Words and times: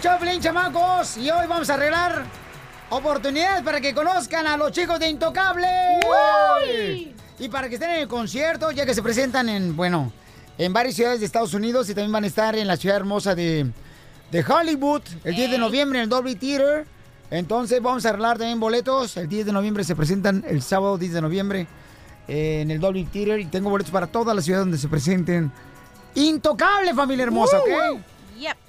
El 0.00 0.02
Choplin, 0.02 0.40
chamacos. 0.40 1.16
Y 1.18 1.30
hoy 1.30 1.46
vamos 1.46 1.68
a 1.68 1.74
arreglar 1.74 2.24
oportunidades 2.88 3.62
para 3.62 3.80
que 3.80 3.94
conozcan 3.94 4.46
a 4.46 4.56
los 4.56 4.72
chicos 4.72 4.98
de 4.98 5.08
Intocable. 5.08 5.66
Uy. 6.66 7.14
Y 7.38 7.48
para 7.48 7.68
que 7.68 7.74
estén 7.74 7.90
en 7.90 8.00
el 8.00 8.08
concierto, 8.08 8.70
ya 8.70 8.86
que 8.86 8.94
se 8.94 9.02
presentan 9.02 9.48
en, 9.48 9.76
bueno, 9.76 10.12
en 10.58 10.72
varias 10.72 10.94
ciudades 10.96 11.20
de 11.20 11.26
Estados 11.26 11.54
Unidos 11.54 11.88
y 11.90 11.94
también 11.94 12.12
van 12.12 12.24
a 12.24 12.26
estar 12.26 12.56
en 12.56 12.66
la 12.66 12.76
ciudad 12.76 12.96
hermosa 12.96 13.34
de, 13.34 13.70
de 14.30 14.44
Hollywood 14.44 15.02
el 15.24 15.34
10 15.34 15.50
de 15.50 15.58
noviembre 15.58 15.98
en 15.98 16.04
el 16.04 16.08
Dolby 16.08 16.34
Theater. 16.34 16.86
Entonces 17.30 17.80
vamos 17.82 18.04
a 18.06 18.10
arreglar 18.10 18.38
también 18.38 18.58
boletos. 18.58 19.16
El 19.16 19.28
10 19.28 19.46
de 19.46 19.52
noviembre 19.52 19.84
se 19.84 19.94
presentan 19.96 20.44
el 20.48 20.62
sábado 20.62 20.98
10 20.98 21.12
de 21.12 21.20
noviembre 21.20 21.66
eh, 22.26 22.60
en 22.62 22.70
el 22.70 22.80
Dolby 22.80 23.04
Theater 23.04 23.40
y 23.40 23.46
tengo 23.46 23.70
boletos 23.70 23.92
para 23.92 24.06
todas 24.06 24.34
las 24.34 24.44
ciudades 24.44 24.66
donde 24.66 24.78
se 24.78 24.88
presenten. 24.88 25.52
Intocable, 26.14 26.94
familia 26.94 27.24
hermosa, 27.24 27.58
Uh, 27.58 27.96
¿ok? 27.96 28.00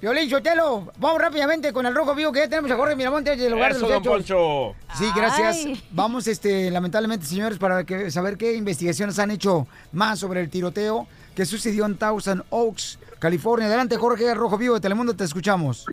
Violín 0.02 0.30
Sotelo, 0.30 0.92
vamos 0.98 1.22
rápidamente 1.22 1.72
con 1.72 1.86
el 1.86 1.96
rojo 1.96 2.16
vivo 2.16 2.32
que 2.32 2.40
ya 2.40 2.50
tenemos 2.50 2.72
a 2.72 2.76
Jorge 2.76 2.96
Miramonte 2.96 3.36
del 3.36 3.52
lugar 3.52 3.72
Eso, 3.72 3.88
de 3.88 4.00
don 4.00 4.22
hechos. 4.22 4.76
Sí, 4.96 5.06
gracias. 5.16 5.64
Ay. 5.66 5.84
Vamos, 5.92 6.28
este, 6.28 6.70
lamentablemente, 6.72 7.26
señores, 7.26 7.58
para 7.58 7.84
que, 7.84 8.12
saber 8.12 8.38
qué 8.38 8.56
investigaciones 8.56 9.20
han 9.20 9.32
hecho 9.32 9.68
más 9.92 10.20
sobre 10.20 10.42
el 10.42 10.50
tiroteo 10.50 11.08
que 11.36 11.46
sucedió 11.46 11.86
en 11.86 11.98
Thousand 11.98 12.44
Oaks, 12.50 13.00
California. 13.20 13.68
Adelante, 13.68 13.98
Jorge 13.98 14.34
Rojo 14.34 14.58
Vivo 14.58 14.76
de 14.76 14.82
Telemundo, 14.82 15.16
te 15.16 15.24
escuchamos. 15.24 15.86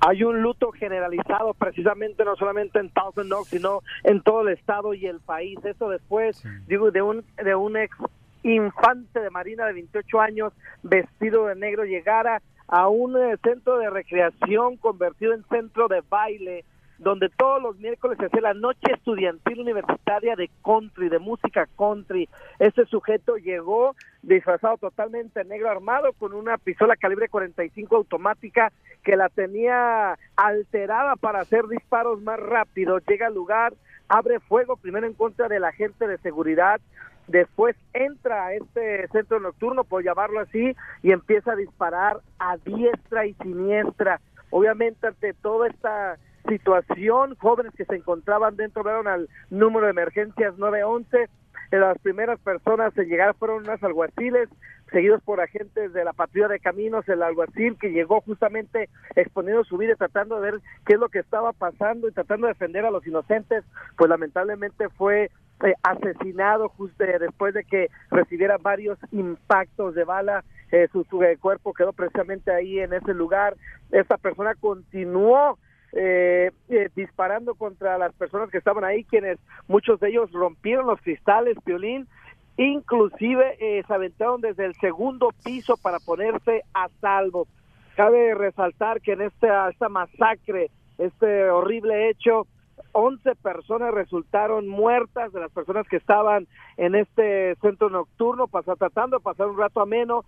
Hay 0.00 0.24
un 0.24 0.42
luto 0.42 0.72
generalizado 0.72 1.54
precisamente 1.54 2.24
no 2.24 2.34
solamente 2.36 2.78
en 2.78 2.90
Thousand 2.90 3.32
Oaks, 3.32 3.50
sino 3.50 3.82
en 4.02 4.20
todo 4.20 4.42
el 4.42 4.54
estado 4.54 4.94
y 4.94 5.06
el 5.06 5.20
país. 5.20 5.58
Eso 5.64 5.88
después 5.88 6.42
digo, 6.66 6.90
de 6.90 7.02
un 7.02 7.24
de 7.42 7.54
un 7.54 7.76
ex 7.76 7.96
infante 8.42 9.20
de 9.20 9.30
Marina 9.30 9.66
de 9.66 9.74
28 9.74 10.20
años 10.20 10.52
vestido 10.82 11.46
de 11.46 11.54
negro 11.54 11.84
llegara 11.84 12.42
a 12.72 12.88
un 12.88 13.14
eh, 13.18 13.36
centro 13.44 13.76
de 13.76 13.90
recreación 13.90 14.78
convertido 14.78 15.34
en 15.34 15.44
centro 15.44 15.88
de 15.88 16.02
baile 16.08 16.64
donde 16.96 17.28
todos 17.28 17.60
los 17.60 17.76
miércoles 17.78 18.16
se 18.18 18.26
hace 18.26 18.40
la 18.40 18.54
noche 18.54 18.92
estudiantil 18.94 19.60
universitaria 19.60 20.36
de 20.36 20.48
country, 20.64 21.10
de 21.10 21.18
música 21.18 21.68
country. 21.76 22.30
Ese 22.58 22.86
sujeto 22.86 23.36
llegó 23.36 23.94
disfrazado 24.22 24.78
totalmente 24.78 25.44
negro, 25.44 25.68
armado 25.68 26.12
con 26.14 26.32
una 26.32 26.56
pistola 26.56 26.96
calibre 26.96 27.28
45 27.28 27.94
automática 27.94 28.72
que 29.02 29.16
la 29.16 29.28
tenía 29.28 30.16
alterada 30.36 31.16
para 31.16 31.40
hacer 31.40 31.66
disparos 31.66 32.22
más 32.22 32.40
rápidos. 32.40 33.02
Llega 33.06 33.26
al 33.26 33.34
lugar, 33.34 33.74
abre 34.08 34.40
fuego 34.40 34.76
primero 34.76 35.06
en 35.06 35.14
contra 35.14 35.48
del 35.48 35.64
agente 35.64 36.06
de 36.06 36.16
seguridad, 36.18 36.80
después 37.28 37.76
entra 37.92 38.46
a 38.46 38.54
este 38.54 39.08
centro 39.08 39.40
nocturno, 39.40 39.84
por 39.84 40.04
llamarlo 40.04 40.40
así, 40.40 40.74
y 41.02 41.12
empieza 41.12 41.52
a 41.52 41.56
disparar 41.56 42.20
a 42.38 42.56
diestra 42.58 43.26
y 43.26 43.34
siniestra. 43.34 44.20
Obviamente 44.50 45.06
ante 45.06 45.32
toda 45.34 45.68
esta 45.68 46.18
situación, 46.48 47.36
jóvenes 47.36 47.72
que 47.76 47.84
se 47.84 47.96
encontraban 47.96 48.56
dentro 48.56 48.82
vieron 48.82 49.08
al 49.08 49.28
número 49.50 49.86
de 49.86 49.92
emergencias 49.92 50.56
911. 50.58 51.28
Eh, 51.70 51.78
Las 51.78 51.98
primeras 51.98 52.38
personas 52.40 52.96
en 52.98 53.08
llegar 53.08 53.34
fueron 53.34 53.64
unas 53.64 53.82
alguaciles, 53.82 54.48
seguidos 54.90 55.22
por 55.22 55.40
agentes 55.40 55.92
de 55.92 56.04
la 56.04 56.12
patrulla 56.12 56.48
de 56.48 56.60
caminos, 56.60 57.08
el 57.08 57.22
alguacil 57.22 57.78
que 57.78 57.92
llegó 57.92 58.20
justamente 58.20 58.90
exponiendo 59.16 59.64
su 59.64 59.78
vida 59.78 59.94
tratando 59.96 60.38
de 60.38 60.50
ver 60.50 60.60
qué 60.84 60.94
es 60.94 61.00
lo 61.00 61.08
que 61.08 61.20
estaba 61.20 61.52
pasando 61.52 62.08
y 62.08 62.12
tratando 62.12 62.46
de 62.46 62.52
defender 62.52 62.84
a 62.84 62.90
los 62.90 63.06
inocentes, 63.06 63.64
pues 63.96 64.10
lamentablemente 64.10 64.90
fue 64.90 65.30
eh, 65.62 65.74
asesinado 65.82 66.68
justo 66.70 67.04
después 67.04 67.54
de 67.54 67.64
que 67.64 67.88
recibiera 68.10 68.58
varios 68.58 68.98
impactos 69.12 69.94
de 69.94 70.04
bala. 70.04 70.44
Eh, 70.70 70.88
su, 70.90 71.04
su, 71.04 71.22
eh, 71.22 71.36
cuerpo 71.36 71.74
quedó 71.74 71.92
precisamente 71.92 72.50
ahí 72.50 72.78
en 72.78 72.94
ese 72.94 73.12
lugar. 73.12 73.54
Esta 73.90 74.16
persona 74.16 74.54
continuó 74.54 75.58
eh, 75.94 76.50
eh, 76.70 76.88
disparando 76.96 77.54
contra 77.54 77.98
las 77.98 78.14
personas 78.14 78.48
que 78.48 78.56
estaban 78.56 78.82
ahí, 78.82 79.04
quienes 79.04 79.38
muchos 79.68 80.00
de 80.00 80.08
ellos 80.08 80.32
rompieron 80.32 80.86
los 80.86 80.98
cristales, 81.02 81.54
violín, 81.66 82.08
inclusive 82.56 83.56
eh, 83.60 83.82
se 83.86 83.92
aventaron 83.92 84.40
desde 84.40 84.64
el 84.64 84.74
segundo 84.76 85.34
piso 85.44 85.76
para 85.76 85.98
ponerse 85.98 86.62
a 86.72 86.88
salvo. 87.02 87.46
Cabe 87.94 88.34
resaltar 88.34 89.02
que 89.02 89.12
en 89.12 89.20
esta, 89.20 89.68
esta 89.68 89.90
masacre, 89.90 90.70
este 90.96 91.50
horrible 91.50 92.08
hecho, 92.08 92.46
11 92.92 93.34
personas 93.36 93.92
resultaron 93.92 94.68
muertas 94.68 95.32
de 95.32 95.40
las 95.40 95.50
personas 95.50 95.86
que 95.88 95.96
estaban 95.96 96.46
en 96.76 96.94
este 96.94 97.56
centro 97.56 97.90
nocturno, 97.90 98.46
pasó, 98.46 98.76
tratando 98.76 99.18
de 99.18 99.22
pasar 99.22 99.48
un 99.48 99.58
rato 99.58 99.80
ameno. 99.80 100.24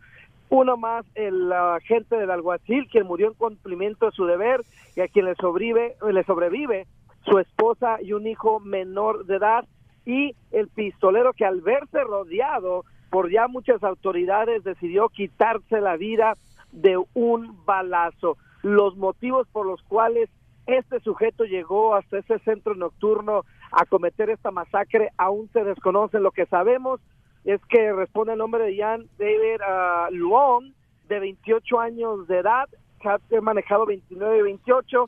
Uno 0.50 0.76
más, 0.76 1.04
el 1.14 1.52
agente 1.52 2.16
del 2.16 2.30
alguacil, 2.30 2.86
quien 2.88 3.06
murió 3.06 3.28
en 3.28 3.34
cumplimiento 3.34 4.06
de 4.06 4.12
su 4.12 4.26
deber 4.26 4.62
y 4.94 5.00
a 5.00 5.08
quien 5.08 5.24
le 5.26 5.34
sobrevive, 5.36 5.96
le 6.10 6.24
sobrevive 6.24 6.86
su 7.24 7.38
esposa 7.38 8.00
y 8.02 8.12
un 8.12 8.26
hijo 8.26 8.60
menor 8.60 9.26
de 9.26 9.36
edad. 9.36 9.64
Y 10.06 10.36
el 10.52 10.68
pistolero 10.68 11.32
que 11.32 11.46
al 11.46 11.62
verse 11.62 12.04
rodeado 12.04 12.84
por 13.10 13.30
ya 13.30 13.48
muchas 13.48 13.82
autoridades 13.82 14.64
decidió 14.64 15.08
quitarse 15.08 15.80
la 15.80 15.96
vida 15.96 16.34
de 16.72 17.02
un 17.14 17.64
balazo. 17.64 18.36
Los 18.62 18.96
motivos 18.96 19.46
por 19.52 19.66
los 19.66 19.82
cuales 19.82 20.28
este 20.66 21.00
sujeto 21.00 21.44
llegó 21.44 21.94
hasta 21.94 22.18
ese 22.18 22.38
centro 22.40 22.74
nocturno 22.74 23.44
a 23.70 23.84
cometer 23.84 24.30
esta 24.30 24.50
masacre 24.50 25.10
aún 25.16 25.48
se 25.52 25.64
desconocen. 25.64 26.22
Lo 26.22 26.30
que 26.30 26.46
sabemos 26.46 27.00
es 27.44 27.60
que 27.66 27.92
responde 27.92 28.32
el 28.32 28.38
nombre 28.38 28.64
de 28.64 28.76
Jan 28.76 29.06
David 29.18 29.60
uh, 29.60 30.62
de 31.08 31.20
28 31.20 31.80
años 31.80 32.26
de 32.26 32.38
edad, 32.38 32.68
que 33.00 33.36
ha 33.36 33.40
manejado 33.42 33.84
29 33.84 34.38
y 34.38 34.42
28, 34.42 35.04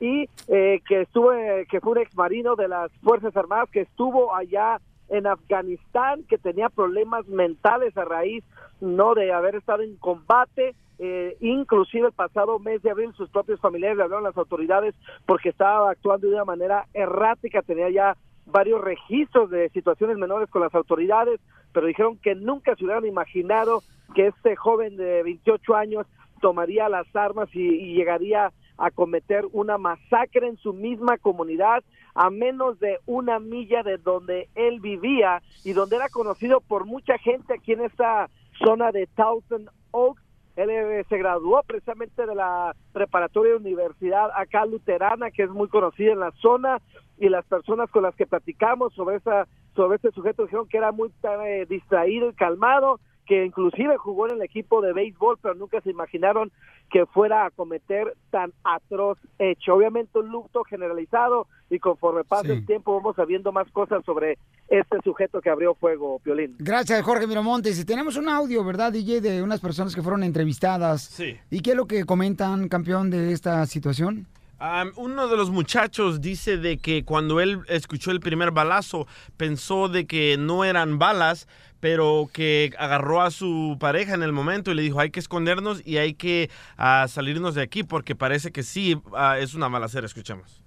y 0.00 0.28
eh, 0.48 0.82
que 0.86 1.02
estuvo, 1.02 1.32
eh, 1.32 1.66
que 1.70 1.80
fue 1.80 1.92
un 1.92 1.98
ex 1.98 2.16
marino 2.16 2.56
de 2.56 2.66
las 2.66 2.90
Fuerzas 3.02 3.36
Armadas, 3.36 3.70
que 3.70 3.82
estuvo 3.82 4.34
allá 4.34 4.80
en 5.08 5.28
Afganistán, 5.28 6.24
que 6.24 6.38
tenía 6.38 6.68
problemas 6.68 7.28
mentales 7.28 7.96
a 7.96 8.04
raíz 8.04 8.42
no 8.80 9.14
de 9.14 9.32
haber 9.32 9.54
estado 9.54 9.82
en 9.82 9.96
combate, 9.96 10.74
eh, 10.98 11.36
inclusive 11.40 12.08
el 12.08 12.12
pasado 12.12 12.58
mes 12.58 12.82
de 12.82 12.90
abril 12.90 13.12
sus 13.16 13.28
propios 13.30 13.60
familiares 13.60 13.96
le 13.96 14.04
hablaron 14.04 14.24
a 14.26 14.30
las 14.30 14.38
autoridades 14.38 14.94
porque 15.26 15.50
estaba 15.50 15.90
actuando 15.90 16.28
de 16.28 16.34
una 16.34 16.44
manera 16.44 16.86
errática, 16.94 17.62
tenía 17.62 17.90
ya 17.90 18.16
varios 18.46 18.80
registros 18.80 19.50
de 19.50 19.68
situaciones 19.70 20.16
menores 20.16 20.48
con 20.48 20.62
las 20.62 20.74
autoridades, 20.74 21.40
pero 21.72 21.86
dijeron 21.86 22.16
que 22.18 22.34
nunca 22.34 22.74
se 22.76 22.84
hubieran 22.84 23.04
imaginado 23.06 23.82
que 24.14 24.28
este 24.28 24.56
joven 24.56 24.96
de 24.96 25.22
28 25.22 25.74
años 25.74 26.06
tomaría 26.40 26.88
las 26.88 27.06
armas 27.14 27.48
y, 27.52 27.60
y 27.60 27.94
llegaría 27.94 28.52
a 28.78 28.90
cometer 28.90 29.46
una 29.52 29.78
masacre 29.78 30.48
en 30.48 30.56
su 30.58 30.72
misma 30.72 31.16
comunidad 31.18 31.82
a 32.14 32.30
menos 32.30 32.78
de 32.78 32.98
una 33.06 33.38
milla 33.38 33.82
de 33.82 33.98
donde 33.98 34.48
él 34.54 34.80
vivía 34.80 35.42
y 35.64 35.72
donde 35.72 35.96
era 35.96 36.08
conocido 36.08 36.60
por 36.60 36.86
mucha 36.86 37.18
gente 37.18 37.54
aquí 37.54 37.72
en 37.72 37.82
esta 37.82 38.30
zona 38.64 38.90
de 38.90 39.06
Thousand 39.14 39.68
Oaks. 39.90 40.22
Él 40.56 40.70
eh, 40.70 41.04
se 41.08 41.18
graduó 41.18 41.62
precisamente 41.62 42.26
de 42.26 42.34
la 42.34 42.74
preparatoria 42.92 43.56
universidad 43.56 44.30
acá 44.34 44.64
luterana, 44.64 45.30
que 45.30 45.42
es 45.42 45.50
muy 45.50 45.68
conocida 45.68 46.12
en 46.12 46.20
la 46.20 46.32
zona, 46.40 46.80
y 47.18 47.28
las 47.28 47.44
personas 47.46 47.90
con 47.90 48.02
las 48.02 48.14
que 48.14 48.26
platicamos 48.26 48.94
sobre 48.94 49.16
esa 49.16 49.46
sobre 49.74 49.96
este 49.96 50.10
sujeto 50.12 50.44
dijeron 50.44 50.66
que 50.68 50.78
era 50.78 50.90
muy 50.90 51.12
eh, 51.44 51.66
distraído 51.68 52.30
y 52.30 52.34
calmado, 52.34 52.98
que 53.26 53.44
inclusive 53.44 53.96
jugó 53.96 54.28
en 54.28 54.36
el 54.36 54.42
equipo 54.42 54.80
de 54.80 54.92
béisbol, 54.92 55.38
pero 55.42 55.54
nunca 55.54 55.80
se 55.80 55.90
imaginaron 55.90 56.52
que 56.90 57.04
fuera 57.06 57.46
a 57.46 57.50
cometer 57.50 58.14
tan 58.30 58.52
atroz 58.62 59.18
hecho. 59.38 59.74
Obviamente 59.74 60.18
un 60.20 60.28
luto 60.28 60.62
generalizado 60.64 61.48
y 61.68 61.78
conforme 61.80 62.22
pasa 62.22 62.44
Sí. 62.44 62.52
el 62.52 62.66
tiempo 62.66 62.94
vamos 62.94 63.16
sabiendo 63.16 63.50
más 63.50 63.68
cosas 63.72 64.04
sobre 64.04 64.38
este 64.68 64.98
sujeto 65.02 65.40
que 65.40 65.50
abrió 65.50 65.74
fuego, 65.74 66.20
Piolín. 66.20 66.54
Gracias, 66.60 67.02
Jorge 67.02 67.26
Miramontes. 67.26 67.78
Y 67.80 67.84
tenemos 67.84 68.16
un 68.16 68.28
audio, 68.28 68.64
¿verdad, 68.64 68.92
DJ, 68.92 69.20
de 69.20 69.42
unas 69.42 69.60
personas 69.60 69.94
que 69.94 70.02
fueron 70.02 70.22
entrevistadas. 70.22 71.02
Sí. 71.02 71.36
¿Y 71.50 71.60
qué 71.60 71.70
es 71.70 71.76
lo 71.76 71.86
que 71.86 72.04
comentan, 72.04 72.68
campeón, 72.68 73.10
de 73.10 73.32
esta 73.32 73.66
situación? 73.66 74.26
Um, 74.58 74.90
uno 74.96 75.28
de 75.28 75.36
los 75.36 75.50
muchachos 75.50 76.22
dice 76.22 76.56
de 76.56 76.78
que 76.78 77.04
cuando 77.04 77.40
él 77.42 77.60
escuchó 77.68 78.10
el 78.10 78.20
primer 78.20 78.52
balazo 78.52 79.06
pensó 79.36 79.88
de 79.88 80.06
que 80.06 80.38
no 80.38 80.64
eran 80.64 80.98
balas, 80.98 81.46
pero 81.78 82.30
que 82.32 82.72
agarró 82.78 83.20
a 83.20 83.30
su 83.30 83.76
pareja 83.78 84.14
en 84.14 84.22
el 84.22 84.32
momento 84.32 84.70
y 84.70 84.74
le 84.74 84.80
dijo 84.80 84.98
hay 84.98 85.10
que 85.10 85.20
escondernos 85.20 85.82
y 85.84 85.98
hay 85.98 86.14
que 86.14 86.48
uh, 86.78 87.06
salirnos 87.06 87.54
de 87.54 87.60
aquí 87.60 87.82
porque 87.82 88.14
parece 88.14 88.50
que 88.50 88.62
sí 88.62 88.94
uh, 88.94 89.34
es 89.38 89.52
una 89.52 89.68
balacera. 89.68 90.06
Escuchemos. 90.06 90.62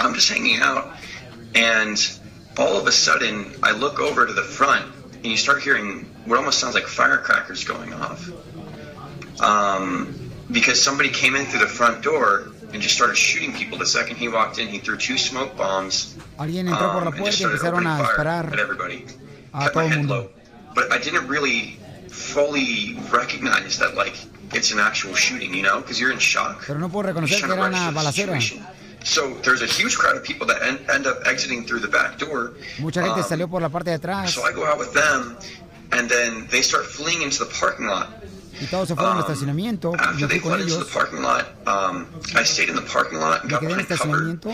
I'm 0.00 0.12
just 0.12 0.28
hanging 0.28 0.60
out 0.60 0.96
and 1.54 1.96
all 2.58 2.76
of 2.76 2.88
a 2.88 2.92
sudden 2.92 3.52
I 3.62 3.70
look 3.70 4.00
over 4.00 4.26
to 4.26 4.32
the 4.32 4.42
front 4.42 4.86
and 5.14 5.26
you 5.26 5.36
start 5.36 5.62
hearing 5.62 6.04
what 6.26 6.36
almost 6.36 6.58
sounds 6.58 6.74
like 6.74 6.88
firecrackers 6.88 7.62
going 7.62 7.92
off. 7.92 8.28
Um, 9.40 10.30
because 10.50 10.82
somebody 10.82 11.10
came 11.10 11.36
in 11.36 11.46
through 11.46 11.60
the 11.60 11.72
front 11.72 12.02
door 12.02 12.50
and 12.72 12.80
just 12.82 12.94
started 12.94 13.16
shooting 13.16 13.52
people. 13.52 13.78
The 13.78 13.86
second 13.86 14.16
he 14.16 14.28
walked 14.28 14.58
in, 14.58 14.68
he 14.68 14.78
threw 14.78 14.96
two 14.96 15.18
smoke 15.18 15.56
bombs. 15.56 16.16
Alguien 16.38 16.68
entró 16.68 16.92
por 16.92 17.02
la 17.02 17.08
um, 17.08 17.14
and 17.14 17.18
puerta 17.18 17.36
y 17.38 17.44
empezaron 17.44 17.86
a 17.86 17.98
disparar 17.98 18.52
at 18.52 18.58
everybody. 18.58 19.06
a 19.52 19.62
Kept 19.62 19.74
todo 19.74 19.82
el 19.84 19.96
mundo. 19.96 20.14
low. 20.14 20.30
But 20.74 20.92
I 20.92 20.98
didn't 20.98 21.26
really 21.28 21.78
fully 22.08 22.96
recognize 23.10 23.78
that 23.78 23.94
like 23.94 24.14
it's 24.52 24.72
an 24.72 24.78
actual 24.80 25.14
shooting, 25.14 25.54
you 25.54 25.62
know, 25.62 25.80
because 25.80 26.00
you're 26.00 26.12
in 26.12 26.18
shock. 26.18 26.64
Pero 26.66 26.78
no 26.78 26.88
puedo 26.88 27.08
reconocer 27.08 27.40
que 27.40 27.52
era 27.52 27.66
una 27.66 27.90
balacera. 27.92 28.38
So 29.02 29.34
there's 29.42 29.62
a 29.62 29.66
huge 29.66 29.96
crowd 29.96 30.16
of 30.16 30.22
people 30.22 30.46
that 30.48 30.60
end, 30.62 30.78
end 30.90 31.06
up 31.06 31.26
exiting 31.26 31.64
through 31.64 31.80
the 31.80 31.88
back 31.88 32.18
door. 32.18 32.52
Mucha 32.80 33.00
gente 33.02 33.20
Um, 33.20 33.26
salió 33.26 33.48
por 33.48 33.62
la 33.62 33.70
parte 33.70 33.90
de 33.90 33.96
atrás 33.96 34.30
So 34.30 34.42
I 34.46 34.52
go 34.52 34.66
out 34.66 34.78
with 34.78 34.92
them, 34.92 35.36
and 35.92 36.08
then 36.10 36.46
they 36.50 36.60
start 36.62 36.84
fleeing 36.84 37.22
into 37.22 37.42
the 37.44 37.50
parking 37.58 37.86
lot. 37.86 38.08
Y 38.60 38.66
todos 38.66 38.88
se 38.88 38.94
fueron 38.94 39.12
al 39.16 39.18
Um, 39.24 39.30
estacionamiento. 39.30 39.92
Y 39.92 39.94
After 40.00 40.16
yo 40.18 40.28
they 40.28 40.38
fui 40.40 40.48
con 40.50 40.58
fled 40.58 40.62
into 40.68 40.74
ellos. 40.76 40.86
the 40.88 40.92
parking 40.98 41.22
lot, 41.22 41.46
um, 41.66 42.06
I 42.34 42.44
stayed 42.44 42.68
in 42.70 42.76
the 42.76 42.82
parking 42.82 43.18
lot 43.18 43.42
and 43.42 43.44
Me 43.44 43.50
got 43.50 43.60
quedé 43.60 43.72
en 43.72 43.80
el 43.80 43.86
behind 43.86 43.88
cover, 43.88 44.28
estacionamiento 44.30 44.50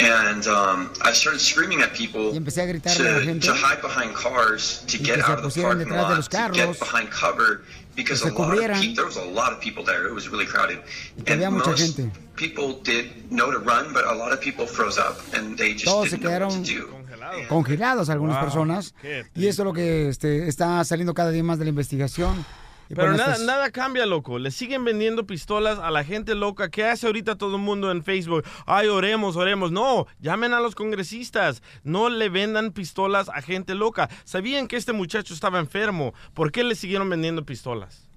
and 0.00 0.46
um, 0.48 0.90
I 1.04 1.12
started 1.12 1.40
screaming 1.40 1.80
at 1.82 1.92
people 1.94 2.32
y 2.32 2.36
empecé 2.36 2.62
a 2.62 2.66
gritarle 2.66 3.08
a 3.08 3.12
la 3.12 3.18
to, 3.18 3.24
gente 3.24 3.46
to 3.46 3.54
hide 3.54 3.80
behind 3.80 4.12
cars, 4.14 4.82
to 4.86 4.96
Y 4.98 5.04
get 5.04 5.14
que 5.16 5.22
se 5.22 5.30
out 5.30 5.30
of 5.30 5.36
the 5.36 5.42
pusieran 5.44 5.78
parking 5.78 5.86
detrás 5.86 6.02
de 6.08 6.08
lot, 6.08 6.16
los 6.16 6.28
to 6.28 6.36
get 6.36 6.50
carros, 6.66 6.78
behind 6.80 7.10
cover, 7.10 7.60
because 7.94 8.20
que 8.22 8.28
a 8.28 8.32
se 8.32 8.38
lot 8.38 8.40
of 8.40 8.54
cubrieran. 8.54 8.80
people, 8.80 8.94
there 8.96 9.06
was 9.06 9.16
a 9.16 9.24
lot 9.24 9.52
of 9.52 9.60
people 9.60 9.84
there. 9.84 10.06
It 10.08 10.12
was 10.14 10.28
really 10.28 10.46
crowded, 10.46 10.80
and 11.26 11.40
mucha 11.52 11.70
most 11.70 11.96
gente. 11.96 12.10
people 12.34 12.80
did 12.82 13.30
know 13.30 13.52
to 13.52 13.58
run, 13.58 13.92
but 13.92 14.04
a 14.04 14.14
lot 14.14 14.32
of 14.32 14.40
people 14.40 14.66
froze 14.66 14.98
up 14.98 15.16
and 15.32 15.56
they 15.56 15.74
just 15.74 15.84
Todos 15.84 16.10
se 16.10 16.16
didn't 16.16 16.24
know 16.24 16.48
what 16.48 16.64
to 16.64 16.72
quedaron 16.74 16.90
do. 16.90 17.46
congelados 17.48 18.08
algunas 18.10 18.36
Wow, 18.36 18.44
personas. 18.44 18.94
Y 19.36 19.46
eso 19.46 19.62
es 19.62 19.66
lo 19.66 19.72
que 19.72 20.08
este, 20.08 20.48
está 20.48 20.82
saliendo 20.84 21.14
cada 21.14 21.30
día 21.30 21.44
más 21.44 21.58
de 21.60 21.64
la 21.66 21.70
investigación. 21.70 22.44
Y 22.88 22.94
Pero 22.94 23.12
nada, 23.12 23.32
estas- 23.32 23.46
nada 23.46 23.70
cambia, 23.70 24.06
loco. 24.06 24.38
Le 24.38 24.50
siguen 24.50 24.84
vendiendo 24.84 25.26
pistolas 25.26 25.78
a 25.78 25.90
la 25.90 26.04
gente 26.04 26.34
loca. 26.34 26.68
¿Qué 26.70 26.84
hace 26.84 27.06
ahorita 27.06 27.36
todo 27.36 27.56
el 27.56 27.62
mundo 27.62 27.90
en 27.90 28.02
Facebook? 28.02 28.44
Ay, 28.66 28.88
oremos, 28.88 29.36
oremos. 29.36 29.72
No, 29.72 30.06
llamen 30.20 30.52
a 30.52 30.60
los 30.60 30.74
congresistas. 30.74 31.62
No 31.82 32.10
le 32.10 32.28
vendan 32.28 32.72
pistolas 32.72 33.28
a 33.28 33.40
gente 33.42 33.74
loca. 33.74 34.08
Sabían 34.24 34.68
que 34.68 34.76
este 34.76 34.92
muchacho 34.92 35.32
estaba 35.34 35.58
enfermo. 35.58 36.12
¿Por 36.34 36.52
qué 36.52 36.62
le 36.64 36.74
siguieron 36.74 37.08
vendiendo 37.08 37.44
pistolas? 37.44 38.08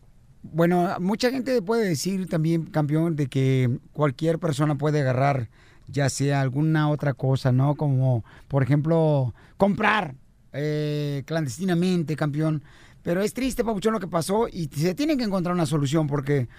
Bueno, 0.44 0.96
mucha 1.00 1.30
gente 1.32 1.62
puede 1.62 1.88
decir 1.88 2.28
también, 2.28 2.66
campeón, 2.68 3.16
de 3.16 3.28
que 3.28 3.80
cualquier 3.94 4.40
persona 4.40 4.76
puede 4.76 5.02
agarrar 5.02 5.50
ya 5.90 6.10
sea 6.10 6.42
alguna 6.42 6.90
otra 6.90 7.14
cosa, 7.14 7.52
¿no? 7.54 7.76
Como, 7.76 8.26
por 8.50 8.62
ejemplo, 8.64 9.34
comprar 9.58 10.16
eh, 10.54 11.24
clandestinamente, 11.26 12.16
campeón. 12.16 12.64
Pero 13.08 13.22
es 13.22 13.34
triste, 13.34 13.64
Papuchón, 13.64 13.94
lo 13.94 14.02
que 14.02 14.08
pasó 14.10 14.50
y 14.52 14.66
se 14.66 14.94
tiene 14.94 15.16
que 15.16 15.24
encontrar 15.24 15.56
una 15.56 15.66
solución 15.66 16.08
porque 16.08 16.50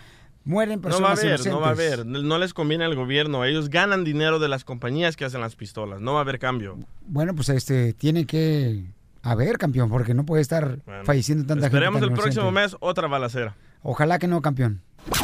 mueren 0.45 0.81
No 0.81 0.83
va 0.83 0.89
a 0.89 1.15
personas 1.15 1.19
haber, 1.21 1.47
no 1.47 1.61
va 1.61 1.69
a 1.69 1.71
haber. 1.73 2.07
No 2.07 2.39
les 2.39 2.55
conviene 2.55 2.87
al 2.87 2.95
gobierno. 2.95 3.45
Ellos 3.45 3.69
ganan 3.69 4.03
dinero 4.03 4.39
de 4.39 4.49
las 4.49 4.65
compañías 4.65 5.15
que 5.15 5.27
hacen 5.27 5.43
las 5.43 5.57
pistolas. 5.57 6.01
No 6.01 6.15
va 6.15 6.21
a 6.21 6.23
haber 6.23 6.39
cambio. 6.39 6.79
Bueno, 7.03 7.35
pues 7.35 7.51
este, 7.51 7.93
tiene 7.93 8.25
que 8.25 8.83
haber, 9.21 9.59
campeón, 9.59 9.91
porque 9.91 10.15
no 10.15 10.25
puede 10.25 10.41
estar 10.41 10.79
Bueno, 10.87 11.05
falleciendo 11.05 11.45
tanta 11.45 11.67
Esperemos 11.67 12.01
gente. 12.01 12.15
el 12.15 12.19
tan 12.19 12.23
próximo 12.25 12.51
mes 12.51 12.75
otra 12.81 13.09
balacera. 13.09 13.55
Ojalá 13.83 14.19
que 14.19 14.27
no, 14.27 14.41
campeón. 14.41 14.81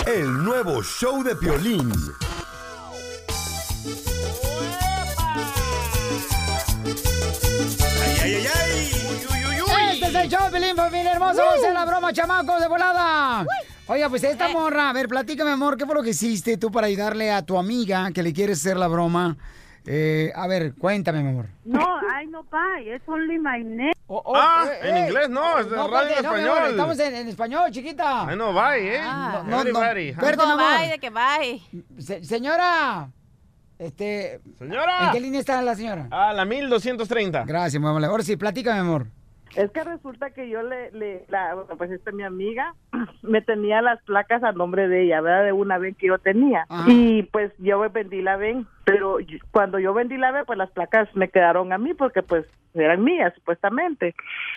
El 0.06 0.44
nuevo 0.44 0.82
show 0.82 1.22
de 1.22 1.34
Piolín. 1.36 1.90
Este 8.24 8.42
es 8.42 8.63
el 10.24 10.30
show, 10.30 10.50
Pelín, 10.50 10.74
familia 10.74 11.12
hermoso. 11.12 11.36
Vamos 11.38 11.54
a 11.54 11.58
hacer 11.58 11.72
la 11.74 11.84
broma, 11.84 12.12
chamacos, 12.12 12.60
de 12.60 12.68
volada. 12.68 13.46
Oiga, 13.86 14.08
pues 14.08 14.24
esta 14.24 14.48
morra, 14.48 14.88
a 14.88 14.92
ver, 14.92 15.08
platícame, 15.08 15.50
amor, 15.50 15.76
¿qué 15.76 15.84
fue 15.84 15.94
lo 15.94 16.02
que 16.02 16.10
hiciste 16.10 16.56
tú 16.56 16.70
para 16.70 16.86
ayudarle 16.86 17.30
a 17.30 17.42
tu 17.42 17.58
amiga 17.58 18.10
que 18.12 18.22
le 18.22 18.32
quieres 18.32 18.60
hacer 18.60 18.76
la 18.78 18.88
broma? 18.88 19.36
Eh, 19.86 20.32
a 20.34 20.46
ver, 20.46 20.74
cuéntame, 20.76 21.22
mi 21.22 21.28
amor. 21.28 21.46
No, 21.64 21.80
I 22.22 22.26
no 22.26 22.42
buy. 22.44 22.90
It's 22.94 23.06
only 23.06 23.38
my 23.38 23.62
name. 23.62 23.92
Ah, 24.34 24.66
en 24.82 24.96
inglés 25.08 25.28
no, 25.28 25.58
es 25.58 25.68
de 25.68 25.76
radio 25.76 25.86
espérate, 25.92 26.18
en 26.18 26.22
no, 26.24 26.30
español. 26.36 26.56
amor, 26.58 26.70
estamos 26.70 26.98
en, 27.00 27.14
en 27.14 27.28
español, 27.28 27.70
chiquita. 27.70 28.26
Ay, 28.26 28.36
no, 28.36 28.54
bye, 28.54 28.96
¿eh? 28.96 29.00
No, 29.02 29.42
no, 29.42 29.50
no. 29.50 29.60
Everybody. 29.60 30.12
No, 30.12 30.42
amor. 30.42 30.78
bye, 30.78 30.88
de 30.88 30.98
que 30.98 31.10
bye. 31.10 31.62
Se- 31.98 32.24
señora, 32.24 33.10
este... 33.78 34.40
Señora. 34.58 35.06
¿En 35.06 35.12
qué 35.12 35.20
línea 35.20 35.40
está 35.40 35.60
la 35.60 35.74
señora? 35.74 36.08
Ah, 36.10 36.32
la 36.32 36.46
1230. 36.46 37.44
Gracias, 37.44 37.78
mi 37.80 37.86
amor. 37.86 38.02
Ahora 38.06 38.22
sí, 38.22 38.36
platícame, 38.36 38.78
amor. 38.80 39.06
Es 39.56 39.70
que 39.70 39.84
resulta 39.84 40.30
que 40.30 40.48
yo 40.48 40.62
le, 40.62 40.90
le 40.92 41.24
la, 41.28 41.56
pues 41.76 41.90
esta 41.90 42.10
mi 42.12 42.22
amiga 42.22 42.74
me 43.22 43.40
tenía 43.40 43.82
las 43.82 44.02
placas 44.02 44.42
a 44.42 44.52
nombre 44.52 44.88
de 44.88 45.04
ella, 45.04 45.20
¿verdad? 45.20 45.44
De 45.44 45.52
una 45.52 45.78
ven 45.78 45.94
que 45.94 46.08
yo 46.08 46.18
tenía. 46.18 46.66
Ajá. 46.68 46.90
Y 46.90 47.22
pues 47.24 47.52
yo 47.58 47.78
vendí 47.90 48.22
la 48.22 48.36
ven, 48.36 48.66
pero 48.84 49.18
cuando 49.50 49.78
yo 49.78 49.94
vendí 49.94 50.16
la 50.16 50.32
ven, 50.32 50.44
pues 50.46 50.58
las 50.58 50.70
placas 50.70 51.08
me 51.14 51.28
quedaron 51.28 51.72
a 51.72 51.78
mí 51.78 51.94
porque 51.94 52.22
pues 52.22 52.46
eran 52.74 53.04
mías 53.04 53.32
supuestamente. 53.34 54.14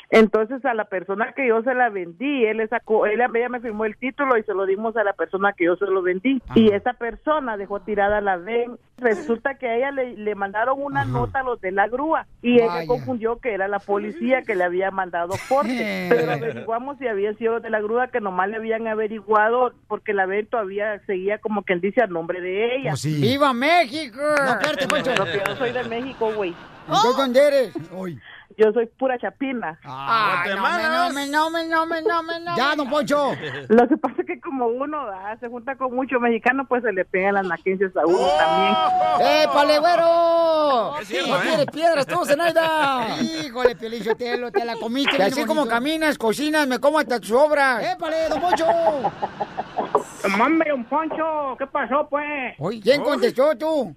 Entonces 0.10 0.64
a 0.66 0.74
la 0.74 0.86
persona 0.86 1.34
que 1.34 1.48
yo 1.48 1.62
se 1.62 1.74
la 1.74 1.90
vendí, 1.90 2.46
él 2.46 2.58
le 2.58 2.68
sacó, 2.68 3.06
él, 3.06 3.22
ella 3.22 3.50
me 3.50 3.60
firmó 3.60 3.86
el 3.86 3.98
título 3.98 4.38
y 4.38 4.44
se 4.44 4.54
lo 4.54 4.66
dimos 4.66 4.96
a 4.98 5.04
la 5.04 5.14
persona 5.14 5.54
que 5.54 5.66
yo 5.66 5.76
se 5.76 5.86
lo 5.86 6.02
vendí. 6.02 6.42
Y 6.56 6.72
esa 6.72 6.94
persona 6.94 7.58
dejó 7.58 7.82
tirada 7.82 8.22
la 8.22 8.38
ven. 8.38 8.78
Resulta 8.98 9.56
que 9.56 9.68
a 9.68 9.76
ella 9.76 9.92
le, 9.92 10.18
le 10.18 10.34
mandaron 10.34 10.82
una 10.82 11.06
nota 11.06 11.42
a 11.42 11.44
los 11.44 11.62
de 11.62 11.72
la 11.72 11.88
grúa 11.88 12.26
y 12.42 12.56
ella 12.56 12.88
confundió 12.88 13.38
que 13.38 13.54
era 13.54 13.68
la 13.68 13.78
policía 13.78 14.42
que 14.42 14.56
le 14.56 14.64
había 14.64 14.90
mandado 14.90 15.36
corte. 15.48 16.08
Pero 16.10 16.32
averiguamos 16.32 16.98
si 16.98 17.08
había 17.08 17.34
sido 17.36 17.54
los 17.54 17.62
de 17.62 17.70
la 17.70 17.80
grúa 17.80 18.08
que 18.08 18.22
nomás 18.22 18.50
le 18.50 18.58
habían 18.58 18.88
averiguado 18.88 19.74
porque 19.88 20.14
la 20.14 20.26
ven 20.26 20.48
todavía 20.48 21.00
seguía 21.06 21.38
como 21.38 21.62
quien 21.62 21.80
dice 21.80 22.02
a 22.02 22.08
nombre 22.08 22.42
de 22.42 22.78
ella. 22.78 22.94
Oh, 22.94 22.98
sí. 22.98 23.22
¡Viva 23.22 23.54
México! 23.54 24.17
No, 24.18 24.52
espérate, 24.52 24.88
Poncho. 24.88 25.26
Que 25.26 25.44
yo 25.46 25.56
soy 25.56 25.72
de 25.72 25.84
México, 25.84 26.32
güey. 26.34 26.56
¿Entonces 26.88 27.18
dónde 27.18 27.48
eres? 27.48 27.74
Hoy. 27.94 28.20
Yo 28.58 28.72
soy 28.72 28.88
pura 28.88 29.20
chapina. 29.20 29.78
Ay, 29.84 30.56
no 30.56 30.64
me, 30.64 30.90
no 30.90 31.12
me, 31.12 31.28
no 31.28 31.50
me, 31.52 31.68
no 31.68 31.86
me, 31.86 32.02
no 32.02 32.24
me, 32.24 32.40
no 32.40 32.58
Ya, 32.58 32.76
don 32.76 32.90
Poncho. 32.90 33.34
Lo 33.68 33.88
que 33.88 33.98
pasa 33.98 34.16
es 34.22 34.26
que 34.26 34.40
como 34.40 34.66
uno 34.66 34.98
ah, 35.14 35.38
se 35.40 35.48
junta 35.48 35.76
con 35.76 35.94
mucho 35.94 36.20
mexicano, 36.20 36.66
pues 36.68 36.82
se 36.82 36.92
le 36.92 37.06
pegan 37.06 37.36
las 37.36 37.46
naquencias 37.46 37.96
a 37.96 38.06
uno 38.06 38.28
también. 38.40 39.44
¡Épale, 39.44 39.78
güero! 39.78 40.98
Es 41.00 41.08
cierto, 41.08 41.30
no 41.30 41.38
¿eh? 41.38 41.42
quieres 41.44 41.66
piedras, 41.68 42.08
tú, 42.08 42.26
Zenaida. 42.26 43.20
Híjole, 43.22 43.76
Pielichotelo, 43.76 44.52
te 44.52 44.66
la 44.66 44.76
comiste. 44.78 45.18
Y 45.20 45.22
así 45.22 45.46
como 45.46 45.68
caminas, 45.68 46.18
cocinas, 46.18 46.68
me 46.68 46.80
como 46.80 46.98
hasta 46.98 47.20
tus 47.20 47.32
obras. 47.34 47.84
¡Épale, 47.84 48.28
don 48.30 48.42
Poncho! 48.42 48.66
Mame, 50.38 50.74
un 50.74 50.84
poncho, 50.86 51.56
¿qué 51.58 51.68
pasó, 51.68 52.08
pues? 52.10 52.56
¿quién 52.82 53.04
contestó 53.04 53.56
tú? 53.56 53.96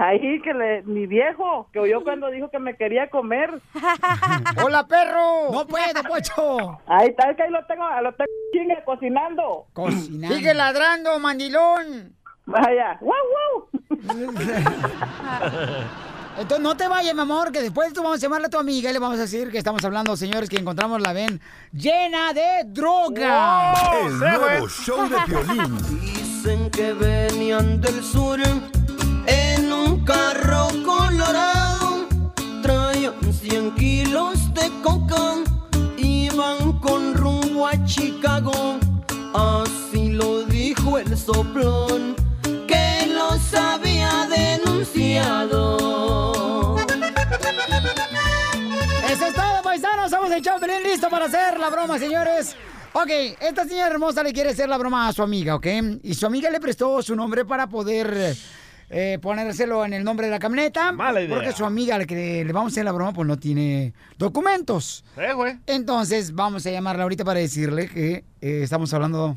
Ahí 0.00 0.40
que 0.42 0.54
le, 0.54 0.82
mi 0.82 1.06
viejo, 1.06 1.68
que 1.72 1.80
oyó 1.80 2.04
cuando 2.04 2.30
dijo 2.30 2.48
que 2.50 2.60
me 2.60 2.76
quería 2.76 3.10
comer. 3.10 3.50
¡Hola, 4.62 4.86
perro! 4.86 5.50
No 5.50 5.66
puede, 5.66 5.92
don 5.92 6.04
Poncho. 6.04 6.78
Ahí 6.86 7.08
está, 7.08 7.30
es 7.30 7.36
que 7.36 7.42
ahí 7.42 7.50
lo 7.50 7.66
tengo, 7.66 7.84
lo 8.02 8.12
tengo 8.12 8.30
chingue 8.52 8.80
cocinando. 8.84 9.66
Cocinando. 9.72 10.36
Sigue 10.36 10.54
ladrando, 10.54 11.18
mandilón. 11.18 12.14
Vaya, 12.46 12.96
wow, 13.00 13.10
wow. 13.10 13.68
Entonces 16.38 16.60
no 16.60 16.76
te 16.76 16.86
vayas, 16.86 17.14
mi 17.14 17.20
amor, 17.20 17.50
que 17.50 17.60
después 17.60 17.92
tú 17.92 18.00
vamos 18.00 18.18
a 18.18 18.22
llamarle 18.22 18.46
a 18.46 18.50
tu 18.50 18.58
amiga 18.58 18.90
y 18.90 18.92
le 18.92 19.00
vamos 19.00 19.18
a 19.18 19.22
decir 19.22 19.50
que 19.50 19.58
estamos 19.58 19.84
hablando, 19.84 20.16
señores, 20.16 20.48
que 20.48 20.56
encontramos 20.56 21.02
la 21.02 21.12
ven 21.12 21.40
llena 21.72 22.32
de 22.32 22.62
droga. 22.66 23.74
El 24.04 24.20
nuevo 24.20 24.68
show 24.68 25.08
de 25.08 25.16
Piolín. 25.26 25.76
Dicen 26.14 26.70
que 26.70 26.92
venían 26.92 27.80
del 27.80 28.04
sur 28.04 28.38
en 29.28 29.72
un 29.72 30.04
carro 30.04 30.68
colorado. 30.84 32.08
Traían 32.62 33.14
100 33.32 33.74
kilos 33.74 34.52
de 34.54 34.70
coca. 34.82 35.36
Iban 35.96 36.78
con 36.80 37.14
rumbo 37.14 37.66
a 37.66 37.84
Chicago. 37.84 38.78
Así 39.34 40.10
lo 40.10 40.44
dijo 40.44 40.98
el 40.98 41.16
soplón 41.16 42.16
que 42.66 43.06
los 43.12 43.54
había 43.54 44.26
denunciado. 44.26 45.86
Eso 49.08 49.26
es 49.26 49.34
todo, 49.34 49.62
paisanos. 49.62 50.10
Somos 50.10 50.30
el 50.32 50.42
Chapelín 50.42 50.82
listo 50.82 51.08
para 51.10 51.26
hacer 51.26 51.60
la 51.60 51.68
broma, 51.68 51.98
señores. 51.98 52.56
Ok, 52.94 53.10
esta 53.40 53.64
señora 53.66 53.88
hermosa 53.88 54.22
le 54.22 54.32
quiere 54.32 54.50
hacer 54.50 54.68
la 54.68 54.78
broma 54.78 55.08
a 55.08 55.12
su 55.12 55.22
amiga, 55.22 55.54
¿ok? 55.54 55.66
Y 56.02 56.14
su 56.14 56.24
amiga 56.26 56.50
le 56.50 56.58
prestó 56.58 57.02
su 57.02 57.14
nombre 57.14 57.44
para 57.44 57.68
poder 57.68 58.34
eh, 58.90 59.18
ponérselo 59.20 59.84
en 59.84 59.92
el 59.92 60.04
nombre 60.04 60.26
de 60.26 60.32
la 60.32 60.38
camioneta. 60.38 60.92
Mala 60.92 61.20
idea. 61.20 61.34
Porque 61.34 61.52
su 61.52 61.64
amiga, 61.64 61.96
a 61.96 61.98
la 61.98 62.06
que 62.06 62.44
le 62.44 62.52
vamos 62.52 62.72
a 62.72 62.74
hacer 62.74 62.84
la 62.84 62.92
broma, 62.92 63.12
pues 63.12 63.26
no 63.26 63.38
tiene 63.38 63.92
documentos. 64.18 65.04
Eh, 65.16 65.32
güey. 65.34 65.58
Entonces, 65.66 66.34
vamos 66.34 66.64
a 66.66 66.70
llamarla 66.70 67.02
ahorita 67.02 67.24
para 67.24 67.40
decirle 67.40 67.88
que 67.88 68.24
eh, 68.40 68.60
estamos 68.62 68.92
hablando 68.94 69.36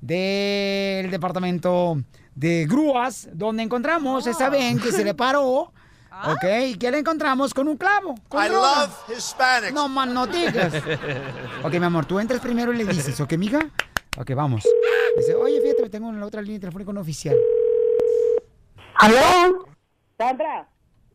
del 0.00 1.10
departamento 1.10 2.02
de 2.34 2.66
grúas, 2.68 3.28
donde 3.32 3.62
encontramos 3.62 4.26
esa 4.26 4.48
ven 4.50 4.78
que 4.78 4.92
se 4.92 5.04
le 5.04 5.14
paró. 5.14 5.72
¿Ok? 6.26 6.44
Y 6.66 6.74
que 6.74 6.90
la 6.90 6.98
encontramos 6.98 7.54
con 7.54 7.66
un 7.68 7.76
clavo. 7.78 8.14
Con 8.28 8.44
I 8.44 8.48
droga. 8.48 8.82
love 8.82 9.16
Hispanics. 9.16 9.72
No, 9.72 9.88
man, 9.88 10.12
no 10.12 10.26
digas. 10.26 10.72
Ok, 11.64 11.72
mi 11.74 11.86
amor, 11.86 12.04
tú 12.06 12.18
entras 12.20 12.40
primero 12.40 12.72
y 12.72 12.76
le 12.76 12.84
dices, 12.84 13.18
¿ok, 13.20 13.32
mija? 13.38 13.60
Ok, 14.18 14.32
vamos. 14.34 14.62
Dice, 15.16 15.34
oye, 15.34 15.60
fíjate, 15.60 15.88
tengo 15.88 16.10
en 16.10 16.20
la 16.20 16.26
otra 16.26 16.42
línea 16.42 16.60
telefónica 16.60 16.90
un 16.90 16.98
oficial. 16.98 17.36
¿Aló? 19.02 19.66
Sandra. 20.16 20.68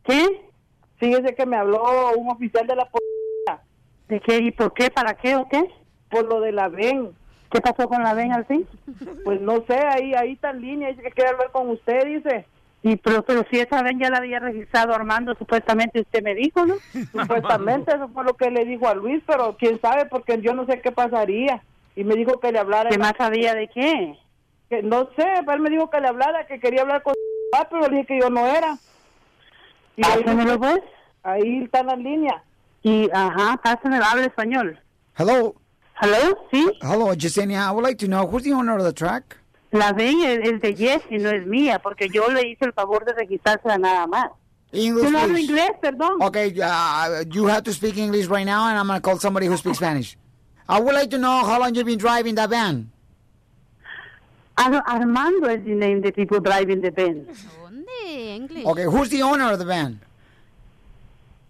¿Qué? 0.04 0.42
Fíjese 0.98 1.34
que 1.34 1.46
me 1.46 1.56
habló 1.56 2.12
un 2.18 2.30
oficial 2.30 2.66
de 2.66 2.76
la 2.76 2.84
policía. 2.84 3.66
¿De 4.08 4.20
qué? 4.20 4.36
¿Y 4.42 4.50
por 4.50 4.74
qué? 4.74 4.90
¿Para 4.90 5.14
qué 5.14 5.36
o 5.36 5.48
qué? 5.48 5.64
Por 6.10 6.26
lo 6.26 6.42
de 6.42 6.52
la 6.52 6.68
VEN. 6.68 7.12
¿Qué 7.50 7.62
pasó 7.62 7.88
con 7.88 8.02
la 8.02 8.12
VEN 8.12 8.32
al 8.32 8.44
fin? 8.44 8.66
Pues 9.24 9.40
no 9.40 9.64
sé, 9.66 9.78
ahí 9.78 10.12
ahí 10.12 10.32
está 10.32 10.50
en 10.50 10.60
línea, 10.60 10.88
dice 10.90 11.00
que 11.00 11.12
quiere 11.12 11.30
hablar 11.30 11.50
con 11.50 11.70
usted, 11.70 12.04
dice. 12.04 12.44
Y 12.82 12.96
pero, 12.96 13.22
pero 13.22 13.42
si 13.50 13.58
esa 13.58 13.82
VEN 13.82 13.98
ya 13.98 14.10
la 14.10 14.18
había 14.18 14.38
registrado 14.38 14.94
Armando, 14.94 15.34
supuestamente 15.36 16.02
usted 16.02 16.22
me 16.22 16.34
dijo, 16.34 16.66
¿no? 16.66 16.74
Supuestamente, 16.92 17.96
eso 17.96 18.08
fue 18.08 18.22
lo 18.22 18.34
que 18.34 18.50
le 18.50 18.66
dijo 18.66 18.86
a 18.86 18.94
Luis, 18.94 19.22
pero 19.26 19.56
quién 19.58 19.80
sabe, 19.80 20.04
porque 20.04 20.42
yo 20.42 20.52
no 20.52 20.66
sé 20.66 20.82
qué 20.82 20.92
pasaría. 20.92 21.62
Y 21.96 22.04
me 22.04 22.16
dijo 22.16 22.38
que 22.38 22.52
le 22.52 22.58
hablara. 22.58 22.90
¿Qué 22.90 22.98
más 22.98 23.14
sabía 23.16 23.54
de 23.54 23.68
qué? 23.68 24.18
Que 24.68 24.82
no 24.82 25.08
sé, 25.16 25.26
pero 25.40 25.54
él 25.54 25.60
me 25.60 25.70
dijo 25.70 25.88
que 25.88 26.02
le 26.02 26.08
hablara, 26.08 26.46
que 26.46 26.60
quería 26.60 26.82
hablar 26.82 27.02
con 27.02 27.14
papá, 27.50 27.68
pero 27.70 27.88
le 27.88 27.96
dije 27.96 28.06
que 28.06 28.20
yo 28.20 28.30
no 28.30 28.46
era. 28.46 28.78
Y 29.96 30.02
Pásamelo, 30.02 30.58
pues. 30.58 30.80
Ahí 31.22 31.64
está 31.64 31.82
la 31.82 31.96
línea. 31.96 32.42
Y, 32.82 33.08
ajá, 33.12 33.56
pásamelo, 33.62 34.04
habla 34.04 34.26
español. 34.26 34.78
Hello. 35.16 35.54
¿Hello? 36.00 36.38
¿Sí? 36.52 36.64
Hello, 36.80 37.12
Yesenia. 37.14 37.68
I 37.68 37.72
would 37.72 37.82
like 37.82 37.98
to 37.98 38.06
know 38.06 38.26
who's 38.26 38.44
the 38.44 38.52
owner 38.52 38.76
of 38.76 38.84
the 38.84 38.92
truck? 38.92 39.36
La 39.72 39.92
VEN 39.92 40.22
es, 40.22 40.48
es 40.48 40.60
de 40.62 40.74
Jesse, 40.74 41.18
no 41.20 41.28
es 41.30 41.44
mía, 41.46 41.78
porque 41.80 42.08
yo 42.08 42.28
le 42.28 42.48
hice 42.48 42.64
el 42.64 42.72
favor 42.72 43.04
de 43.04 43.12
registrársela 43.12 43.76
nada 43.76 44.06
más. 44.06 44.30
English, 44.72 45.04
Yo 45.04 45.10
no 45.10 45.18
hablo 45.18 45.38
inglés, 45.38 45.70
perdón. 45.82 46.22
Okay, 46.22 46.52
uh, 46.60 47.24
you 47.30 47.46
have 47.46 47.62
to 47.64 47.72
speak 47.72 47.96
English 47.98 48.26
right 48.28 48.46
now, 48.46 48.68
and 48.68 48.78
I'm 48.78 48.86
going 48.86 48.98
to 48.98 49.02
call 49.02 49.18
somebody 49.18 49.46
who 49.46 49.56
speaks 49.56 49.78
Spanish. 49.78 50.16
I 50.68 50.80
would 50.80 50.94
like 50.94 51.10
to 51.10 51.18
know 51.18 51.44
how 51.44 51.58
long 51.58 51.74
you've 51.74 51.86
been 51.86 51.98
driving 51.98 52.34
that 52.36 52.50
van. 52.50 52.90
Ar- 54.58 54.84
Armando 54.88 55.48
is 55.48 55.64
the 55.64 55.74
name 55.74 56.00
the 56.02 56.10
people 56.10 56.40
driving 56.40 56.80
the 56.80 56.90
van. 56.90 57.26
English. 58.06 58.64
Okay, 58.64 58.84
who's 58.84 59.08
the 59.10 59.22
owner 59.22 59.52
of 59.52 59.58
the 59.58 59.64
van? 59.64 60.00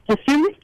Excuse 0.08 0.38
me? 0.38 0.58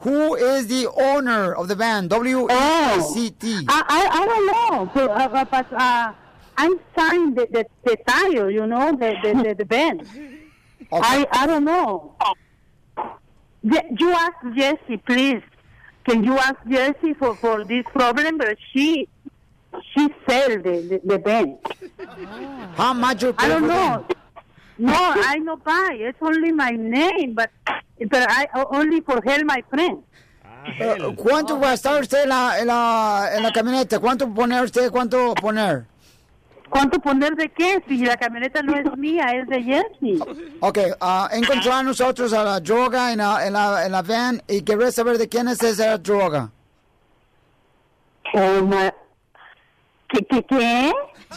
Who 0.00 0.34
is 0.34 0.66
the 0.66 0.88
owner 0.88 1.54
of 1.54 1.68
the 1.68 1.74
van? 1.74 2.08
W 2.08 2.44
E 2.44 2.46
I 2.50 2.98
C 3.00 3.30
T. 3.30 3.64
I, 3.68 3.82
I, 3.98 4.00
I 4.20 4.26
don't 4.26 4.46
know, 4.52 4.90
but, 4.94 5.10
uh, 5.10 5.44
but 5.44 5.72
uh, 5.72 6.12
I'm 6.56 6.80
signed 6.96 7.36
the, 7.36 7.46
the, 7.50 7.66
the 7.84 7.96
tire, 8.06 8.50
you 8.50 8.66
know, 8.66 8.90
the, 8.92 9.14
the, 9.22 9.42
the, 9.42 9.54
the 9.54 9.64
van. 9.64 10.06
I, 10.92 11.26
I 11.32 11.46
don't 11.46 11.64
know. 11.64 12.14
Ye- 13.62 13.96
You 13.98 14.10
ask 14.12 14.36
Jessie, 14.56 14.96
please. 14.98 15.42
Can 16.08 16.24
you 16.24 16.36
ask 16.36 16.56
Jessie 16.68 17.14
for, 17.14 17.36
for 17.36 17.64
this 17.64 17.84
problem? 17.94 18.36
But 18.38 18.58
she 18.72 19.08
she 19.94 20.08
sell 20.28 20.50
the, 20.62 20.74
the, 20.88 21.00
the 21.04 21.18
van. 21.18 21.58
How 22.76 22.92
much 22.94 23.22
you 23.22 23.32
pay 23.32 23.46
I 23.46 23.48
don't 23.48 23.66
know. 23.66 24.04
No, 24.78 24.94
I 24.94 25.38
no 25.38 25.56
buy. 25.56 25.96
It's 25.98 26.18
only 26.20 26.52
my 26.52 26.70
name, 26.70 27.34
but 27.34 27.50
but 28.10 28.26
I 28.28 28.48
only 28.70 29.00
for 29.00 29.20
help 29.22 29.44
my 29.44 29.62
friend. 29.70 30.02
Uh, 30.64 31.12
¿Cuánto 31.14 31.58
va 31.58 31.70
a 31.70 31.74
estar 31.74 32.00
usted 32.00 32.22
en 32.22 32.28
la, 32.28 32.58
en, 32.60 32.66
la, 32.68 33.30
en 33.34 33.42
la 33.42 33.52
camioneta? 33.52 33.98
¿Cuánto 33.98 34.32
poner 34.32 34.62
usted? 34.62 34.90
¿Cuánto 34.90 35.34
poner? 35.34 35.86
¿Cuánto 36.70 37.00
poner 37.00 37.34
de 37.34 37.48
qué? 37.50 37.82
Si 37.86 37.98
la 37.98 38.16
camioneta 38.16 38.62
no 38.62 38.74
es 38.76 38.96
mía, 38.96 39.26
es 39.34 39.46
de 39.48 39.62
Jessie. 39.62 40.18
Ok, 40.60 40.78
uh, 41.00 41.26
encontramos 41.32 41.84
nosotros 41.84 42.32
a 42.32 42.44
la 42.44 42.60
droga 42.60 43.12
en 43.12 43.18
la, 43.18 43.46
en, 43.46 43.52
la, 43.52 43.84
en 43.84 43.92
la 43.92 44.02
van 44.02 44.42
y 44.48 44.62
querés 44.62 44.94
saber 44.94 45.18
de 45.18 45.28
quién 45.28 45.48
es 45.48 45.62
esa 45.62 45.98
droga. 45.98 46.50
Oh, 48.32 48.62
my... 48.62 48.90
¿Qué, 50.12 50.24
qué, 50.26 50.44
qué? 50.44 50.92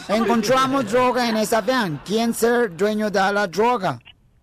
Encontramos 0.08 0.90
droga 0.92 1.28
en 1.28 1.36
esa 1.38 1.60
van. 1.62 2.00
¿Quién 2.04 2.30
es 2.30 2.42
el 2.42 2.76
dueño 2.76 3.10
de 3.10 3.18
la 3.32 3.46
droga? 3.46 3.98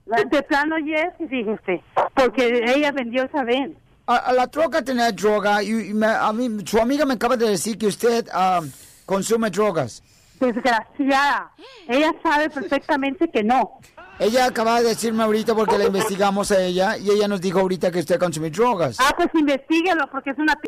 De 0.05 0.43
plano 0.43 0.75
Jessie, 0.77 1.27
fíjese, 1.27 1.81
porque 2.15 2.63
ella 2.75 2.91
vendió 2.91 3.23
esa 3.23 3.43
van. 3.43 3.75
A, 4.07 4.15
a 4.17 4.33
la 4.33 4.47
troca 4.47 4.81
tenía 4.83 5.11
droga 5.11 5.63
y, 5.63 5.89
y 5.89 5.93
me- 5.93 6.07
a 6.07 6.33
mí, 6.33 6.49
su 6.65 6.77
amiga 6.79 7.05
me 7.05 7.13
acaba 7.13 7.37
de 7.37 7.47
decir 7.49 7.77
que 7.77 7.87
usted 7.87 8.27
ah, 8.33 8.59
consume 9.05 9.49
drogas. 9.49 10.03
Desgraciada. 10.39 11.51
Ella 11.87 12.11
sabe 12.21 12.49
perfectamente 12.49 13.29
que 13.29 13.43
no. 13.43 13.79
Ella 14.19 14.45
acaba 14.45 14.81
de 14.81 14.89
decirme 14.89 15.23
ahorita 15.23 15.55
porque 15.55 15.77
la 15.77 15.85
investigamos 15.85 16.51
a 16.51 16.61
ella 16.61 16.97
y 16.97 17.09
ella 17.11 17.27
nos 17.27 17.39
dijo 17.39 17.59
ahorita 17.59 17.91
que 17.91 17.99
usted 17.99 18.19
consume 18.19 18.49
drogas. 18.49 18.97
Ah, 18.99 19.13
pues 19.15 19.29
investíguelo, 19.33 20.07
porque 20.11 20.31
es 20.31 20.37
una 20.37 20.53
p... 20.55 20.67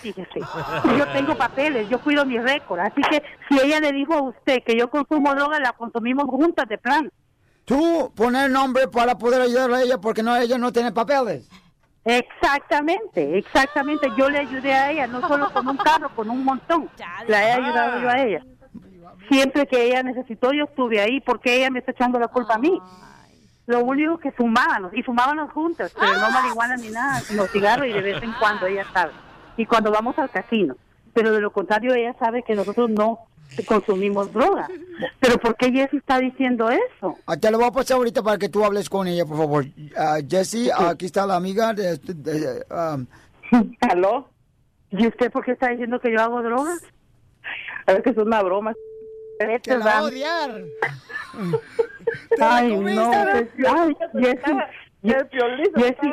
fíjese. 0.00 0.40
Yo 0.98 1.06
tengo 1.12 1.36
papeles, 1.36 1.88
yo 1.88 2.00
cuido 2.00 2.24
mi 2.24 2.38
récord. 2.38 2.80
Así 2.80 3.00
que 3.02 3.22
si 3.48 3.60
ella 3.60 3.80
le 3.80 3.92
dijo 3.92 4.14
a 4.14 4.22
usted 4.22 4.62
que 4.64 4.76
yo 4.76 4.90
consumo 4.90 5.34
droga, 5.34 5.60
la 5.60 5.72
consumimos 5.72 6.26
juntas 6.26 6.68
de 6.68 6.78
plan. 6.78 7.10
Tú 7.64 8.12
poner 8.16 8.50
nombre 8.50 8.88
para 8.88 9.16
poder 9.16 9.42
ayudarle 9.42 9.76
a 9.76 9.82
ella 9.82 9.98
porque 9.98 10.22
no 10.22 10.36
ella 10.36 10.58
no 10.58 10.72
tiene 10.72 10.92
papeles. 10.92 11.48
Exactamente, 12.04 13.38
exactamente. 13.38 14.08
Yo 14.16 14.30
le 14.30 14.38
ayudé 14.38 14.72
a 14.72 14.90
ella, 14.90 15.06
no 15.06 15.20
solo 15.26 15.52
con 15.52 15.68
un 15.68 15.76
carro, 15.76 16.10
con 16.14 16.30
un 16.30 16.44
montón. 16.44 16.88
La 17.28 17.46
he 17.46 17.52
ayudado 17.52 18.00
yo 18.00 18.08
a 18.08 18.18
ella. 18.20 18.44
Siempre 19.28 19.66
que 19.66 19.84
ella 19.84 20.02
necesitó, 20.02 20.52
yo 20.52 20.64
estuve 20.64 21.00
ahí, 21.00 21.20
porque 21.20 21.54
ella 21.54 21.70
me 21.70 21.80
está 21.80 21.92
echando 21.92 22.18
la 22.18 22.28
culpa 22.28 22.54
a 22.54 22.58
mí. 22.58 22.80
Lo 23.66 23.80
único 23.80 24.18
que 24.18 24.32
fumábamos, 24.32 24.92
y 24.94 25.02
fumábamos 25.02 25.52
juntas, 25.52 25.94
pero 25.98 26.14
no 26.14 26.30
marihuana 26.30 26.76
ni 26.76 26.88
nada, 26.88 27.20
sino 27.20 27.46
cigarro 27.46 27.84
y 27.84 27.92
de 27.92 28.00
vez 28.00 28.22
en 28.22 28.32
cuando 28.32 28.66
ella 28.66 28.84
sabe. 28.92 29.12
Y 29.56 29.66
cuando 29.66 29.90
vamos 29.90 30.18
al 30.18 30.30
casino. 30.30 30.76
Pero 31.12 31.32
de 31.32 31.40
lo 31.40 31.50
contrario, 31.52 31.94
ella 31.94 32.14
sabe 32.18 32.42
que 32.42 32.54
nosotros 32.54 32.88
no 32.90 33.18
consumimos 33.66 34.32
droga. 34.32 34.68
Pero 35.18 35.38
¿por 35.38 35.56
qué 35.56 35.72
Jessy 35.72 35.96
está 35.96 36.18
diciendo 36.20 36.70
eso? 36.70 37.16
Ah, 37.26 37.36
Te 37.36 37.50
lo 37.50 37.58
voy 37.58 37.66
a 37.66 37.72
pasar 37.72 37.96
ahorita 37.96 38.22
para 38.22 38.38
que 38.38 38.48
tú 38.48 38.64
hables 38.64 38.88
con 38.88 39.08
ella, 39.08 39.24
por 39.26 39.36
favor. 39.38 39.64
Ah, 39.96 40.18
Jessie, 40.28 40.70
aquí 40.72 41.06
está 41.06 41.26
la 41.26 41.34
amiga 41.36 41.72
de... 41.74 41.96
de- 41.98 42.14
de- 42.14 42.64
um, 42.70 43.06
¿Aló? 43.90 44.28
¿Y 44.92 45.06
usted 45.06 45.30
por 45.32 45.44
qué 45.44 45.52
está 45.52 45.68
diciendo 45.70 45.98
que 46.00 46.12
yo 46.12 46.20
hago 46.20 46.42
droga? 46.42 46.74
Es 47.86 48.02
que 48.02 48.10
es 48.10 48.16
una 48.18 48.42
broma. 48.42 48.72
Te 49.62 49.78
la 49.78 49.84
va 49.84 49.98
a 49.98 50.02
odiar. 50.04 50.62
Ay, 52.40 52.76
no. 52.76 53.10
Ay, 53.12 53.96
Jessy, 54.14 54.52
Jessy, 55.02 56.12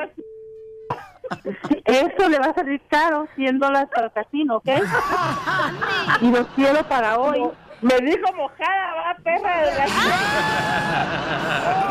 eso 1.86 2.30
le 2.30 2.40
va 2.40 2.48
a 2.48 2.54
salir 2.54 2.82
caro, 2.90 3.28
100 3.36 3.60
dólares 3.60 3.90
para 3.94 4.08
el 4.08 4.14
casino, 4.14 4.58
¿ok? 4.58 4.70
y 6.22 6.32
los 6.32 6.48
quiero 6.56 6.84
para 6.88 7.20
hoy. 7.20 7.44
Me 7.82 7.96
dijo 8.00 8.34
mojada, 8.34 8.94
va, 8.96 9.16
perra 9.24 9.86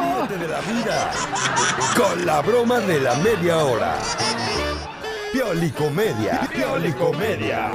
Ríete 0.18 0.36
de 0.36 0.48
la 0.48 0.60
vida 0.60 1.10
con 1.96 2.26
la 2.26 2.40
broma 2.42 2.80
de 2.80 3.00
la 3.00 3.14
media 3.16 3.58
hora. 3.58 3.94
Piolicomedia, 5.32 6.40
piolicomedia. 6.52 7.70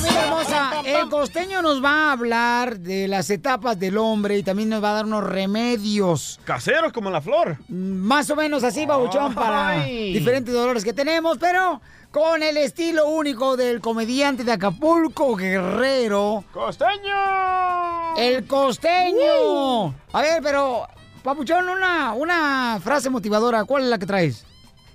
Familia 0.00 0.24
hermosa, 0.24 0.72
el 0.82 1.10
costeño 1.10 1.60
nos 1.60 1.84
va 1.84 2.08
a 2.08 2.12
hablar 2.12 2.78
de 2.78 3.06
las 3.06 3.28
etapas 3.28 3.78
del 3.78 3.98
hombre 3.98 4.38
y 4.38 4.42
también 4.42 4.70
nos 4.70 4.82
va 4.82 4.92
a 4.92 4.94
dar 4.94 5.04
unos 5.04 5.22
remedios. 5.24 6.40
Caseros 6.44 6.90
como 6.94 7.10
la 7.10 7.20
flor. 7.20 7.58
Más 7.68 8.30
o 8.30 8.36
menos 8.36 8.64
así, 8.64 8.86
babuchón, 8.86 9.34
para 9.34 9.84
diferentes 9.84 10.54
dolores 10.54 10.84
que 10.84 10.94
tenemos, 10.94 11.36
pero 11.36 11.82
con 12.10 12.42
el 12.42 12.56
estilo 12.56 13.10
único 13.10 13.58
del 13.58 13.82
comediante 13.82 14.42
de 14.42 14.52
Acapulco, 14.52 15.36
Guerrero. 15.36 16.44
¡Costeño! 16.50 18.16
¡El 18.16 18.46
costeño! 18.46 19.94
A 20.14 20.22
ver, 20.22 20.42
pero, 20.42 20.88
papuchón, 21.22 21.68
una, 21.68 22.14
una 22.14 22.80
frase 22.82 23.10
motivadora, 23.10 23.66
¿cuál 23.66 23.82
es 23.82 23.90
la 23.90 23.98
que 23.98 24.06
traes? 24.06 24.46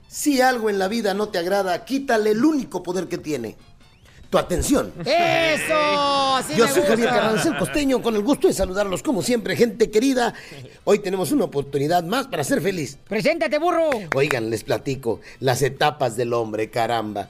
Si 0.07 0.41
algo 0.41 0.71
en 0.71 0.79
la 0.79 0.87
vida 0.87 1.13
no 1.13 1.27
te 1.27 1.37
agrada, 1.37 1.85
quítale 1.85 2.31
el 2.31 2.43
único 2.43 2.81
poder 2.81 3.07
que 3.07 3.19
tiene. 3.19 3.55
Tu 4.35 4.39
atención. 4.39 4.91
¡Eso! 5.05 6.35
Así 6.35 6.55
Yo 6.57 6.65
me 6.65 6.71
soy 6.73 6.83
Javier. 6.83 7.07
Carranza, 7.07 7.47
el 7.47 7.57
costeño, 7.57 8.01
con 8.01 8.17
el 8.17 8.21
gusto 8.21 8.49
de 8.49 8.53
saludarlos 8.53 9.01
como 9.01 9.21
siempre, 9.21 9.55
gente 9.55 9.89
querida. 9.89 10.33
Hoy 10.83 10.99
tenemos 10.99 11.31
una 11.31 11.45
oportunidad 11.45 12.03
más 12.03 12.27
para 12.27 12.43
ser 12.43 12.59
feliz. 12.61 12.97
¡Preséntate, 13.07 13.59
burro! 13.59 13.89
Oigan, 14.13 14.49
les 14.49 14.65
platico 14.65 15.21
las 15.39 15.61
etapas 15.61 16.17
del 16.17 16.33
hombre, 16.33 16.69
caramba. 16.69 17.29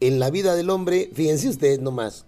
En 0.00 0.18
la 0.18 0.30
vida 0.30 0.56
del 0.56 0.70
hombre, 0.70 1.10
fíjense 1.14 1.48
ustedes 1.48 1.78
nomás, 1.78 2.24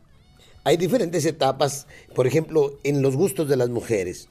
hay 0.63 0.77
diferentes 0.77 1.27
etapas, 1.27 1.89
por 2.15 2.29
ejemplo, 2.29 2.79
en 2.85 3.03
los 3.03 3.17
gustos 3.17 3.49
de 3.49 3.57
las 3.57 3.69
mujeres. 3.69 4.29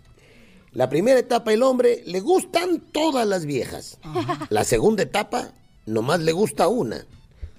La 0.71 0.87
primera 0.87 1.19
etapa, 1.19 1.51
el 1.51 1.61
hombre, 1.61 2.03
le 2.05 2.21
gustan 2.21 2.79
todas 2.93 3.27
las 3.27 3.45
viejas. 3.45 3.99
La 4.47 4.63
segunda 4.63 5.03
etapa, 5.03 5.51
nomás 5.85 6.21
le 6.21 6.31
gusta 6.31 6.69
una. 6.69 7.05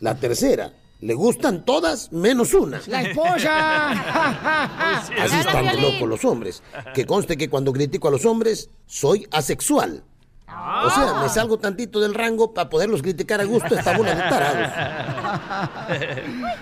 La 0.01 0.15
tercera, 0.15 0.73
le 1.05 1.13
gustan 1.13 1.67
todas 1.67 2.11
menos 2.13 2.55
una. 2.55 2.81
¡La 2.87 3.03
esposa! 3.03 3.91
Así 5.23 5.37
están 5.39 5.67
de 5.67 5.79
locos 5.79 6.09
los 6.09 6.25
hombres. 6.25 6.63
Que 6.95 7.05
conste 7.05 7.37
que 7.37 7.51
cuando 7.51 7.75
critico 7.75 8.09
a 8.09 8.11
los 8.11 8.25
hombres, 8.25 8.71
soy 8.87 9.29
asexual. 9.31 10.03
O 10.49 10.89
sea, 10.89 11.21
me 11.23 11.29
salgo 11.29 11.59
tantito 11.59 12.01
del 12.01 12.15
rango 12.15 12.55
para 12.55 12.71
poderlos 12.71 13.03
criticar 13.03 13.39
a 13.43 13.45
gusto 13.45 13.75
esta 13.75 13.95
bola 13.99 14.15
de 14.15 14.23
tarados. 14.23 14.73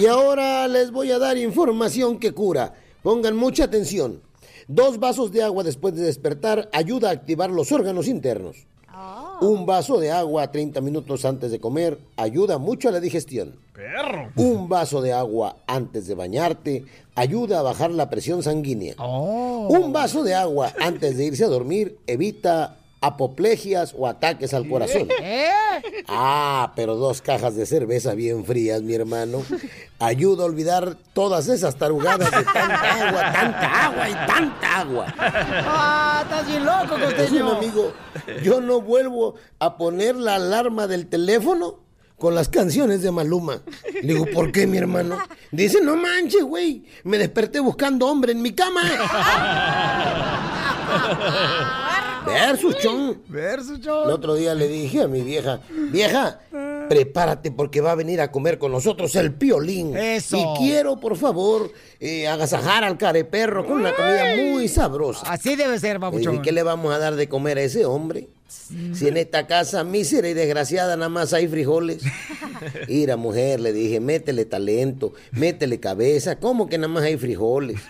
Y 0.01 0.07
ahora 0.07 0.67
les 0.67 0.91
voy 0.91 1.13
a 1.13 1.21
dar 1.21 1.39
información 1.39 2.19
que 2.19 2.33
cura. 2.33 2.75
Pongan 3.05 3.37
mucha 3.37 3.63
atención. 3.63 4.23
Dos 4.67 4.99
vasos 4.99 5.31
de 5.31 5.45
agua 5.45 5.63
después 5.63 5.95
de 5.95 6.03
despertar 6.03 6.69
ayuda 6.73 7.11
a 7.11 7.13
activar 7.13 7.51
los 7.51 7.71
órganos 7.71 8.09
internos. 8.09 8.67
Un 9.41 9.67
vaso 9.67 9.99
de 9.99 10.13
agua 10.13 10.53
30 10.53 10.81
minutos 10.81 11.25
antes 11.25 11.51
de 11.51 11.59
comer 11.59 11.99
ayuda 12.17 12.59
mucho 12.59 12.89
a 12.89 12.93
la 12.93 13.01
digestión. 13.01 13.57
Perro. 13.75 14.31
Un 14.37 14.69
vaso 14.69 15.03
de 15.03 15.13
agua 15.13 15.57
antes 15.67 16.07
de 16.07 16.15
bañarte 16.15 16.85
ayuda 17.15 17.59
a 17.59 17.63
bajar 17.63 17.91
la 17.91 18.09
presión 18.09 18.43
sanguínea. 18.43 18.95
Un 18.99 19.93
vaso 19.93 20.23
de 20.23 20.35
agua 20.35 20.73
antes 20.81 21.17
de 21.17 21.25
irse 21.25 21.45
a 21.45 21.49
dormir 21.49 21.99
evita 22.07 22.77
apoplegias 23.03 23.95
o 23.99 24.07
ataques 24.07 24.55
al 24.55 24.67
corazón. 24.69 25.09
¿Eh? 25.21 25.51
Ah, 26.09 26.73
pero 26.77 26.95
dos 26.95 27.21
cajas 27.21 27.57
de 27.57 27.67
cerveza 27.67 28.15
bien 28.15 28.45
frías, 28.45 28.81
mi 28.81 28.95
hermano, 28.95 29.43
ayuda 29.99 30.45
a 30.45 30.47
olvidar 30.47 30.97
todas 31.13 31.49
esas 31.49 31.77
tarugadas 31.77 32.31
de 32.31 32.45
tanta 32.45 33.09
agua, 33.09 33.33
tanta 33.33 33.85
agua 33.87 34.09
y 34.09 34.15
tanta 34.15 34.81
agua. 34.81 35.15
¡Ah, 35.19 36.21
estás 36.23 36.47
bien 36.47 36.65
loco, 36.65 36.95
costeño! 36.99 37.51
un 37.51 37.57
amigo, 37.57 37.93
yo 38.43 38.61
no 38.61 38.81
vuelvo 38.81 39.35
a 39.59 39.77
poner 39.77 40.15
la 40.15 40.37
alarma 40.37 40.87
del 40.87 41.09
teléfono 41.09 41.81
con 42.19 42.37
las 42.37 42.49
canciones 42.49 43.03
de 43.03 43.11
Maluma. 43.11 43.63
Le 44.01 44.15
digo, 44.15 44.27
¿por 44.27 44.53
qué, 44.53 44.69
mi 44.69 44.79
hermano? 44.79 45.19
Dice, 45.51 45.81
no 45.83 45.97
manches, 45.97 46.45
güey, 46.45 46.85
me 47.03 47.19
desperté 47.19 47.59
buscando 47.59 48.07
hombre 48.07 48.31
en 48.31 48.43
mi 48.43 48.53
cama. 48.53 48.83
Versus, 52.27 52.79
chon. 52.79 53.23
Versus, 53.29 53.81
chon. 53.81 54.05
El 54.09 54.11
otro 54.11 54.35
día 54.35 54.55
le 54.55 54.69
dije 54.69 55.03
a 55.03 55.09
mi 55.09 55.23
vieja, 55.23 55.61
vieja, 55.91 56.41
prepárate 56.89 57.51
porque 57.51 57.81
va 57.81 57.93
a 57.93 57.95
venir 57.95 58.21
a 58.21 58.31
comer 58.31 58.59
con 58.59 58.73
nosotros 58.73 59.15
el 59.17 59.33
piolín. 59.35 59.97
Eso. 59.97 60.37
Y 60.37 60.59
quiero, 60.59 61.01
por 61.01 61.17
favor, 61.17 61.71
eh, 62.01 62.29
agasajar 62.29 62.85
al 62.85 62.99
careperro 62.99 63.67
con 63.67 63.81
una 63.81 63.95
comida 63.95 64.37
muy 64.37 64.69
sabrosa. 64.69 65.31
Así 65.31 65.57
debe 65.57 65.79
ser, 65.79 65.97
¿Y 65.97 65.99
babuchón. 65.99 66.43
qué 66.43 66.53
le 66.53 66.63
vamos 66.63 66.95
a 66.95 66.99
dar 66.99 67.15
de 67.17 67.29
comer 67.29 67.59
a 67.59 67.63
ese 67.63 67.85
hombre? 67.85 68.29
Si 68.95 69.09
en 69.09 69.17
esta 69.17 69.47
casa 69.47 69.85
mísera 69.85 70.29
y 70.29 70.35
desgraciada 70.35 70.97
nada 70.97 71.09
más 71.09 71.33
hay 71.33 71.49
frijoles. 71.49 72.03
Ira, 72.89 73.17
mujer, 73.17 73.61
le 73.61 73.73
dije, 73.73 74.01
métele 74.01 74.45
talento, 74.45 75.13
métele 75.33 75.81
cabeza. 75.81 76.39
¿Cómo 76.39 76.69
que 76.69 76.79
nada 76.79 76.93
más 76.93 77.05
hay 77.05 77.17
frijoles? 77.17 77.81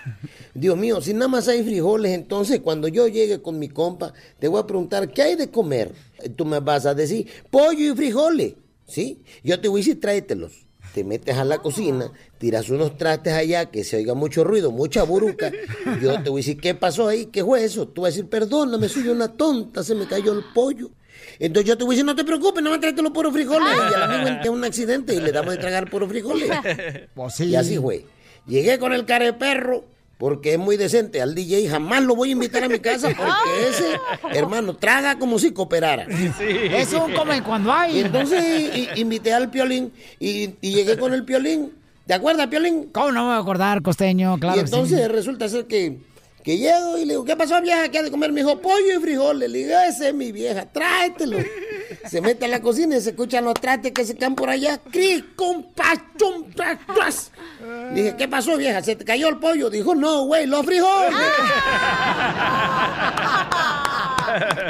Dios 0.55 0.77
mío, 0.77 1.01
si 1.01 1.15
nada 1.15 1.29
más 1.29 1.49
hay 1.49 1.63
frijoles, 1.63 2.13
entonces 2.13 2.61
cuando 2.61 2.89
yo 2.89 3.07
llegue 3.09 3.41
con 3.41 3.59
mi 3.59 3.69
compa, 3.69 4.13
te 4.39 4.49
voy 4.49 4.61
a 4.61 4.67
preguntar, 4.67 5.13
¿qué 5.13 5.23
hay 5.23 5.37
de 5.37 5.51
comer? 5.51 5.93
Tú 6.37 6.45
me 6.45 6.61
vas 6.61 6.87
a 6.87 6.95
decir, 6.95 7.29
pollo 7.51 7.93
y 7.93 7.97
frijoles. 7.97 8.55
¿Sí? 8.87 9.23
Yo 9.43 9.61
te 9.61 9.69
voy 9.69 9.81
a 9.81 9.85
decir, 9.85 10.01
tráetelos. 10.01 10.67
Te 10.95 11.05
metes 11.05 11.37
a 11.37 11.45
la 11.45 11.59
cocina, 11.59 12.13
tiras 12.39 12.69
unos 12.69 12.99
trastes 12.99 13.33
allá, 13.33 13.71
que 13.71 13.83
se 13.83 13.97
oiga 13.97 14.15
mucho 14.15 14.45
ruido, 14.45 14.71
mucha 14.71 15.05
buruca. 15.05 15.51
Yo 16.03 16.23
te 16.23 16.29
voy 16.29 16.41
a 16.41 16.45
decir, 16.45 16.61
¿qué 16.61 16.75
pasó 16.75 17.09
ahí? 17.09 17.27
¿Qué 17.27 17.43
fue 17.43 17.65
eso? 17.65 17.89
Tú 17.89 18.03
vas 18.03 18.09
a 18.09 18.13
decir, 18.13 18.29
perdóname, 18.29 18.89
soy 18.89 19.09
una 19.09 19.29
tonta, 19.29 19.83
se 19.83 19.95
me 19.95 20.07
cayó 20.07 20.33
el 20.33 20.45
pollo. 20.55 20.91
Entonces 21.39 21.69
yo 21.69 21.79
te 21.79 21.85
voy 21.85 21.95
a 21.95 21.97
decir, 21.97 22.05
no 22.05 22.15
te 22.15 22.25
preocupes, 22.25 22.63
no 22.63 22.71
me 22.71 22.79
tráete 22.79 23.03
los 23.03 23.13
puros 23.13 23.33
frijoles. 23.33 23.69
Y 23.91 23.95
al 23.95 24.03
amigo 24.03 24.29
en 24.45 24.53
un 24.53 24.65
accidente 24.65 25.15
y 25.15 25.21
le 25.21 25.33
damos 25.33 25.55
de 25.55 25.61
tragar 25.61 25.89
puros 25.91 26.09
frijoles. 26.09 26.51
Pues 27.15 27.35
sí. 27.35 27.45
Y 27.47 27.57
así 27.57 27.79
fue. 27.79 28.05
Llegué 28.47 28.79
con 28.79 28.93
el 28.93 29.05
care 29.07 29.33
perro, 29.33 29.85
porque 30.23 30.53
es 30.53 30.59
muy 30.61 30.77
decente. 30.77 31.21
Al 31.21 31.35
DJ 31.35 31.69
jamás 31.69 32.01
lo 32.05 32.15
voy 32.15 32.29
a 32.29 32.33
invitar 32.33 32.63
a 32.63 32.69
mi 32.69 32.79
casa, 32.79 33.09
porque 33.17 33.69
ese, 33.69 33.99
hermano, 34.39 34.77
traga 34.77 35.19
como 35.19 35.37
si 35.37 35.51
cooperara. 35.51 36.05
Es 36.05 36.93
un 36.93 37.13
come 37.13 37.43
cuando 37.43 37.73
hay. 37.73 37.97
Y 37.97 38.01
entonces 38.03 38.89
invité 38.95 39.33
al 39.33 39.51
piolín 39.51 39.93
y, 40.21 40.55
y 40.61 40.75
llegué 40.75 40.97
con 40.97 41.13
el 41.13 41.25
piolín. 41.25 41.73
¿Te 42.07 42.15
acuerdas, 42.15 42.47
piolín? 42.47 42.91
¿Cómo 42.93 43.11
no 43.11 43.23
me 43.23 43.27
voy 43.31 43.35
a 43.35 43.39
acordar, 43.39 43.83
costeño? 43.83 44.39
Claro 44.39 44.59
y 44.59 44.61
sí. 44.61 44.67
entonces 44.67 45.09
resulta 45.09 45.49
ser 45.49 45.67
que, 45.67 45.99
que 46.45 46.57
llego 46.57 46.99
y 46.99 47.05
le 47.05 47.15
digo, 47.15 47.25
¿qué 47.25 47.35
pasó, 47.35 47.61
vieja? 47.61 47.89
¿Qué 47.89 47.99
ha 47.99 48.03
de 48.05 48.13
comer? 48.13 48.31
Me 48.31 48.43
dijo, 48.43 48.61
pollo 48.61 48.97
y 48.97 49.03
frijoles. 49.03 49.51
Le 49.51 49.59
digo, 49.59 49.75
ese 49.89 50.11
es 50.11 50.15
mi 50.15 50.31
vieja, 50.31 50.67
tráetelo. 50.67 51.39
Se 52.09 52.21
mete 52.21 52.45
a 52.45 52.49
la 52.49 52.61
cocina 52.61 52.97
y 52.97 53.01
se 53.01 53.11
escuchan 53.11 53.45
los 53.45 53.55
trastes 53.55 53.93
que 53.93 54.05
se 54.05 54.17
caen 54.17 54.35
por 54.35 54.51
allá. 54.51 54.79
¡Cri, 54.91 55.25
compachum, 55.37 56.51
tras, 56.55 56.79
tras! 56.87 57.31
Dije, 57.95 58.15
¿qué 58.17 58.29
pasó, 58.29 58.57
vieja? 58.57 58.83
¿Se 58.83 58.97
te 58.97 59.05
cayó 59.05 59.29
el 59.29 59.39
pollo? 59.39 59.71
Dijo, 59.71 59.95
no, 59.95 60.25
güey, 60.25 60.47
los 60.47 60.65
frijoles. 60.65 61.15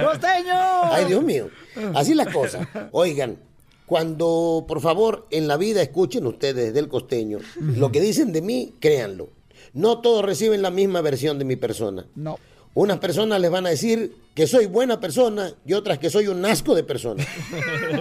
¡Costeño! 0.04 0.92
Ay, 0.92 1.04
Dios 1.06 1.22
mío. 1.22 1.48
Así 1.94 2.14
las 2.14 2.28
cosas. 2.32 2.66
Oigan, 2.92 3.38
cuando, 3.86 4.64
por 4.66 4.80
favor, 4.80 5.26
en 5.30 5.48
la 5.48 5.56
vida 5.56 5.82
escuchen 5.82 6.26
ustedes 6.26 6.72
del 6.74 6.88
costeño, 6.88 7.38
lo 7.56 7.92
que 7.92 8.00
dicen 8.00 8.32
de 8.32 8.42
mí, 8.42 8.74
créanlo. 8.80 9.30
No 9.74 10.00
todos 10.00 10.24
reciben 10.24 10.62
la 10.62 10.70
misma 10.70 11.00
versión 11.00 11.38
de 11.38 11.44
mi 11.44 11.56
persona. 11.56 12.06
No. 12.14 12.38
Unas 12.74 12.98
personas 12.98 13.38
les 13.38 13.50
van 13.50 13.66
a 13.66 13.68
decir 13.68 14.16
que 14.34 14.46
soy 14.46 14.64
buena 14.64 14.98
persona 14.98 15.52
y 15.66 15.74
otras 15.74 15.98
que 15.98 16.08
soy 16.08 16.28
un 16.28 16.42
asco 16.46 16.74
de 16.74 16.82
persona. 16.82 17.22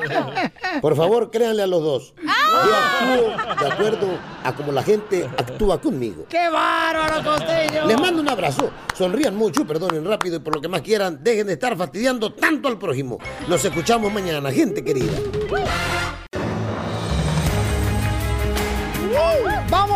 Por 0.81 0.95
favor, 0.95 1.29
créanle 1.29 1.63
a 1.63 1.67
los 1.67 1.83
dos. 1.83 2.13
Yo 2.23 2.75
actúo 2.75 3.65
de 3.65 3.73
acuerdo 3.73 4.07
a 4.43 4.55
como 4.55 4.71
la 4.71 4.81
gente 4.81 5.29
actúa 5.37 5.81
conmigo. 5.81 6.25
¡Qué 6.29 6.49
bárbaro, 6.49 7.21
costeño! 7.21 7.85
Les 7.85 7.99
mando 7.99 8.21
un 8.21 8.29
abrazo. 8.29 8.71
Sonrían 8.95 9.35
mucho, 9.35 9.67
perdonen 9.67 10.05
rápido 10.05 10.37
y 10.37 10.39
por 10.39 10.55
lo 10.55 10.61
que 10.61 10.69
más 10.69 10.81
quieran, 10.81 11.21
dejen 11.21 11.47
de 11.47 11.53
estar 11.53 11.75
fastidiando 11.75 12.33
tanto 12.33 12.69
al 12.69 12.79
prójimo. 12.79 13.17
Nos 13.49 13.65
escuchamos 13.65 14.11
mañana, 14.13 14.51
gente 14.51 14.85
querida. 14.85 15.17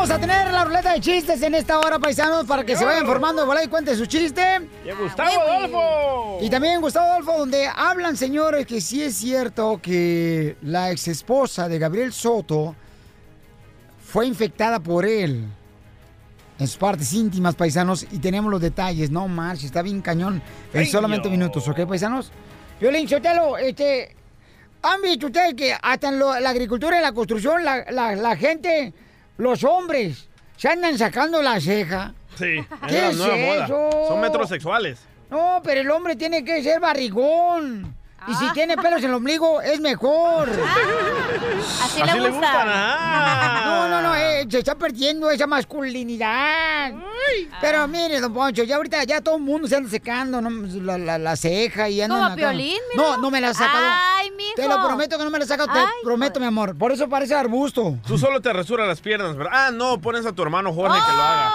Vamos 0.08 0.18
a 0.18 0.22
tener 0.22 0.54
la 0.54 0.63
ruleta 0.63 0.94
de 0.94 1.02
chistes 1.02 1.41
en 1.41 1.56
esta 1.56 1.80
hora, 1.80 1.98
paisanos, 1.98 2.46
para 2.46 2.63
que 2.63 2.76
se 2.76 2.86
vayan 2.86 3.08
formando 3.08 3.44
de 3.44 3.63
y 3.63 3.68
cuente 3.68 3.96
su 3.96 4.06
chiste. 4.06 4.62
¡Y 4.86 4.91
Gustavo 5.02 5.41
Adolfo! 5.41 6.38
Y 6.41 6.50
también 6.52 6.80
Gustavo 6.80 7.08
Adolfo, 7.13 7.39
donde 7.39 7.68
hablan, 7.76 8.15
señores, 8.15 8.68
que 8.68 8.82
sí 8.82 9.02
es 9.02 9.15
cierto 9.15 9.80
que 9.82 10.58
la 10.62 10.91
ex 10.91 11.08
esposa 11.08 11.68
de 11.68 11.80
Gabriel 11.80 12.13
Soto 12.13 12.76
fue 14.00 14.28
infectada 14.28 14.80
por 14.80 15.08
él 15.08 15.48
en 16.60 16.68
sus 16.68 16.78
partes 16.78 17.12
íntimas, 17.12 17.56
paisanos, 17.56 18.04
y 18.12 18.20
tenemos 18.20 18.52
los 18.52 18.62
detalles. 18.62 19.10
No 19.10 19.28
marches, 19.28 19.65
está 19.65 19.82
bien 19.82 20.04
cañón 20.04 20.39
en 20.72 20.82
Ay, 20.82 20.86
solamente 20.86 21.32
minutos, 21.32 21.68
¿ok, 21.68 21.80
paisanos? 21.88 22.32
Violín 22.80 23.10
Sotelo, 23.10 23.58
este. 23.58 24.15
¿Han 24.84 25.02
visto 25.02 25.26
ustedes 25.26 25.56
que 25.56 25.74
hasta 25.82 26.10
en 26.10 26.20
lo- 26.20 26.39
la 26.39 26.52
agricultura 26.52 27.00
y 27.00 27.02
la 27.02 27.12
construcción, 27.12 27.65
la, 27.65 27.86
la- 27.89 28.15
la 28.15 28.38
gente, 28.38 28.94
los 29.38 29.63
hombres, 29.63 30.28
se 30.58 30.69
andan 30.69 30.98
sacando 30.98 31.41
la 31.41 31.60
ceja? 31.60 32.13
Sí, 32.38 32.65
¿Qué 32.88 33.02
la 33.02 33.10
es 33.10 33.17
nueva 33.17 33.36
moda. 33.38 33.65
eso? 33.65 33.89
Son 34.10 34.21
metrosexuales. 34.21 35.00
No, 35.30 35.62
pero 35.63 35.82
el 35.82 35.89
hombre 35.91 36.15
tiene 36.15 36.43
que 36.43 36.62
ser 36.62 36.80
barrigón. 36.80 37.95
Y 38.28 38.32
Ah. 38.34 38.38
si 38.40 38.52
tiene 38.54 38.76
pelos 38.76 39.00
en 39.04 39.10
el 39.10 39.14
ombligo, 39.16 39.62
es 39.62 39.80
mejor. 39.80 40.50
Así 41.84 42.02
le 42.04 42.12
Así 42.12 42.20
le 42.20 42.32
ah. 42.44 43.62
No, 43.66 43.88
no, 43.88 44.02
no, 44.02 44.16
eh, 44.16 44.48
se 44.50 44.60
está 44.60 44.74
perdiendo 44.76 45.30
esa 45.30 45.46
masculinidad. 45.48 46.92
Pero 47.62 47.88
mire, 47.88 48.20
don 48.20 48.34
Poncho, 48.34 48.64
ya 48.64 48.78
ahorita 48.78 49.04
ya 49.04 49.22
todo 49.22 49.36
el 49.36 49.42
mundo 49.44 49.68
se 49.68 49.76
anda 49.76 49.90
secando 49.90 50.42
¿no? 50.42 50.50
la, 50.82 50.98
la- 50.98 51.18
la 51.18 51.36
ceja 51.36 51.88
y 51.90 52.02
andan 52.02 52.18
Como 52.20 52.26
acá. 52.32 52.36
Piolín, 52.36 52.78
No, 52.96 53.18
no 53.18 53.30
me 53.32 53.42
la 53.42 53.50
ha 53.50 53.54
sacado. 53.54 53.86
Ay, 54.18 54.32
mijo. 54.32 54.54
Te 54.56 54.68
lo 54.68 54.82
prometo 54.84 55.18
que 55.18 55.24
no 55.24 55.30
me 55.30 55.38
la 55.40 55.46
ha 55.46 55.48
sacado, 55.48 55.72
te 55.72 55.80
Ay, 55.80 55.86
prometo, 56.04 56.40
mi 56.40 56.46
amor. 56.48 56.76
Por 56.78 56.92
eso 56.92 57.08
parece 57.10 57.36
arbusto. 57.36 57.98
Tú 58.08 58.18
solo 58.18 58.42
te 58.42 58.52
rasuras 58.54 58.88
las 58.88 59.02
piernas, 59.02 59.36
¿verdad? 59.36 59.54
Ah, 59.56 59.72
no, 59.72 60.00
pones 60.02 60.26
a 60.26 60.32
tu 60.32 60.42
hermano 60.42 60.74
Jorge 60.74 60.98
que 61.00 61.12
lo 61.16 61.22
haga. 61.24 61.54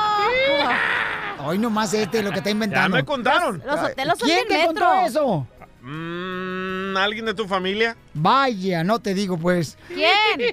Hoy 1.47 1.59
nomás 1.59 1.95
este 1.95 2.23
lo 2.23 2.31
que 2.31 2.37
está 2.39 2.51
Ya 2.51 2.53
inventando. 2.53 2.97
me 2.97 3.05
contaron. 3.05 3.63
Los 3.67 4.19
¿Quién 4.21 4.47
te 4.47 4.67
contó 4.67 4.95
eso? 5.07 5.47
Mm, 5.83 6.97
¿Alguien 6.97 7.25
de 7.25 7.35
tu 7.35 7.47
familia? 7.47 7.97
Vaya, 8.15 8.85
no 8.85 8.99
te 8.99 9.15
digo 9.15 9.39
pues. 9.39 9.79
¿Quién? 9.89 10.53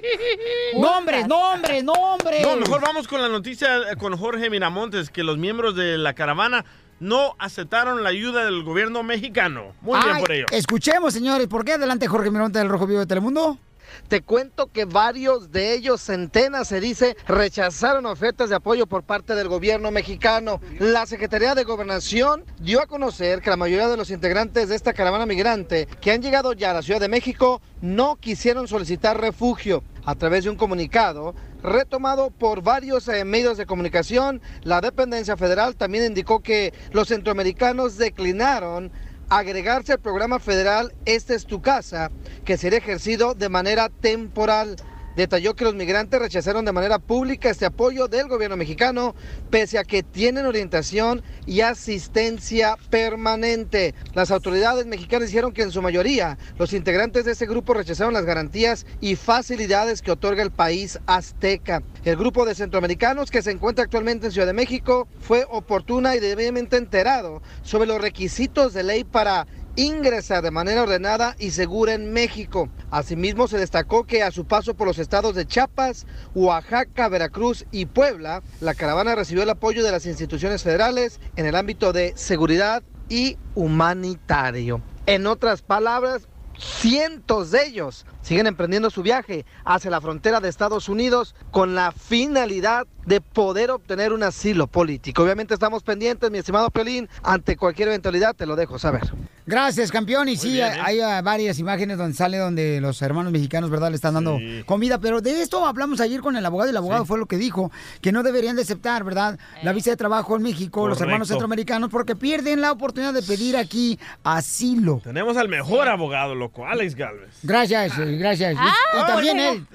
Nombres, 0.80 1.26
nombres, 1.26 1.84
nombres. 1.84 2.42
No, 2.42 2.56
mejor 2.56 2.80
vamos 2.80 3.08
con 3.08 3.20
la 3.20 3.28
noticia 3.28 3.90
eh, 3.90 3.96
con 3.96 4.16
Jorge 4.16 4.50
Miramontes, 4.50 5.10
que 5.10 5.22
los 5.22 5.38
miembros 5.38 5.74
de 5.74 5.98
la 5.98 6.14
caravana 6.14 6.64
no 7.00 7.36
aceptaron 7.38 8.02
la 8.02 8.08
ayuda 8.10 8.44
del 8.44 8.62
gobierno 8.62 9.02
mexicano. 9.02 9.74
Muy 9.80 10.00
bien 10.02 10.18
por 10.18 10.32
ello. 10.32 10.46
Escuchemos, 10.50 11.12
señores. 11.14 11.46
¿Por 11.46 11.64
qué? 11.64 11.72
Adelante, 11.72 12.06
Jorge 12.06 12.30
Mironte 12.30 12.58
del 12.58 12.68
Rojo 12.68 12.86
Vivo 12.86 13.00
de 13.00 13.06
Telemundo. 13.06 13.58
Te 14.06 14.22
cuento 14.22 14.70
que 14.70 14.84
varios 14.84 15.50
de 15.50 15.74
ellos, 15.74 16.00
centenas 16.00 16.68
se 16.68 16.80
dice, 16.80 17.16
rechazaron 17.26 18.06
ofertas 18.06 18.48
de 18.48 18.56
apoyo 18.56 18.86
por 18.86 19.02
parte 19.02 19.34
del 19.34 19.48
gobierno 19.48 19.90
mexicano. 19.90 20.60
La 20.78 21.06
Secretaría 21.06 21.54
de 21.54 21.64
Gobernación 21.64 22.44
dio 22.60 22.80
a 22.80 22.86
conocer 22.86 23.42
que 23.42 23.50
la 23.50 23.56
mayoría 23.56 23.88
de 23.88 23.96
los 23.96 24.10
integrantes 24.10 24.68
de 24.68 24.76
esta 24.76 24.92
caravana 24.92 25.26
migrante 25.26 25.88
que 26.00 26.12
han 26.12 26.22
llegado 26.22 26.52
ya 26.52 26.70
a 26.70 26.74
la 26.74 26.82
Ciudad 26.82 27.00
de 27.00 27.08
México 27.08 27.60
no 27.80 28.16
quisieron 28.16 28.68
solicitar 28.68 29.20
refugio. 29.20 29.82
A 30.04 30.14
través 30.14 30.44
de 30.44 30.50
un 30.50 30.56
comunicado 30.56 31.34
retomado 31.62 32.30
por 32.30 32.62
varios 32.62 33.08
eh, 33.08 33.26
medios 33.26 33.58
de 33.58 33.66
comunicación, 33.66 34.40
la 34.62 34.80
dependencia 34.80 35.36
federal 35.36 35.76
también 35.76 36.04
indicó 36.04 36.40
que 36.40 36.72
los 36.92 37.08
centroamericanos 37.08 37.98
declinaron 37.98 38.90
agregarse 39.28 39.92
al 39.92 40.00
programa 40.00 40.38
federal 40.38 40.92
Esta 41.04 41.34
es 41.34 41.46
tu 41.46 41.60
casa, 41.60 42.10
que 42.44 42.56
será 42.56 42.76
ejercido 42.76 43.34
de 43.34 43.48
manera 43.48 43.88
temporal. 43.88 44.76
Detalló 45.18 45.56
que 45.56 45.64
los 45.64 45.74
migrantes 45.74 46.20
rechazaron 46.20 46.64
de 46.64 46.70
manera 46.70 47.00
pública 47.00 47.50
este 47.50 47.66
apoyo 47.66 48.06
del 48.06 48.28
gobierno 48.28 48.56
mexicano, 48.56 49.16
pese 49.50 49.76
a 49.76 49.82
que 49.82 50.04
tienen 50.04 50.46
orientación 50.46 51.24
y 51.44 51.62
asistencia 51.62 52.76
permanente. 52.88 53.96
Las 54.14 54.30
autoridades 54.30 54.86
mexicanas 54.86 55.26
dijeron 55.26 55.52
que 55.52 55.62
en 55.62 55.72
su 55.72 55.82
mayoría 55.82 56.38
los 56.56 56.72
integrantes 56.72 57.24
de 57.24 57.32
ese 57.32 57.46
grupo 57.46 57.74
rechazaron 57.74 58.14
las 58.14 58.26
garantías 58.26 58.86
y 59.00 59.16
facilidades 59.16 60.02
que 60.02 60.12
otorga 60.12 60.44
el 60.44 60.52
país 60.52 61.00
azteca. 61.06 61.82
El 62.04 62.14
grupo 62.14 62.44
de 62.46 62.54
centroamericanos 62.54 63.32
que 63.32 63.42
se 63.42 63.50
encuentra 63.50 63.86
actualmente 63.86 64.26
en 64.26 64.32
Ciudad 64.32 64.46
de 64.46 64.52
México 64.52 65.08
fue 65.18 65.44
oportuna 65.50 66.14
y 66.14 66.20
debidamente 66.20 66.76
enterado 66.76 67.42
sobre 67.62 67.88
los 67.88 68.00
requisitos 68.00 68.72
de 68.72 68.84
ley 68.84 69.02
para 69.02 69.48
ingresar 69.78 70.42
de 70.42 70.50
manera 70.50 70.82
ordenada 70.82 71.36
y 71.38 71.52
segura 71.52 71.94
en 71.94 72.12
México. 72.12 72.68
Asimismo, 72.90 73.46
se 73.46 73.58
destacó 73.58 74.04
que 74.04 74.24
a 74.24 74.32
su 74.32 74.44
paso 74.44 74.74
por 74.74 74.88
los 74.88 74.98
estados 74.98 75.36
de 75.36 75.46
Chiapas, 75.46 76.04
Oaxaca, 76.34 77.08
Veracruz 77.08 77.64
y 77.70 77.86
Puebla, 77.86 78.42
la 78.60 78.74
caravana 78.74 79.14
recibió 79.14 79.44
el 79.44 79.50
apoyo 79.50 79.84
de 79.84 79.92
las 79.92 80.04
instituciones 80.04 80.64
federales 80.64 81.20
en 81.36 81.46
el 81.46 81.54
ámbito 81.54 81.92
de 81.92 82.12
seguridad 82.16 82.82
y 83.08 83.38
humanitario. 83.54 84.82
En 85.06 85.28
otras 85.28 85.62
palabras, 85.62 86.26
cientos 86.58 87.52
de 87.52 87.66
ellos 87.66 88.04
siguen 88.28 88.46
emprendiendo 88.46 88.90
su 88.90 89.02
viaje 89.02 89.46
hacia 89.64 89.90
la 89.90 90.02
frontera 90.02 90.40
de 90.40 90.50
Estados 90.50 90.90
Unidos 90.90 91.34
con 91.50 91.74
la 91.74 91.92
finalidad 91.92 92.86
de 93.06 93.22
poder 93.22 93.70
obtener 93.70 94.12
un 94.12 94.22
asilo 94.22 94.66
político. 94.66 95.22
Obviamente 95.22 95.54
estamos 95.54 95.82
pendientes, 95.82 96.30
mi 96.30 96.36
estimado 96.36 96.68
Piolín, 96.68 97.08
ante 97.22 97.56
cualquier 97.56 97.88
eventualidad 97.88 98.36
te 98.36 98.44
lo 98.44 98.54
dejo 98.54 98.78
saber. 98.78 99.10
Gracias, 99.46 99.90
campeón. 99.90 100.28
Y 100.28 100.36
sí, 100.36 100.60
hay, 100.60 101.00
hay, 101.00 101.20
uh, 101.20 101.24
varias 101.24 101.58
imágenes 101.58 101.96
donde 101.96 102.14
sale 102.14 102.36
donde 102.36 102.82
los 102.82 103.00
hermanos 103.00 103.32
mexicanos, 103.32 103.70
¿verdad?, 103.70 103.88
le 103.88 103.96
están 103.96 104.12
dando 104.12 104.38
comida. 104.66 104.98
Pero 104.98 105.22
de 105.22 105.40
esto 105.40 105.64
hablamos 105.64 106.02
ayer 106.02 106.20
con 106.20 106.36
el 106.36 106.44
abogado 106.44 106.68
y 106.68 106.72
el 106.72 106.76
abogado 106.76 107.06
fue 107.06 107.18
lo 107.18 107.24
que 107.24 107.38
dijo, 107.38 107.72
que 108.02 108.12
no 108.12 108.22
deberían 108.22 108.56
de 108.56 108.62
aceptar, 108.62 109.04
¿verdad?, 109.04 109.38
la 109.62 109.72
visa 109.72 109.88
de 109.88 109.96
trabajo 109.96 110.36
en 110.36 110.42
México, 110.42 110.86
los 110.86 111.00
hermanos 111.00 111.28
centroamericanos, 111.28 111.88
porque 111.88 112.14
pierden 112.14 112.60
la 112.60 112.72
oportunidad 112.72 113.14
de 113.14 113.22
pedir 113.22 113.56
aquí 113.56 113.98
asilo. 114.22 115.00
Tenemos 115.02 115.38
al 115.38 115.48
mejor 115.48 115.88
abogado, 115.88 116.34
loco, 116.34 116.66
Alex 116.66 116.94
Galvez. 116.94 117.30
Gracias, 117.42 117.98
eh, 117.98 118.17
gracias. 118.18 118.54
Y- 118.54 118.58
Ah, 118.90 119.02
y, 119.02 119.06
también 119.06 119.38
él. 119.40 119.66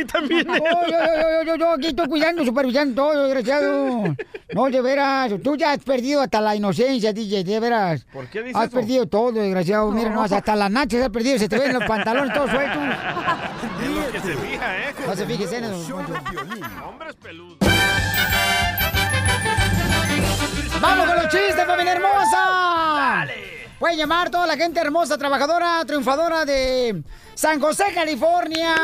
y 0.00 0.04
también 0.04 0.48
él. 0.50 0.62
Oh, 0.62 0.86
yo, 0.86 0.92
yo, 0.92 1.20
yo, 1.20 1.42
yo, 1.44 1.56
yo 1.56 1.72
aquí 1.72 1.86
estoy 1.88 2.06
cuidando, 2.08 2.44
supervisando 2.44 3.02
todo, 3.02 3.24
desgraciado. 3.24 4.14
No, 4.54 4.70
de 4.70 4.80
veras, 4.80 5.32
tú 5.42 5.56
ya 5.56 5.72
has 5.72 5.78
perdido 5.78 6.20
hasta 6.22 6.40
la 6.40 6.54
inocencia, 6.54 7.12
DJ, 7.12 7.42
de 7.44 7.58
veras. 7.60 8.04
¿Por 8.12 8.28
qué 8.28 8.42
dices 8.42 8.56
Has 8.56 8.68
eso? 8.68 8.76
perdido 8.76 9.06
todo, 9.06 9.32
desgraciado. 9.32 9.90
Mira, 9.90 10.10
no, 10.10 10.22
hasta 10.22 10.54
las 10.56 10.70
nachas 10.70 11.02
has 11.02 11.08
perdido, 11.10 11.38
se 11.38 11.48
te 11.48 11.58
ven 11.58 11.72
los 11.72 11.84
pantalones 11.84 12.32
todos 12.32 12.50
sueltos. 12.50 12.78
Es 13.82 13.88
lo 13.90 14.12
que 14.12 14.20
se 14.20 14.36
fija, 14.36 14.78
¿eh? 14.78 14.94
No 15.06 15.16
se 15.16 15.26
fíjese 15.26 15.56
en 15.58 15.64
eso. 15.64 15.96
Hombres 15.96 17.16
peludos. 17.22 17.58
¡Vamos 20.80 21.06
con 21.06 21.16
los 21.16 21.28
chistes, 21.28 21.64
familia 21.66 21.92
hermosa! 21.92 23.26
Pueden 23.80 23.96
llamar 23.96 24.28
toda 24.30 24.46
la 24.46 24.56
gente 24.58 24.78
hermosa, 24.78 25.16
trabajadora, 25.16 25.82
triunfadora 25.86 26.44
de 26.44 27.02
San 27.34 27.58
José, 27.58 27.84
California. 27.94 28.74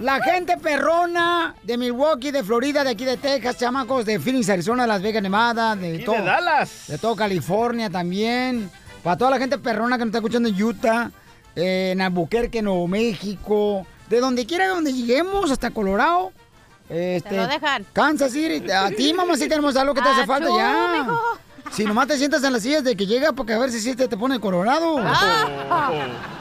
La 0.00 0.20
gente 0.20 0.56
perrona 0.58 1.54
de 1.62 1.78
Milwaukee, 1.78 2.32
de 2.32 2.42
Florida, 2.42 2.82
de 2.82 2.90
aquí 2.90 3.04
de 3.04 3.16
Texas, 3.18 3.56
chamacos 3.56 4.04
de 4.04 4.18
Phoenix, 4.18 4.48
Arizona, 4.50 4.84
Las 4.84 5.00
Vegas, 5.00 5.22
Nevada, 5.22 5.76
de 5.76 5.94
Y 5.94 6.04
todo. 6.04 6.16
de 6.16 6.22
Dallas. 6.22 6.86
De 6.88 6.98
todo 6.98 7.14
California 7.14 7.88
también. 7.88 8.68
Para 9.04 9.16
toda 9.16 9.30
la 9.30 9.38
gente 9.38 9.58
perrona 9.58 9.96
que 9.96 10.00
nos 10.04 10.08
está 10.08 10.18
escuchando 10.18 10.48
en 10.48 10.60
Utah, 10.60 11.12
eh, 11.54 11.90
en 11.92 12.00
Albuquerque, 12.02 12.62
Nuevo 12.62 12.88
México, 12.88 13.86
de 14.10 14.18
donde 14.18 14.44
quiera, 14.44 14.64
de 14.64 14.70
donde 14.70 14.92
lleguemos, 14.92 15.52
hasta 15.52 15.70
Colorado. 15.70 16.32
Este, 16.90 17.36
lo 17.36 17.46
dejan. 17.46 17.86
Kansas 17.92 18.32
City. 18.32 18.68
A 18.72 18.90
ti, 18.90 19.14
mamá, 19.14 19.36
sí 19.36 19.48
tenemos 19.48 19.76
algo 19.76 19.94
que 19.94 20.02
te 20.02 20.08
hace 20.08 20.22
Achú, 20.22 20.32
falta 20.32 20.48
ya. 20.56 20.92
mijo. 20.98 21.20
Si 21.72 21.84
nomás 21.84 22.08
te 22.08 22.16
sientas 22.16 22.42
en 22.44 22.52
las 22.52 22.62
sillas 22.62 22.84
de 22.84 22.96
que 22.96 23.06
llega, 23.06 23.32
porque 23.32 23.52
a 23.52 23.58
ver 23.58 23.70
si 23.70 23.94
te, 23.94 24.08
te 24.08 24.16
pone 24.16 24.40
colorado. 24.40 24.98
Ah, 24.98 25.90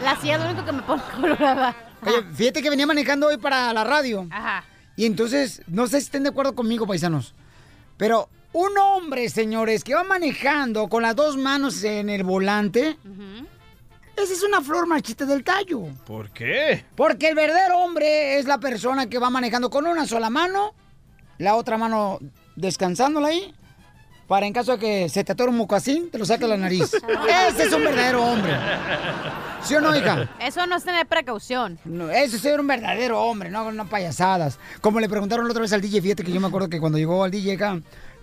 la 0.02 0.16
silla 0.20 0.36
es 0.36 0.44
lo 0.44 0.50
único 0.50 0.66
que 0.66 0.72
me 0.72 0.82
pone 0.82 1.02
colorada. 1.14 1.76
Oye, 2.02 2.24
fíjate 2.34 2.62
que 2.62 2.70
venía 2.70 2.86
manejando 2.86 3.28
hoy 3.28 3.38
para 3.38 3.74
la 3.74 3.84
radio. 3.84 4.28
Ajá. 4.32 4.64
Y 4.96 5.06
entonces, 5.06 5.62
no 5.68 5.88
sé 5.88 6.00
si 6.00 6.06
estén 6.06 6.24
de 6.24 6.30
acuerdo 6.30 6.56
conmigo, 6.56 6.88
paisanos. 6.88 7.34
Pero 7.98 8.30
un 8.54 8.78
hombre, 8.78 9.28
señores, 9.30 9.84
que 9.84 9.96
va 9.96 10.04
manejando 10.04 10.88
con 10.88 11.02
las 11.02 11.16
dos 11.16 11.36
manos 11.36 11.84
en 11.84 12.10
el 12.10 12.24
volante, 12.24 12.98
esa 14.16 14.34
es 14.34 14.44
una 14.44 14.62
flor 14.62 14.88
marchita 14.88 15.26
del 15.26 15.44
tallo. 15.44 15.82
¿Por 16.06 16.30
qué? 16.30 16.86
Porque 16.96 17.28
el 17.28 17.36
verdadero 17.36 17.80
hombre 17.80 18.38
es 18.38 18.46
la 18.46 18.60
persona 18.60 19.08
que 19.08 19.20
va 19.20 19.30
manejando 19.30 19.70
con 19.70 19.86
una 19.86 20.06
sola 20.06 20.30
mano, 20.30 20.74
la 21.38 21.56
otra 21.56 21.78
mano 21.78 22.20
descansándola 22.56 23.28
ahí, 23.28 23.54
para 24.28 24.46
en 24.48 24.54
caso 24.54 24.74
de 24.74 24.80
que 24.80 25.10
se 25.10 25.24
te 25.24 25.32
atore 25.32 25.50
un 25.52 25.58
mocasín, 25.58 26.10
te 26.10 26.18
lo 26.18 26.26
saca 26.26 26.48
la 26.48 26.58
nariz. 26.58 26.94
Ese 27.50 27.64
es 27.64 27.74
un 27.74 27.84
verdadero 27.84 28.24
hombre. 28.24 28.54
¿Sí 29.64 29.76
o 29.76 29.82
no, 29.82 29.96
hija? 29.96 30.30
Eso 30.40 30.66
no 30.68 30.76
es 30.76 30.84
tener 30.84 31.08
precaución. 31.08 31.80
No, 31.86 32.10
eso 32.10 32.36
es 32.36 32.42
ser 32.42 32.60
un 32.60 32.68
verdadero 32.68 33.22
hombre, 33.22 33.50
no, 33.50 33.72
no 33.72 33.88
payasadas. 33.88 34.60
Como 34.82 35.00
le 35.00 35.10
preguntaron 35.10 35.46
la 35.46 35.52
otra 35.52 35.62
vez 35.62 35.74
al 35.74 35.82
DJ, 35.82 36.02
fíjate 36.02 36.24
que 36.24 36.32
yo 36.32 36.40
me 36.40 36.48
acuerdo 36.48 36.70
que 36.70 36.80
cuando 36.80 36.98
llegó 36.98 37.24
al 37.24 37.32
DJ 37.32 37.54
acá, 37.54 37.80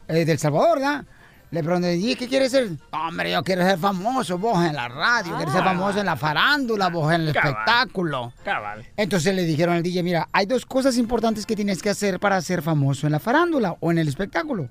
eh, 0.09 0.25
del 0.25 0.38
Salvador, 0.38 0.79
¿verdad? 0.79 1.05
Le 1.51 1.62
pregunté, 1.62 1.97
¿y 1.97 2.15
qué 2.17 2.29
quieres 2.29 2.51
ser? 2.53 2.71
Hombre, 2.93 3.31
yo 3.31 3.43
quiero 3.43 3.62
ser 3.62 3.79
famoso, 3.79 4.38
vos 4.38 4.65
en 4.65 4.75
la 4.75 4.88
radio, 4.88 5.37
quiero 5.37 5.53
ser 5.53 5.62
famoso 5.62 6.01
en 6.01 6.07
la 6.07 6.17
farándula, 6.17 6.88
vos 6.88 7.12
en 7.12 7.21
el 7.21 7.35
Cabal. 7.35 7.51
espectáculo. 7.51 8.33
Cabal. 8.43 8.87
Entonces 8.97 9.35
le 9.35 9.43
dijeron 9.45 9.75
al 9.75 9.83
DJ, 9.83 10.03
mira, 10.03 10.29
hay 10.33 10.47
dos 10.47 10.65
cosas 10.65 10.97
importantes 10.97 11.45
que 11.45 11.55
tienes 11.55 11.83
que 11.83 11.91
hacer 11.91 12.19
para 12.19 12.41
ser 12.41 12.62
famoso 12.62 13.07
en 13.07 13.12
la 13.12 13.19
farándula 13.19 13.77
o 13.81 13.91
en 13.91 13.99
el 13.99 14.09
espectáculo. 14.09 14.71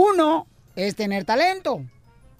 Uno 0.00 0.46
es 0.76 0.96
tener 0.96 1.24
talento. 1.24 1.82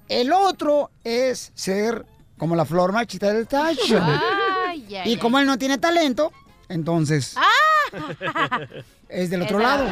El 0.09 0.33
otro 0.33 0.91
es 1.05 1.53
ser 1.55 2.07
como 2.39 2.57
la 2.57 2.65
flor 2.65 2.93
marchita 2.93 3.33
del 3.33 3.47
tacho. 3.47 4.01
Y 5.05 5.17
como 5.19 5.39
él 5.39 5.47
no 5.47 5.59
tiene 5.59 5.77
talento, 5.79 6.33
entonces 6.71 7.35
Ah. 7.37 8.61
es 9.09 9.29
del 9.31 9.43
otro 9.43 9.59
Esa. 9.61 9.69
lado. 9.69 9.89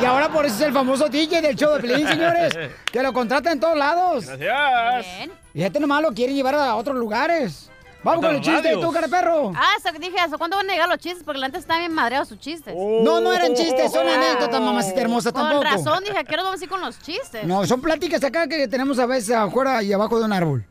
Y 0.00 0.04
ahora 0.04 0.28
por 0.30 0.46
eso 0.46 0.54
es 0.56 0.60
el 0.62 0.72
famoso 0.72 1.08
DJ 1.08 1.42
del 1.42 1.54
show 1.56 1.74
de 1.74 1.80
Pelín, 1.80 2.06
señores. 2.08 2.54
Que 2.90 3.02
lo 3.02 3.12
contratan 3.12 3.54
en 3.54 3.60
todos 3.60 3.76
lados. 3.76 4.26
Gracias. 4.26 5.16
Bien. 5.18 5.32
Fíjate 5.52 5.80
nomás, 5.80 6.02
lo 6.02 6.12
quieren 6.12 6.34
llevar 6.34 6.54
a 6.54 6.74
otros 6.76 6.96
lugares. 6.96 7.69
Vamos 8.02 8.24
con 8.24 8.30
el 8.34 8.40
Otras 8.40 8.54
chiste, 8.56 8.68
radios. 8.70 8.80
tú, 8.86 8.92
cara 8.92 9.08
perro. 9.08 9.52
Ah, 9.54 9.72
eso 9.78 9.92
que 9.92 9.98
dije, 9.98 10.18
¿hasta 10.18 10.38
cuándo 10.38 10.56
van 10.56 10.68
a 10.70 10.72
llegar 10.72 10.88
los 10.88 10.98
chistes? 10.98 11.22
Porque 11.22 11.44
antes 11.44 11.60
están 11.60 11.80
bien 11.80 11.92
madreados 11.92 12.28
sus 12.28 12.38
chistes. 12.38 12.74
No, 12.74 13.20
no 13.20 13.32
eran 13.32 13.54
chistes, 13.54 13.92
son 13.92 14.08
anécdotas, 14.08 14.60
mamacita 14.60 15.00
hermosa, 15.02 15.32
Con 15.32 15.42
tampoco. 15.42 15.64
razón, 15.64 16.02
dije, 16.04 16.24
¿qué 16.24 16.36
nos 16.36 16.44
vamos 16.46 16.60
a 16.60 16.64
ir 16.64 16.70
con 16.70 16.80
los 16.80 16.98
chistes? 17.00 17.44
No, 17.44 17.66
son 17.66 17.80
pláticas 17.82 18.24
acá 18.24 18.46
que 18.48 18.66
tenemos 18.68 18.98
a 18.98 19.06
veces 19.06 19.34
afuera 19.36 19.82
y 19.82 19.92
abajo 19.92 20.18
de 20.18 20.24
un 20.24 20.32
árbol. 20.32 20.64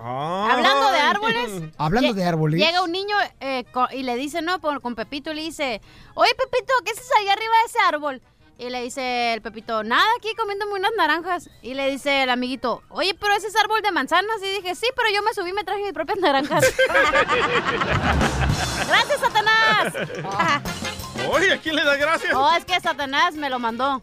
Hablando 0.00 0.92
de 0.92 0.98
árboles. 1.00 1.50
Hablando 1.76 2.14
de 2.14 2.24
árboles. 2.24 2.60
Llega 2.60 2.82
un 2.82 2.92
niño 2.92 3.16
eh, 3.40 3.64
co- 3.72 3.88
y 3.92 4.04
le 4.04 4.14
dice, 4.14 4.42
no, 4.42 4.60
por- 4.60 4.80
con 4.80 4.94
Pepito, 4.94 5.32
y 5.32 5.34
le 5.34 5.42
dice, 5.42 5.80
oye, 6.14 6.30
Pepito, 6.36 6.72
¿qué 6.84 6.92
haces 6.92 7.08
allá 7.20 7.32
arriba 7.32 7.52
de 7.62 7.66
ese 7.66 7.78
árbol? 7.88 8.22
Y 8.60 8.70
le 8.70 8.82
dice 8.82 9.34
el 9.34 9.40
Pepito, 9.40 9.84
nada, 9.84 10.02
aquí 10.18 10.34
comiéndome 10.36 10.72
unas 10.74 10.90
naranjas. 10.96 11.48
Y 11.62 11.74
le 11.74 11.88
dice 11.90 12.24
el 12.24 12.30
amiguito, 12.30 12.82
oye, 12.88 13.14
pero 13.14 13.32
ese 13.34 13.46
es 13.46 13.54
árbol 13.56 13.80
de 13.82 13.92
manzanas. 13.92 14.42
Y 14.42 14.48
dije, 14.56 14.74
sí, 14.74 14.86
pero 14.96 15.08
yo 15.14 15.22
me 15.22 15.32
subí 15.32 15.50
y 15.50 15.52
me 15.52 15.62
traje 15.62 15.82
mis 15.84 15.92
propias 15.92 16.18
naranjas. 16.18 16.64
¡Gracias, 18.88 19.20
Satanás! 19.20 19.94
Oye, 21.30 21.52
¿a 21.52 21.58
quién 21.58 21.76
le 21.76 21.84
da 21.84 21.96
gracias? 21.96 22.32
oh, 22.34 22.50
es 22.56 22.64
que 22.64 22.78
Satanás 22.80 23.34
me 23.34 23.50
lo 23.50 23.58
mandó. 23.58 24.00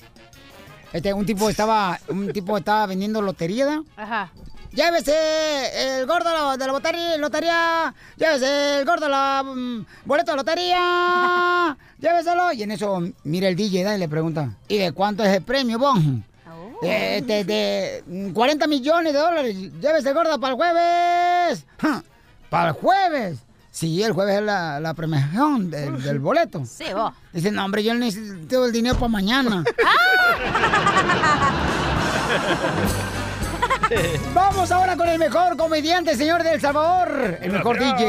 Este, 0.94 1.14
un 1.14 1.26
tipo 1.26 1.50
estaba, 1.50 2.00
un 2.08 2.32
tipo 2.32 2.58
estaba 2.58 2.86
vendiendo 2.86 3.22
lotería, 3.22 3.66
¿da? 3.66 3.82
Ajá. 3.98 4.32
Llévese 4.72 6.00
el 6.00 6.06
gordo 6.06 6.30
de 6.30 6.36
la- 6.36 6.58
de 6.58 6.68
la 6.68 6.74
lotería, 6.74 7.18
lotería. 7.18 7.94
Llévese 8.18 8.80
el 8.80 8.86
gordo 8.86 9.06
de 9.06 9.12
la 9.12 9.42
mm, 9.44 9.86
boleto 10.06 10.32
de 10.32 10.38
lotería. 10.38 11.78
Lléveselo. 12.10 12.52
Y 12.54 12.62
en 12.64 12.72
eso 12.72 13.02
mira 13.24 13.48
el 13.48 13.56
DJ 13.56 13.84
¿da? 13.84 13.96
y 13.96 14.00
le 14.00 14.08
pregunta, 14.08 14.52
¿y 14.68 14.78
de 14.78 14.92
cuánto 14.92 15.24
es 15.24 15.34
el 15.36 15.42
premio, 15.42 15.80
bon? 15.80 16.24
De, 16.82 17.24
de- 17.26 17.44
de, 17.46 18.04
mm, 18.06 18.32
40 18.32 18.68
millones 18.68 19.14
de 19.14 19.20
dólares. 19.20 19.56
Llévese 19.82 20.10
el 20.10 20.14
gordo 20.14 20.40
para 20.40 20.52
el 20.52 20.56
jueves. 20.58 21.66
Ja, 21.80 22.04
¿Para 22.50 22.70
el 22.70 22.76
jueves? 22.76 23.40
Sí, 23.72 24.04
el 24.04 24.12
jueves 24.14 24.36
es 24.38 24.44
la, 24.44 24.80
la 24.80 24.94
premiación 24.94 25.72
del, 25.72 26.02
del 26.02 26.20
boleto. 26.20 26.64
Sí, 26.66 26.86
vos. 26.94 27.12
Dice, 27.34 27.52
no, 27.52 27.66
hombre, 27.66 27.84
yo 27.84 27.94
necesito 27.96 28.66
el 28.66 28.72
dinero 28.72 28.96
para 28.96 29.08
mañana. 29.10 29.64
Vamos 34.34 34.72
ahora 34.72 34.96
con 34.98 35.08
el 35.08 35.20
mejor 35.20 35.56
comediante, 35.58 36.16
señor 36.16 36.44
de 36.44 36.54
El 36.54 36.62
Salvador. 36.62 37.38
El 37.42 37.52
mejor 37.52 37.78
DJ. 37.80 38.06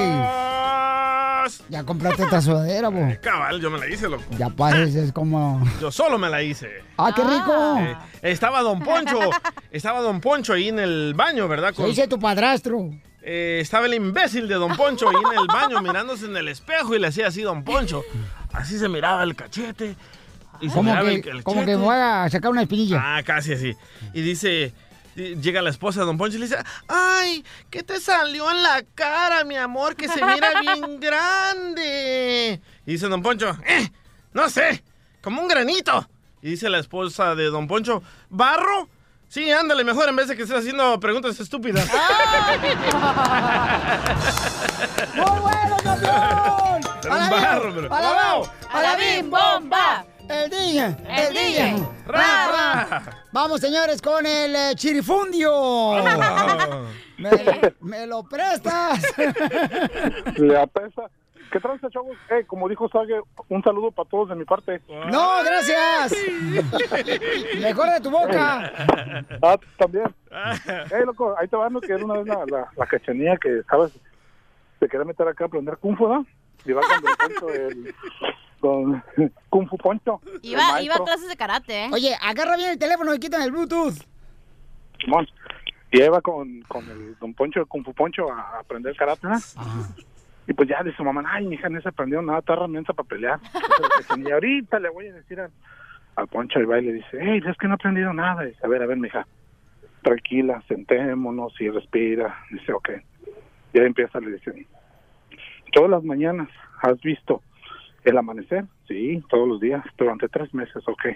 Ya 1.69 1.85
compraste 1.85 2.23
esta 2.25 2.41
sudadera, 2.41 2.89
bo. 2.89 3.07
Cabal, 3.21 3.61
yo 3.61 3.71
me 3.71 3.79
la 3.79 3.87
hice, 3.89 4.09
loco. 4.09 4.25
Ya 4.39 4.49
pareces 4.51 5.12
como... 5.12 5.62
Yo 5.81 5.93
solo 5.93 6.19
me 6.19 6.29
la 6.29 6.43
hice. 6.43 6.69
¡Ah, 6.99 7.12
qué 7.15 7.23
rico! 7.23 7.79
Eh, 7.79 7.97
estaba 8.23 8.62
Don 8.62 8.81
Poncho, 8.81 9.19
estaba 9.71 10.01
Don 10.01 10.21
Poncho 10.21 10.55
ahí 10.55 10.69
en 10.69 10.79
el 10.81 11.15
baño, 11.15 11.47
¿verdad? 11.47 11.73
Se 11.75 11.85
dice 11.87 12.09
tu 12.09 12.19
padrastro. 12.19 12.91
Eh, 13.23 13.59
estaba 13.61 13.87
el 13.87 13.95
imbécil 13.95 14.49
de 14.49 14.55
Don 14.57 14.77
Poncho 14.77 15.09
ahí 15.09 15.17
en 15.33 15.39
el 15.41 15.47
baño 15.47 15.81
mirándose 15.83 16.27
en 16.27 16.37
el 16.37 16.49
espejo 16.49 16.95
y 16.95 16.99
le 16.99 17.09
hacía 17.09 17.29
así 17.29 17.43
Don 17.43 17.62
Poncho. 17.65 18.03
Así 18.53 18.79
se 18.79 18.89
miraba 18.89 19.23
el 19.23 19.37
cachete. 19.37 19.95
Y 20.61 20.69
se 20.69 20.75
Como 20.75 20.91
miraba 20.91 21.09
que, 21.09 21.15
el, 21.31 21.37
el 21.37 21.45
como 21.45 21.61
que 21.61 21.67
chete. 21.73 21.77
voy 21.77 21.97
a 21.97 22.29
sacar 22.31 22.51
una 22.51 22.62
espinilla. 22.62 23.01
Ah, 23.19 23.23
casi 23.23 23.53
así. 23.53 23.77
Y 24.15 24.23
dice, 24.23 24.73
y 25.16 25.37
llega 25.37 25.62
la 25.62 25.70
esposa 25.70 26.00
de 26.00 26.07
Don 26.07 26.18
Poncho 26.18 26.37
y 26.37 26.40
le 26.40 26.46
dice, 26.46 26.59
ay, 26.88 27.44
¿qué 27.70 27.83
te 27.83 27.98
salió 28.00 28.50
en 28.50 28.62
la 28.62 28.85
cara, 28.94 29.42
mi 29.44 29.57
amor? 29.57 29.96
Que 29.96 30.09
se 30.09 30.24
mira 30.24 30.61
bien 30.61 31.00
grande. 31.00 32.61
Y 32.87 32.92
dice 32.92 33.09
Don 33.09 33.22
Poncho, 33.22 33.57
eh, 33.66 33.90
no 34.33 34.48
sé, 34.50 34.85
como 35.22 35.40
un 35.42 35.48
granito. 35.48 36.09
Y 36.42 36.50
dice 36.50 36.68
la 36.68 36.79
esposa 36.79 37.35
de 37.35 37.46
Don 37.46 37.66
Poncho, 37.66 38.02
¿barro? 38.29 38.88
Sí, 39.29 39.50
ándale, 39.50 39.83
mejor 39.83 40.09
en 40.09 40.14
vez 40.16 40.29
de 40.29 40.37
que 40.37 40.42
estés 40.44 40.59
haciendo 40.59 41.00
preguntas 41.00 41.40
estúpidas. 41.40 41.88
¡Muy 45.14 45.40
bueno, 45.40 45.76
campeón! 45.83 46.81
Era 47.05 47.16
un 47.16 47.31
barro, 47.31 47.74
pero- 47.74 47.94
¡Alabao! 47.94 48.48
¡Alabim, 48.72 49.31
bomba! 49.31 50.05
¡El 50.29 50.51
día! 50.51 50.97
¡El, 51.09 51.27
El 51.27 51.33
día! 51.35 51.65
DJ. 51.67 51.87
¡Ra, 52.07 52.49
ra! 52.53 53.03
Vamos, 53.33 53.61
señores, 53.61 54.01
con 54.03 54.27
el 54.27 54.55
eh, 54.55 54.73
chirifundio. 54.75 55.93
¿Me, 57.19 57.31
me 57.81 58.07
lo 58.07 58.23
prestas? 58.25 59.01
Le 60.37 60.59
apesa. 60.59 61.11
¿Qué 61.53 61.61
tranza, 61.61 61.89
chavos? 61.91 62.17
Eh, 62.31 62.45
como 62.47 62.69
dijo 62.69 62.89
Sage, 62.89 63.21
un 63.49 63.62
saludo 63.62 63.93
para 63.93 64.09
todos 64.09 64.29
de 64.29 64.35
mi 64.35 64.45
parte. 64.45 64.81
¡No, 64.89 65.43
gracias! 65.45 66.12
Mejor 67.61 67.91
de 67.91 68.01
tu 68.03 68.11
boca. 68.11 68.73
Ah, 69.43 69.57
también. 69.79 70.12
Eh, 70.91 71.05
loco, 71.07 71.35
ahí 71.39 71.47
te 71.47 71.57
va, 71.57 71.71
¿no? 71.71 71.81
Que 71.81 71.93
era 71.93 72.05
una 72.05 72.15
vez 72.15 72.27
la, 72.27 72.45
la, 72.47 72.69
la 72.77 72.87
cachanilla 72.87 73.37
que, 73.37 73.62
¿sabes? 73.71 73.93
Se 74.81 74.89
quería 74.89 75.07
meter 75.07 75.27
acá 75.29 75.45
a 75.45 75.47
aprender 75.47 75.77
Kung 75.79 75.97
Fu, 75.97 76.09
¿no? 76.09 76.27
Y 76.65 76.73
va 76.73 76.83
con 76.83 77.29
Poncho, 77.29 77.49
el... 77.55 77.95
Con 78.66 79.02
Kung 79.48 79.68
Fu 79.68 79.76
Poncho. 79.76 80.20
Iba, 80.42 80.83
iba 80.83 80.96
a 80.96 81.05
clases 81.05 81.29
de 81.29 81.37
karate, 81.37 81.85
¿eh? 81.85 81.90
Oye, 81.92 82.16
agarra 82.20 82.57
bien 82.57 82.70
el 82.70 82.79
teléfono 82.79 83.14
y 83.14 83.18
quítame 83.20 83.44
el 83.44 83.52
Bluetooth. 83.52 83.94
Simón. 85.00 85.29
Y 85.92 86.02
ahí 86.02 86.09
va 86.09 86.20
con, 86.20 86.62
con 86.62 86.88
el 86.90 87.16
Don 87.20 87.33
Poncho, 87.33 87.61
el 87.61 87.66
Kung 87.66 87.85
Fu 87.85 87.94
Poncho, 87.94 88.31
a 88.33 88.59
aprender 88.59 88.96
karate, 88.96 89.29
¿no? 89.29 89.37
Y 90.48 90.52
pues 90.52 90.68
ya 90.68 90.83
dice 90.83 90.96
su 90.96 91.05
mamá, 91.05 91.22
ay, 91.26 91.46
mi 91.46 91.55
hija 91.55 91.68
no 91.68 91.81
se 91.81 91.88
aprendió 91.88 92.20
nada, 92.22 92.40
está 92.40 92.55
herramienta 92.55 92.92
para 92.92 93.09
pelear. 93.09 93.38
y 94.16 94.31
ahorita 94.31 94.81
le 94.81 94.90
voy 94.90 95.07
a 95.07 95.14
decir 95.14 95.40
al, 95.40 95.50
al 96.16 96.26
Poncho, 96.26 96.61
y 96.61 96.64
va 96.64 96.81
y 96.81 96.87
le 96.87 96.92
dice, 96.94 97.18
hey, 97.20 97.40
es 97.46 97.57
que 97.57 97.68
no 97.68 97.74
he 97.74 97.76
aprendido 97.76 98.12
nada. 98.12 98.44
Y 98.44 98.48
dice, 98.48 98.61
a 98.64 98.68
ver, 98.68 98.83
a 98.83 98.87
ver, 98.87 98.96
mi 98.96 99.07
hija, 99.07 99.26
tranquila, 100.02 100.61
sentémonos 100.66 101.52
y 101.61 101.70
respira. 101.70 102.37
Dice, 102.50 102.72
ok. 102.72 102.90
Y 103.74 103.79
ahí 103.79 103.87
empieza, 103.87 104.18
le 104.18 104.33
dice, 104.33 104.66
todas 105.72 105.90
las 105.90 106.02
mañanas 106.02 106.48
has 106.83 107.00
visto 107.00 107.42
el 108.07 108.16
amanecer, 108.19 108.64
sí, 108.87 109.23
todos 109.29 109.49
los 109.49 109.61
días, 109.61 109.85
durante 109.99 110.29
tres 110.29 110.55
meses, 110.55 110.83
ok. 110.87 111.07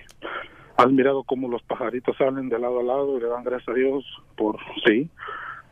Has 0.77 0.91
mirado 0.91 1.23
cómo 1.25 1.49
los 1.49 1.63
pajaritos 1.63 2.17
salen 2.17 2.49
de 2.49 2.59
lado 2.59 2.81
a 2.81 2.83
lado 2.83 3.17
y 3.17 3.21
le 3.21 3.29
dan 3.29 3.45
gracias 3.45 3.69
a 3.69 3.75
Dios 3.75 4.05
por, 4.37 4.59
sí. 4.85 5.09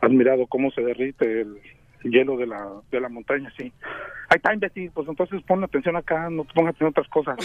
Has 0.01 0.11
mirado 0.11 0.47
cómo 0.47 0.71
se 0.71 0.81
derrite 0.81 1.41
el 1.41 1.59
hielo 2.03 2.37
de 2.37 2.47
la, 2.47 2.67
de 2.89 3.01
la 3.01 3.09
montaña, 3.09 3.51
sí. 3.57 3.73
Ahí 4.29 4.37
está, 4.37 4.53
imbécil, 4.53 4.91
pues 4.91 5.09
entonces 5.09 5.41
pon 5.43 5.63
atención 5.63 5.97
acá, 5.97 6.29
no 6.29 6.45
te 6.45 6.53
pongas 6.53 6.75
en 6.79 6.87
otras 6.87 7.07
cosas. 7.09 7.37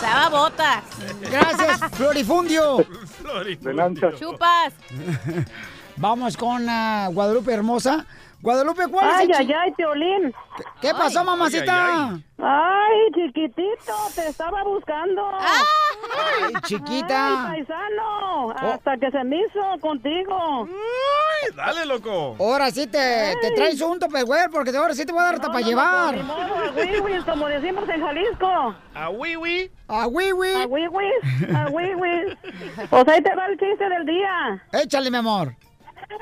Se 0.00 0.06
daba 0.06 0.28
botas. 0.30 0.84
Gracias, 1.30 1.80
Florifundio. 1.96 2.86
De 3.60 3.74
lancha. 3.74 4.12
Chupas. 4.14 4.74
Vamos 5.96 6.36
con 6.36 6.66
ah, 6.68 7.08
Guadalupe 7.12 7.52
Hermosa. 7.52 8.06
Guadalupe, 8.42 8.88
¿cuál 8.88 9.10
es 9.10 9.16
Ay, 9.16 9.26
el 9.26 9.34
ay, 9.34 9.52
ay, 9.52 9.72
Piolín. 9.72 10.34
¿Qué 10.80 10.92
pasó, 10.94 11.22
mamacita? 11.24 12.14
Ay, 12.38 12.98
chiquitito, 13.14 13.92
te 14.14 14.28
estaba 14.28 14.62
buscando. 14.64 15.22
Ay, 15.38 16.54
chiquita. 16.64 17.50
Ay, 17.50 17.64
paisano, 17.64 18.50
hasta 18.52 18.96
que 18.96 19.10
se 19.10 19.24
me 19.24 19.36
hizo 19.42 19.60
contigo. 19.82 20.66
Dale, 21.54 21.84
loco. 21.84 22.36
Ahora 22.38 22.70
sí 22.70 22.86
te, 22.86 23.36
te 23.42 23.50
traes 23.54 23.80
un 23.82 23.98
topperware 23.98 24.48
porque 24.50 24.74
ahora 24.74 24.94
sí 24.94 25.04
te 25.04 25.12
voy 25.12 25.20
a 25.20 25.24
dar 25.24 25.34
hasta 25.34 25.48
para 25.48 25.60
llevar. 25.60 26.16
Ni 26.16 26.22
modo, 26.22 26.40
a 26.40 26.70
wiwis, 26.72 27.24
como 27.24 27.46
decimos 27.46 27.86
en 27.90 28.00
Jalisco. 28.00 28.74
A 28.94 29.10
wiwi. 29.10 29.70
A 29.88 30.06
wiwi. 30.06 30.52
A 30.54 30.66
wiwis, 30.66 31.54
a 31.54 31.66
wiwis. 31.68 32.38
Pues 32.88 33.08
ahí 33.08 33.22
te 33.22 33.34
va 33.34 33.46
el 33.46 33.58
chiste 33.58 33.86
del 33.86 34.06
día. 34.06 34.62
Échale, 34.72 35.10
mi 35.10 35.18
amor. 35.18 35.54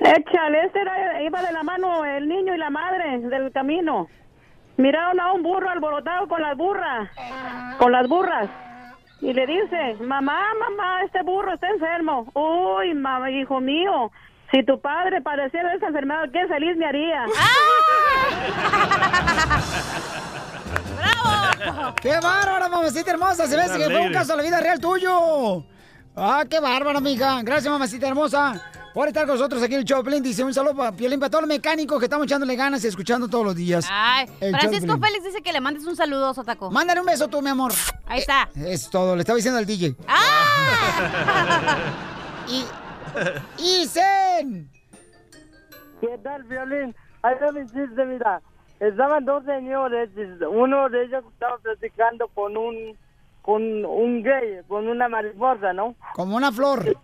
Échale, 0.01 0.65
este 0.67 0.81
era, 0.81 1.23
iba 1.23 1.43
de 1.43 1.53
la 1.53 1.63
mano 1.63 2.05
el 2.05 2.29
niño 2.29 2.55
y 2.55 2.59
la 2.59 2.71
madre 2.71 3.19
del 3.19 3.53
camino. 3.53 4.09
Miraron 4.77 5.19
a 5.21 5.33
un 5.33 5.43
burro 5.43 5.69
alborotado 5.71 6.29
con 6.29 6.41
las 6.41 6.57
burras, 6.57 7.09
con 7.79 7.91
las 7.91 8.09
burras. 8.09 8.49
Y 9.21 9.33
le 9.33 9.47
dice, 9.47 9.97
mamá, 10.01 10.41
mamá, 10.61 11.03
este 11.05 11.23
burro 11.23 11.55
está 11.55 11.69
enfermo. 11.69 12.31
Uy, 12.35 12.95
mamá, 12.95 13.31
hijo 13.31 13.61
mío, 13.61 14.13
si 14.53 14.63
tu 14.63 14.81
padre 14.81 15.21
padeciera 15.21 15.71
de 15.71 15.77
esa 15.77 15.89
enfermedad, 15.89 16.31
qué 16.33 16.47
feliz 16.47 16.77
me 16.77 16.87
haría. 16.87 17.27
¡Qué 22.01 22.15
bárbara, 22.23 22.69
mamacita 22.69 23.11
hermosa! 23.11 23.47
Se 23.47 23.57
ve 23.57 23.65
que 23.77 23.85
fue 23.85 24.01
un 24.01 24.13
caso 24.13 24.33
de 24.33 24.37
la 24.39 24.43
vida 24.43 24.61
real 24.61 24.81
tuyo. 24.81 25.65
¡Ah, 26.17 26.45
qué 26.49 26.61
bárbara, 26.61 26.99
amiga! 26.99 27.41
Gracias, 27.43 27.71
mamacita 27.71 28.09
hermosa, 28.09 28.61
por 28.99 29.07
estar 29.07 29.27
con 29.29 29.37
nosotros 29.37 29.63
aquí 29.63 29.75
en 29.75 29.79
el 29.79 29.85
Choplin. 29.85 30.21
Dice 30.21 30.43
un 30.43 30.53
saludo 30.53 30.75
para 30.75 30.91
Piolín, 30.91 31.21
para 31.21 31.31
todos 31.31 31.43
los 31.43 31.49
mecánicos 31.49 32.01
que 32.01 32.07
estamos 32.07 32.27
echándole 32.27 32.57
ganas 32.57 32.83
y 32.83 32.89
escuchando 32.89 33.29
todos 33.29 33.45
los 33.45 33.55
días. 33.55 33.87
Ay, 33.89 34.27
El 34.41 34.51
Francisco. 34.59 34.99
Félix 34.99 35.23
dice 35.23 35.41
que 35.41 35.53
le 35.53 35.61
mandes 35.61 35.87
un 35.87 35.95
saludo, 35.95 36.35
Sotaco. 36.35 36.69
Mándale 36.73 36.99
un 36.99 37.07
beso 37.07 37.29
tú, 37.29 37.41
mi 37.41 37.49
amor. 37.49 37.71
Ahí 38.07 38.19
está. 38.19 38.49
Eh, 38.57 38.73
es 38.73 38.91
todo, 38.91 39.15
le 39.15 39.21
estaba 39.21 39.37
diciendo 39.37 39.61
al 39.61 39.67
DJ. 39.67 39.95
y... 42.49 42.65
¡Isen! 43.63 44.69
¿Qué 46.01 46.19
tal, 46.25 46.43
Violín? 46.43 46.93
Ahí 47.23 47.37
mi 47.55 47.67
chiste, 47.67 48.05
mira. 48.05 48.43
Estaban 48.81 49.25
dos 49.25 49.45
señores, 49.45 50.11
uno 50.51 50.89
de 50.89 51.05
ellos 51.05 51.23
estaba 51.35 51.59
platicando 51.59 52.27
con 52.35 52.57
un 52.57 52.99
con 53.43 53.63
un 53.63 54.25
gay, 54.25 54.59
con 54.67 54.89
una 54.89 55.09
mariposa, 55.09 55.73
¿no? 55.73 55.95
Como 56.15 56.35
una 56.35 56.51
flor. 56.51 56.99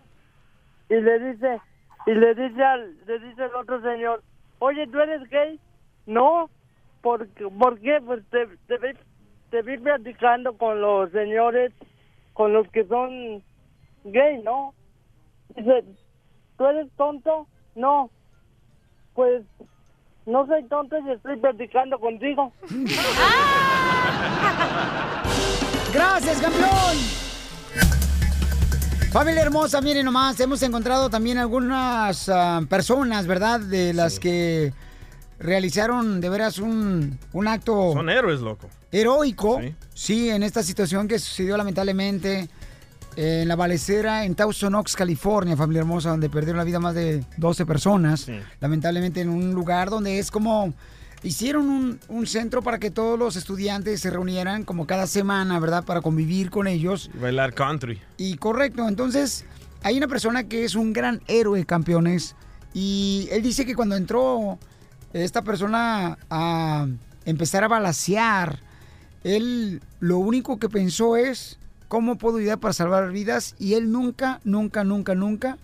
Y 0.89 0.95
le 0.95 1.19
dice, 1.19 1.61
y 2.05 2.13
le 2.13 2.35
dice 2.35 2.63
al, 2.63 2.95
le 3.07 3.19
dice 3.19 3.43
el 3.45 3.55
otro 3.55 3.81
señor, 3.81 4.23
oye, 4.59 4.85
¿tú 4.87 4.99
eres 4.99 5.27
gay? 5.29 5.59
No, 6.05 6.49
¿por, 7.01 7.27
qué- 7.29 7.47
por 7.47 7.79
qué? 7.79 7.99
Pues 8.05 8.23
te, 8.29 8.47
te, 8.67 8.77
vi, 8.77 8.93
te 9.49 9.61
vi 9.63 9.77
platicando 9.77 10.57
con 10.57 10.81
los 10.81 11.11
señores, 11.11 11.73
con 12.33 12.53
los 12.53 12.67
que 12.69 12.85
son 12.85 13.43
gay, 14.03 14.41
¿no? 14.43 14.73
Dice, 15.55 15.83
¿tú 16.57 16.65
eres 16.65 16.87
tonto? 16.97 17.47
No, 17.75 18.09
pues 19.13 19.43
no 20.25 20.45
soy 20.47 20.63
tonto 20.67 20.97
y 20.99 21.11
estoy 21.11 21.37
platicando 21.37 21.99
contigo. 21.99 22.51
¡Gracias, 25.93 26.41
campeón! 26.41 27.24
Familia 29.15 29.43
hermosa, 29.43 29.79
miren 29.79 30.03
nomás, 30.03 30.37
hemos 30.41 30.61
encontrado 30.61 31.09
también 31.09 31.37
algunas 31.37 32.27
ah, 32.27 32.61
personas, 32.67 33.25
¿verdad? 33.27 33.61
De 33.61 33.93
las 33.93 34.19
que 34.19 34.73
realizaron 35.39 36.19
de 36.19 36.27
veras 36.27 36.59
un, 36.59 37.17
un 37.31 37.47
acto 37.47 37.93
Son 37.93 38.09
héroes, 38.09 38.41
loco. 38.41 38.67
heroico, 38.91 39.61
sí. 39.93 40.29
en 40.29 40.43
esta 40.43 40.63
situación 40.63 41.07
que 41.07 41.17
sucedió 41.17 41.55
lamentablemente 41.55 42.49
en 43.15 43.47
la 43.47 43.55
balecera 43.55 44.25
en 44.25 44.35
Thousand 44.35 44.75
Oaks, 44.75 44.97
California, 44.97 45.55
familia 45.55 45.79
hermosa, 45.79 46.09
donde 46.09 46.29
perdieron 46.29 46.57
la 46.57 46.65
vida 46.65 46.81
más 46.81 46.93
de 46.93 47.23
12 47.37 47.65
personas, 47.65 48.27
lamentablemente 48.59 49.21
en 49.21 49.29
un 49.29 49.53
lugar 49.53 49.89
donde 49.89 50.19
es 50.19 50.29
como 50.29 50.73
hicieron 51.25 51.69
un, 51.69 51.99
un 52.07 52.27
centro 52.27 52.61
para 52.61 52.77
que 52.77 52.91
todos 52.91 53.17
los 53.17 53.35
estudiantes 53.35 53.99
se 53.99 54.11
reunieran 54.11 54.63
como 54.63 54.85
cada 54.85 55.07
semana, 55.07 55.59
¿verdad? 55.59 55.83
Para 55.83 56.01
convivir 56.01 56.51
con 56.51 56.67
ellos. 56.67 57.09
Y 57.13 57.17
Bailar 57.17 57.53
country. 57.53 57.99
Y 58.17 58.37
correcto, 58.37 58.87
entonces 58.87 59.43
hay 59.81 59.97
una 59.97 60.07
persona 60.07 60.43
que 60.43 60.63
es 60.63 60.75
un 60.75 60.93
gran 60.93 61.21
héroe, 61.27 61.65
campeones, 61.65 62.35
y 62.73 63.27
él 63.31 63.41
dice 63.41 63.65
que 63.65 63.75
cuando 63.75 63.95
entró 63.95 64.59
esta 65.13 65.41
persona 65.43 66.17
a 66.29 66.87
empezar 67.25 67.63
a 67.63 67.69
balasear, 67.69 68.59
él 69.23 69.81
lo 69.99 70.19
único 70.19 70.59
que 70.59 70.69
pensó 70.69 71.15
es 71.15 71.57
cómo 71.87 72.17
puedo 72.17 72.37
ayudar 72.37 72.59
para 72.59 72.73
salvar 72.73 73.11
vidas 73.11 73.55
y 73.57 73.73
él 73.73 73.91
nunca, 73.91 74.41
nunca, 74.43 74.83
nunca, 74.83 75.15
nunca, 75.15 75.57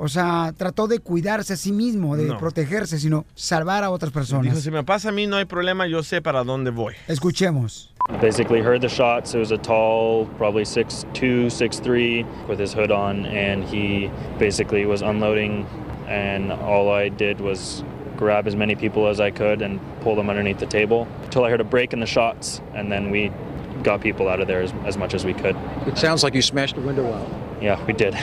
o 0.00 0.08
sea, 0.08 0.52
trató 0.56 0.86
de 0.88 0.98
cuidarse 0.98 1.52
a 1.52 1.56
sí 1.56 1.72
mismo, 1.72 2.16
de 2.16 2.28
No. 2.28 2.38
protegerse, 2.38 2.98
sino 2.98 3.26
salvar 3.34 3.84
a 3.84 3.90
otras 3.90 4.10
Dijo, 4.10 4.18
personas. 4.20 4.60
si 4.60 4.70
me 4.70 4.82
pasa 4.82 5.10
a 5.10 5.12
mí 5.12 5.26
no 5.26 5.36
hay 5.36 5.44
problema, 5.44 5.86
yo 5.86 6.02
sé 6.02 6.22
para 6.22 6.42
dónde 6.42 6.70
voy. 6.70 6.94
Escuchemos. 7.06 7.92
Basically 8.20 8.60
heard 8.60 8.80
the 8.80 8.88
shots. 8.88 9.34
It 9.34 9.38
was 9.38 9.52
a 9.52 9.58
tall, 9.58 10.26
probably 10.38 10.64
6'2", 10.64 11.50
6'3", 11.50 12.24
with 12.48 12.58
his 12.58 12.72
hood 12.72 12.90
on, 12.90 13.26
and 13.26 13.62
he 13.64 14.10
basically 14.38 14.86
was 14.86 15.02
unloading, 15.02 15.66
and 16.08 16.50
all 16.50 16.90
I 16.90 17.10
did 17.10 17.40
was 17.40 17.84
grab 18.16 18.46
as 18.46 18.56
many 18.56 18.74
people 18.74 19.06
as 19.08 19.20
I 19.20 19.30
could 19.30 19.62
and 19.62 19.78
pull 20.02 20.14
them 20.16 20.28
underneath 20.28 20.58
the 20.58 20.66
table 20.66 21.06
until 21.24 21.44
I 21.44 21.50
heard 21.50 21.60
a 21.60 21.64
break 21.64 21.92
in 21.92 22.00
the 22.00 22.06
shots, 22.06 22.60
and 22.74 22.90
then 22.90 23.10
we 23.10 23.30
got 23.82 24.00
people 24.00 24.28
out 24.28 24.40
of 24.40 24.46
there 24.46 24.62
as, 24.62 24.72
as 24.84 24.96
much 24.96 25.14
as 25.14 25.24
we 25.24 25.34
could. 25.34 25.56
It 25.86 25.98
sounds 25.98 26.22
like 26.22 26.34
you 26.34 26.42
smashed 26.42 26.74
the 26.74 26.80
window 26.80 27.12
out. 27.12 27.62
Yeah, 27.62 27.84
we 27.86 27.92
did. 27.92 28.14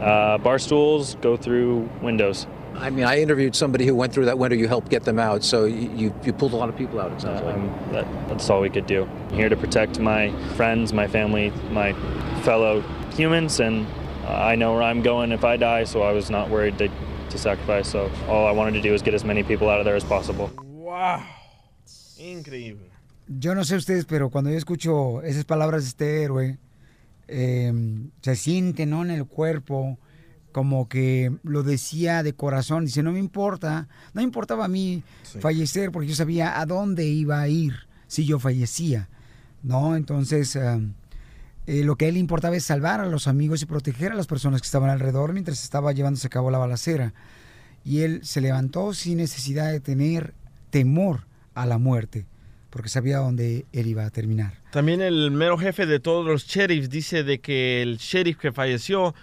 Uh, 0.00 0.38
bar 0.38 0.58
stools 0.58 1.16
go 1.16 1.36
through 1.36 1.88
windows. 2.00 2.46
I 2.74 2.90
mean, 2.90 3.04
I 3.04 3.20
interviewed 3.20 3.54
somebody 3.54 3.86
who 3.86 3.94
went 3.94 4.12
through 4.12 4.24
that 4.24 4.38
window. 4.38 4.56
You 4.56 4.66
helped 4.66 4.88
get 4.88 5.04
them 5.04 5.18
out, 5.18 5.44
so 5.44 5.66
you, 5.66 5.90
you, 5.94 6.14
you 6.24 6.32
pulled 6.32 6.52
a 6.52 6.56
lot 6.56 6.68
of 6.68 6.76
people 6.76 7.00
out. 7.00 7.12
It 7.12 7.20
sounds 7.20 7.42
like. 7.42 7.54
Um, 7.54 7.68
that, 7.92 8.28
that's 8.28 8.48
all 8.50 8.60
we 8.60 8.70
could 8.70 8.86
do. 8.86 9.04
I'm 9.28 9.34
here 9.34 9.48
to 9.48 9.56
protect 9.56 10.00
my 10.00 10.32
friends, 10.54 10.92
my 10.92 11.06
family, 11.06 11.52
my 11.70 11.92
fellow 12.42 12.80
humans, 13.14 13.60
and 13.60 13.86
uh, 14.24 14.32
I 14.32 14.54
know 14.56 14.72
where 14.72 14.82
I'm 14.82 15.02
going 15.02 15.32
if 15.32 15.44
I 15.44 15.56
die, 15.56 15.84
so 15.84 16.02
I 16.02 16.12
was 16.12 16.30
not 16.30 16.48
worried 16.48 16.78
to, 16.78 16.88
to 17.30 17.38
sacrifice. 17.38 17.88
So 17.88 18.10
all 18.26 18.46
I 18.46 18.52
wanted 18.52 18.72
to 18.72 18.80
do 18.80 18.92
was 18.92 19.02
get 19.02 19.14
as 19.14 19.24
many 19.24 19.42
people 19.42 19.68
out 19.68 19.78
of 19.78 19.84
there 19.84 19.96
as 19.96 20.04
possible. 20.04 20.50
Wow. 20.62 21.24
Increíble. 22.18 22.91
Yo 23.28 23.54
no 23.54 23.64
sé 23.64 23.76
ustedes, 23.76 24.04
pero 24.04 24.30
cuando 24.30 24.50
yo 24.50 24.56
escucho 24.56 25.22
esas 25.22 25.44
palabras 25.44 25.82
de 25.82 25.88
este 25.88 26.22
héroe, 26.22 26.58
eh, 27.28 27.72
se 28.20 28.36
siente, 28.36 28.84
¿no? 28.86 29.02
En 29.04 29.10
el 29.10 29.26
cuerpo, 29.26 29.98
como 30.52 30.88
que 30.88 31.34
lo 31.42 31.62
decía 31.62 32.22
de 32.22 32.34
corazón. 32.34 32.84
Dice, 32.84 33.02
no 33.02 33.12
me 33.12 33.18
importa, 33.18 33.88
no 34.12 34.20
me 34.20 34.22
importaba 34.22 34.66
a 34.66 34.68
mí 34.68 35.02
fallecer 35.40 35.90
porque 35.90 36.08
yo 36.08 36.14
sabía 36.14 36.60
a 36.60 36.66
dónde 36.66 37.06
iba 37.06 37.40
a 37.40 37.48
ir 37.48 37.74
si 38.06 38.26
yo 38.26 38.38
fallecía, 38.38 39.08
¿no? 39.62 39.96
Entonces, 39.96 40.54
eh, 40.56 40.80
eh, 41.66 41.84
lo 41.84 41.96
que 41.96 42.06
a 42.06 42.08
él 42.08 42.16
importaba 42.16 42.56
es 42.56 42.64
salvar 42.64 43.00
a 43.00 43.06
los 43.06 43.26
amigos 43.28 43.62
y 43.62 43.66
proteger 43.66 44.12
a 44.12 44.16
las 44.16 44.26
personas 44.26 44.60
que 44.60 44.66
estaban 44.66 44.90
alrededor 44.90 45.32
mientras 45.32 45.62
estaba 45.62 45.92
llevándose 45.92 46.26
a 46.26 46.30
cabo 46.30 46.50
la 46.50 46.58
balacera. 46.58 47.14
Y 47.84 48.00
él 48.00 48.20
se 48.24 48.40
levantó 48.40 48.94
sin 48.94 49.18
necesidad 49.18 49.72
de 49.72 49.80
tener 49.80 50.34
temor 50.70 51.26
a 51.54 51.66
la 51.66 51.78
muerte, 51.78 52.26
porque 52.72 52.88
sabía 52.88 53.18
dónde 53.18 53.66
él 53.72 53.86
iba 53.86 54.06
a 54.06 54.10
terminar. 54.10 54.54
También 54.72 55.02
el 55.02 55.30
mero 55.30 55.58
jefe 55.58 55.84
de 55.84 56.00
todos 56.00 56.26
los 56.26 56.46
sheriffs 56.46 56.88
dice 56.88 57.22
de 57.22 57.38
que 57.38 57.82
el 57.82 57.98
sheriff 57.98 58.38
que 58.38 58.50
falleció 58.50 59.14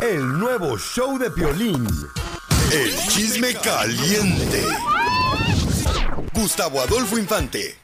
El 0.00 0.38
nuevo 0.38 0.78
show 0.78 1.18
de 1.18 1.30
Piolín. 1.30 1.86
El 2.72 2.96
chisme 3.08 3.54
caliente. 3.54 4.64
Gustavo 6.32 6.80
Adolfo 6.80 7.18
Infante. 7.18 7.76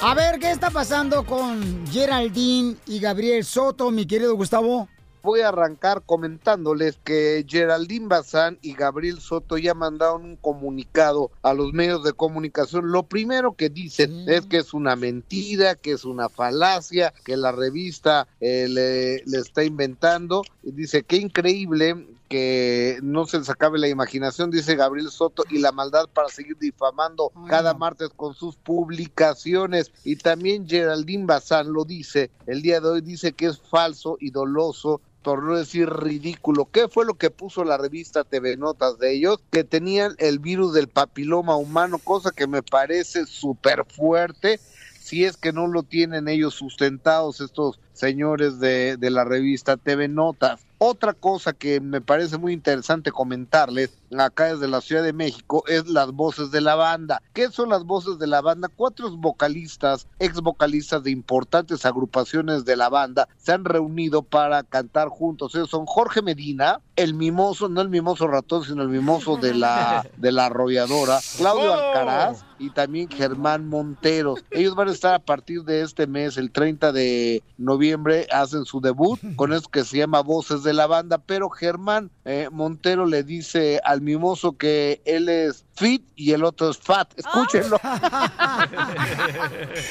A 0.00 0.14
ver, 0.14 0.38
¿qué 0.38 0.50
está 0.50 0.70
pasando 0.70 1.24
con 1.24 1.86
Geraldine 1.90 2.76
y 2.86 2.98
Gabriel 2.98 3.44
Soto, 3.44 3.90
mi 3.90 4.06
querido 4.06 4.34
Gustavo? 4.34 4.88
Voy 5.22 5.40
a 5.40 5.48
arrancar 5.48 6.02
comentándoles 6.04 6.98
que 7.04 7.44
Geraldine 7.48 8.08
Bazán 8.08 8.58
y 8.60 8.74
Gabriel 8.74 9.20
Soto 9.20 9.56
ya 9.56 9.72
mandaron 9.72 10.24
un 10.24 10.36
comunicado 10.36 11.30
a 11.42 11.54
los 11.54 11.72
medios 11.72 12.02
de 12.02 12.12
comunicación. 12.12 12.90
Lo 12.90 13.04
primero 13.04 13.52
que 13.52 13.68
dicen 13.68 14.28
es 14.28 14.46
que 14.46 14.58
es 14.58 14.74
una 14.74 14.96
mentira, 14.96 15.76
que 15.76 15.92
es 15.92 16.04
una 16.04 16.28
falacia, 16.28 17.14
que 17.24 17.36
la 17.36 17.52
revista 17.52 18.26
eh, 18.40 18.66
le, 18.68 19.22
le 19.24 19.38
está 19.38 19.62
inventando. 19.62 20.42
Y 20.62 20.72
dice, 20.72 21.04
qué 21.04 21.16
increíble 21.16 22.06
que 22.32 22.98
no 23.02 23.26
se 23.26 23.38
les 23.38 23.50
acabe 23.50 23.78
la 23.78 23.88
imaginación, 23.88 24.50
dice 24.50 24.74
Gabriel 24.74 25.10
Soto, 25.10 25.44
y 25.50 25.58
la 25.58 25.70
maldad 25.70 26.08
para 26.08 26.30
seguir 26.30 26.56
difamando 26.56 27.30
cada 27.46 27.74
martes 27.74 28.08
con 28.16 28.32
sus 28.32 28.56
publicaciones. 28.56 29.92
Y 30.02 30.16
también 30.16 30.66
Geraldine 30.66 31.26
Bazán 31.26 31.74
lo 31.74 31.84
dice, 31.84 32.30
el 32.46 32.62
día 32.62 32.80
de 32.80 32.88
hoy 32.88 33.00
dice 33.02 33.34
que 33.34 33.48
es 33.48 33.60
falso 33.60 34.16
y 34.18 34.30
doloso 34.30 35.02
por 35.22 35.42
no 35.42 35.56
decir 35.56 35.90
ridículo. 35.90 36.70
¿Qué 36.72 36.88
fue 36.88 37.04
lo 37.04 37.18
que 37.18 37.28
puso 37.28 37.64
la 37.64 37.76
revista 37.76 38.24
TV 38.24 38.56
Notas 38.56 38.98
de 38.98 39.12
ellos? 39.12 39.38
Que 39.50 39.62
tenían 39.62 40.14
el 40.16 40.38
virus 40.38 40.72
del 40.72 40.88
papiloma 40.88 41.56
humano, 41.56 41.98
cosa 41.98 42.30
que 42.30 42.46
me 42.46 42.62
parece 42.62 43.26
súper 43.26 43.84
fuerte. 43.84 44.58
Si 44.98 45.26
es 45.26 45.36
que 45.36 45.52
no 45.52 45.66
lo 45.66 45.82
tienen 45.82 46.28
ellos 46.28 46.54
sustentados 46.54 47.42
estos 47.42 47.78
señores 47.92 48.58
de, 48.58 48.96
de 48.96 49.10
la 49.10 49.24
revista 49.24 49.76
TV 49.76 50.08
Notas. 50.08 50.64
Otra 50.84 51.12
cosa 51.14 51.52
que 51.52 51.80
me 51.80 52.00
parece 52.00 52.38
muy 52.38 52.52
interesante 52.52 53.12
comentarles 53.12 54.01
acá 54.20 54.52
desde 54.52 54.68
la 54.68 54.80
Ciudad 54.80 55.02
de 55.02 55.12
México 55.12 55.64
es 55.66 55.88
las 55.88 56.12
voces 56.12 56.50
de 56.50 56.60
la 56.60 56.74
banda. 56.74 57.22
¿Qué 57.32 57.50
son 57.50 57.70
las 57.70 57.84
voces 57.84 58.18
de 58.18 58.26
la 58.26 58.40
banda? 58.40 58.68
Cuatro 58.68 59.10
vocalistas, 59.16 60.06
ex 60.18 60.40
vocalistas 60.40 61.02
de 61.02 61.10
importantes 61.10 61.84
agrupaciones 61.84 62.64
de 62.64 62.76
la 62.76 62.88
banda 62.88 63.28
se 63.38 63.52
han 63.52 63.64
reunido 63.64 64.22
para 64.22 64.62
cantar 64.62 65.08
juntos. 65.08 65.54
Ellos 65.54 65.70
son 65.70 65.86
Jorge 65.86 66.22
Medina, 66.22 66.80
el 66.96 67.14
mimoso, 67.14 67.68
no 67.68 67.80
el 67.80 67.88
mimoso 67.88 68.26
ratón, 68.26 68.64
sino 68.64 68.82
el 68.82 68.88
mimoso 68.88 69.36
de 69.36 69.54
la, 69.54 70.06
de 70.16 70.32
la 70.32 70.46
arrolladora, 70.46 71.18
Claudio 71.38 71.72
Alcaraz 71.72 72.44
y 72.58 72.70
también 72.70 73.08
Germán 73.08 73.68
Montero. 73.68 74.36
Ellos 74.50 74.74
van 74.74 74.88
a 74.88 74.92
estar 74.92 75.14
a 75.14 75.18
partir 75.18 75.64
de 75.64 75.82
este 75.82 76.06
mes, 76.06 76.36
el 76.36 76.52
30 76.52 76.92
de 76.92 77.42
noviembre, 77.58 78.26
hacen 78.30 78.64
su 78.64 78.80
debut 78.80 79.18
con 79.36 79.52
eso 79.52 79.68
que 79.68 79.84
se 79.84 79.98
llama 79.98 80.20
Voces 80.20 80.62
de 80.62 80.72
la 80.72 80.86
Banda, 80.86 81.18
pero 81.18 81.50
Germán 81.50 82.10
eh, 82.24 82.48
Montero 82.52 83.06
le 83.06 83.24
dice 83.24 83.80
al 83.84 84.00
mimoso 84.02 84.56
que 84.56 85.00
él 85.04 85.28
es 85.28 85.64
fit 85.74 86.04
y 86.16 86.32
el 86.32 86.44
otro 86.44 86.70
es 86.70 86.78
fat. 86.78 87.08
Escúchenlo. 87.16 87.78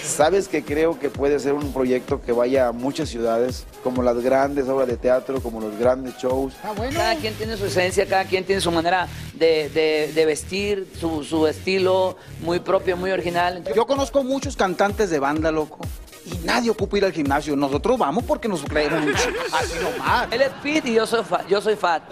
Sabes 0.03 0.47
que 0.47 0.63
creo 0.63 0.99
que 0.99 1.09
puede 1.09 1.39
ser 1.39 1.53
un 1.53 1.71
proyecto 1.73 2.21
que 2.21 2.31
vaya 2.31 2.67
a 2.67 2.71
muchas 2.71 3.09
ciudades, 3.09 3.65
como 3.83 4.03
las 4.03 4.17
grandes 4.21 4.67
obras 4.67 4.87
de 4.87 4.97
teatro, 4.97 5.41
como 5.41 5.61
los 5.61 5.77
grandes 5.77 6.15
shows. 6.17 6.53
Cada 6.93 7.15
quien 7.15 7.33
tiene 7.35 7.57
su 7.57 7.65
esencia, 7.65 8.05
cada 8.07 8.25
quien 8.25 8.43
tiene 8.45 8.61
su 8.61 8.71
manera 8.71 9.07
de, 9.33 9.69
de- 9.69 10.11
de 10.13 10.25
vestir, 10.25 10.87
su, 10.99 11.23
su 11.23 11.47
estilo 11.47 12.17
muy 12.41 12.59
propio, 12.59 12.97
muy 12.97 13.11
original. 13.11 13.63
Yo 13.75 13.85
conozco 13.85 14.23
muchos 14.23 14.55
cantantes 14.55 15.09
de 15.09 15.19
banda, 15.19 15.51
loco, 15.51 15.79
y 16.25 16.35
nadie 16.45 16.69
ocupa 16.69 16.97
ir 16.97 17.05
al 17.05 17.11
gimnasio. 17.13 17.55
Nosotros 17.55 17.97
vamos 17.97 18.23
porque 18.23 18.47
nos 18.47 18.61
creemos 18.63 19.01
así 19.53 19.73
nomás. 19.81 20.27
Él 20.31 20.41
es 20.41 20.51
fit 20.61 20.85
y 20.85 20.93
yo 20.95 21.05
soy 21.07 21.23
fat. 21.23 21.47
Yo 21.47 21.61
soy 21.61 21.75
fat. 21.75 22.03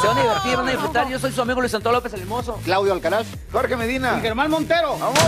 Se 0.00 0.06
van 0.06 0.18
a 0.18 0.22
divertir, 0.22 0.56
van 0.56 0.68
a 0.68 0.70
disfrutar. 0.70 1.08
Yo 1.08 1.18
soy 1.18 1.32
su 1.32 1.42
amigo 1.42 1.60
Luis 1.60 1.74
Antonio 1.74 1.98
López 1.98 2.12
el 2.14 2.20
Hermoso. 2.20 2.58
Claudio 2.64 2.92
Alcaraz, 2.92 3.26
Jorge 3.52 3.76
Medina, 3.76 4.18
Germán 4.20 4.50
Montero. 4.50 4.96
Vamos. 4.98 5.18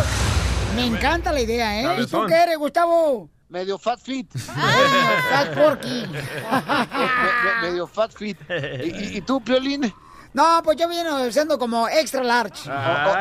Me 0.77 0.87
encanta 0.87 1.33
la 1.33 1.41
idea, 1.41 1.81
¿eh? 1.97 2.03
¿Y 2.03 2.07
tú 2.07 2.25
qué 2.27 2.35
eres, 2.35 2.59
Gustavo? 2.59 3.29
Medio 3.49 3.79
fat 3.79 4.01
fit. 4.01 4.33
Fat 4.37 5.55
porky. 5.55 6.07
medio 7.63 7.87
fat 7.87 8.13
fit. 8.13 8.39
¿Y, 8.49 8.89
y- 8.89 9.17
y 9.19 9.21
tú, 9.21 9.41
Piolín? 9.41 9.93
No, 10.35 10.61
pues 10.65 10.77
yo 10.77 10.89
viene 10.89 11.31
siendo 11.31 11.57
como 11.61 11.89
extra 11.89 12.25
large. 12.25 12.69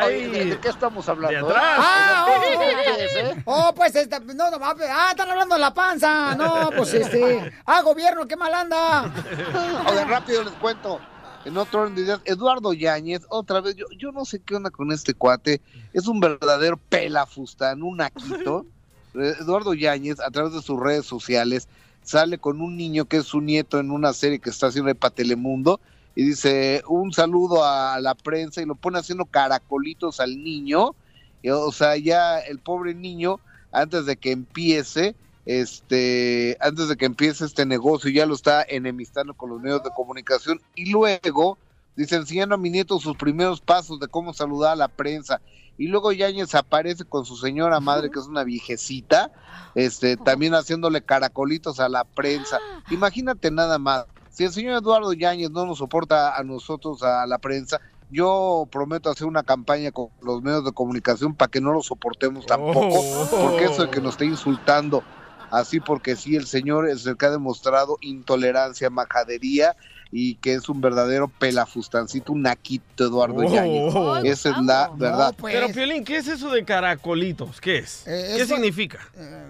Oye, 0.03 0.29
¿de, 0.29 0.45
de 0.45 0.59
qué 0.59 0.69
estamos 0.69 1.07
hablando? 1.07 1.47
De 1.47 1.53
atrás. 1.53 1.79
Ah, 1.79 2.25
oh, 2.27 2.41
¿Qué 2.41 3.05
es, 3.05 3.15
eh? 3.15 3.41
Oh, 3.45 3.71
pues 3.75 3.95
esta, 3.95 4.19
no, 4.19 4.49
no, 4.49 4.59
va, 4.59 4.75
ah, 4.89 5.09
están 5.11 5.29
hablando 5.29 5.53
de 5.53 5.61
la 5.61 5.71
panza. 5.71 6.35
No, 6.35 6.71
pues 6.75 6.91
este, 6.95 7.53
ah, 7.67 7.83
gobierno, 7.83 8.27
qué 8.27 8.35
mal 8.35 8.51
anda. 8.55 9.03
Oigan, 9.87 10.09
rápido 10.09 10.43
les 10.43 10.53
cuento. 10.53 10.99
En 11.45 11.55
otro 11.55 11.81
orden 11.81 11.93
de 11.93 12.01
ideas, 12.01 12.21
Eduardo 12.25 12.73
Yáñez, 12.73 13.21
otra 13.29 13.61
vez, 13.61 13.75
yo, 13.75 13.85
yo 13.95 14.11
no 14.11 14.25
sé 14.25 14.39
qué 14.39 14.55
onda 14.55 14.71
con 14.71 14.91
este 14.91 15.13
cuate, 15.13 15.61
es 15.93 16.07
un 16.07 16.19
verdadero 16.19 16.77
pelafustán, 16.77 17.83
un 17.83 17.97
naquito. 17.97 18.65
Eh, 19.13 19.35
Eduardo 19.39 19.75
Yáñez, 19.75 20.19
a 20.19 20.31
través 20.31 20.53
de 20.53 20.63
sus 20.63 20.79
redes 20.79 21.05
sociales, 21.05 21.67
sale 22.01 22.39
con 22.39 22.59
un 22.59 22.75
niño 22.75 23.05
que 23.05 23.17
es 23.17 23.25
su 23.25 23.39
nieto 23.39 23.79
en 23.79 23.91
una 23.91 24.13
serie 24.13 24.39
que 24.39 24.49
está 24.49 24.67
haciendo 24.67 24.95
para 24.95 25.13
Telemundo, 25.13 25.79
y 26.15 26.23
dice 26.25 26.83
un 26.87 27.13
saludo 27.13 27.63
a 27.63 27.99
la 27.99 28.15
prensa 28.15 28.61
y 28.61 28.65
lo 28.65 28.75
pone 28.75 28.99
haciendo 28.99 29.25
caracolitos 29.25 30.19
al 30.19 30.43
niño. 30.43 30.95
Y, 31.41 31.49
o 31.49 31.71
sea, 31.71 31.97
ya 31.97 32.39
el 32.39 32.59
pobre 32.59 32.93
niño, 32.93 33.39
antes 33.71 34.05
de 34.05 34.15
que 34.17 34.31
empiece, 34.31 35.15
este, 35.45 36.57
antes 36.61 36.87
de 36.87 36.95
que 36.95 37.05
empiece 37.05 37.45
este 37.45 37.65
negocio, 37.65 38.09
ya 38.09 38.25
lo 38.25 38.35
está 38.35 38.63
enemistando 38.67 39.33
con 39.33 39.49
los 39.49 39.61
medios 39.61 39.83
de 39.83 39.89
comunicación 39.95 40.61
y 40.75 40.91
luego 40.91 41.57
dice 41.95 42.15
enseñando 42.15 42.55
a 42.55 42.57
mi 42.57 42.69
nieto 42.69 42.99
sus 42.99 43.17
primeros 43.17 43.61
pasos 43.61 43.99
de 43.99 44.07
cómo 44.07 44.33
saludar 44.33 44.73
a 44.73 44.75
la 44.75 44.87
prensa 44.87 45.41
y 45.77 45.87
luego 45.87 46.11
Yáñez 46.11 46.53
aparece 46.55 47.03
con 47.03 47.25
su 47.25 47.35
señora 47.35 47.79
madre 47.79 48.11
que 48.11 48.19
es 48.19 48.27
una 48.27 48.43
viejecita, 48.43 49.31
este, 49.73 50.17
también 50.17 50.53
haciéndole 50.53 51.01
caracolitos 51.01 51.79
a 51.79 51.89
la 51.89 52.03
prensa. 52.03 52.59
Imagínate 52.91 53.49
nada 53.49 53.79
más, 53.79 54.05
si 54.33 54.43
el 54.43 54.51
señor 54.51 54.81
Eduardo 54.81 55.13
Yáñez 55.13 55.51
no 55.51 55.65
nos 55.65 55.77
soporta 55.77 56.35
a 56.35 56.43
nosotros, 56.43 57.01
a 57.03 57.25
la 57.27 57.37
prensa, 57.37 57.79
yo 58.09 58.67
prometo 58.71 59.09
hacer 59.09 59.27
una 59.27 59.43
campaña 59.43 59.91
con 59.91 60.09
los 60.21 60.41
medios 60.41 60.65
de 60.65 60.71
comunicación 60.71 61.33
para 61.35 61.49
que 61.49 61.61
no 61.61 61.71
lo 61.71 61.81
soportemos 61.81 62.45
tampoco, 62.45 62.99
Oh. 62.99 63.27
porque 63.31 63.65
eso 63.65 63.83
de 63.85 63.91
que 63.91 64.01
nos 64.01 64.15
esté 64.15 64.25
insultando 64.25 65.03
así 65.51 65.79
porque 65.79 66.15
sí, 66.15 66.35
el 66.35 66.47
señor 66.47 66.89
es 66.89 67.05
el 67.05 67.15
que 67.15 67.27
ha 67.27 67.29
demostrado 67.31 67.97
intolerancia, 68.01 68.89
majadería 68.89 69.75
y 70.15 70.35
que 70.35 70.53
es 70.53 70.69
un 70.69 70.79
verdadero 70.79 71.27
pelafustancito, 71.27 72.33
un 72.33 72.43
naquito 72.43 73.03
Eduardo 73.05 73.37
Oh. 73.37 73.51
Yáñez. 73.51 74.31
Esa 74.39 74.51
es 74.51 74.57
la 74.63 74.91
verdad. 74.95 75.33
Pero, 75.41 75.67
Piolín, 75.69 76.03
¿qué 76.05 76.17
es 76.17 76.27
eso 76.27 76.51
de 76.51 76.63
caracolitos? 76.63 77.59
¿Qué 77.59 77.79
es? 77.79 78.01
pues. 78.05 78.15
Eh, 78.15 78.35
¿Qué 78.37 78.45
significa? 78.45 78.99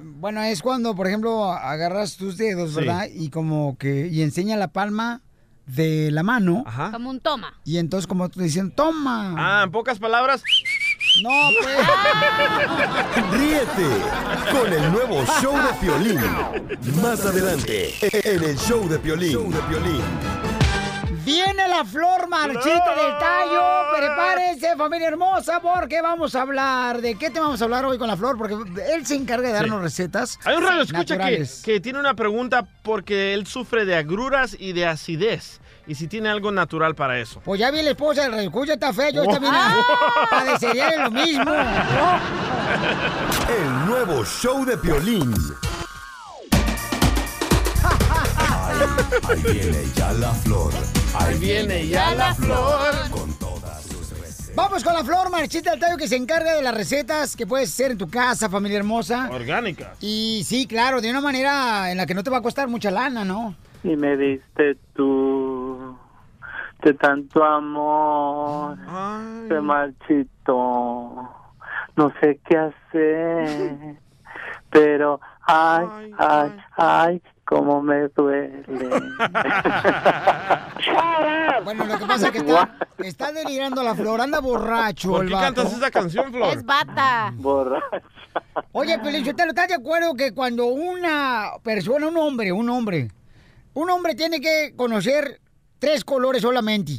Bueno, 0.03 0.41
es 0.41 0.61
cuando, 0.61 0.95
por 0.95 1.07
ejemplo, 1.07 1.51
agarras 1.51 2.15
tus 2.15 2.37
dedos, 2.37 2.69
Sí. 2.71 2.77
¿verdad? 2.77 3.07
Y 3.13 3.29
como 3.29 3.77
que, 3.77 4.07
y 4.07 4.21
enseña 4.21 4.55
la 4.55 4.69
palma 4.69 5.19
de 5.65 6.11
la 6.11 6.23
mano. 6.23 6.63
Como 6.91 7.09
un 7.09 7.19
toma. 7.19 7.53
Y 7.65 7.77
entonces 7.77 8.07
como 8.07 8.29
tú 8.29 8.39
dicen, 8.41 8.71
toma. 8.71 9.33
Ah, 9.37 9.63
en 9.65 9.71
pocas 9.71 9.99
palabras. 9.99 10.43
No, 11.23 11.29
pues. 11.61 11.77
Ríete 13.31 13.87
con 14.51 14.73
el 14.73 14.91
nuevo 14.91 15.23
show 15.41 15.55
de 15.55 15.73
Piolín. 15.79 16.19
Más 17.01 17.25
adelante, 17.25 17.93
en 18.01 18.43
el 18.43 18.57
show 18.57 18.87
de 18.87 18.99
Piolín. 18.99 19.31
Show 19.33 19.51
de 19.51 19.59
Piolín. 19.69 20.01
Viene 21.25 21.67
la 21.69 21.85
flor 21.85 22.27
marchita 22.27 22.95
del 22.95 23.17
tallo. 23.19 23.61
Prepárense, 23.97 24.75
familia 24.75 25.07
hermosa, 25.07 25.61
porque 25.61 26.01
vamos 26.01 26.35
a 26.35 26.41
hablar. 26.41 27.01
¿De 27.01 27.15
qué 27.15 27.29
te 27.29 27.39
vamos 27.39 27.61
a 27.61 27.65
hablar 27.65 27.85
hoy 27.85 27.97
con 27.97 28.07
la 28.07 28.17
flor? 28.17 28.37
Porque 28.37 28.55
él 28.93 29.05
se 29.05 29.15
encarga 29.15 29.47
de 29.47 29.53
darnos 29.53 29.81
recetas. 29.81 30.37
Hay 30.43 30.57
un 30.57 30.63
radio 30.63 30.81
escucha 30.81 31.17
que, 31.17 31.47
que 31.63 31.79
tiene 31.79 31.99
una 31.99 32.13
pregunta 32.15 32.65
porque 32.83 33.33
él 33.33 33.47
sufre 33.47 33.85
de 33.85 33.95
agruras 33.95 34.55
y 34.59 34.73
de 34.73 34.85
acidez. 34.85 35.61
Y 35.87 35.95
si 35.95 36.07
tiene 36.07 36.29
algo 36.29 36.51
natural 36.51 36.95
para 36.95 37.19
eso. 37.19 37.41
Pues 37.43 37.59
ya 37.59 37.71
vi 37.71 37.81
la 37.81 37.91
esposa 37.91 38.29
del 38.29 38.39
escucha, 38.45 38.73
está 38.73 38.93
fea. 38.93 39.09
Yo 39.11 39.23
también 39.25 39.53
Oh. 39.55 40.25
padecería 40.29 40.89
de 40.89 40.97
lo 40.99 41.11
mismo. 41.11 41.53
El 43.49 43.85
nuevo 43.87 44.25
show 44.25 44.65
de 44.65 44.77
Piolín. 44.77 45.33
Ahí 49.29 49.41
viene 49.43 49.83
ya 49.95 50.11
la 50.13 50.31
flor. 50.33 50.71
Ahí 51.15 51.37
viene 51.39 51.87
ya 51.87 52.13
la 52.15 52.33
flor. 52.33 52.93
Vamos 54.55 54.83
con 54.83 54.93
la 54.93 55.03
flor 55.03 55.31
marchita 55.31 55.71
del 55.71 55.79
tallo 55.79 55.97
que 55.97 56.07
se 56.07 56.15
encarga 56.15 56.53
de 56.55 56.61
las 56.61 56.75
recetas 56.75 57.35
que 57.35 57.47
puedes 57.47 57.69
hacer 57.69 57.91
en 57.91 57.97
tu 57.97 58.07
casa, 58.09 58.49
familia 58.49 58.77
hermosa. 58.77 59.29
Orgánica. 59.31 59.93
Y 59.99 60.43
sí, 60.45 60.67
claro, 60.67 61.01
de 61.01 61.09
una 61.09 61.21
manera 61.21 61.91
en 61.91 61.97
la 61.97 62.05
que 62.05 62.13
no 62.13 62.23
te 62.23 62.29
va 62.29 62.37
a 62.37 62.41
costar 62.41 62.67
mucha 62.67 62.91
lana, 62.91 63.25
¿no? 63.25 63.55
Y 63.83 63.95
me 63.95 64.15
diste 64.15 64.77
tú 64.95 65.97
de 66.83 66.93
tanto 66.93 67.43
amor, 67.43 68.77
se 69.47 69.61
marchito, 69.61 70.53
no 71.95 72.13
sé 72.21 72.39
qué 72.47 72.57
hacer, 72.57 73.95
pero 74.69 75.19
ay, 75.41 76.13
ay, 76.17 76.51
ay, 76.77 77.21
cómo 77.45 77.81
me 77.81 78.07
duele. 78.09 78.63
Bueno, 81.63 81.85
lo 81.85 81.97
que 81.97 82.05
pasa 82.05 82.25
es 82.27 82.31
que 82.33 82.39
está, 82.39 82.75
está 82.97 83.31
delirando 83.31 83.83
la 83.83 83.95
flor, 83.95 84.19
anda 84.19 84.39
borracho 84.41 85.11
¿Por 85.11 85.23
el 85.23 85.29
qué 85.29 85.35
vato. 85.35 85.55
cantas 85.55 85.77
esa 85.77 85.91
canción, 85.91 86.31
Flor? 86.31 86.57
Es 86.57 86.65
bata. 86.65 87.31
Borracho. 87.35 87.85
Oye, 88.73 88.99
Pelichotelo, 88.99 89.49
¿estás 89.49 89.69
de 89.69 89.75
acuerdo 89.75 90.13
que 90.15 90.33
cuando 90.33 90.65
una 90.65 91.51
persona, 91.63 92.07
un 92.07 92.17
hombre, 92.17 92.51
un 92.51 92.69
hombre, 92.69 93.09
un 93.73 93.89
hombre 93.89 94.15
tiene 94.15 94.41
que 94.41 94.73
conocer 94.75 95.39
tres 95.79 96.03
colores 96.03 96.41
solamente? 96.41 96.93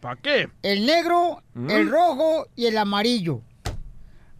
¿Para 0.00 0.16
qué? 0.16 0.48
El 0.62 0.86
negro, 0.86 1.42
¿Mm? 1.54 1.70
el 1.70 1.90
rojo 1.90 2.46
y 2.56 2.66
el 2.66 2.78
amarillo. 2.78 3.42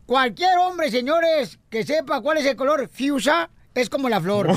Cualquier 0.07 0.57
hombre, 0.59 0.91
señores, 0.91 1.59
que 1.68 1.85
sepa 1.85 2.20
cuál 2.20 2.39
es 2.39 2.47
el 2.47 2.57
color 2.57 2.89
fuchsia, 2.89 3.51
es 3.75 3.91
como 3.91 4.09
la 4.09 4.20
flor. 4.20 4.49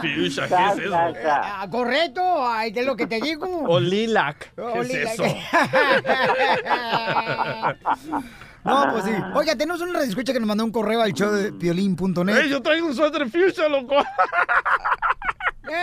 Fuchsia, 0.00 0.48
¿qué 0.48 0.54
es 0.72 0.78
eso? 0.78 0.96
Ah, 1.26 1.66
correcto, 1.70 2.22
ay, 2.48 2.72
¿qué 2.72 2.80
es 2.80 2.86
lo 2.86 2.96
que 2.96 3.06
te 3.06 3.20
digo? 3.20 3.46
O 3.66 3.78
lilac. 3.80 4.52
¿Qué 4.54 4.60
O 4.60 4.82
es 4.82 4.88
lilac. 4.88 5.14
eso? 5.14 5.24
No, 8.64 8.84
pues 8.90 9.04
sí. 9.04 9.12
Oiga, 9.34 9.54
tenemos 9.54 9.80
una 9.80 10.00
escucha 10.02 10.32
que 10.32 10.40
nos 10.40 10.48
mandó 10.48 10.64
un 10.64 10.72
correo 10.72 11.00
al 11.00 11.12
show 11.12 11.30
de 11.30 11.52
piolín.net. 11.52 12.36
¡Ey, 12.36 12.48
yo 12.50 12.60
traigo 12.60 12.88
un 12.88 12.96
suéter 12.96 13.30
fuchsia, 13.30 13.68
loco! 13.68 13.94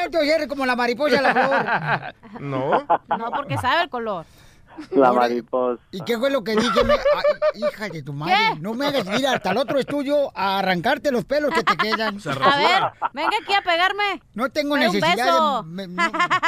Entonces 0.03 0.30
eres 0.36 0.47
como 0.47 0.66
la 0.66 0.76
mariposa 0.76 1.16
de 1.16 1.22
la 1.22 1.34
flor. 1.34 2.14
No. 2.41 2.86
No, 3.18 3.32
porque 3.34 3.57
sabe 3.57 3.84
el 3.84 3.89
color. 3.89 4.26
La 4.91 5.13
mariposa. 5.13 5.82
¿Y 5.91 6.01
qué 6.01 6.17
fue 6.17 6.30
lo 6.32 6.43
que 6.43 6.55
dije? 6.55 6.84
Me- 6.84 6.93
Ay, 6.93 7.61
hija 7.61 7.89
de 7.89 8.03
tu 8.03 8.13
madre, 8.13 8.36
no 8.59 8.74
me 8.74 8.88
hagas 8.88 9.05
ir 9.19 9.28
hasta 9.28 9.51
el 9.51 9.57
otro 9.57 9.78
estudio 9.80 10.32
a 10.36 10.59
arrancarte 10.59 11.11
los 11.11 11.26
pelos 11.26 11.51
que 11.53 11.63
te 11.63 11.78
quedan. 11.78 12.17
A 12.26 12.57
ver, 12.57 12.84
venga 13.13 13.38
aquí 13.41 13.53
a 13.53 13.61
pegarme. 13.61 14.21
No 14.34 14.49
tengo 14.49 14.76
necesidad 14.78 15.15
beso. 15.15 15.63
de, 15.63 15.69
me- 15.69 15.88
no, 15.88 16.03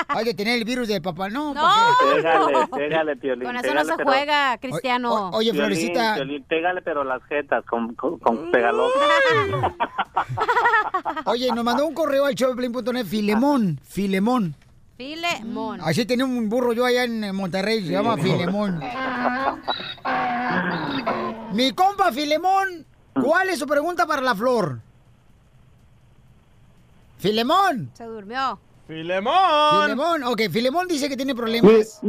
ay, 0.10 0.26
de 0.26 0.34
tener 0.34 0.58
el 0.58 0.66
virus 0.66 0.88
del 0.88 1.02
papá, 1.02 1.30
no. 1.30 1.54
No. 1.54 1.62
porque- 2.00 2.16
Pégale, 2.22 2.68
pégale, 2.68 3.16
Piolín. 3.18 3.46
Con 3.48 3.56
eso 3.58 3.74
no 3.74 3.86
se 3.86 3.94
pero- 3.98 4.10
juega, 4.10 4.58
Cristiano. 4.58 5.14
O- 5.14 5.38
oye, 5.38 5.52
Piolín, 5.52 5.78
Florecita. 5.78 6.16
Piolín, 6.16 6.44
pégale, 6.44 6.82
pero 6.82 7.04
las 7.04 7.24
jetas 7.26 7.64
con, 7.66 7.94
con. 7.96 8.20
Oye, 11.26 11.52
nos 11.54 11.64
mandó 11.64 11.86
un 11.86 11.94
correo 11.94 12.26
al 12.26 12.36
show 12.36 12.54
de 12.54 12.70
Piolín.net, 12.70 13.06
Filemón, 13.06 13.80
Filemón. 13.84 14.56
Filemón. 14.98 15.82
Así 15.82 16.06
tenía 16.06 16.26
un 16.26 16.48
burro 16.50 16.72
yo 16.74 16.86
allá 16.86 17.04
en 17.04 17.36
Monterrey, 17.36 17.86
se 17.86 17.92
llama 17.92 18.16
Filemón. 18.18 18.80
Mi 21.54 21.72
compa 21.74 22.12
Filemón, 22.12 22.86
¿cuál 23.14 23.50
es 23.50 23.60
su 23.60 23.68
pregunta 23.68 24.06
para 24.08 24.22
la 24.22 24.34
flor? 24.36 24.80
Filemón. 27.18 27.92
Se 27.94 28.06
durmió. 28.06 28.60
¡Filemón! 28.88 29.82
Filemón, 29.84 30.24
ok, 30.24 30.42
Filemón 30.52 30.88
dice 30.88 31.10
que 31.10 31.18
tiene 31.18 31.34
problemas 31.34 32.00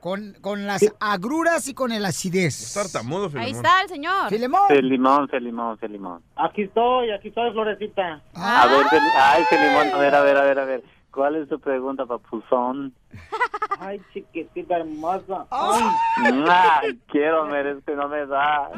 con, 0.00 0.34
con 0.40 0.66
las 0.66 0.84
agruras 1.00 1.66
y 1.68 1.74
con 1.74 1.92
el 1.92 2.04
acidez. 2.04 2.72
Tartamudo, 2.72 3.28
Filemón. 3.28 3.46
Ahí 3.46 3.52
está 3.52 3.82
el 3.82 3.88
señor. 3.88 4.28
Filemón. 4.28 4.68
Felimón, 4.68 5.28
Felimón, 5.28 5.78
Felimón. 5.78 6.22
Aquí 6.36 6.62
estoy, 6.62 7.10
aquí 7.10 7.28
estoy, 7.28 7.50
Florecita. 7.52 8.22
A 8.34 8.66
ver, 8.66 8.86
Fel- 8.86 9.10
ay, 9.16 9.44
a 9.92 9.98
ver, 9.98 10.14
a 10.14 10.20
ver, 10.22 10.36
a 10.36 10.42
ver, 10.44 10.58
a 10.58 10.64
ver. 10.64 10.84
¿Cuál 11.12 11.36
es 11.36 11.48
tu 11.48 11.60
pregunta, 11.60 12.06
papuzón? 12.06 12.94
Ay, 13.78 14.00
chiquitita 14.14 14.78
hermosa. 14.78 15.46
Ay, 15.50 16.98
quiero, 17.08 17.44
merezco 17.46 17.92
y 17.92 17.96
no 17.96 18.08
me 18.08 18.24
da. 18.26 18.70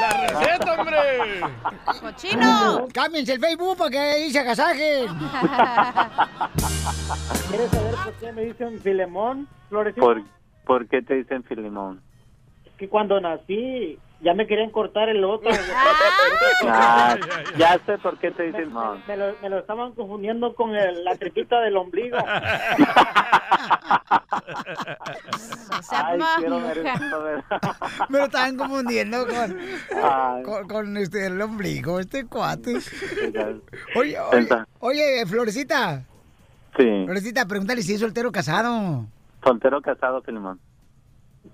¡La 0.00 0.08
receta, 0.08 0.74
hombre! 0.80 1.40
¡Cochino! 2.00 2.88
Cámbiense 2.92 3.34
el 3.34 3.40
Facebook 3.40 3.78
para 3.78 3.90
que 3.90 3.98
ahí 3.98 4.30
se 4.30 4.40
agasajen. 4.40 5.06
¿Quieres 7.50 7.70
saber 7.70 7.94
por 8.04 8.12
qué 8.14 8.32
me 8.32 8.42
dicen 8.46 8.80
Filemón, 8.80 9.46
Florecita? 9.68 10.00
¿Por, 10.00 10.22
¿Por 10.64 10.88
qué 10.88 11.02
te 11.02 11.14
dicen 11.14 11.44
Filimón? 11.44 12.00
Que 12.78 12.88
cuando 12.88 13.20
nací 13.20 13.98
ya 14.26 14.34
me 14.34 14.46
querían 14.48 14.70
cortar 14.70 15.08
el 15.08 15.24
otro. 15.24 15.50
Ah, 16.68 17.16
ya 17.58 17.78
sé 17.86 17.96
por 17.98 18.18
qué 18.18 18.30
te 18.32 18.44
dicen. 18.44 18.72
Me 19.06 19.16
lo, 19.16 19.34
me 19.40 19.48
lo 19.50 19.58
estaban 19.58 19.92
confundiendo 19.92 20.54
con 20.54 20.74
el- 20.74 21.04
la 21.04 21.14
tripita 21.14 21.60
del 21.60 21.76
ombligo. 21.76 22.16
Ay, 25.90 26.18
quiero 26.38 26.60
ver 26.60 26.78
esto, 26.78 27.22
ver. 27.22 27.44
Me 28.08 28.18
lo 28.18 28.24
estaban 28.24 28.56
confundiendo 28.56 29.26
con, 29.26 29.56
con, 30.44 30.68
con, 30.68 30.96
este, 30.96 31.26
el 31.26 31.40
ombligo, 31.40 32.00
este 32.00 32.26
cuate. 32.26 32.78
Oye, 33.96 34.18
oye, 34.18 34.48
oye, 34.80 35.26
Florecita. 35.26 36.02
Sí, 36.76 37.02
Florecita, 37.04 37.46
pregúntale 37.46 37.82
si 37.82 37.94
es 37.94 38.00
soltero 38.00 38.30
o 38.30 38.32
casado. 38.32 39.06
soltero 39.44 39.80
casado, 39.80 40.22
Filimón. 40.22 40.58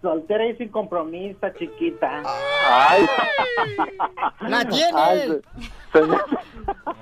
Soltera 0.01 0.47
y 0.47 0.57
sin 0.57 0.69
compromiso, 0.69 1.47
chiquita. 1.59 2.23
Ay. 2.69 3.07
¡La 4.49 4.65
tienes! 4.65 4.95
Ay, 4.95 5.41
se, 5.93 6.01
se 6.01 6.07
me, 6.07 6.17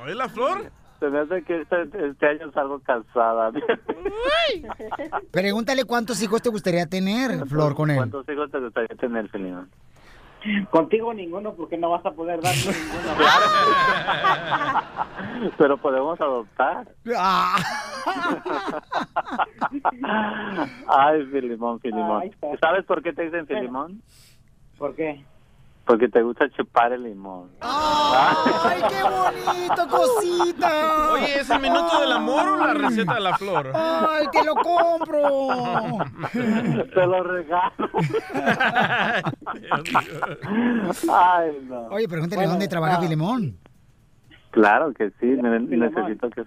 ¿Oye 0.05 0.15
la 0.15 0.29
flor? 0.29 0.71
se 1.01 1.09
me 1.09 1.19
hace 1.19 1.43
que 1.43 1.63
este, 1.63 1.83
este 2.09 2.27
año 2.27 2.53
salgo 2.53 2.79
casada. 2.81 3.51
Pregúntale 5.31 5.85
cuántos 5.85 6.23
hijos 6.23 6.43
te 6.43 6.51
gustaría 6.51 6.87
tener, 6.87 7.47
Flor, 7.47 7.75
con 7.75 7.91
él. 7.91 7.97
¿Cuántos 7.97 8.29
hijos 8.29 8.51
te 8.51 8.61
gustaría 8.61 8.97
tener, 8.97 9.29
Filimón? 9.31 9.71
Contigo 10.71 11.13
ninguno 11.13 11.55
porque 11.55 11.77
no 11.77 11.91
vas 11.91 12.05
a 12.07 12.13
poder 12.13 12.41
darme 12.41 12.61
ninguno. 12.67 13.15
Pero 15.59 15.77
podemos 15.79 16.21
adoptar. 16.21 16.89
Ay, 20.89 21.27
Filimón, 21.27 21.81
Filimón. 21.81 22.31
¿Sabes 22.61 22.85
por 22.85 23.03
qué 23.03 23.13
te 23.13 23.25
dicen 23.25 23.47
Filimón? 23.47 24.03
¿Por 24.79 24.95
qué? 24.95 25.25
Porque 25.85 26.09
te 26.09 26.23
gusta 26.23 26.49
chupar 26.51 26.93
el 26.93 27.03
limón. 27.03 27.51
¡Ay, 27.61 28.81
qué 28.89 29.03
bonito, 29.03 29.89
cosita! 29.89 31.13
Oye, 31.15 31.41
¿es 31.41 31.51
el 31.51 31.61
minuto 31.61 32.01
del 32.01 32.13
amor 32.13 32.49
o 32.49 32.57
la 32.67 32.75
receta 32.75 33.15
de 33.15 33.21
la 33.21 33.37
flor? 33.37 33.73
¡Ay, 33.75 34.27
te 34.31 34.45
lo 34.45 34.55
compro! 34.55 35.99
Te 36.95 37.07
lo 37.07 37.23
regalo. 37.25 37.91
Ay, 41.13 41.59
no. 41.69 41.87
Oye, 41.89 42.09
pregúntale 42.09 42.37
Bueno, 42.37 42.51
dónde 42.53 42.69
trabaja 42.69 42.97
ah. 42.97 43.01
Filemón. 43.01 43.59
Claro 44.51 44.93
que 44.93 45.11
sí, 45.21 45.27
necesito 45.27 46.31
que 46.31 46.45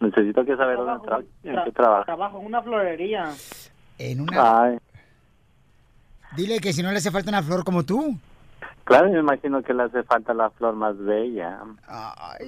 necesito 0.00 0.44
que 0.44 0.56
saber 0.56 0.76
dónde 0.76 1.06
tra- 1.08 1.24
en 1.44 1.54
Tra- 1.56 1.64
qué 1.64 1.72
trabaja. 1.72 2.04
Trabajo 2.04 2.40
en 2.40 2.46
una 2.46 2.62
florería. 2.62 3.30
En 3.98 4.20
una... 4.22 4.62
Ay, 4.62 4.78
Dile 6.36 6.60
que 6.60 6.72
si 6.72 6.82
no 6.82 6.90
le 6.92 6.98
hace 6.98 7.10
falta 7.10 7.28
una 7.30 7.42
flor 7.42 7.64
como 7.64 7.84
tú. 7.84 8.16
Claro, 8.90 9.10
me 9.10 9.20
imagino 9.20 9.62
que 9.62 9.72
le 9.72 9.84
hace 9.84 10.02
falta 10.02 10.34
la 10.34 10.50
flor 10.50 10.74
más 10.74 10.98
bella. 10.98 11.60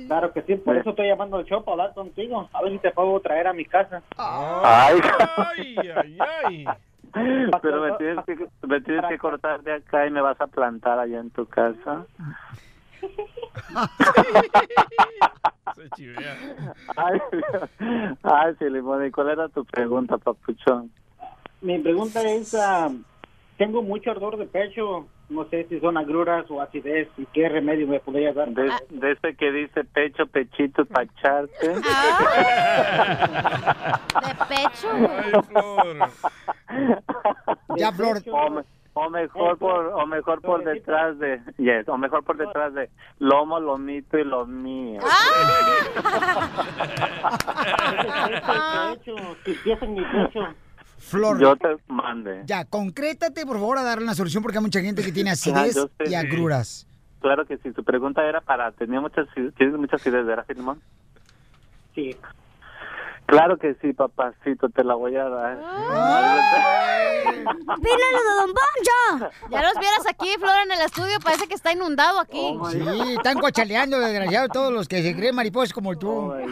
Claro 0.09 0.33
que 0.33 0.43
sí, 0.43 0.57
por 0.57 0.77
eso 0.77 0.91
estoy 0.91 1.07
llamando 1.07 1.37
al 1.37 1.45
show 1.45 1.65
para 1.65 1.73
hablar 1.73 1.95
contigo. 1.95 2.49
A 2.53 2.63
ver 2.63 2.73
si 2.73 2.79
te 2.81 2.91
puedo 2.91 3.21
traer 3.21 3.47
a 3.47 3.53
mi 3.53 3.65
casa. 3.65 4.03
Ay, 4.17 5.01
Ay, 5.37 5.77
ay, 5.97 6.19
ay. 6.21 6.65
pero 7.63 7.83
me 7.83 7.93
tienes 7.93 8.25
que 8.25 8.49
me 8.67 8.81
tienes 8.81 9.05
que 9.07 9.19
cortar 9.19 9.63
de 9.63 9.75
acá 9.75 10.07
y 10.07 10.11
me 10.11 10.23
vas 10.23 10.41
a 10.41 10.47
plantar 10.47 10.99
allá 10.99 11.21
en 11.21 11.31
tu 11.31 11.47
casa. 11.47 12.07
Se 15.77 15.91
chivea. 15.91 16.37
Ay, 16.97 17.21
ay, 18.23 18.55
Filimón, 18.59 19.07
¿y 19.07 19.11
cuál 19.11 19.31
era 19.31 19.49
tu 19.49 19.65
pregunta, 19.65 20.19
papuchón? 20.19 20.91
Mi 21.61 21.79
pregunta 21.79 22.21
es, 22.23 22.55
ah, 22.55 22.91
tengo 23.57 23.83
mucho 23.83 24.11
ardor 24.11 24.37
de 24.37 24.47
pecho, 24.47 25.07
no 25.33 25.45
sé 25.49 25.67
si 25.69 25.81
son 25.81 25.97
agruras 25.97 26.45
o 26.51 26.61
acidez, 26.61 27.09
y 27.17 27.27
qué 27.27 27.49
remedio 27.49 27.87
me 27.89 28.01
podría 28.01 28.33
dar. 28.33 28.51
De, 28.51 28.71
de 28.91 29.13
ese 29.13 29.35
que 29.35 29.51
dice 29.51 29.85
pecho, 29.85 30.27
pechito, 30.27 30.85
pacharte. 30.85 31.69
De 31.69 31.83
pecho. 34.49 34.89
Ay, 34.93 35.33
flor. 35.49 36.11
Ya, 37.77 37.93
Flor. 37.93 38.23
O, 38.31 38.63
o 38.95 39.11
mejor 39.11 39.59
por 39.59 39.87
o 39.87 40.07
mejor 40.07 40.43
por 40.43 40.63
detrás 40.65 41.19
de 41.19 41.41
yes, 41.57 41.89
o 41.89 41.97
mejor 41.97 42.23
por 42.25 42.37
detrás 42.37 42.75
de 42.75 42.91
lomo, 43.19 43.59
lomito 43.59 44.19
y 44.19 44.25
lo 44.25 44.45
mío. 44.47 45.01
Ah. 48.45 48.95
si 49.45 49.53
pies 49.55 49.81
en 49.83 49.95
mi 49.95 50.05
pecho. 50.05 50.47
Flor, 51.03 51.41
Yo 51.41 51.57
te 51.57 51.77
mande. 51.89 52.43
ya, 52.47 52.65
concrétate, 52.65 53.45
por 53.45 53.57
favor, 53.57 53.77
a 53.79 53.83
darle 53.83 54.05
una 54.05 54.15
solución 54.15 54.43
porque 54.43 54.59
hay 54.59 54.65
mucha 54.65 54.81
gente 54.81 55.03
que 55.03 55.13
tiene 55.13 55.31
acidez 55.33 55.77
y 56.07 56.15
agruras. 56.15 56.87
Claro 57.21 57.45
que 57.45 57.59
sí, 57.59 57.73
su 57.75 57.85
pregunta 57.85 58.25
era 58.25 58.41
para 58.41 58.73
tenía 58.73 59.01
muchas 59.01 59.27
tienes 59.57 59.77
muchas 59.77 60.05
ideas, 60.07 60.25
¿verdad, 60.27 60.45
Filimón? 60.47 60.81
Sí. 61.95 62.17
Claro 63.33 63.57
que 63.57 63.73
sí, 63.81 63.95
papacito, 63.95 64.69
te 64.69 64.85
la 64.85 64.95
voy 64.95 65.17
a 65.17 65.27
dar. 65.27 65.57
¡Pílalo 67.25 68.19
de 68.19 68.35
Don 68.41 68.53
Poncho! 68.53 69.31
Ya 69.51 69.63
los 69.63 69.73
vieras 69.81 70.07
aquí, 70.07 70.29
Flor, 70.39 70.53
en 70.67 70.73
el 70.73 70.81
estudio. 70.85 71.19
Parece 71.25 71.49
que 71.49 71.55
está 71.55 71.73
inundado 71.73 72.21
aquí. 72.21 72.59
Oh, 72.61 72.67
Sí, 72.69 72.79
están 73.17 73.39
cochaleando, 73.39 73.99
desgraciado, 73.99 74.49
todos 74.49 74.71
los 74.71 74.87
que 74.87 75.03
se 75.03 75.17
creen 75.17 75.35
mariposas 75.35 75.73
como 75.73 75.97
tú. 75.97 76.35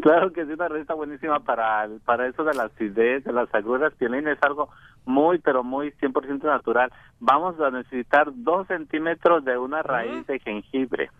Claro 0.00 0.32
que 0.32 0.46
sí, 0.46 0.52
una 0.52 0.68
receta 0.68 0.94
buenísima 0.94 1.40
para, 1.40 1.88
para 2.04 2.28
eso 2.28 2.44
de 2.44 2.54
la 2.54 2.64
acidez, 2.64 3.24
de 3.24 3.32
las 3.32 3.52
agruras. 3.52 3.92
Piolín 3.94 4.28
es 4.28 4.38
algo 4.42 4.68
muy, 5.04 5.38
pero 5.38 5.64
muy 5.64 5.90
100% 6.00 6.44
natural. 6.44 6.92
Vamos 7.18 7.58
a 7.60 7.70
necesitar 7.70 8.28
dos 8.32 8.68
centímetros 8.68 9.44
de 9.44 9.58
una 9.58 9.82
raíz 9.82 10.24
de 10.28 10.38
jengibre. 10.38 11.10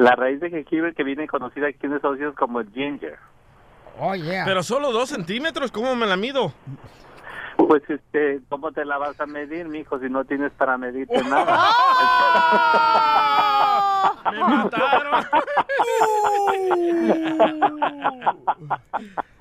La 0.00 0.16
raíz 0.16 0.40
de 0.40 0.48
jengibre 0.48 0.94
que 0.94 1.04
viene 1.04 1.28
conocida 1.28 1.68
aquí 1.68 1.84
en 1.84 1.92
Estados 1.92 2.16
Unidos 2.16 2.34
como 2.34 2.64
ginger. 2.64 3.18
Oh, 3.98 4.14
yeah. 4.14 4.46
Pero 4.46 4.62
solo 4.62 4.92
dos 4.92 5.10
centímetros, 5.10 5.70
¿cómo 5.70 5.94
me 5.94 6.06
la 6.06 6.16
mido? 6.16 6.54
Pues, 7.58 7.82
este, 7.86 8.40
¿cómo 8.48 8.72
te 8.72 8.86
la 8.86 8.96
vas 8.96 9.20
a 9.20 9.26
medir, 9.26 9.68
mijo, 9.68 9.98
si 9.98 10.08
no 10.08 10.24
tienes 10.24 10.52
para 10.52 10.78
medirte 10.78 11.22
nada? 11.28 11.70
¡Me 14.32 14.38
mataron! 14.38 15.24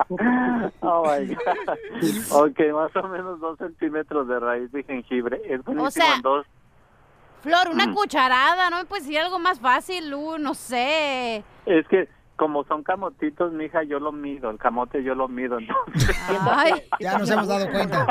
Oh 0.81 1.03
my 1.05 1.25
God. 1.27 1.45
Ok, 2.31 2.59
más 2.73 2.95
o 2.95 3.07
menos 3.07 3.39
dos 3.39 3.57
centímetros 3.59 4.27
de 4.27 4.39
raíz 4.39 4.71
de 4.71 4.83
jengibre. 4.83 5.39
Es 5.45 5.63
buenísimo 5.63 5.91
sea, 5.91 6.15
en 6.15 6.21
dos. 6.21 6.45
Flor, 7.41 7.69
una 7.71 7.87
Mm. 7.87 7.93
cucharada, 7.93 8.69
¿no 8.69 8.85
puedes 8.85 9.05
decir 9.05 9.19
algo 9.21 9.39
más 9.39 9.59
fácil, 9.59 10.09
Lu? 10.09 10.37
No 10.39 10.53
sé. 10.53 11.43
Es 11.65 11.87
que 11.87 12.07
como 12.35 12.63
son 12.63 12.83
camotitos, 12.83 13.51
mija, 13.51 13.83
yo 13.83 13.99
lo 13.99 14.11
mido. 14.13 14.49
El 14.49 14.57
camote 14.57 15.03
yo 15.03 15.13
lo 15.13 15.27
mido. 15.27 15.59
Entonces, 15.59 16.15
Ay, 16.51 16.71
Ya 16.99 17.17
nos 17.17 17.29
hemos 17.29 17.47
dado 17.47 17.69
cuenta. 17.69 18.07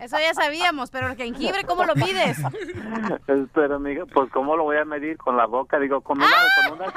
eso 0.00 0.16
ya 0.18 0.32
sabíamos, 0.34 0.90
pero 0.90 1.08
el 1.08 1.16
jengibre, 1.16 1.64
¿cómo 1.64 1.84
lo 1.84 1.94
mides? 1.96 2.38
pero, 3.54 3.80
mija, 3.80 4.04
pues 4.06 4.30
¿cómo 4.32 4.56
lo 4.56 4.62
voy 4.64 4.76
a 4.76 4.84
medir? 4.84 5.16
Con 5.18 5.36
la 5.36 5.46
boca, 5.46 5.78
digo, 5.80 6.00
con 6.02 6.18
una... 6.18 6.26
Con 6.68 6.80
una... 6.80 6.92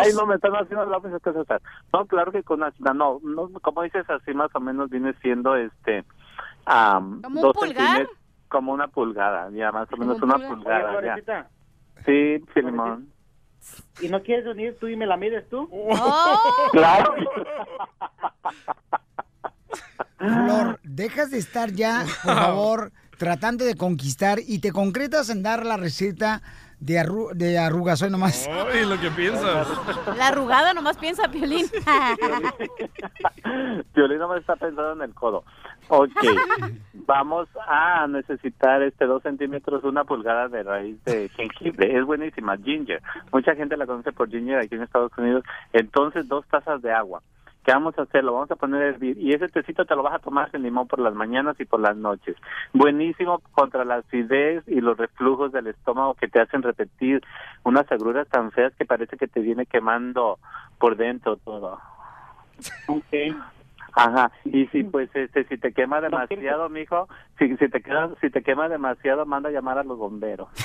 Ay, 0.00 0.10
no, 0.16 0.26
me 0.26 0.34
están 0.34 0.52
haciendo 0.54 0.84
la 0.86 0.98
cosa. 1.00 1.58
No, 1.92 2.06
claro 2.06 2.32
que 2.32 2.42
con 2.42 2.60
una... 2.62 2.72
No, 2.92 3.20
no, 3.22 3.50
como 3.62 3.82
dices 3.82 4.08
así, 4.10 4.34
más 4.34 4.50
o 4.54 4.60
menos 4.60 4.90
viene 4.90 5.12
siendo 5.22 5.54
este... 5.54 6.04
am, 6.66 7.22
¿Como 7.22 7.40
un 7.40 7.46
dos 7.46 7.56
pulgar? 7.56 8.08
Como 8.48 8.72
una 8.72 8.88
pulgada, 8.88 9.50
ya, 9.52 9.70
más 9.72 9.88
o 9.92 9.96
menos 9.96 10.16
un 10.22 10.24
una 10.24 10.48
pulgar. 10.48 10.84
Oye, 10.84 10.94
pulgada, 10.96 11.22
ya. 11.26 11.50
Sí, 12.04 12.44
Filimón. 12.54 13.08
¿y 14.00 14.08
no 14.08 14.22
quieres 14.22 14.46
venir 14.46 14.76
tú 14.78 14.86
y 14.86 14.96
me 14.96 15.06
la 15.06 15.16
mides 15.16 15.48
tú? 15.48 15.68
Oh, 15.70 16.38
Claro. 16.72 17.14
Flor, 20.16 20.80
dejas 20.82 21.30
de 21.30 21.38
estar 21.38 21.70
ya, 21.72 22.04
por 22.24 22.34
favor, 22.34 22.92
tratando 23.18 23.64
de 23.64 23.76
conquistar 23.76 24.38
y 24.44 24.60
te 24.60 24.72
concretas 24.72 25.30
en 25.30 25.42
dar 25.42 25.64
la 25.64 25.76
receta 25.76 26.42
de, 26.80 26.98
arru 26.98 27.30
de 27.34 27.58
arrugazoy 27.58 28.10
nomás. 28.10 28.48
Ay, 28.48 28.84
lo 28.86 28.98
que 29.00 29.10
piensas. 29.10 29.66
la 30.16 30.28
arrugada 30.28 30.74
nomás 30.74 30.96
piensa 30.96 31.28
Piolín. 31.28 31.66
Violina 33.94 34.26
me 34.28 34.38
está 34.38 34.56
pensando 34.56 34.92
en 34.92 35.02
el 35.02 35.14
codo. 35.14 35.44
Ok, 35.88 36.10
vamos 37.06 37.48
a 37.66 38.06
necesitar 38.06 38.82
este 38.82 39.06
dos 39.06 39.22
centímetros, 39.22 39.84
una 39.84 40.04
pulgada 40.04 40.48
de 40.48 40.62
raíz 40.62 41.02
de 41.04 41.28
jengibre. 41.30 41.98
Es 41.98 42.04
buenísima, 42.04 42.56
ginger. 42.58 43.02
Mucha 43.32 43.54
gente 43.54 43.76
la 43.76 43.86
conoce 43.86 44.12
por 44.12 44.28
ginger 44.28 44.58
aquí 44.58 44.74
en 44.74 44.82
Estados 44.82 45.16
Unidos. 45.16 45.44
Entonces, 45.72 46.28
dos 46.28 46.46
tazas 46.48 46.82
de 46.82 46.92
agua. 46.92 47.22
¿Qué 47.64 47.72
vamos 47.72 47.98
a 47.98 48.02
hacer? 48.02 48.24
Lo 48.24 48.32
vamos 48.32 48.50
a 48.50 48.56
poner 48.56 48.82
a 48.82 48.88
hervir 48.88 49.18
y 49.18 49.34
ese 49.34 49.48
tecito 49.48 49.84
te 49.84 49.94
lo 49.94 50.02
vas 50.02 50.14
a 50.14 50.20
tomar 50.20 50.50
sin 50.50 50.62
limón 50.62 50.88
por 50.88 51.00
las 51.00 51.14
mañanas 51.14 51.58
y 51.60 51.66
por 51.66 51.80
las 51.80 51.96
noches. 51.96 52.34
Buenísimo 52.72 53.42
contra 53.52 53.84
la 53.84 53.96
acidez 53.96 54.64
y 54.66 54.80
los 54.80 54.96
reflujos 54.96 55.52
del 55.52 55.66
estómago 55.66 56.14
que 56.14 56.28
te 56.28 56.40
hacen 56.40 56.62
repetir 56.62 57.22
unas 57.64 57.90
agruras 57.92 58.26
tan 58.28 58.52
feas 58.52 58.74
que 58.74 58.86
parece 58.86 59.18
que 59.18 59.28
te 59.28 59.40
viene 59.40 59.66
quemando 59.66 60.38
por 60.78 60.96
dentro 60.96 61.36
todo. 61.36 61.78
Okay. 62.86 63.34
Ajá, 63.92 64.30
y 64.44 64.66
si 64.68 64.84
pues 64.84 65.08
este 65.14 65.44
si 65.48 65.58
te 65.58 65.72
quema 65.72 66.00
demasiado, 66.00 66.68
mijo, 66.68 67.08
si 67.38 67.56
si 67.56 67.68
te 67.68 67.80
queda 67.82 68.10
si 68.20 68.30
te 68.30 68.42
quema 68.42 68.68
demasiado, 68.68 69.26
manda 69.26 69.48
a 69.48 69.52
llamar 69.52 69.78
a 69.78 69.82
los 69.82 69.98
bomberos. 69.98 70.48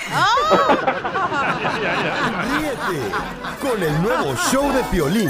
Ríete 2.58 3.00
con 3.62 3.82
el 3.82 4.02
nuevo 4.02 4.36
show 4.36 4.72
de 4.72 4.84
Piolín. 4.92 5.30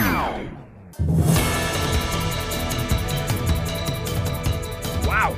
¡Wow! 5.06 5.34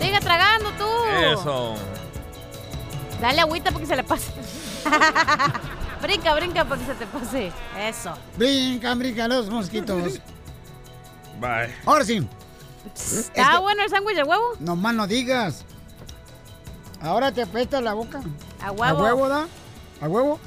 Sigue 0.00 0.20
tragando 0.20 0.70
tú. 0.72 0.84
Eso. 1.32 1.74
Dale 3.20 3.40
agüita 3.40 3.70
porque 3.70 3.86
se 3.86 3.96
le 3.96 4.04
pase. 4.04 4.32
brinca, 6.02 6.34
brinca 6.34 6.64
porque 6.64 6.84
se 6.84 6.94
te 6.94 7.06
pase. 7.06 7.52
Eso. 7.78 8.14
Brincan, 8.36 8.98
brincan 8.98 9.30
los 9.30 9.50
mosquitos. 9.50 10.20
Bye. 11.40 11.74
Ahora 11.84 12.04
sí. 12.04 12.26
¿Está 12.94 13.60
bueno 13.60 13.82
el 13.82 13.90
sándwich 13.90 14.16
de 14.16 14.24
huevo? 14.24 14.44
No 14.60 14.76
más 14.76 14.94
no 14.94 15.06
digas. 15.06 15.64
Ahora 17.00 17.32
te 17.32 17.42
apesta 17.42 17.80
la 17.80 17.94
boca. 17.94 18.20
A 18.60 18.72
huevo. 18.72 18.98
¿A 18.98 19.02
huevo, 19.02 19.28
da? 19.28 19.46
¿A 20.00 20.08
huevo? 20.08 20.40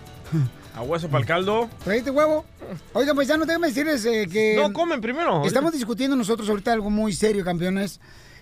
A 0.76 0.82
hueso 0.84 1.08
para 1.08 1.22
el 1.22 1.28
caldo. 1.28 1.70
¿Traíste 1.84 2.12
huevo? 2.12 2.46
Oigan, 2.94 3.16
pues 3.16 3.28
ya 3.28 3.38
no 3.38 3.46
déjame 3.46 3.68
decirles 3.68 4.06
eh, 4.06 4.28
que... 4.32 4.56
No, 4.56 4.72
comen 4.72 5.02
primero. 5.02 5.46
Estamos 5.46 5.74
discutiendo 5.74 6.16
nosotros 6.16 6.50
ahorita 6.50 6.72
algo 6.72 6.89
muy 6.89 7.14
serio, 7.14 7.44
campeones, 7.44 8.00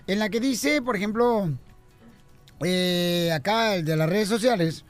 en 0.07 0.19
la 0.19 0.29
que 0.29 0.39
dice, 0.39 0.81
por 0.81 0.95
ejemplo, 0.95 1.49
eh, 2.63 3.31
acá 3.33 3.75
el 3.75 3.85
de 3.85 3.95
las 3.95 4.09
redes 4.09 4.27
sociales, 4.27 4.85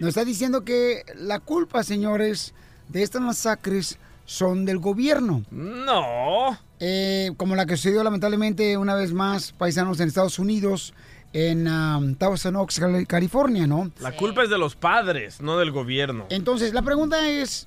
nos 0.00 0.08
está 0.08 0.24
diciendo 0.24 0.64
que 0.64 1.04
la 1.14 1.40
culpa, 1.40 1.82
señores, 1.82 2.52
de 2.88 3.02
estas 3.02 3.22
masacres 3.22 3.98
son 4.26 4.66
del 4.66 4.78
gobierno. 4.78 5.42
No. 5.50 6.58
Eh, 6.80 7.30
como 7.38 7.56
la 7.56 7.64
que 7.64 7.76
sucedió 7.76 8.04
lamentablemente 8.04 8.76
una 8.76 8.94
vez 8.94 9.12
más, 9.14 9.52
paisanos 9.52 9.98
en 10.00 10.08
Estados 10.08 10.38
Unidos, 10.38 10.92
en 11.32 11.66
um, 11.68 12.14
Thousand 12.16 12.56
Oaks, 12.56 12.78
Cali- 12.78 13.06
California, 13.06 13.66
¿no? 13.66 13.90
La 14.00 14.14
culpa 14.16 14.42
es 14.42 14.50
de 14.50 14.58
los 14.58 14.74
padres, 14.76 15.40
no 15.40 15.56
del 15.58 15.70
gobierno. 15.70 16.26
Entonces, 16.28 16.74
la 16.74 16.82
pregunta 16.82 17.28
es 17.28 17.66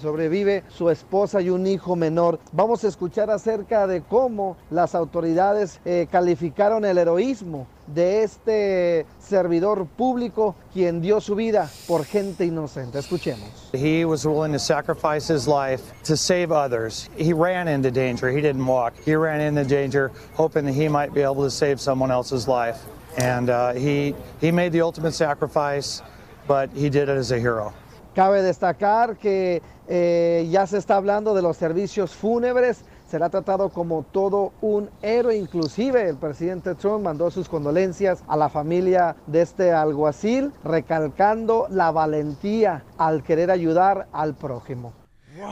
su 0.68 0.90
esposa 0.90 1.40
y 1.40 1.50
un 1.50 1.66
hijo 1.66 1.96
menor. 1.96 2.38
Vamos 2.52 2.84
a 2.84 2.88
escuchar 2.88 3.30
acerca 3.30 3.86
de 3.86 4.02
cómo 4.02 4.56
las 4.70 4.94
autoridades 4.94 5.80
eh, 5.84 6.06
calificaron 6.10 6.84
el 6.84 6.98
heroísmo 6.98 7.66
de 7.86 8.22
este 8.22 9.06
servidor 9.18 9.86
público 9.86 10.54
quien 10.72 11.00
dio 11.00 11.20
su 11.20 11.34
vida 11.34 11.68
por 11.86 12.04
gente 12.04 12.44
inocente. 12.44 12.98
Escuchemos. 12.98 13.48
He 13.72 14.04
was 14.04 14.26
willing 14.26 14.52
to 14.52 14.58
sacrifice 14.58 15.32
his 15.32 15.48
life 15.48 15.92
to 16.04 16.16
save 16.16 16.52
others. 16.52 17.08
He 17.16 17.32
ran 17.32 17.68
into 17.68 17.90
danger. 17.90 18.28
He 18.30 18.40
didn't 18.40 18.66
walk. 18.66 18.94
He 19.04 19.14
ran 19.14 19.40
into 19.40 19.64
danger 19.64 20.10
hoping 20.34 20.64
that 20.66 20.74
he 20.74 20.88
might 20.88 21.12
be 21.14 21.22
able 21.22 21.42
to 21.44 21.50
save 21.50 21.80
someone 21.80 22.10
else's 22.10 22.46
life. 22.46 22.84
And 23.16 23.50
uh, 23.50 23.72
he, 23.72 24.14
he 24.40 24.52
made 24.52 24.72
the 24.72 24.82
ultimate 24.82 25.12
sacrifice, 25.12 26.02
but 26.46 26.70
he 26.70 26.88
did 26.90 27.08
it 27.08 27.16
as 27.16 27.32
a 27.32 27.38
hero. 27.38 27.72
Cabe 28.18 28.42
destacar 28.42 29.16
que 29.16 29.62
eh, 29.86 30.48
ya 30.50 30.66
se 30.66 30.76
está 30.76 30.96
hablando 30.96 31.34
de 31.34 31.42
los 31.42 31.56
servicios 31.56 32.16
fúnebres. 32.16 32.80
Será 33.08 33.28
tratado 33.28 33.68
como 33.68 34.02
todo 34.02 34.52
un 34.60 34.90
héroe. 35.02 35.36
Inclusive 35.36 36.08
el 36.08 36.16
presidente 36.16 36.74
Trump 36.74 37.04
mandó 37.04 37.30
sus 37.30 37.48
condolencias 37.48 38.24
a 38.26 38.36
la 38.36 38.48
familia 38.48 39.14
de 39.28 39.42
este 39.42 39.70
alguacil, 39.70 40.50
recalcando 40.64 41.68
la 41.70 41.92
valentía 41.92 42.82
al 42.98 43.22
querer 43.22 43.52
ayudar 43.52 44.08
al 44.12 44.34
prójimo. 44.34 44.92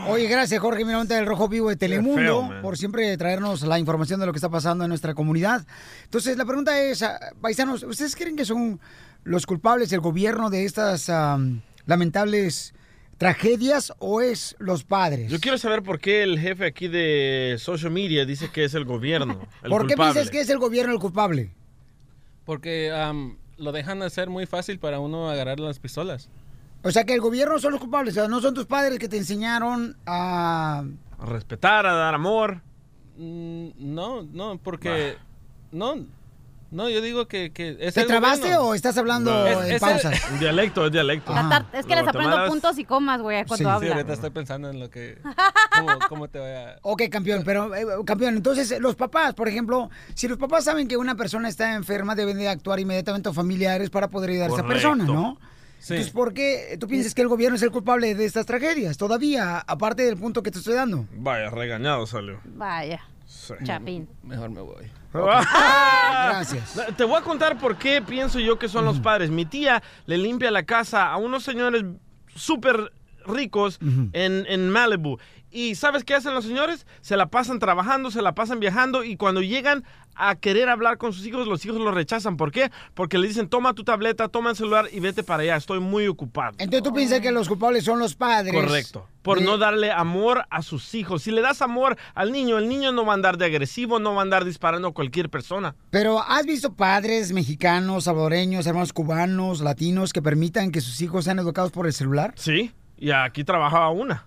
Oye, 0.08 0.26
gracias 0.26 0.60
Jorge 0.60 0.84
Miramonte 0.84 1.14
del 1.14 1.26
Rojo 1.26 1.48
Vivo 1.48 1.68
de 1.68 1.76
Telemundo 1.76 2.48
feo, 2.48 2.62
por 2.62 2.76
siempre 2.76 3.16
traernos 3.16 3.62
la 3.62 3.78
información 3.78 4.18
de 4.18 4.26
lo 4.26 4.32
que 4.32 4.38
está 4.38 4.48
pasando 4.48 4.82
en 4.82 4.88
nuestra 4.88 5.14
comunidad. 5.14 5.64
Entonces, 6.02 6.36
la 6.36 6.44
pregunta 6.44 6.76
es, 6.80 7.04
ah, 7.04 7.16
paisanos, 7.40 7.84
¿ustedes 7.84 8.16
creen 8.16 8.34
que 8.34 8.44
son 8.44 8.80
los 9.22 9.46
culpables 9.46 9.92
el 9.92 10.00
gobierno 10.00 10.50
de 10.50 10.64
estas 10.64 11.08
lamentables 11.86 12.74
tragedias 13.16 13.92
o 13.98 14.20
es 14.20 14.54
los 14.58 14.84
padres? 14.84 15.30
Yo 15.30 15.40
quiero 15.40 15.58
saber 15.58 15.82
por 15.82 15.98
qué 15.98 16.22
el 16.22 16.38
jefe 16.38 16.66
aquí 16.66 16.88
de 16.88 17.56
social 17.58 17.90
media 17.90 18.24
dice 18.26 18.50
que 18.50 18.64
es 18.64 18.74
el 18.74 18.84
gobierno. 18.84 19.40
El 19.62 19.70
¿Por 19.70 19.86
qué 19.86 19.96
piensas 19.96 20.30
que 20.30 20.40
es 20.40 20.50
el 20.50 20.58
gobierno 20.58 20.92
el 20.92 20.98
culpable? 20.98 21.50
Porque 22.44 22.92
am, 22.92 23.38
lo 23.56 23.72
dejan 23.72 24.02
hacer 24.02 24.28
muy 24.28 24.46
fácil 24.46 24.78
para 24.78 25.00
uno 25.00 25.30
agarrar 25.30 25.58
las 25.60 25.78
pistolas. 25.78 26.28
O 26.82 26.90
sea, 26.90 27.04
que 27.04 27.14
el 27.14 27.20
gobierno 27.20 27.58
son 27.58 27.72
los 27.72 27.80
culpables, 27.80 28.16
o 28.16 28.20
sea, 28.20 28.28
no 28.28 28.40
son 28.40 28.54
tus 28.54 28.66
padres 28.66 28.98
que 28.98 29.08
te 29.08 29.16
enseñaron 29.16 29.96
a... 30.06 30.84
A 31.18 31.26
respetar, 31.26 31.86
a 31.86 31.94
dar 31.94 32.14
amor. 32.14 32.60
Mm, 33.16 33.70
No, 33.76 34.22
no, 34.22 34.58
porque... 34.58 35.16
No, 35.72 36.06
no, 36.76 36.88
yo 36.88 37.00
digo 37.00 37.26
que... 37.26 37.50
que 37.52 37.76
es 37.80 37.94
¿Te 37.94 38.04
trabaste 38.04 38.42
gobierno. 38.42 38.66
o 38.68 38.74
estás 38.74 38.96
hablando 38.98 39.46
Es- 39.46 39.56
en 39.56 39.62
es 39.64 39.70
el- 39.72 39.80
pausa? 39.80 40.10
Dialecto, 40.38 40.86
es 40.86 40.92
dialecto. 40.92 41.32
Es 41.72 41.86
que 41.86 41.96
les 41.96 42.06
aprendo 42.06 42.46
puntos 42.46 42.78
y 42.78 42.84
comas, 42.84 43.20
güey, 43.20 43.44
cuando 43.46 43.56
Sí, 43.56 43.64
hablan. 43.64 43.92
ahorita 43.94 44.12
estoy 44.12 44.30
pensando 44.30 44.70
en 44.70 44.78
lo 44.78 44.90
que... 44.90 45.18
¿Cómo, 45.78 45.98
cómo 46.08 46.28
te 46.28 46.38
voy 46.38 46.50
a...? 46.50 46.76
Ok, 46.82 47.02
campeón, 47.10 47.42
pero 47.44 47.74
eh, 47.74 47.84
campeón, 48.04 48.36
entonces 48.36 48.78
los 48.80 48.94
papás, 48.94 49.34
por 49.34 49.48
ejemplo, 49.48 49.90
si 50.14 50.28
los 50.28 50.38
papás 50.38 50.64
saben 50.64 50.86
que 50.86 50.96
una 50.96 51.14
persona 51.16 51.48
está 51.48 51.74
enferma, 51.74 52.14
deben 52.14 52.38
de 52.38 52.48
actuar 52.48 52.78
inmediatamente 52.78 53.28
o 53.28 53.32
familiares 53.32 53.90
para 53.90 54.08
poder 54.08 54.30
ayudar 54.30 54.50
a 54.50 54.54
esa 54.54 54.66
persona, 54.66 55.04
¿no? 55.04 55.38
Sí. 55.78 55.92
Entonces, 55.94 56.12
¿por 56.12 56.34
qué 56.34 56.76
tú 56.80 56.88
piensas 56.88 57.14
que 57.14 57.22
el 57.22 57.28
gobierno 57.28 57.56
es 57.56 57.62
el 57.62 57.70
culpable 57.70 58.14
de 58.14 58.24
estas 58.24 58.44
tragedias? 58.44 58.96
Todavía, 58.96 59.58
aparte 59.58 60.02
del 60.02 60.16
punto 60.16 60.42
que 60.42 60.50
te 60.50 60.58
estoy 60.58 60.74
dando. 60.74 61.06
Vaya, 61.12 61.48
regañado 61.50 62.06
salió. 62.06 62.40
Vaya. 62.44 63.00
Chapín. 63.64 64.08
Mejor 64.24 64.50
me 64.50 64.60
voy. 64.62 64.90
Gracias. 65.24 66.80
Te 66.96 67.04
voy 67.04 67.16
a 67.16 67.22
contar 67.22 67.58
por 67.58 67.76
qué 67.76 68.02
pienso 68.02 68.38
yo 68.38 68.58
que 68.58 68.68
son 68.68 68.84
los 68.84 69.00
padres. 69.00 69.30
Mi 69.30 69.44
tía 69.44 69.82
le 70.06 70.18
limpia 70.18 70.50
la 70.50 70.64
casa 70.64 71.10
a 71.10 71.16
unos 71.16 71.42
señores 71.44 71.84
súper 72.34 72.92
ricos 73.26 73.78
en, 73.80 74.46
en 74.48 74.70
Malibu. 74.70 75.18
¿Y 75.50 75.74
sabes 75.74 76.04
qué 76.04 76.14
hacen 76.14 76.34
los 76.34 76.44
señores? 76.44 76.86
Se 77.00 77.16
la 77.16 77.26
pasan 77.28 77.58
trabajando, 77.58 78.10
se 78.10 78.20
la 78.20 78.34
pasan 78.34 78.60
viajando 78.60 79.04
y 79.04 79.16
cuando 79.16 79.40
llegan 79.40 79.84
a 80.14 80.34
querer 80.34 80.68
hablar 80.68 80.98
con 80.98 81.12
sus 81.12 81.26
hijos, 81.26 81.46
los 81.46 81.64
hijos 81.64 81.78
los 81.78 81.94
rechazan. 81.94 82.36
¿Por 82.36 82.50
qué? 82.50 82.70
Porque 82.94 83.18
le 83.18 83.28
dicen, 83.28 83.48
toma 83.48 83.74
tu 83.74 83.84
tableta, 83.84 84.28
toma 84.28 84.50
el 84.50 84.56
celular 84.56 84.88
y 84.92 85.00
vete 85.00 85.22
para 85.22 85.42
allá, 85.42 85.56
estoy 85.56 85.80
muy 85.80 86.08
ocupado. 86.08 86.56
Entonces 86.58 86.82
tú 86.82 86.92
piensas 86.92 87.20
que 87.20 87.30
los 87.30 87.48
culpables 87.48 87.84
son 87.84 87.98
los 87.98 88.14
padres. 88.14 88.54
Correcto. 88.54 89.06
Por 89.22 89.42
no 89.42 89.58
darle 89.58 89.90
amor 89.90 90.44
a 90.50 90.62
sus 90.62 90.94
hijos. 90.94 91.22
Si 91.22 91.30
le 91.30 91.40
das 91.40 91.62
amor 91.62 91.96
al 92.14 92.32
niño, 92.32 92.58
el 92.58 92.68
niño 92.68 92.92
no 92.92 93.04
va 93.04 93.12
a 93.12 93.14
andar 93.14 93.38
de 93.38 93.46
agresivo, 93.46 93.98
no 93.98 94.14
va 94.14 94.20
a 94.20 94.22
andar 94.22 94.44
disparando 94.44 94.88
a 94.88 94.94
cualquier 94.94 95.30
persona. 95.30 95.74
Pero 95.90 96.22
¿has 96.22 96.46
visto 96.46 96.74
padres 96.74 97.32
mexicanos, 97.32 98.04
salvadoreños, 98.04 98.66
hermanos 98.66 98.92
cubanos, 98.92 99.60
latinos 99.60 100.12
que 100.12 100.22
permitan 100.22 100.70
que 100.70 100.80
sus 100.80 101.00
hijos 101.00 101.24
sean 101.24 101.38
educados 101.38 101.72
por 101.72 101.86
el 101.86 101.92
celular? 101.92 102.34
Sí, 102.36 102.72
y 102.96 103.10
aquí 103.10 103.44
trabajaba 103.44 103.90
una. 103.90 104.26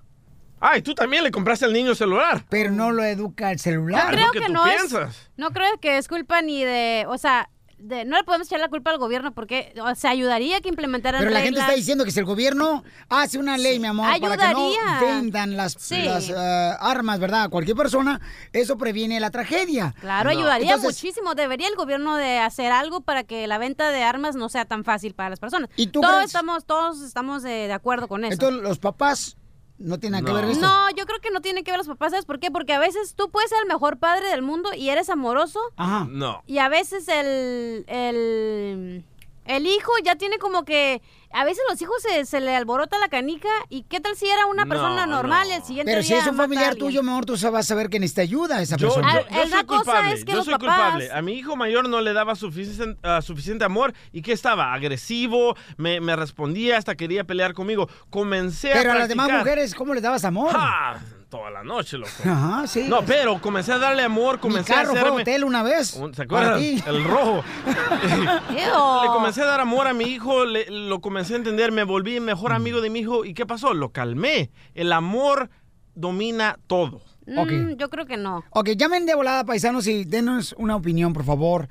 Ay, 0.59 0.81
tú 0.81 0.93
también 0.93 1.23
le 1.23 1.31
compraste 1.31 1.65
al 1.65 1.73
niño 1.73 1.95
celular. 1.95 2.43
Pero 2.49 2.71
no 2.71 2.91
lo 2.91 3.03
educa 3.03 3.51
el 3.51 3.59
celular. 3.59 4.11
creo 4.11 4.31
que 4.31 4.49
no 4.49 4.65
es, 4.67 4.93
no 5.37 5.51
creo 5.51 5.79
que 5.79 5.97
es 5.97 6.07
culpa 6.07 6.41
ni 6.41 6.63
de, 6.63 7.05
o 7.07 7.17
sea, 7.17 7.49
de, 7.79 8.05
no 8.05 8.17
le 8.17 8.23
podemos 8.23 8.47
echar 8.47 8.59
la 8.59 8.67
culpa 8.69 8.91
al 8.91 8.97
gobierno 8.97 9.31
porque, 9.33 9.73
o 9.81 9.95
sea, 9.95 10.11
ayudaría 10.11 10.57
a 10.57 10.61
que 10.61 10.69
implementaran 10.69 11.19
Pero 11.19 11.31
la 11.31 11.41
gente 11.41 11.59
está 11.59 11.73
diciendo 11.73 12.05
que 12.05 12.11
si 12.11 12.19
el 12.19 12.25
gobierno 12.25 12.83
hace 13.07 13.37
una 13.39 13.57
ley, 13.57 13.79
mi 13.79 13.87
amor, 13.87 14.05
para 14.05 14.19
que 14.19 14.53
no 14.53 14.67
Ayudaría. 14.69 14.99
vendan 15.01 15.57
las, 15.57 15.75
Sí. 15.79 16.01
las, 16.03 16.29
ah, 16.29 16.73
armas, 16.81 17.19
¿verdad? 17.19 17.43
A 17.43 17.49
cualquier 17.49 17.75
persona, 17.77 18.19
eso 18.53 18.77
previene 18.77 19.19
la 19.19 19.31
tragedia. 19.31 19.95
Claro, 19.99 20.29
ayudaría 20.29 20.75
Entonces, 20.75 21.01
muchísimo. 21.03 21.35
Debería 21.35 21.67
el 21.67 21.75
gobierno 21.75 22.15
de 22.17 22.39
hacer 22.39 22.71
algo 22.71 23.01
para 23.01 23.23
que 23.23 23.47
la 23.47 23.57
venta 23.57 23.89
de 23.91 24.03
armas 24.03 24.35
no 24.35 24.49
sea 24.49 24.65
tan 24.65 24.83
fácil 24.83 25.13
para 25.15 25.29
las 25.29 25.39
personas. 25.39 25.69
¿Y 25.75 25.87
tú 25.87 26.01
todos 26.01 26.15
crees? 26.15 26.27
estamos, 26.27 26.65
todos 26.65 27.01
estamos 27.01 27.43
de, 27.43 27.67
de 27.67 27.73
acuerdo 27.73 28.07
con 28.07 28.25
eso. 28.25 28.33
Entonces, 28.33 28.61
los 28.61 28.79
papás 28.79 29.37
no 29.79 29.99
tienen 29.99 30.23
nada 30.23 30.39
que 30.39 30.41
ver 30.45 30.51
esto. 30.51 30.65
No, 30.65 30.89
yo 30.91 31.05
creo 31.05 31.19
que 31.19 31.31
no 31.31 31.41
tiene 31.41 31.63
que 31.63 31.71
ver 31.71 31.77
los 31.79 31.87
papás, 31.87 32.11
¿sabes 32.11 32.25
por 32.25 32.39
qué? 32.39 32.51
Porque 32.51 32.73
a 32.73 32.79
veces 32.79 33.15
tú 33.15 33.29
puedes 33.31 33.49
ser 33.49 33.59
el 33.61 33.67
mejor 33.67 33.97
padre 33.97 34.27
del 34.27 34.41
mundo 34.41 34.69
y 34.75 34.89
eres 34.89 35.09
amoroso 35.09 35.59
Ajá. 35.77 36.05
No. 36.09 36.43
y 36.45 36.59
a 36.59 36.69
veces 36.69 37.07
el, 37.07 37.85
el, 37.87 39.05
el 39.45 39.67
hijo 39.67 39.91
ya 40.03 40.15
tiene 40.15 40.37
como 40.37 40.63
que... 40.65 41.01
A 41.31 41.43
veces 41.45 41.61
los 41.69 41.79
hijos 41.81 41.95
se, 42.01 42.25
se 42.25 42.39
le 42.41 42.55
alborota 42.55 42.97
la 42.97 43.07
canica 43.07 43.49
y 43.69 43.83
qué 43.83 43.99
tal 43.99 44.15
si 44.15 44.27
era 44.27 44.47
una 44.47 44.65
No, 44.65 44.69
persona 44.69 45.05
normal 45.05 45.47
y 45.47 45.51
el 45.51 45.63
siguiente 45.63 45.91
Pero 45.91 46.01
si 46.03 46.13
es 46.15 46.25
un 46.25 46.33
a 46.33 46.37
familiar 46.37 46.75
tuyo, 46.75 47.03
mejor 47.03 47.25
tú 47.25 47.33
vas 47.33 47.43
a 47.43 47.61
saber 47.63 47.89
que 47.89 47.99
necesita 47.99 48.23
ayuda 48.23 48.61
esa 48.61 48.77
Yo, 48.77 48.87
persona. 48.87 49.13
yo- 49.13 49.27
yo 49.29 49.45
la 49.45 49.57
soy 49.57 49.65
culpable, 49.65 50.13
es 50.13 50.25
que 50.25 50.31
yo 50.31 50.43
soy 50.43 50.53
papás- 50.55 50.75
culpable. 50.75 51.11
A 51.11 51.21
mi 51.21 51.33
hijo 51.33 51.55
mayor 51.55 51.87
no 51.87 52.01
le 52.01 52.13
daba 52.13 52.35
suficiente, 52.35 52.99
ah, 53.03 53.21
suficiente 53.21 53.63
amor. 53.63 53.93
¿Y 54.11 54.21
qué 54.23 54.31
estaba? 54.33 54.73
Agresivo, 54.73 55.55
me, 55.77 56.01
me 56.01 56.15
respondía, 56.15 56.77
hasta 56.77 56.95
quería 56.95 57.23
pelear 57.23 57.53
conmigo. 57.53 57.87
Comencé 58.09 58.71
Pero 58.73 58.91
a 58.91 58.95
a 58.95 58.99
las 58.99 59.09
demás 59.09 59.29
mujeres, 59.31 59.75
¿cómo 59.75 59.93
les 59.93 60.01
dabas 60.01 60.25
amor? 60.25 60.51
¡Ja! 60.53 60.99
Toda 61.29 61.51
la 61.51 61.63
noche, 61.63 61.97
loco. 61.99 62.09
Ajá, 62.25 62.65
sí. 62.65 62.85
No, 62.89 63.03
pero 63.05 63.39
comencé 63.39 63.71
a 63.71 63.77
darle 63.77 64.01
amor, 64.01 64.35
Mi 64.37 64.41
comencé 64.41 64.73
carro 64.73 64.89
a 64.89 64.91
fue 64.93 64.99
hacerme... 64.99 65.21
hotel 65.21 65.43
una 65.43 65.61
vez. 65.61 65.93
Un- 65.93 66.13
¿Se 66.15 66.25
para 66.25 66.55
acuerdan? 66.55 66.59
ti. 66.59 66.83
El 66.89 67.03
rojo. 67.03 67.43
le 68.51 69.07
comencé 69.09 69.43
a 69.43 69.45
dar 69.45 69.59
amor 69.59 69.85
a 69.87 69.93
mi 69.93 70.05
hijo, 70.05 70.45
le- 70.45 70.65
lo 70.71 71.01
comencé 71.01 71.33
a 71.33 71.37
entender, 71.37 71.71
me 71.71 71.83
volví 71.83 72.19
mejor 72.19 72.51
amigo 72.51 72.81
de 72.81 72.89
mi 72.89 72.99
hijo. 73.01 73.25
¿Y 73.25 73.35
qué 73.35 73.45
pasó? 73.45 73.75
Lo 73.75 73.91
calmé. 73.91 74.49
El 74.73 74.91
amor 74.91 75.51
domina 75.93 76.57
todo. 76.65 77.01
Mm, 77.27 77.73
yo 77.77 77.89
creo 77.91 78.07
que 78.07 78.17
no. 78.17 78.43
Ok, 78.49 78.69
llamen 78.75 79.05
de 79.05 79.13
volada, 79.13 79.43
paisanos, 79.43 79.85
y 79.85 80.03
denos 80.05 80.55
una 80.57 80.75
opinión, 80.75 81.13
por 81.13 81.23
favor. 81.25 81.69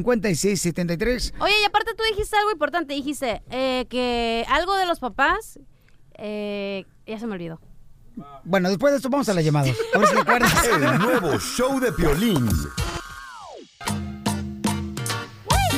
1-855-570-5673. 0.00 1.32
Oye, 1.40 1.52
y 1.62 1.64
aparte 1.64 1.92
tú 1.96 2.02
dijiste 2.10 2.36
algo 2.36 2.50
importante, 2.50 2.94
dijiste 2.94 3.42
eh, 3.50 3.86
que 3.88 4.44
algo 4.48 4.74
de 4.76 4.86
los 4.86 4.98
papás, 4.98 5.60
eh, 6.20 6.84
ya 7.06 7.18
se 7.18 7.26
me 7.26 7.34
olvidó. 7.34 7.60
Bueno, 8.44 8.68
después 8.68 8.92
de 8.92 8.98
esto 8.98 9.08
vamos 9.08 9.28
a 9.28 9.34
las 9.34 9.44
llamadas. 9.44 9.74
A 9.94 9.98
ver 9.98 10.08
si 10.08 10.14
te 10.14 10.20
acuerdas. 10.20 10.68
El 10.72 10.98
nuevo 10.98 11.38
show 11.38 11.80
de 11.80 11.92
Piolín. 11.92 12.48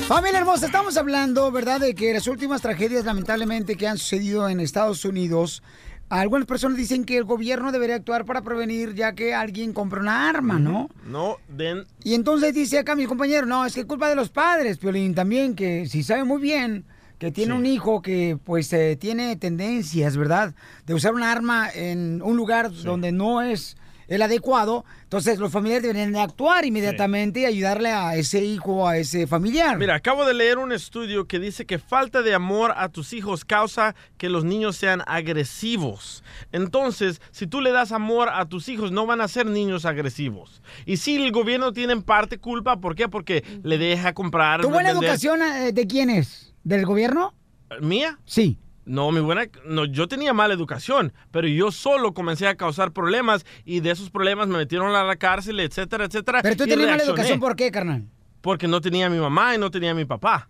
Familia 0.08 0.40
hermosa, 0.40 0.66
estamos 0.66 0.96
hablando, 0.96 1.50
¿verdad?, 1.50 1.80
de 1.80 1.94
que 1.94 2.12
las 2.12 2.26
últimas 2.26 2.60
tragedias, 2.60 3.04
lamentablemente, 3.04 3.76
que 3.76 3.86
han 3.86 3.96
sucedido 3.96 4.48
en 4.48 4.60
Estados 4.60 5.04
Unidos, 5.04 5.62
algunas 6.10 6.46
personas 6.46 6.76
dicen 6.76 7.04
que 7.04 7.16
el 7.16 7.24
gobierno 7.24 7.72
debería 7.72 7.96
actuar 7.96 8.26
para 8.26 8.42
prevenir 8.42 8.94
ya 8.94 9.14
que 9.14 9.32
alguien 9.32 9.72
compra 9.72 10.00
una 10.00 10.28
arma, 10.28 10.58
¿no? 10.58 10.90
No, 11.06 11.38
den... 11.48 11.86
Y 12.04 12.14
entonces 12.14 12.52
dice 12.52 12.78
acá 12.78 12.94
mi 12.94 13.06
compañero, 13.06 13.46
no, 13.46 13.64
es 13.64 13.74
que 13.74 13.80
es 13.80 13.86
culpa 13.86 14.08
de 14.08 14.16
los 14.16 14.28
padres, 14.28 14.76
Piolín, 14.76 15.14
también, 15.14 15.54
que 15.54 15.86
si 15.86 16.02
sabe 16.02 16.24
muy 16.24 16.42
bien 16.42 16.84
que 17.22 17.30
tiene 17.30 17.54
un 17.54 17.66
hijo 17.66 18.02
que 18.02 18.36
pues 18.42 18.72
eh, 18.72 18.96
tiene 18.96 19.36
tendencias, 19.36 20.16
¿verdad? 20.16 20.54
De 20.86 20.94
usar 20.94 21.14
un 21.14 21.22
arma 21.22 21.70
en 21.72 22.20
un 22.20 22.36
lugar 22.36 22.72
donde 22.72 23.12
no 23.12 23.42
es 23.42 23.76
el 24.08 24.20
adecuado, 24.20 24.84
entonces 25.04 25.38
los 25.38 25.52
familiares 25.52 25.84
deberían 25.84 26.12
de 26.12 26.20
actuar 26.20 26.64
inmediatamente 26.66 27.40
y 27.40 27.44
ayudarle 27.46 27.90
a 27.90 28.16
ese 28.16 28.44
hijo, 28.44 28.86
a 28.88 28.98
ese 28.98 29.26
familiar. 29.28 29.78
Mira, 29.78 29.94
acabo 29.94 30.26
de 30.26 30.34
leer 30.34 30.58
un 30.58 30.72
estudio 30.72 31.26
que 31.26 31.38
dice 31.38 31.64
que 31.64 31.78
falta 31.78 32.20
de 32.20 32.34
amor 32.34 32.74
a 32.76 32.88
tus 32.88 33.12
hijos 33.12 33.44
causa 33.44 33.94
que 34.18 34.28
los 34.28 34.44
niños 34.44 34.76
sean 34.76 35.02
agresivos. 35.06 36.24
Entonces, 36.50 37.22
si 37.30 37.46
tú 37.46 37.60
le 37.60 37.70
das 37.70 37.92
amor 37.92 38.28
a 38.30 38.46
tus 38.46 38.68
hijos, 38.68 38.90
no 38.92 39.06
van 39.06 39.20
a 39.20 39.28
ser 39.28 39.46
niños 39.46 39.84
agresivos. 39.84 40.60
Y 40.84 40.96
sí, 40.98 41.14
el 41.16 41.30
gobierno 41.32 41.72
tiene 41.72 41.92
en 41.92 42.02
parte 42.02 42.36
culpa. 42.38 42.80
¿Por 42.80 42.96
qué? 42.96 43.08
Porque 43.08 43.44
le 43.62 43.78
deja 43.78 44.12
comprar. 44.12 44.60
¿Tu 44.60 44.68
buena 44.68 44.90
vender- 44.92 45.04
educación 45.04 45.40
eh, 45.42 45.72
de 45.72 45.86
quién 45.86 46.10
es? 46.10 46.51
¿Del 46.64 46.84
gobierno? 46.86 47.34
¿Mía? 47.80 48.18
Sí. 48.24 48.58
No, 48.84 49.12
mi 49.12 49.20
buena, 49.20 49.44
no, 49.64 49.84
yo 49.84 50.08
tenía 50.08 50.32
mala 50.34 50.54
educación, 50.54 51.12
pero 51.30 51.46
yo 51.46 51.70
solo 51.70 52.14
comencé 52.14 52.48
a 52.48 52.56
causar 52.56 52.92
problemas 52.92 53.46
y 53.64 53.78
de 53.80 53.92
esos 53.92 54.10
problemas 54.10 54.48
me 54.48 54.58
metieron 54.58 54.94
a 54.94 55.04
la 55.04 55.16
cárcel, 55.16 55.60
etcétera, 55.60 56.06
etcétera. 56.06 56.42
Pero 56.42 56.56
tú 56.56 56.64
tenías 56.66 56.90
mala 56.90 57.02
educación, 57.04 57.38
¿por 57.38 57.54
qué, 57.54 57.70
carnal? 57.70 58.08
Porque 58.40 58.66
no 58.66 58.80
tenía 58.80 59.06
a 59.06 59.10
mi 59.10 59.18
mamá 59.18 59.54
y 59.54 59.58
no 59.58 59.70
tenía 59.70 59.92
a 59.92 59.94
mi 59.94 60.04
papá. 60.04 60.48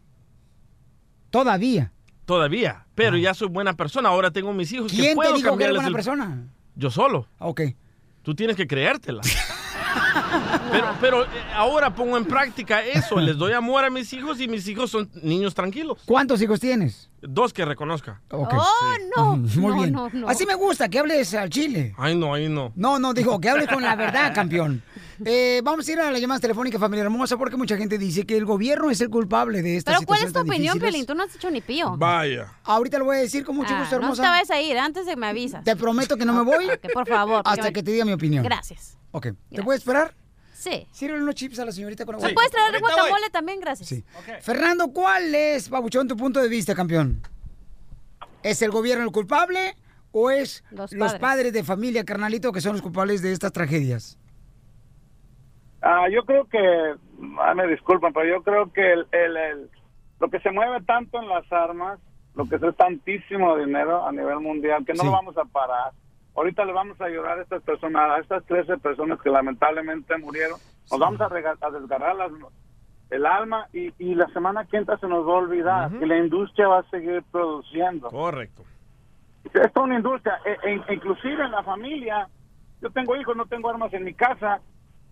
Todavía. 1.31 1.93
Todavía. 2.25 2.87
Pero 2.95 3.17
ya 3.17 3.35
soy 3.35 3.49
buena 3.49 3.75
persona. 3.75 4.09
Ahora 4.11 4.31
tengo 4.31 4.53
mis 4.53 4.73
hijos. 4.73 4.91
que 4.91 4.99
¿Quién 4.99 5.11
te 5.11 5.15
puedo 5.17 5.35
dijo 5.35 5.57
que 5.57 5.65
eres 5.65 5.75
buena 5.77 5.89
el- 5.89 5.95
persona? 5.95 6.47
Yo 6.75 6.91
solo. 6.91 7.27
Ok. 7.39 7.63
Tú 8.23 8.35
tienes 8.35 8.57
que 8.57 8.67
creértela. 8.67 9.21
pero 10.71 10.87
pero 11.01 11.25
eh, 11.25 11.29
ahora 11.55 11.95
pongo 11.95 12.17
en 12.17 12.25
práctica 12.25 12.83
eso. 12.85 13.21
Les 13.21 13.37
doy 13.37 13.53
amor 13.53 13.85
a 13.85 13.91
mis 13.91 14.13
hijos 14.13 14.41
y 14.41 14.49
mis 14.49 14.67
hijos 14.69 14.91
son 14.91 15.11
niños 15.23 15.55
tranquilos. 15.55 15.99
¿Cuántos 16.05 16.41
hijos 16.43 16.61
tienes? 16.61 17.11
Dos 17.21 17.53
que 17.53 17.65
reconozca. 17.65 18.21
Oh, 18.31 18.49
no. 19.17 19.37
Muy 19.37 19.71
no, 19.71 19.75
bien. 19.75 19.93
no, 19.93 20.11
no. 20.13 20.29
Así 20.29 20.45
me 20.45 20.55
gusta, 20.55 20.89
que 20.89 20.99
hables 20.99 21.35
al 21.35 21.51
chile. 21.51 21.95
Ay, 21.97 22.17
no, 22.17 22.35
ahí 22.35 22.49
no. 22.49 22.73
No, 22.75 22.99
no, 22.99 23.15
digo, 23.15 23.41
que 23.41 23.49
hables 23.49 23.69
con 23.69 23.83
la 23.83 23.95
verdad, 23.95 24.35
campeón. 24.35 24.83
Eh, 25.25 25.61
vamos 25.65 25.87
a 25.89 25.93
ir 25.93 26.01
a 26.01 26.11
las 26.11 26.21
llamadas 26.21 26.41
telefónicas, 26.41 26.81
familia 26.81 27.05
hermosa, 27.05 27.37
porque 27.37 27.57
mucha 27.57 27.77
gente 27.77 27.99
dice 27.99 28.25
que 28.27 28.37
el 28.37 28.45
gobierno 28.45 28.91
es 28.91 29.01
el 29.01 29.11
culpable 29.11 29.63
de 29.63 29.77
esta 29.77 29.93
Pero 29.93 30.07
¿cuál 30.07 30.23
es 30.25 30.33
tu 30.33 30.41
opinión. 30.41 30.79
Pelín? 30.79 31.07
Tú 31.07 31.15
no 31.15 31.23
has 31.25 31.33
dicho 31.33 31.51
ni 31.51 31.61
pío. 31.61 31.97
Vaya. 31.97 32.53
Ahorita 32.65 32.99
lo 32.99 33.05
voy 33.07 33.17
a 33.17 33.21
decir 33.21 33.45
con 33.45 33.57
mucho 33.57 33.75
Ah, 33.75 33.81
gusto, 33.81 33.97
no 33.97 34.03
hermosa. 34.03 34.23
te 34.23 34.29
vayas 34.29 34.51
a 34.51 34.61
ir, 34.61 34.79
antes 34.79 35.07
de 35.07 35.13
que 35.13 35.17
me 35.17 35.27
avisas. 35.27 35.65
Te 35.65 35.77
prometo 35.77 36.17
que 36.17 36.25
no 36.25 36.33
me 36.33 36.43
voy 36.43 36.69
Ok, 36.71 36.93
por 36.93 37.07
favor. 37.09 37.43
hasta 37.45 37.65
me- 37.65 37.73
que 37.73 37.83
te 37.83 37.91
diga 37.93 38.05
mi 38.05 38.13
opinión. 38.13 38.45
Gracias. 38.45 38.99
Ok. 39.13 39.29
¿Te 39.55 39.63
puedo 39.63 39.77
esperar? 39.77 40.15
Sí. 40.55 40.87
Sírvele 40.93 41.23
unos 41.23 41.35
chips 41.35 41.59
a 41.59 41.65
la 41.65 41.73
señorita 41.73 42.05
con 42.07 42.17
¿Me 42.23 42.33
puedes 42.33 42.51
traer 42.53 42.75
el 42.75 42.81
guacamole 42.81 43.31
también? 43.31 43.59
Gracias. 43.61 43.89
Sí. 43.89 44.05
Fernando, 44.43 44.89
¿cuál 44.93 45.35
es, 45.35 45.69
Babuchón, 45.69 46.07
tu 46.07 46.17
punto 46.17 46.41
de 46.41 46.49
vista, 46.49 46.75
campeón? 46.75 47.21
¿Es 48.43 48.63
el 48.63 48.71
gobierno 48.71 49.05
el 49.05 49.11
culpable 49.13 49.77
o 50.13 50.31
es 50.31 50.63
Los 50.71 51.15
padres. 51.15 51.53
de 51.53 51.65
familia, 51.65 52.05
carnalito, 52.05 52.53
que 52.53 52.61
son 52.61 52.73
los 52.73 52.83
culpables 52.83 53.23
de 53.23 53.33
estas 53.33 53.53
tragedias? 53.53 54.19
Ah, 55.83 56.09
yo 56.09 56.25
creo 56.25 56.45
que, 56.47 56.95
ah, 57.41 57.55
me 57.55 57.67
disculpan, 57.67 58.13
pero 58.13 58.27
yo 58.27 58.43
creo 58.43 58.73
que 58.73 58.93
el, 58.93 59.07
el- 59.11 59.37
el- 59.37 59.71
lo 60.21 60.29
que 60.31 60.39
se 60.41 60.51
mueve 60.53 60.81
tanto 60.83 61.21
en 61.21 61.29
las 61.29 61.51
armas, 61.53 61.99
lo 62.37 62.49
que 62.49 62.55
es 62.57 62.77
tantísimo 62.77 63.57
dinero 63.57 64.07
a 64.07 64.13
nivel 64.13 64.39
mundial, 64.41 64.85
que 64.87 64.93
no 64.95 65.01
Sí. 65.01 65.07
lo 65.07 65.13
vamos 65.13 65.37
a 65.37 65.45
parar. 65.45 65.91
Ahorita 66.37 66.65
le 66.65 66.73
vamos 66.73 66.99
a 67.01 67.05
ayudar 67.07 67.39
a 67.39 67.43
estas 67.43 67.63
personas, 67.63 68.11
a 68.11 68.19
estas 68.21 68.45
13 68.47 68.79
personas 68.79 69.21
que 69.21 69.29
lamentablemente 69.29 70.17
murieron. 70.19 70.59
Nos 70.91 71.01
vamos 71.01 71.21
a, 71.21 71.29
desgarrar 71.29 72.15
las- 72.17 72.33
el 73.11 73.27
alma 73.27 73.67
y, 73.73 73.93
y 73.99 74.15
la 74.15 74.27
semana 74.29 74.65
que 74.65 74.77
entra 74.79 74.97
se 74.99 75.07
nos 75.09 75.27
va 75.27 75.33
a 75.33 75.37
olvidar 75.39 75.91
que 75.99 76.07
la 76.07 76.17
industria 76.17 76.69
va 76.69 76.79
a 76.79 76.91
seguir 76.91 77.23
produciendo. 77.31 78.09
Correcto. 78.09 78.63
Esto 79.45 79.61
es 79.61 79.77
una 79.77 79.97
industria, 79.97 80.39
e- 80.47 80.71
e- 80.89 80.95
inclusive 80.95 81.45
en 81.45 81.51
la 81.51 81.63
familia. 81.65 82.29
Yo 82.81 82.89
tengo 82.91 83.15
hijos, 83.17 83.37
no 83.37 83.45
tengo 83.47 83.69
armas 83.69 83.93
en 83.93 84.05
mi 84.05 84.15
casa, 84.15 84.61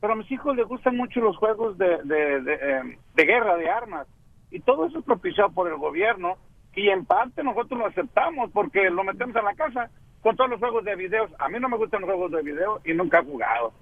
pero 0.01 0.15
a 0.15 0.17
mis 0.17 0.31
hijos 0.33 0.57
les 0.57 0.67
gustan 0.67 0.97
mucho 0.97 1.21
los 1.21 1.37
juegos 1.37 1.77
de, 1.79 1.99
de, 2.05 2.55
em, 2.55 2.97
de 3.15 3.25
guerra, 3.25 3.57
de 3.57 3.71
armas. 3.71 4.07
Y 4.51 4.61
todo 4.61 4.87
eso 4.87 4.99
es 4.99 5.05
propiciado 5.05 5.51
por 5.51 5.69
el 5.69 5.77
gobierno 5.77 6.37
y 6.75 6.89
en 6.89 7.05
parte 7.05 7.43
nosotros 7.43 7.79
lo 7.79 7.87
aceptamos 7.87 8.51
porque 8.53 8.91
lo 8.91 9.05
metemos 9.05 9.37
a 9.37 9.43
la 9.43 9.55
casa 9.55 9.91
con 10.23 10.37
todos 10.37 10.51
los 10.51 10.59
juegos 10.59 10.85
de 10.85 10.97
videos. 10.97 11.31
A 11.39 11.49
mí 11.49 11.59
no 11.61 11.69
me 11.69 11.77
gustan 11.77 12.01
los 12.01 12.11
juegos 12.11 12.33
de 12.33 12.43
video 12.43 12.81
y 12.85 12.95
nunca 12.95 13.21
he 13.21 13.25
jugado. 13.25 13.73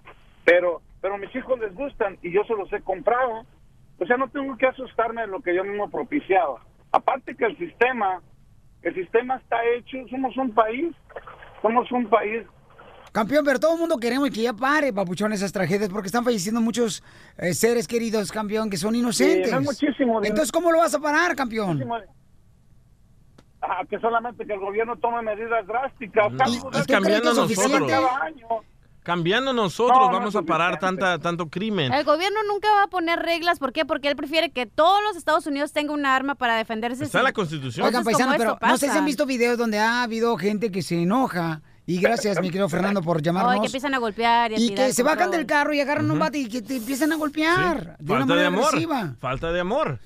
Pero, 0.44 0.80
pero 1.00 1.14
a 1.14 1.18
mis 1.18 1.34
hijos 1.34 1.58
les 1.60 1.74
gustan 1.74 2.18
y 2.22 2.32
yo 2.32 2.42
se 2.44 2.54
los 2.54 2.72
he 2.72 2.80
comprado. 2.82 3.44
O 3.98 4.06
sea, 4.06 4.16
no 4.16 4.28
tengo 4.28 4.56
que 4.56 4.66
asustarme 4.66 5.22
de 5.22 5.26
lo 5.28 5.40
que 5.40 5.54
yo 5.54 5.64
mismo 5.64 5.86
he 5.86 5.90
propiciado. 5.90 6.58
Aparte 6.92 7.36
que 7.36 7.44
el 7.44 7.56
sistema 7.58 8.20
El 8.82 8.94
sistema 8.94 9.36
está 9.36 9.56
hecho, 9.74 9.98
somos 10.08 10.36
un 10.36 10.54
país, 10.54 10.94
somos 11.62 11.90
un 11.90 12.08
país 12.08 12.46
Campeón, 13.12 13.44
pero 13.44 13.58
todo 13.58 13.74
el 13.74 13.78
mundo 13.78 13.98
queremos 13.98 14.30
que 14.30 14.42
ya 14.42 14.52
pare, 14.52 14.92
papuchón, 14.92 15.32
esas 15.32 15.52
tragedias, 15.52 15.88
porque 15.88 16.06
están 16.06 16.24
falleciendo 16.24 16.60
muchos 16.60 17.02
eh, 17.36 17.54
seres 17.54 17.88
queridos, 17.88 18.30
campeón, 18.30 18.70
que 18.70 18.76
son 18.76 18.94
inocentes. 18.94 19.48
Sí, 19.48 19.54
no 19.54 19.60
muchísimo. 19.62 20.22
Entonces, 20.22 20.52
¿cómo 20.52 20.70
lo 20.72 20.78
vas 20.78 20.94
a 20.94 21.00
parar, 21.00 21.34
campeón? 21.34 21.84
ah, 23.62 23.84
que 23.88 23.98
solamente 23.98 24.46
que 24.46 24.52
el 24.52 24.60
gobierno 24.60 24.96
tome 24.96 25.22
medidas 25.22 25.66
drásticas. 25.66 26.32
Es 26.74 26.86
cambiando 26.86 27.34
nosotros. 27.34 27.82
Cada 27.88 28.22
año. 28.22 28.46
Cambiando 29.02 29.54
nosotros 29.54 29.96
No, 29.98 30.06
no 30.08 30.18
vamos 30.18 30.36
a 30.36 30.42
parar 30.42 30.78
tanta, 30.78 31.18
tanto 31.18 31.48
crimen. 31.48 31.94
El 31.94 32.04
gobierno 32.04 32.40
nunca 32.46 32.68
va 32.74 32.82
a 32.82 32.86
poner 32.88 33.18
reglas, 33.18 33.58
¿por 33.58 33.72
qué? 33.72 33.86
Porque 33.86 34.08
él 34.08 34.16
prefiere 34.16 34.50
que 34.50 34.66
todos 34.66 35.02
los 35.02 35.16
Estados 35.16 35.46
Unidos 35.46 35.72
tengan 35.72 35.98
un 35.98 36.04
arma 36.04 36.34
para 36.34 36.56
defenderse. 36.56 37.04
Está 37.04 37.22
la 37.22 37.32
Constitución. 37.32 37.86
Oigan, 37.86 38.04
paisano, 38.04 38.34
pero 38.36 38.58
no 38.60 38.76
sé 38.76 38.90
si 38.90 38.98
han 38.98 39.06
visto 39.06 39.24
videos 39.24 39.56
donde 39.56 39.78
ha 39.78 40.02
habido 40.02 40.36
gente 40.36 40.70
que 40.70 40.82
se 40.82 41.00
enoja. 41.00 41.62
Y 41.88 41.98
gracias, 42.00 42.38
mi 42.42 42.48
querido 42.48 42.68
Fernando, 42.68 43.00
por 43.00 43.22
llamarnos. 43.22 43.54
Ay, 43.54 43.60
que 43.60 43.66
empiezan 43.66 43.94
a 43.94 43.98
golpear 43.98 44.52
y 44.52 44.54
a 44.56 44.58
Y 44.58 44.68
tirar 44.68 44.86
que 44.88 44.92
se 44.92 45.02
bajan 45.02 45.30
del 45.30 45.46
carro 45.46 45.72
y 45.72 45.80
agarran 45.80 46.10
un 46.10 46.18
bate 46.18 46.36
y 46.38 46.46
que 46.46 46.60
te 46.60 46.76
empiezan 46.76 47.12
a 47.12 47.16
golpear. 47.16 47.96
De 47.98 48.12
una 48.12 48.20
Falta 48.20 48.34
de 48.34 48.40
manera 48.42 48.46
amor. 48.48 48.64
agresiva. 48.66 49.14
Falta 49.18 49.52
de 49.52 49.60
amor. 49.60 49.98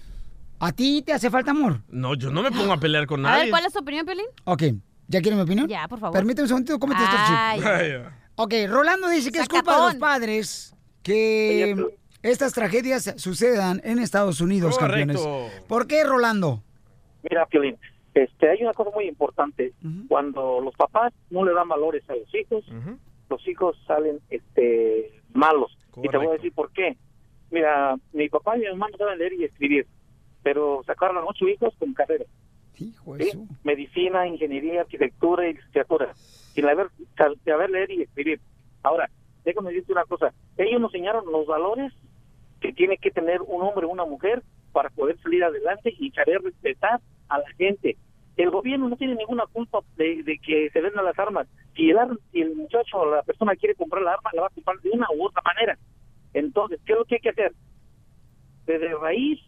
¿A 0.61 0.71
ti 0.71 1.03
te 1.05 1.13
hace 1.13 1.29
falta 1.29 1.51
amor? 1.51 1.81
No, 1.89 2.15
yo 2.15 2.31
no 2.31 2.41
me 2.45 2.53
pongo 2.53 2.73
a 2.73 2.79
pelear 2.79 3.05
con 3.09 3.27
A 3.27 3.31
ver, 3.31 3.39
nadie. 3.39 3.51
¿cuál 3.51 3.67
es 3.67 3.73
tu 3.73 3.81
opinión, 3.81 4.07
Piolín? 4.07 4.27
Ok, 4.45 4.63
¿ya 5.09 5.21
quieren 5.21 5.37
mi 5.39 5.43
opinión? 5.43 5.67
Ya, 5.67 5.89
por 5.89 5.99
favor. 5.99 6.17
Permíteme 6.17 6.43
un 6.45 6.49
segundito, 6.49 6.79
cómete 6.79 7.03
estos 7.03 7.21
chips. 7.57 8.13
Ok, 8.37 8.55
Rolando 8.69 9.09
dice 9.09 9.33
que 9.33 9.41
es 9.41 9.49
culpa 9.49 9.75
de 9.77 9.83
los 9.83 9.95
padres 9.97 10.77
que 11.03 11.77
estas 12.23 12.53
tragedias 12.53 13.13
sucedan 13.17 13.81
en 13.83 13.99
Estados 13.99 14.41
Unidos, 14.41 14.79
Correcto. 14.79 15.15
campeones. 15.21 15.63
¿Por 15.67 15.89
qué, 15.89 16.05
Rolando? 16.05 16.63
Mira, 17.29 17.45
Piolín, 17.47 17.77
este, 18.15 18.51
hay 18.51 18.63
una 18.63 18.75
cosa 18.75 18.91
muy 18.95 19.07
importante. 19.07 19.73
Cuando 20.09 20.61
los 20.61 20.75
papás 20.75 21.13
no 21.31 21.45
le 21.45 21.55
dan 21.55 21.69
valores 21.69 22.09
a 22.11 22.15
los 22.15 22.35
hijos, 22.35 22.65
los 23.31 23.49
hijos 23.49 23.77
salen 23.87 24.21
este, 24.31 25.13
malos. 25.33 25.77
Y 25.97 26.09
te 26.09 26.17
voy 26.17 26.27
a 26.29 26.33
decir 26.33 26.53
por 26.53 26.71
qué. 26.73 26.97
Mira, 27.51 27.97
mi 28.13 28.29
papá 28.29 28.57
y 28.57 28.61
mi 28.61 28.69
mamá 28.69 28.89
no 28.91 28.97
saben 28.97 29.19
leer 29.19 29.35
y 29.35 29.45
escribir, 29.45 29.87
pero 30.43 30.83
sacaron 30.87 31.19
a 31.19 31.25
ocho 31.25 31.47
hijos 31.49 31.75
con 31.79 31.93
carrera. 31.93 32.25
¿Sí? 32.75 32.95
Medicina, 33.63 34.27
ingeniería, 34.27 34.83
arquitectura 34.83 35.49
y 35.49 35.55
licenciatura. 35.55 36.15
Sin 36.15 36.67
haber, 36.67 36.89
sin 37.45 37.53
haber 37.53 37.71
leer 37.71 37.91
y 37.91 38.03
escribir. 38.03 38.41
Ahora, 38.83 39.11
déjame 39.45 39.71
decirte 39.71 39.93
una 39.93 40.05
cosa. 40.05 40.33
Ellos 40.57 40.81
nos 40.81 40.95
enseñaron 40.95 41.31
los 41.31 41.47
valores 41.47 41.93
que 42.61 42.73
tiene 42.73 42.97
que 42.97 43.11
tener 43.11 43.43
un 43.43 43.63
hombre 43.63 43.87
o 43.87 43.91
una 43.91 44.05
mujer 44.05 44.43
para 44.73 44.89
poder 44.91 45.19
salir 45.21 45.45
adelante 45.45 45.95
y 45.99 46.11
saber 46.13 46.41
respetar 46.43 47.01
a 47.35 47.39
la 47.39 47.49
gente. 47.57 47.97
El 48.37 48.51
gobierno 48.51 48.89
no 48.89 48.97
tiene 48.97 49.15
ninguna 49.15 49.45
culpa 49.47 49.81
de, 49.97 50.23
de 50.23 50.39
que 50.39 50.71
se 50.71 50.81
vendan 50.81 51.05
las 51.05 51.19
armas. 51.19 51.47
Si 51.77 51.91
el, 51.91 51.99
si 52.31 52.41
el 52.41 52.55
muchacho 52.57 52.99
o 52.99 53.11
la 53.11 53.23
persona 53.23 53.57
quiere 53.57 53.75
comprar 53.75 54.03
la 54.03 54.15
arma, 54.15 54.31
la 54.33 54.43
va 54.43 54.47
a 54.47 54.51
comprar 54.51 54.79
de 54.81 54.91
una 54.91 55.07
u 55.15 55.27
otra 55.27 55.43
manera. 55.45 55.79
Entonces, 56.33 56.81
¿qué 56.87 56.93
es 56.93 56.99
lo 56.99 57.05
que 57.05 57.17
hay 57.17 57.21
que 57.21 57.29
hacer? 57.31 57.53
Desde 58.67 58.95
raíz 58.95 59.41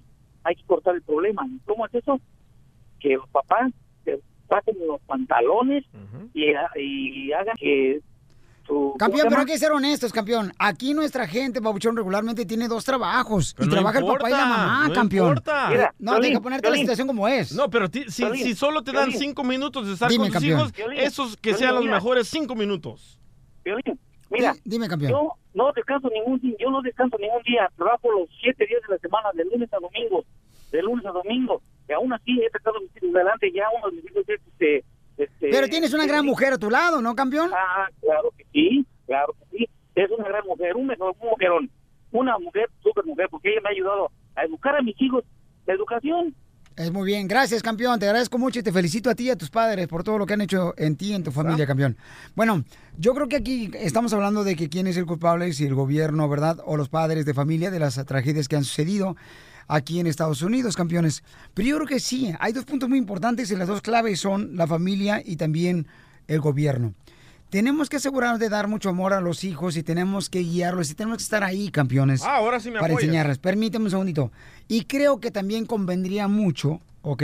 hay 0.43 0.55
que 0.57 0.65
cortar 0.65 0.95
el 0.95 1.03
problema. 1.03 1.47
¿Cómo 1.65 1.87
es 1.87 1.95
eso? 1.95 2.21
Que 3.01 3.15
los 3.15 3.29
papás 3.31 3.73
se 4.05 4.21
saquen 4.49 4.77
los 4.87 5.01
pantalones 5.03 5.85
y, 6.35 6.53
y 6.77 7.33
hagan 7.33 7.57
que 7.57 8.01
Campeón, 8.67 8.99
¿cómo 8.99 9.17
se 9.19 9.29
pero 9.29 9.41
hay 9.41 9.47
que 9.47 9.59
ser 9.59 9.73
honestos, 9.73 10.13
campeón. 10.13 10.53
Aquí 10.59 10.95
nuestra 10.95 11.27
gente, 11.27 11.61
Babuchón, 11.61 11.97
regularmente 11.97 12.47
tiene 12.47 12.67
dos 12.69 12.85
trabajos. 12.85 13.55
Pero 13.55 13.67
y 13.67 13.69
no 13.69 13.75
trabaja 13.75 13.99
el 13.99 14.07
papá 14.07 14.29
y 14.29 14.33
la 14.33 14.47
mamá, 14.47 14.89
no 14.89 14.95
campeón. 14.95 15.29
importa. 15.29 15.69
Mira, 15.71 15.95
no, 15.99 16.13
Piolín, 16.13 16.31
deja 16.31 16.41
ponerte 16.43 16.71
la 16.71 16.77
situación 16.77 17.07
como 17.07 17.29
es. 17.29 17.53
No, 17.53 17.69
pero 17.69 17.91
ti- 17.91 18.05
si, 18.09 18.23
Piolín, 18.23 18.43
si 18.45 18.55
solo 18.55 18.83
te 18.83 18.93
dan 18.93 19.13
cinco 19.13 19.45
minutos 19.45 19.87
de 19.87 19.93
estar 19.95 20.09
Dime, 20.09 20.25
con 20.31 20.33
tus 20.33 20.41
campeón. 20.43 20.61
hijos, 20.95 21.05
esos 21.05 21.37
que 21.37 21.55
sean 21.55 21.75
los 21.75 21.85
mira. 21.85 21.97
mejores 21.97 22.29
cinco 22.29 22.55
minutos. 22.55 23.19
Violín, 23.65 23.99
mira, 24.31 24.55
dime, 24.65 24.89
campeón. 24.89 25.13
yo 25.13 25.33
no 25.55 25.73
descanso 25.73 26.09
ningún 26.11 26.41
día, 26.41 26.55
yo 26.59 26.71
no 26.71 26.81
descanso 26.83 27.17
ningún 27.19 27.43
día, 27.43 27.69
trabajo 27.77 28.11
los 28.13 28.29
siete 28.41 28.67
días 28.67 28.81
de 28.89 28.95
la 28.95 28.99
semana, 29.01 29.29
de 29.35 29.45
lunes 29.45 29.73
a 29.73 29.79
domingo, 29.79 30.25
de 30.73 30.83
lunes 30.83 31.05
a 31.07 31.11
domingo, 31.11 31.63
y 31.89 31.93
aún 31.93 32.13
así 32.13 32.41
he 32.41 32.51
sacado 32.51 32.81
mis 32.81 32.91
hijos 32.97 33.15
adelante, 33.15 33.53
ya 33.55 33.65
uno 33.79 33.91
de 33.91 33.97
mis 34.03 34.11
hijos 34.11 34.25
es, 34.29 34.41
este, 34.49 34.85
este, 35.17 35.49
Pero 35.51 35.69
tienes 35.69 35.93
una 35.93 36.07
gran 36.07 36.25
mujer 36.25 36.53
a 36.55 36.59
tu 36.59 36.71
lado, 36.71 37.01
¿no, 37.01 37.15
campeón? 37.15 37.51
Ah, 37.55 37.89
claro 38.01 38.33
que 38.37 38.45
sí, 38.53 38.85
claro 39.07 39.35
que 39.39 39.59
sí, 39.59 39.69
es 39.95 40.11
una 40.11 40.29
gran 40.29 40.45
mujer, 40.47 40.75
un 40.77 40.87
mejor, 40.87 41.15
un 41.21 41.29
mujerón, 41.29 41.71
una 42.11 42.39
mujer, 42.39 42.69
súper 42.83 43.05
mujer, 43.05 43.29
porque 43.31 43.51
ella 43.51 43.61
me 43.63 43.69
ha 43.69 43.73
ayudado 43.73 44.11
a 44.35 44.45
educar 44.45 44.77
a 44.77 44.83
mis 44.83 45.01
hijos, 45.01 45.25
la 45.67 45.75
educación, 45.75 46.35
Es 46.77 46.91
muy 46.91 47.07
bien. 47.07 47.29
Gracias, 47.29 47.63
campeón. 47.63 48.01
Te 48.01 48.07
agradezco 48.07 48.37
mucho 48.37 48.59
y 48.59 48.63
te 48.65 48.73
felicito 48.73 49.09
a 49.09 49.15
ti 49.15 49.27
y 49.27 49.31
a 49.31 49.37
tus 49.37 49.49
padres 49.49 49.87
por 49.87 50.03
todo 50.03 50.19
lo 50.19 50.27
que 50.27 50.35
han 50.35 50.41
hecho 50.41 50.75
en 50.77 50.97
ti 50.97 51.13
y 51.13 51.15
en 51.15 51.23
tu 51.23 51.31
familia, 51.31 51.67
campeón. 51.67 51.97
Bueno, 52.35 52.65
yo 52.99 53.15
creo 53.15 53.29
que 53.29 53.37
aquí 53.37 53.71
estamos 53.75 54.13
hablando 54.13 54.43
de 54.43 54.57
que 54.57 54.69
quién 54.69 54.89
es 54.89 54.97
el 54.97 55.07
culpable, 55.07 55.53
si 55.53 55.65
el 55.65 55.75
gobierno, 55.75 56.29
¿verdad? 56.29 56.59
O 56.65 56.77
los 56.77 56.89
padres 56.89 57.25
de 57.27 57.35
familia 57.35 57.71
de 57.71 57.79
las 57.79 58.05
tragedias 58.05 58.49
que 58.49 58.57
han 58.57 58.65
sucedido 58.65 59.17
aquí 59.69 60.01
en 60.01 60.07
Estados 60.07 60.43
Unidos, 60.43 60.77
campeones. 60.77 61.23
Pero 61.55 61.69
yo 61.69 61.77
creo 61.77 61.89
que 61.89 62.01
sí, 62.01 62.33
hay 62.39 62.53
dos 62.53 62.65
puntos 62.65 62.89
muy 62.89 62.99
importantes 62.99 63.51
y 63.51 63.57
las 63.57 63.69
dos 63.69 63.83
claves 63.83 64.21
son 64.21 64.57
la 64.57 64.67
familia 64.67 65.23
y 65.25 65.37
también 65.37 65.87
el 66.29 66.41
gobierno. 66.41 66.95
Tenemos 67.51 67.89
que 67.89 67.99
asegurarnos 67.99 68.41
de 68.41 68.49
dar 68.49 68.67
mucho 68.67 68.89
amor 68.89 69.13
a 69.13 69.21
los 69.21 69.45
hijos 69.45 69.77
y 69.77 69.85
tenemos 69.85 70.29
que 70.29 70.41
guiarlos 70.41 70.91
y 70.91 70.95
tenemos 70.95 71.19
que 71.19 71.23
estar 71.23 71.45
ahí, 71.45 71.71
campeones. 71.71 72.23
Ah, 72.25 72.37
ahora 72.37 72.59
sí 72.59 72.69
me 72.71 72.81
Para 72.81 72.95
apoyas. 72.95 73.05
enseñarles. 73.05 73.39
Permíteme 73.39 73.85
un 73.85 73.91
segundito. 73.93 74.33
Y 74.67 74.87
creo 74.87 75.21
que 75.21 75.31
también 75.31 75.65
convendría 75.65 76.27
mucho, 76.27 76.81
¿ok? 77.03 77.23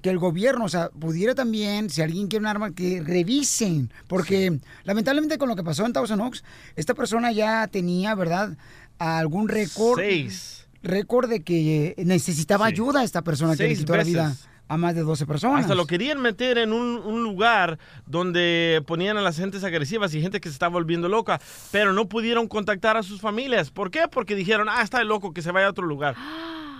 Que 0.00 0.08
el 0.10 0.18
gobierno, 0.18 0.64
o 0.64 0.68
sea, 0.70 0.88
pudiera 0.88 1.34
también, 1.34 1.90
si 1.90 2.00
alguien 2.00 2.28
quiere 2.28 2.44
un 2.44 2.46
arma, 2.46 2.70
que 2.70 3.02
revisen. 3.02 3.92
Porque 4.06 4.58
lamentablemente 4.84 5.36
con 5.36 5.50
lo 5.50 5.56
que 5.56 5.64
pasó 5.64 5.84
en 5.84 5.92
Thousand 5.92 6.22
Oaks, 6.22 6.44
esta 6.76 6.94
persona 6.94 7.30
ya 7.32 7.66
tenía, 7.66 8.14
¿verdad? 8.14 8.56
Algún 8.98 9.48
récord. 9.48 9.98
Seis. 9.98 10.66
Récord 10.82 11.28
de 11.28 11.42
que 11.42 11.94
necesitaba 11.98 12.66
ayuda 12.66 13.00
a 13.00 13.04
esta 13.04 13.22
persona 13.22 13.56
que 13.56 13.68
le 13.68 13.76
quitó 13.76 13.96
la 13.96 14.04
vida 14.04 14.36
a 14.68 14.76
más 14.76 14.94
de 14.94 15.02
12 15.02 15.26
personas. 15.26 15.62
Hasta 15.62 15.74
lo 15.74 15.86
querían 15.86 16.20
meter 16.20 16.58
en 16.58 16.72
un, 16.72 16.98
un 16.98 17.22
lugar 17.22 17.78
donde 18.06 18.82
ponían 18.86 19.16
a 19.16 19.22
las 19.22 19.36
gentes 19.36 19.64
agresivas 19.64 20.14
y 20.14 20.20
gente 20.20 20.40
que 20.40 20.48
se 20.48 20.52
estaba 20.52 20.74
volviendo 20.74 21.08
loca, 21.08 21.40
pero 21.70 21.92
no 21.92 22.08
pudieron 22.08 22.46
contactar 22.48 22.96
a 22.96 23.02
sus 23.02 23.20
familias. 23.20 23.70
¿Por 23.70 23.90
qué? 23.90 24.06
Porque 24.10 24.34
dijeron, 24.34 24.68
ah, 24.70 24.82
está 24.82 25.02
loco, 25.04 25.32
que 25.32 25.42
se 25.42 25.50
vaya 25.50 25.66
a 25.66 25.70
otro 25.70 25.86
lugar. 25.86 26.14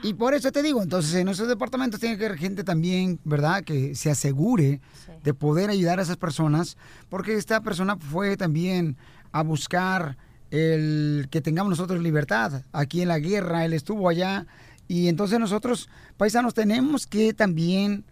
Y 0.00 0.14
por 0.14 0.32
eso 0.32 0.52
te 0.52 0.62
digo, 0.62 0.80
entonces 0.80 1.12
en 1.16 1.28
esos 1.28 1.48
departamentos 1.48 1.98
tiene 1.98 2.16
que 2.16 2.26
haber 2.26 2.38
gente 2.38 2.62
también, 2.62 3.18
¿verdad? 3.24 3.64
Que 3.64 3.96
se 3.96 4.12
asegure 4.12 4.80
de 5.24 5.34
poder 5.34 5.70
ayudar 5.70 5.98
a 5.98 6.02
esas 6.02 6.16
personas, 6.16 6.76
porque 7.08 7.34
esta 7.34 7.62
persona 7.62 7.96
fue 7.96 8.36
también 8.36 8.96
a 9.32 9.42
buscar 9.42 10.16
el 10.50 11.28
que 11.30 11.40
tengamos 11.40 11.70
nosotros 11.70 12.00
libertad. 12.02 12.62
Aquí 12.72 13.02
en 13.02 13.08
la 13.08 13.18
guerra, 13.18 13.64
él 13.64 13.72
estuvo 13.72 14.08
allá, 14.08 14.46
y 14.86 15.08
entonces 15.08 15.38
nosotros, 15.38 15.88
paisanos, 16.16 16.54
tenemos 16.54 17.06
que 17.06 17.34
también 17.34 18.04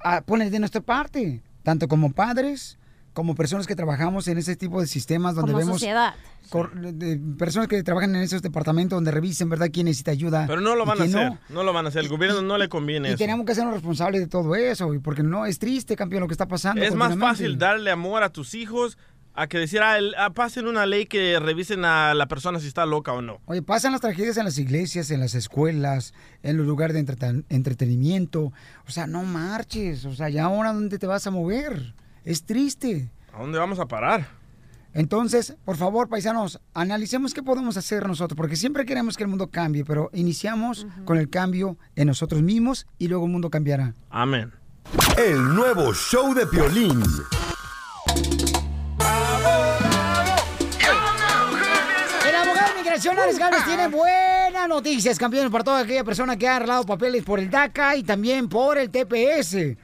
a- 0.00 0.20
poner 0.22 0.50
de 0.50 0.58
nuestra 0.58 0.80
parte, 0.80 1.42
tanto 1.62 1.88
como 1.88 2.12
padres, 2.12 2.78
como 3.12 3.34
personas 3.34 3.66
que 3.66 3.74
trabajamos 3.74 4.28
en 4.28 4.36
ese 4.36 4.56
tipo 4.56 4.78
de 4.80 4.86
sistemas 4.86 5.34
donde 5.34 5.52
Como 5.52 5.58
vemos 5.64 5.76
sociedad. 5.80 6.14
cor- 6.50 6.74
de- 6.74 7.16
personas 7.38 7.66
que 7.66 7.82
trabajan 7.82 8.14
en 8.14 8.20
esos 8.20 8.42
departamentos 8.42 8.94
donde 8.96 9.10
revisen, 9.10 9.48
¿verdad?, 9.48 9.68
quién 9.72 9.86
necesita 9.86 10.10
ayuda. 10.10 10.44
Pero 10.46 10.60
no 10.60 10.74
lo 10.76 10.84
y 10.84 10.86
van 10.86 11.00
a 11.00 11.04
hacer, 11.04 11.30
no. 11.30 11.38
no. 11.48 11.62
lo 11.62 11.72
van 11.72 11.86
a 11.86 11.88
hacer. 11.88 12.02
El 12.02 12.10
gobierno 12.10 12.42
no 12.42 12.58
le 12.58 12.68
conviene 12.68 13.08
Y 13.08 13.12
eso. 13.12 13.18
tenemos 13.18 13.46
que 13.46 13.52
hacernos 13.52 13.72
responsables 13.72 14.20
de 14.20 14.26
todo 14.26 14.54
eso, 14.54 14.92
y 14.92 14.98
porque 14.98 15.22
no 15.22 15.46
es 15.46 15.58
triste, 15.58 15.96
campeón, 15.96 16.20
lo 16.22 16.26
que 16.28 16.34
está 16.34 16.46
pasando. 16.46 16.82
Es 16.82 16.94
más 16.94 17.16
fácil 17.16 17.56
darle 17.56 17.90
amor 17.90 18.22
a 18.22 18.28
tus 18.30 18.52
hijos 18.54 18.98
a 19.36 19.46
que 19.48 19.58
decir, 19.58 19.80
ah, 19.82 19.98
el- 19.98 20.14
ah, 20.16 20.30
pasen 20.30 20.66
una 20.66 20.86
ley 20.86 21.06
que 21.06 21.38
revisen 21.38 21.84
a 21.84 22.14
la 22.14 22.26
persona 22.26 22.58
si 22.58 22.66
está 22.68 22.86
loca 22.86 23.12
o 23.12 23.20
no. 23.22 23.40
Oye, 23.44 23.62
pasan 23.62 23.92
las 23.92 24.00
tragedias 24.00 24.36
en 24.38 24.44
las 24.44 24.58
iglesias, 24.58 25.10
en 25.10 25.20
las 25.20 25.34
escuelas, 25.34 26.14
en 26.42 26.56
los 26.56 26.66
lugares 26.66 26.94
de 26.94 27.04
entreten- 27.04 27.44
entretenimiento. 27.48 28.52
O 28.86 28.90
sea, 28.90 29.06
no 29.06 29.22
marches. 29.24 30.04
O 30.06 30.14
sea, 30.14 30.28
ya 30.30 30.44
ahora 30.44 30.72
dónde 30.72 30.98
te 30.98 31.06
vas 31.06 31.26
a 31.26 31.30
mover. 31.30 31.94
Es 32.24 32.44
triste. 32.44 33.10
¿A 33.32 33.40
dónde 33.40 33.58
vamos 33.58 33.78
a 33.78 33.86
parar? 33.86 34.26
Entonces, 34.94 35.54
por 35.66 35.76
favor, 35.76 36.08
paisanos, 36.08 36.58
analicemos 36.72 37.34
qué 37.34 37.42
podemos 37.42 37.76
hacer 37.76 38.08
nosotros, 38.08 38.34
porque 38.34 38.56
siempre 38.56 38.86
queremos 38.86 39.18
que 39.18 39.24
el 39.24 39.28
mundo 39.28 39.50
cambie, 39.50 39.84
pero 39.84 40.08
iniciamos 40.14 40.86
con 41.04 41.18
el 41.18 41.28
cambio 41.28 41.76
en 41.96 42.06
nosotros 42.06 42.40
mismos 42.40 42.86
y 42.96 43.08
luego 43.08 43.26
el 43.26 43.32
mundo 43.32 43.50
cambiará. 43.50 43.92
Amén. 44.08 44.52
El 45.18 45.54
nuevo 45.54 45.92
show 45.92 46.32
de 46.32 46.46
Piolín. 46.46 47.02
Migración 52.96 53.18
Alex 53.18 53.38
Galvez 53.38 53.64
tiene 53.66 53.88
buenas 53.88 54.68
noticias, 54.68 55.18
campeones, 55.18 55.50
para 55.50 55.62
toda 55.62 55.80
aquella 55.80 56.02
persona 56.02 56.34
que 56.38 56.48
ha 56.48 56.56
arreglado 56.56 56.84
papeles 56.84 57.22
por 57.24 57.38
el 57.38 57.50
DACA 57.50 57.94
y 57.96 58.02
también 58.02 58.48
por 58.48 58.78
el 58.78 58.90
TPS. 58.90 59.76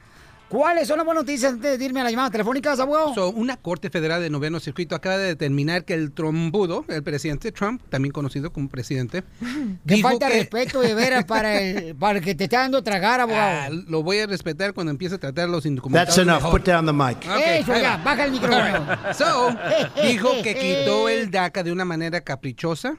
¿Cuáles 0.53 0.87
son 0.87 0.97
las 0.97 1.05
buenas 1.07 1.23
noticias 1.23 1.51
antes 1.53 1.79
de 1.79 1.83
irme 1.85 2.01
a 2.01 2.03
la 2.03 2.11
llamada 2.11 2.29
telefónica, 2.29 2.73
abogado? 2.73 3.11
So, 3.15 3.29
una 3.31 3.57
corte 3.57 3.89
federal 3.89 4.21
de 4.21 4.29
noveno 4.29 4.59
circuito 4.59 4.93
acaba 4.95 5.17
de 5.17 5.25
determinar 5.25 5.83
que 5.83 5.95
el 5.95 6.11
trombudo, 6.11 6.85
el 6.89 7.01
presidente 7.01 7.51
Trump, 7.51 7.81
también 7.89 8.11
conocido 8.11 8.53
como 8.53 8.69
presidente, 8.69 9.23
Que 9.87 9.95
dijo 9.95 10.09
falta 10.09 10.27
de 10.27 10.31
que- 10.33 10.39
respeto 10.41 10.81
de 10.81 10.93
veras 10.93 11.25
para 11.25 11.59
el, 11.59 11.95
para 11.99 12.19
el 12.19 12.23
que 12.23 12.35
te 12.35 12.43
está 12.43 12.59
dando 12.59 12.77
a 12.77 12.83
tragar, 12.83 13.19
abogado. 13.19 13.73
Ah, 13.73 13.83
lo 13.87 14.03
voy 14.03 14.19
a 14.19 14.27
respetar 14.27 14.73
cuando 14.73 14.91
empiece 14.91 15.15
a 15.15 15.17
tratar 15.17 15.49
los 15.49 15.65
indocumentados. 15.65 16.15
That's 16.15 16.23
enough. 16.27 16.43
mejor. 16.43 16.51
Put 16.61 16.67
down 16.69 16.85
the 16.85 16.93
mic. 16.93 17.17
Ok, 17.27 17.41
Eso, 17.47 17.73
ya, 17.73 17.97
baja 17.97 18.25
el 18.25 18.31
micrófono. 18.33 18.85
So, 19.17 19.55
dijo 20.03 20.29
que 20.43 20.53
quitó 20.53 21.09
el 21.09 21.31
DACA 21.31 21.63
de 21.63 21.71
una 21.71 21.83
manera 21.85 22.21
caprichosa, 22.21 22.97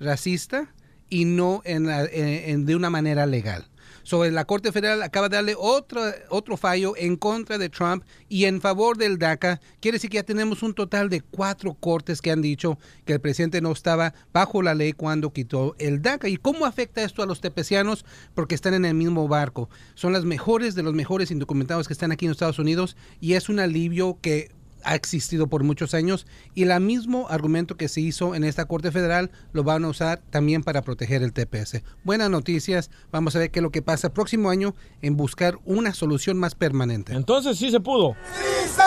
racista 0.00 0.68
y 1.10 1.26
no 1.26 1.60
en 1.66 1.86
la- 1.86 2.04
en- 2.06 2.50
en- 2.50 2.64
de 2.66 2.74
una 2.76 2.88
manera 2.88 3.26
legal. 3.26 3.66
So, 4.04 4.24
la 4.30 4.44
Corte 4.44 4.70
Federal 4.70 5.02
acaba 5.02 5.28
de 5.28 5.36
darle 5.36 5.54
otro, 5.58 6.02
otro 6.28 6.56
fallo 6.56 6.94
en 6.96 7.16
contra 7.16 7.58
de 7.58 7.70
Trump 7.70 8.04
y 8.28 8.44
en 8.44 8.60
favor 8.60 8.98
del 8.98 9.18
DACA. 9.18 9.60
Quiere 9.80 9.96
decir 9.96 10.10
que 10.10 10.16
ya 10.16 10.22
tenemos 10.22 10.62
un 10.62 10.74
total 10.74 11.08
de 11.08 11.22
cuatro 11.22 11.74
cortes 11.74 12.20
que 12.20 12.30
han 12.30 12.42
dicho 12.42 12.78
que 13.06 13.14
el 13.14 13.20
presidente 13.20 13.62
no 13.62 13.72
estaba 13.72 14.14
bajo 14.32 14.60
la 14.62 14.74
ley 14.74 14.92
cuando 14.92 15.32
quitó 15.32 15.74
el 15.78 16.02
DACA. 16.02 16.28
¿Y 16.28 16.36
cómo 16.36 16.66
afecta 16.66 17.02
esto 17.02 17.22
a 17.22 17.26
los 17.26 17.40
tepecianos? 17.40 18.04
Porque 18.34 18.54
están 18.54 18.74
en 18.74 18.84
el 18.84 18.94
mismo 18.94 19.26
barco. 19.26 19.70
Son 19.94 20.12
las 20.12 20.24
mejores 20.24 20.74
de 20.74 20.82
los 20.82 20.92
mejores 20.92 21.30
indocumentados 21.30 21.86
que 21.86 21.94
están 21.94 22.12
aquí 22.12 22.26
en 22.26 22.32
Estados 22.32 22.58
Unidos 22.58 22.96
y 23.20 23.32
es 23.32 23.48
un 23.48 23.58
alivio 23.58 24.18
que 24.20 24.50
ha 24.84 24.94
existido 24.94 25.46
por 25.46 25.64
muchos 25.64 25.94
años 25.94 26.26
y 26.54 26.62
el 26.62 26.80
mismo 26.80 27.28
argumento 27.28 27.76
que 27.76 27.88
se 27.88 28.00
hizo 28.00 28.34
en 28.34 28.44
esta 28.44 28.66
Corte 28.66 28.92
Federal 28.92 29.30
lo 29.52 29.64
van 29.64 29.84
a 29.84 29.88
usar 29.88 30.20
también 30.30 30.62
para 30.62 30.82
proteger 30.82 31.22
el 31.22 31.32
TPS. 31.32 31.82
Buenas 32.04 32.30
noticias, 32.30 32.90
vamos 33.10 33.34
a 33.36 33.40
ver 33.40 33.50
qué 33.50 33.60
es 33.60 33.62
lo 33.62 33.70
que 33.70 33.82
pasa 33.82 34.08
el 34.08 34.12
próximo 34.12 34.50
año 34.50 34.74
en 35.02 35.16
buscar 35.16 35.58
una 35.64 35.94
solución 35.94 36.38
más 36.38 36.54
permanente. 36.54 37.14
Entonces 37.14 37.58
sí 37.58 37.70
se 37.70 37.80
pudo. 37.80 38.16
¡Sí 38.34 38.70
se 38.70 38.82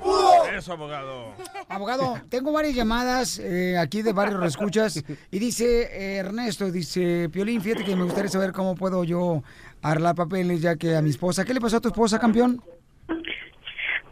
pudo! 0.00 0.46
Eso, 0.56 0.72
abogado. 0.72 1.34
Abogado, 1.68 2.18
tengo 2.28 2.52
varias 2.52 2.74
llamadas 2.74 3.38
eh, 3.38 3.78
aquí 3.78 4.02
de 4.02 4.12
varios 4.12 4.44
escuchas 4.44 5.02
y 5.30 5.38
dice 5.38 5.82
eh, 5.82 6.16
Ernesto, 6.16 6.70
dice 6.70 7.28
Piolín, 7.30 7.60
fíjate 7.60 7.84
que 7.84 7.96
me 7.96 8.04
gustaría 8.04 8.30
saber 8.30 8.52
cómo 8.52 8.74
puedo 8.74 9.04
yo 9.04 9.42
arreglar 9.82 10.14
papeles 10.14 10.60
ya 10.60 10.76
que 10.76 10.96
a 10.96 11.02
mi 11.02 11.10
esposa, 11.10 11.44
¿qué 11.44 11.54
le 11.54 11.60
pasó 11.60 11.76
a 11.76 11.80
tu 11.80 11.88
esposa, 11.88 12.18
campeón? 12.18 12.62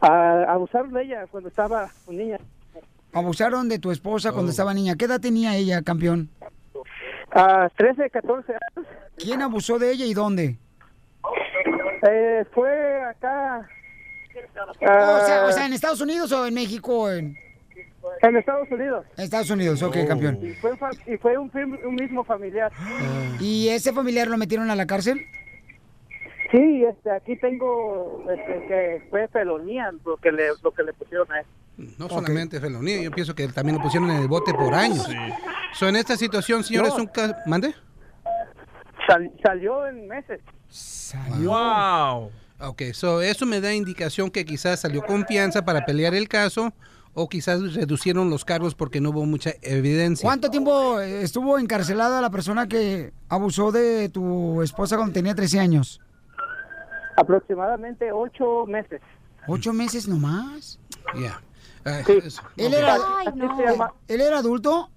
A, 0.00 0.44
abusaron 0.52 0.92
de 0.92 1.02
ella 1.02 1.26
cuando 1.30 1.48
estaba 1.48 1.90
niña. 2.08 2.38
Abusaron 3.12 3.68
de 3.68 3.78
tu 3.78 3.90
esposa 3.90 4.32
cuando 4.32 4.50
estaba 4.50 4.74
niña. 4.74 4.94
¿Qué 4.96 5.06
edad 5.06 5.20
tenía 5.20 5.56
ella, 5.56 5.82
campeón? 5.82 6.28
A 7.32 7.68
13, 7.76 8.10
14 8.10 8.52
años. 8.52 8.88
¿Quién 9.16 9.42
abusó 9.42 9.78
de 9.78 9.90
ella 9.92 10.04
y 10.04 10.14
dónde? 10.14 10.56
Eh, 12.08 12.44
fue 12.52 13.02
acá. 13.02 13.68
o, 14.80 15.24
sea, 15.26 15.42
ah, 15.42 15.46
o 15.48 15.52
sea, 15.52 15.66
¿en 15.66 15.72
Estados 15.72 16.00
Unidos 16.00 16.30
o 16.32 16.46
en 16.46 16.54
México? 16.54 17.10
En... 17.10 17.36
En 18.22 18.36
Estados 18.36 18.70
Unidos. 18.70 19.04
Estados 19.16 19.50
Unidos, 19.50 19.82
ok, 19.82 19.96
campeón. 20.06 20.38
Y 20.42 20.52
fue, 20.54 20.76
fa- 20.76 20.90
y 21.06 21.16
fue 21.16 21.36
un, 21.36 21.50
fam- 21.50 21.78
un 21.84 21.94
mismo 21.96 22.24
familiar. 22.24 22.72
¿Y 23.40 23.68
ese 23.68 23.92
familiar 23.92 24.28
lo 24.28 24.38
metieron 24.38 24.70
a 24.70 24.76
la 24.76 24.86
cárcel? 24.86 25.26
Sí, 26.50 26.82
este, 26.84 27.10
aquí 27.10 27.36
tengo 27.36 28.24
este, 28.30 28.66
que 28.66 29.06
fue 29.10 29.28
felonía 29.28 29.90
lo 30.04 30.16
que 30.16 30.32
le, 30.32 30.48
lo 30.62 30.70
que 30.72 30.82
le 30.82 30.92
pusieron 30.94 31.30
a 31.32 31.40
él. 31.40 31.46
No 31.98 32.08
solamente 32.08 32.58
felonía, 32.60 33.02
yo 33.02 33.10
pienso 33.10 33.34
que 33.34 33.46
también 33.48 33.76
lo 33.76 33.82
pusieron 33.82 34.10
en 34.10 34.16
el 34.22 34.28
bote 34.28 34.52
por 34.54 34.74
años. 34.74 35.06
So, 35.74 35.88
en 35.88 35.96
esta 35.96 36.16
situación, 36.16 36.64
señores, 36.64 36.92
No. 36.94 37.02
un 37.02 37.06
ca- 37.06 37.36
¿Mande? 37.46 37.74
Sal- 39.06 39.30
salió 39.42 39.86
en 39.86 40.08
meses. 40.08 40.40
Wow. 41.44 42.30
Ok, 42.60 42.82
so 42.92 43.22
eso 43.22 43.46
me 43.46 43.60
da 43.60 43.72
indicación 43.74 44.30
que 44.30 44.44
quizás 44.44 44.80
salió 44.80 45.02
confianza 45.04 45.64
para 45.64 45.84
pelear 45.84 46.14
el 46.14 46.28
caso 46.28 46.72
o 47.14 47.28
quizás 47.28 47.74
reducieron 47.74 48.30
los 48.30 48.44
cargos 48.44 48.74
porque 48.74 49.00
no 49.00 49.10
hubo 49.10 49.24
mucha 49.24 49.52
evidencia. 49.62 50.26
¿Cuánto 50.26 50.50
tiempo 50.50 51.00
eh, 51.00 51.22
estuvo 51.22 51.58
encarcelada 51.58 52.20
la 52.20 52.30
persona 52.30 52.66
que 52.66 53.12
abusó 53.28 53.70
de 53.70 54.08
tu 54.08 54.62
esposa 54.62 54.96
cuando 54.96 55.12
tenía 55.14 55.34
13 55.34 55.60
años? 55.60 56.00
Aproximadamente 57.18 58.12
ocho 58.12 58.64
meses. 58.66 59.00
¿Ocho 59.48 59.72
meses 59.72 60.06
nomás? 60.06 60.78
Ya. 61.16 61.40
Eh, 61.84 62.02
Sí. 62.06 62.38
¿Él 62.56 62.74
era, 62.74 62.96
se 63.24 63.64
llama. 63.66 63.92
¿Él 64.06 64.20
era 64.20 64.38
adulto? 64.38 64.90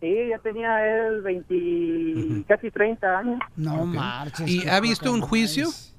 Sí, 0.00 0.28
ya 0.30 0.38
tenía 0.38 0.84
él 1.06 1.22
20, 1.22 2.44
casi 2.48 2.70
30 2.70 3.18
años. 3.18 3.38
No 3.56 3.82
Ok. 3.82 3.86
marches. 3.88 4.48
¿Y 4.50 4.68
ha 4.68 4.80
visto 4.80 5.12
un 5.12 5.20
juicio? 5.20 5.66
más. 5.66 5.94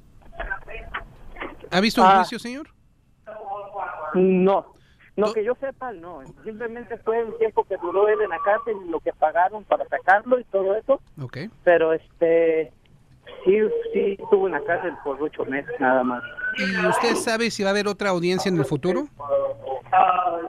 ¿Ha 1.71 1.79
visto 1.79 2.01
un 2.01 2.07
Ah. 2.07 2.17
juicio, 2.17 2.37
señor? 2.39 2.67
No, 4.13 4.73
no 5.17 5.33
que 5.33 5.43
yo 5.43 5.55
sepa, 5.59 5.91
no. 5.93 6.21
Simplemente 6.43 6.97
fue 6.99 7.19
el 7.21 7.37
tiempo 7.37 7.63
que 7.65 7.77
duró 7.77 8.07
él 8.07 8.21
en 8.21 8.29
la 8.29 8.39
cárcel 8.43 8.75
y 8.85 8.89
lo 8.89 8.99
que 8.99 9.11
pagaron 9.13 9.63
para 9.63 9.85
sacarlo 9.87 10.39
y 10.39 10.43
todo 10.45 10.75
eso. 10.75 11.01
Ok. 11.21 11.37
Pero 11.63 11.93
este, 11.93 12.71
sí, 13.43 13.59
sí 13.93 14.17
estuvo 14.19 14.47
en 14.47 14.53
la 14.53 14.61
cárcel 14.61 14.93
por 15.03 15.21
ocho 15.21 15.45
meses 15.45 15.73
nada 15.79 16.03
más. 16.03 16.23
¿Y 16.57 16.85
usted 16.87 17.15
sabe 17.15 17.51
si 17.51 17.63
va 17.63 17.69
a 17.69 17.71
haber 17.71 17.87
otra 17.87 18.09
audiencia 18.09 18.49
en 18.49 18.57
el 18.57 18.65
futuro? 18.65 19.07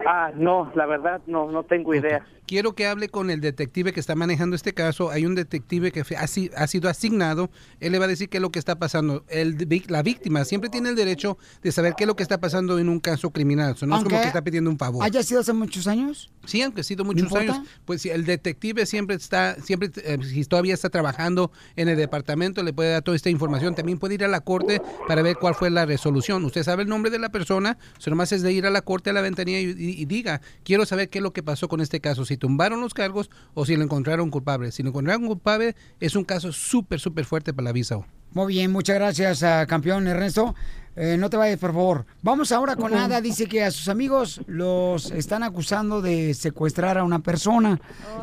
Ah, 0.09 0.31
no, 0.35 0.71
la 0.75 0.87
verdad 0.87 1.21
no, 1.27 1.51
no 1.51 1.63
tengo 1.65 1.95
idea. 1.95 2.25
Quiero 2.47 2.77
que 2.77 2.87
hable 2.87 3.09
con 3.09 3.29
el 3.29 3.41
detective 3.41 3.93
que 3.93 3.99
está 3.99 4.15
manejando 4.15 4.55
este 4.55 4.73
caso. 4.73 5.11
Hay 5.11 5.27
un 5.27 5.35
detective 5.35 5.91
que 5.91 6.05
ha, 6.17 6.27
si- 6.29 6.49
ha 6.57 6.69
sido 6.69 6.89
asignado. 6.89 7.51
Él 7.81 7.91
le 7.91 7.99
va 7.99 8.05
a 8.05 8.09
decir 8.09 8.29
qué 8.29 8.37
es 8.37 8.41
lo 8.41 8.51
que 8.51 8.61
está 8.61 8.77
pasando. 8.79 9.25
El, 9.29 9.57
la 9.89 10.03
víctima 10.05 10.45
siempre 10.45 10.71
tiene 10.71 10.91
el 10.91 10.95
derecho 10.95 11.39
de 11.65 11.73
saber 11.73 11.95
qué 11.97 12.05
es 12.05 12.07
lo 12.07 12.15
que 12.15 12.23
está 12.23 12.39
pasando 12.39 12.79
en 12.79 12.89
un 12.89 13.01
caso 13.01 13.31
criminal. 13.31 13.75
Eso 13.75 13.85
no 13.87 13.97
es 13.97 14.05
como 14.05 14.21
que 14.21 14.29
está 14.29 14.43
pidiendo 14.45 14.71
un 14.71 14.79
favor. 14.79 15.05
¿Haya 15.05 15.25
sido 15.25 15.41
hace 15.41 15.53
muchos 15.53 15.89
años? 15.89 16.31
Sí, 16.45 16.63
aunque 16.63 16.83
ha 16.83 16.85
sido 16.85 17.05
muchos 17.05 17.35
años, 17.35 17.57
pues 17.85 18.03
si 18.03 18.11
el 18.11 18.25
detective 18.25 18.87
siempre 18.87 19.17
está, 19.17 19.57
siempre, 19.57 19.91
eh, 20.05 20.17
si 20.23 20.45
todavía 20.45 20.75
está 20.75 20.89
trabajando 20.89 21.51
en 21.75 21.89
el 21.89 21.97
departamento, 21.97 22.63
le 22.63 22.73
puede 22.73 22.93
dar 22.93 23.03
toda 23.03 23.17
esta 23.17 23.29
información. 23.29 23.75
También 23.75 23.99
puede 23.99 24.15
ir 24.15 24.25
a 24.25 24.29
la 24.29 24.39
corte 24.41 24.81
para 25.09 25.21
ver 25.23 25.35
cuál 25.41 25.57
fue 25.57 25.69
la 25.71 25.85
resolución. 25.97 26.45
Usted 26.45 26.63
sabe 26.63 26.83
el 26.85 26.89
nombre 26.89 27.11
de 27.11 27.19
la 27.19 27.31
persona, 27.31 27.79
solo 27.99 28.17
más 28.17 28.31
es 28.33 28.43
de 28.43 28.53
ir 28.53 28.67
a 28.67 28.71
la 28.71 28.83
corte 28.83 29.11
a 29.11 29.13
la 29.13 29.21
ventanilla 29.23 29.59
y, 29.61 29.71
y- 29.71 30.01
y 30.03 30.05
diga, 30.05 30.41
quiero 30.65 30.85
saber 30.87 31.09
qué 31.09 31.19
es 31.19 31.23
lo 31.23 31.33
que 31.33 31.43
pasó 31.43 31.69
con 31.69 31.81
este 31.81 32.01
caso, 32.01 32.25
si 32.25 32.37
tumbaron 32.37 32.81
los 32.81 32.95
cargos 32.95 33.31
o 33.55 33.65
si 33.67 33.77
lo 33.77 33.83
encontraron 33.83 34.31
culpable. 34.31 34.71
Si 34.73 34.83
lo 34.83 34.91
encontraron 34.91 35.27
culpable, 35.27 35.75
es 36.01 36.15
un 36.17 36.25
caso 36.25 36.53
súper, 36.53 37.01
súper 37.01 37.25
fuerte 37.25 37.53
para 37.53 37.65
la 37.65 37.73
visa. 37.73 37.99
Muy 38.33 38.53
bien, 38.53 38.71
muchas 38.71 38.97
gracias, 38.97 39.43
ah, 39.43 39.67
campeón 39.67 40.07
Ernesto. 40.07 40.55
Eh, 40.95 41.17
no 41.19 41.29
te 41.31 41.37
vayas, 41.37 41.59
por 41.59 41.73
favor. 41.73 42.07
Vamos 42.23 42.53
ahora 42.53 42.75
con 42.77 42.95
Ada. 42.95 43.21
Dice 43.21 43.47
que 43.47 43.63
a 43.63 43.71
sus 43.71 43.89
amigos 43.89 44.41
los 44.47 45.11
están 45.11 45.43
acusando 45.43 46.01
de 46.03 46.33
secuestrar 46.35 46.97
a 46.99 47.05
una 47.05 47.19
persona. 47.19 47.79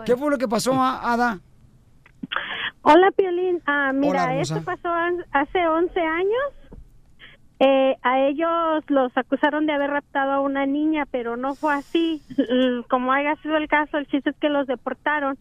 ¿Qué 0.06 0.16
fue 0.18 0.32
lo 0.32 0.38
que 0.40 0.48
pasó, 0.48 0.74
Ada? 0.82 1.40
Hola, 2.82 3.12
Piolín. 3.16 3.62
Ah, 3.66 3.92
mira, 3.94 4.24
Hola, 4.26 4.42
esto 4.42 4.62
pasó 4.64 4.90
hace 5.32 5.68
11 5.68 6.00
años. 6.00 6.63
Eh, 7.66 7.96
a 8.02 8.20
ellos 8.20 8.84
los 8.90 9.16
acusaron 9.16 9.66
de 9.66 9.72
haber 9.72 9.90
raptado 9.90 10.32
a 10.34 10.42
una 10.42 10.66
niña, 10.66 11.06
pero 11.10 11.38
no 11.38 11.56
fue 11.56 11.74
así. 11.74 12.22
Mm, 12.38 12.82
Como 12.90 13.14
haya 13.14 13.38
sido 13.38 13.56
el 13.56 13.70
caso, 13.70 13.98
el 13.98 14.08
chiste 14.08 14.32
es 14.32 14.36
que 14.36 14.50
los 14.50 14.68
deportaron 14.68 15.38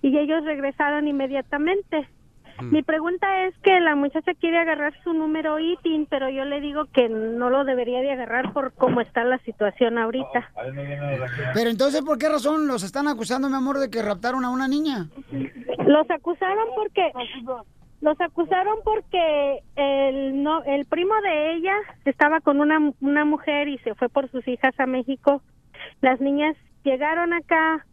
y 0.00 0.16
ellos 0.16 0.42
regresaron 0.44 1.06
inmediatamente. 1.06 2.08
Mi 2.62 2.82
pregunta 2.82 3.44
es 3.46 3.54
que 3.62 3.80
la 3.80 3.94
muchacha 3.94 4.32
quiere 4.34 4.58
agarrar 4.58 4.92
su 5.02 5.14
número 5.14 5.58
ITIN, 5.58 6.06
pero 6.06 6.28
yo 6.28 6.44
le 6.44 6.60
digo 6.60 6.86
que 6.92 7.08
no 7.08 7.48
lo 7.48 7.64
debería 7.64 8.00
de 8.00 8.12
agarrar 8.12 8.52
por 8.52 8.72
cómo 8.74 9.00
está 9.00 9.24
la 9.24 9.38
situación 9.38 9.96
ahorita. 9.96 10.50
Pero 11.54 11.70
entonces, 11.70 12.02
¿por 12.02 12.18
qué 12.18 12.28
razón 12.28 12.66
los 12.66 12.82
están 12.82 13.08
acusando, 13.08 13.48
mi 13.48 13.56
amor, 13.56 13.78
de 13.78 13.90
que 13.90 14.02
raptaron 14.02 14.44
a 14.44 14.50
una 14.50 14.68
niña? 14.68 15.08
Los 15.86 16.10
acusaron 16.10 16.66
porque 16.74 17.10
los 18.00 18.20
acusaron 18.20 18.78
porque 18.82 19.62
el 19.76 20.42
no 20.42 20.62
el 20.64 20.86
primo 20.86 21.14
de 21.22 21.54
ella 21.54 21.74
estaba 22.04 22.40
con 22.40 22.60
una 22.60 22.92
una 23.00 23.24
mujer 23.24 23.68
y 23.68 23.78
se 23.78 23.94
fue 23.94 24.08
por 24.08 24.30
sus 24.30 24.46
hijas 24.48 24.78
a 24.78 24.86
México. 24.86 25.42
Las 26.00 26.20
niñas 26.20 26.56
llegaron 26.82 27.32
acá, 27.32 27.86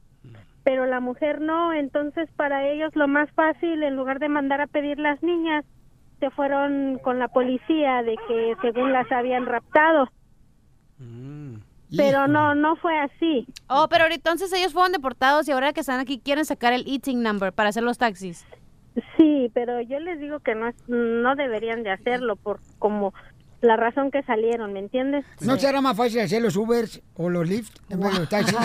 pero 0.64 0.86
la 0.86 0.99
mujer 0.99 1.41
no, 1.41 1.74
entonces 1.74 2.30
para 2.36 2.68
ellos 2.68 2.95
lo 2.95 3.08
más 3.08 3.30
fácil 3.32 3.84
en 3.84 3.95
lugar 3.95 4.20
de 4.20 4.30
mandar 4.30 4.62
a 4.62 4.68
pedir 4.68 4.97
las 4.97 5.22
niñas 5.22 5.66
se 6.20 6.30
fueron 6.32 6.99
con 7.03 7.20
la 7.20 7.28
policía 7.28 8.01
de 8.01 8.16
que 8.28 8.55
según 8.62 8.91
las 8.91 9.12
habían 9.12 9.45
raptado. 9.45 10.10
Pero 11.95 12.28
no 12.28 12.55
no 12.55 12.76
fue 12.78 12.97
así. 12.99 13.45
Oh, 13.68 13.88
pero 13.89 14.05
entonces 14.05 14.51
ellos 14.53 14.74
fueron 14.74 14.93
deportados 14.93 15.47
y 15.47 15.51
ahora 15.51 15.74
que 15.74 15.82
están 15.82 15.99
aquí 15.99 16.20
quieren 16.20 16.45
sacar 16.45 16.74
el 16.74 16.88
eating 16.88 17.22
number 17.22 17.51
para 17.51 17.70
hacer 17.70 17.84
los 17.84 17.97
taxis. 17.97 18.45
Sí, 19.18 19.52
pero 19.54 19.82
yo 19.82 20.00
les 20.00 20.20
digo 20.20 20.39
que 20.39 20.56
no 20.56 20.72
no 20.88 21.36
deberían 21.36 21.84
de 21.84 21.91
hacerlo 21.91 22.36
por 22.38 22.62
como 22.80 23.14
la 23.62 23.76
razón 23.76 24.12
que 24.12 24.22
salieron, 24.24 24.72
¿me 24.74 24.80
entiendes? 24.80 25.26
¿No 25.41 25.58
será 25.58 25.82
más 25.82 25.97
fácil 25.97 26.20
hacer 26.20 26.41
los 26.41 26.55
Ubers 26.55 27.01
o 27.16 27.30
los 27.30 27.47
Lyft 27.47 27.78
en 27.89 27.99
vez 27.99 28.14
de 28.14 28.20
los 28.20 28.30
taxis? 28.30 28.55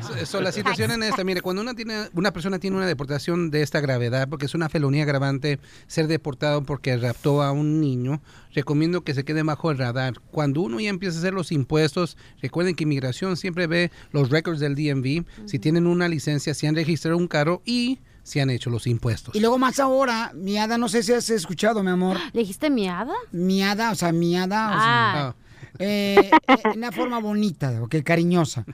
So, 0.00 0.26
so, 0.26 0.40
la 0.40 0.50
situación 0.50 0.90
en 0.90 1.04
esta, 1.04 1.22
mire, 1.22 1.42
cuando 1.42 1.62
una, 1.62 1.74
tiene, 1.74 2.08
una 2.14 2.32
persona 2.32 2.58
tiene 2.58 2.76
una 2.76 2.86
deportación 2.86 3.50
de 3.50 3.62
esta 3.62 3.80
gravedad, 3.80 4.28
porque 4.28 4.46
es 4.46 4.54
una 4.54 4.68
felonía 4.68 5.04
agravante 5.04 5.60
ser 5.86 6.08
deportado 6.08 6.64
porque 6.64 6.96
raptó 6.96 7.42
a 7.42 7.52
un 7.52 7.80
niño, 7.80 8.20
recomiendo 8.52 9.02
que 9.02 9.14
se 9.14 9.24
quede 9.24 9.44
bajo 9.44 9.70
el 9.70 9.78
radar. 9.78 10.14
Cuando 10.32 10.62
uno 10.62 10.80
ya 10.80 10.90
empieza 10.90 11.16
a 11.16 11.20
hacer 11.20 11.34
los 11.34 11.52
impuestos, 11.52 12.16
recuerden 12.42 12.74
que 12.74 12.82
inmigración 12.84 13.36
siempre 13.36 13.68
ve 13.68 13.92
los 14.10 14.30
records 14.30 14.58
del 14.58 14.74
DMV, 14.74 15.24
si 15.46 15.58
tienen 15.60 15.86
una 15.86 16.08
licencia, 16.08 16.52
si 16.52 16.66
han 16.66 16.74
registrado 16.74 17.16
un 17.16 17.28
carro 17.28 17.62
y 17.64 18.00
si 18.26 18.40
han 18.40 18.50
hecho 18.50 18.70
los 18.70 18.88
impuestos. 18.88 19.34
Y 19.36 19.40
luego 19.40 19.56
más 19.56 19.78
ahora, 19.78 20.32
miada, 20.34 20.76
no 20.78 20.88
sé 20.88 21.04
si 21.04 21.12
has 21.12 21.30
escuchado, 21.30 21.84
mi 21.84 21.90
amor. 21.90 22.16
¿Le 22.32 22.40
dijiste 22.40 22.70
miada? 22.70 23.14
Miada, 23.30 23.92
o 23.92 23.94
sea, 23.94 24.10
miada, 24.10 24.68
o 24.70 24.72
Ah. 24.74 25.12
sea, 25.14 25.34
eh, 25.78 26.30
eh, 26.48 26.62
una 26.74 26.90
forma 26.90 27.20
bonita, 27.20 27.80
ok, 27.82 27.96
cariñosa. 28.02 28.64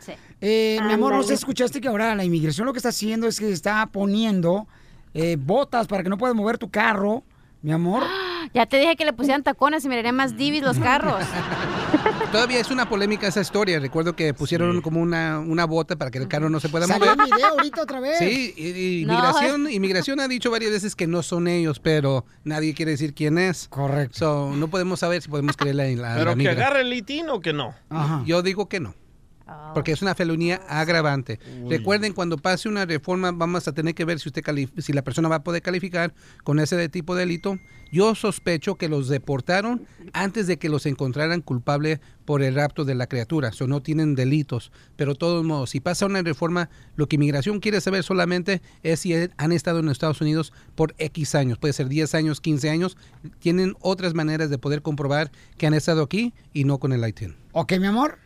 Eh, 0.40 0.78
mi 0.86 0.92
amor, 0.94 1.12
¿no 1.14 1.22
sé, 1.22 1.34
escuchaste 1.34 1.82
que 1.82 1.88
ahora 1.88 2.14
la 2.14 2.24
inmigración 2.24 2.66
lo 2.66 2.72
que 2.72 2.78
está 2.78 2.88
haciendo 2.88 3.26
es 3.28 3.38
que 3.38 3.52
está 3.52 3.84
poniendo 3.92 4.66
eh, 5.12 5.36
botas 5.38 5.86
para 5.86 6.02
que 6.02 6.08
no 6.08 6.16
puedas 6.16 6.34
mover 6.34 6.56
tu 6.56 6.70
carro, 6.70 7.22
mi 7.62 7.72
amor? 7.72 8.02
Ya 8.54 8.66
te 8.66 8.76
dije 8.76 8.96
que 8.96 9.04
le 9.06 9.14
pusieran 9.14 9.42
tacones 9.42 9.82
y 9.84 9.88
mirarían 9.88 10.14
más 10.16 10.36
divis 10.36 10.62
los 10.62 10.78
carros. 10.78 11.24
Todavía 12.32 12.58
es 12.58 12.70
una 12.70 12.86
polémica 12.88 13.26
esa 13.28 13.40
historia. 13.40 13.78
Recuerdo 13.80 14.14
que 14.14 14.34
pusieron 14.34 14.82
como 14.82 15.00
una, 15.00 15.38
una 15.38 15.64
bota 15.64 15.96
para 15.96 16.10
que 16.10 16.18
el 16.18 16.28
carro 16.28 16.50
no 16.50 16.60
se 16.60 16.68
pueda 16.68 16.86
mover. 16.86 17.16
video 17.16 17.46
ahorita 17.52 17.82
otra 17.82 18.00
vez. 18.00 18.18
Sí, 18.18 18.52
y- 18.56 19.00
y 19.00 19.04
No, 19.06 19.12
inmigración, 19.14 19.70
inmigración 19.70 20.20
ha 20.20 20.28
dicho 20.28 20.50
varias 20.50 20.72
veces 20.72 20.94
que 20.96 21.06
no 21.06 21.22
son 21.22 21.48
ellos, 21.48 21.78
pero 21.80 22.26
nadie 22.44 22.74
quiere 22.74 22.90
decir 22.90 23.14
quién 23.14 23.38
es. 23.38 23.68
Correcto. 23.68 24.18
So, 24.18 24.50
no 24.56 24.68
podemos 24.68 25.00
saber 25.00 25.22
si 25.22 25.28
podemos 25.30 25.56
creerle 25.56 25.94
a 25.94 25.96
la, 25.96 26.14
Pero 26.16 26.36
que 26.36 26.48
agarre 26.50 26.82
el 26.82 26.90
litín 26.90 27.30
o 27.30 27.40
que 27.40 27.52
no. 27.54 27.74
Yo 28.26 28.42
digo 28.42 28.68
que 28.68 28.80
no. 28.80 28.94
Porque 29.74 29.92
es 29.92 30.02
una 30.02 30.14
felonía 30.14 30.60
agravante. 30.68 31.38
Recuerden, 31.68 32.12
cuando 32.12 32.36
pase 32.36 32.68
una 32.68 32.84
reforma, 32.84 33.32
vamos 33.32 33.66
a 33.68 33.72
tener 33.72 33.94
que 33.94 34.04
ver 34.04 34.20
si 34.20 34.28
usted 34.28 34.42
si 34.78 34.92
la 34.92 35.02
persona 35.02 35.28
va 35.28 35.36
a 35.36 35.42
poder 35.42 35.62
calificar 35.62 36.12
con 36.44 36.58
ese 36.58 36.76
de 36.76 36.88
tipo 36.88 37.14
de 37.14 37.20
delito. 37.20 37.58
Yo 37.90 38.14
sospecho 38.14 38.76
que 38.76 38.88
los 38.88 39.08
deportaron 39.08 39.86
antes 40.12 40.46
de 40.46 40.58
que 40.58 40.68
los 40.68 40.86
encontraran 40.86 41.42
culpable 41.42 42.00
por 42.24 42.42
el 42.42 42.54
rapto 42.54 42.84
de 42.84 42.94
la 42.94 43.06
criatura. 43.06 43.50
O 43.60 43.66
no 43.66 43.82
tienen 43.82 44.14
delitos. 44.14 44.72
Pero 44.96 45.12
de 45.12 45.18
todos 45.18 45.44
modos, 45.44 45.70
si 45.70 45.80
pasa 45.80 46.06
una 46.06 46.22
reforma, 46.22 46.70
lo 46.96 47.06
que 47.06 47.16
inmigración 47.16 47.60
quiere 47.60 47.80
saber 47.80 48.02
solamente 48.02 48.62
es 48.82 49.00
si 49.00 49.14
han 49.14 49.52
estado 49.52 49.80
en 49.80 49.88
Estados 49.88 50.20
Unidos 50.20 50.52
por 50.74 50.94
X 50.98 51.34
años. 51.34 51.58
Puede 51.58 51.74
ser 51.74 51.88
10 51.88 52.14
años, 52.14 52.40
15 52.40 52.70
años. 52.70 52.96
Tienen 53.38 53.74
otras 53.80 54.14
maneras 54.14 54.50
de 54.50 54.58
poder 54.58 54.82
comprobar 54.82 55.30
que 55.58 55.66
han 55.66 55.74
estado 55.74 56.02
aquí 56.02 56.32
y 56.52 56.64
no 56.64 56.78
con 56.78 56.92
el 56.92 57.06
ITIN. 57.06 57.36
Ok, 57.52 57.74
mi 57.78 57.86
amor. 57.86 58.18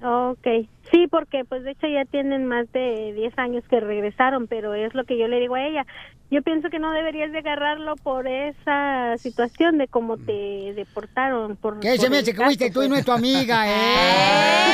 Ok, 0.00 0.46
sí, 0.90 1.06
porque 1.10 1.44
pues 1.44 1.64
de 1.64 1.72
hecho 1.72 1.86
ya 1.86 2.04
tienen 2.04 2.46
más 2.46 2.70
de 2.72 3.12
10 3.14 3.38
años 3.38 3.64
que 3.68 3.80
regresaron, 3.80 4.46
pero 4.46 4.74
es 4.74 4.94
lo 4.94 5.04
que 5.04 5.18
yo 5.18 5.28
le 5.28 5.40
digo 5.40 5.54
a 5.54 5.62
ella. 5.66 5.86
Yo 6.30 6.42
pienso 6.42 6.68
que 6.68 6.78
no 6.78 6.92
deberías 6.92 7.32
de 7.32 7.38
agarrarlo 7.38 7.96
por 7.96 8.26
esa 8.28 9.16
situación 9.16 9.78
de 9.78 9.88
cómo 9.88 10.18
te 10.18 10.74
deportaron. 10.74 11.56
Por, 11.56 11.80
¿Qué 11.80 11.92
se 11.92 12.02
por 12.02 12.10
me 12.10 12.16
el 12.18 12.22
hace 12.22 12.34
que 12.34 12.44
fuiste 12.44 12.70
tú 12.70 12.82
y 12.82 12.86
pues. 12.86 12.88
no 12.90 12.96
es 12.96 13.04
tu 13.06 13.12
amiga, 13.12 13.64
eh? 13.66 14.68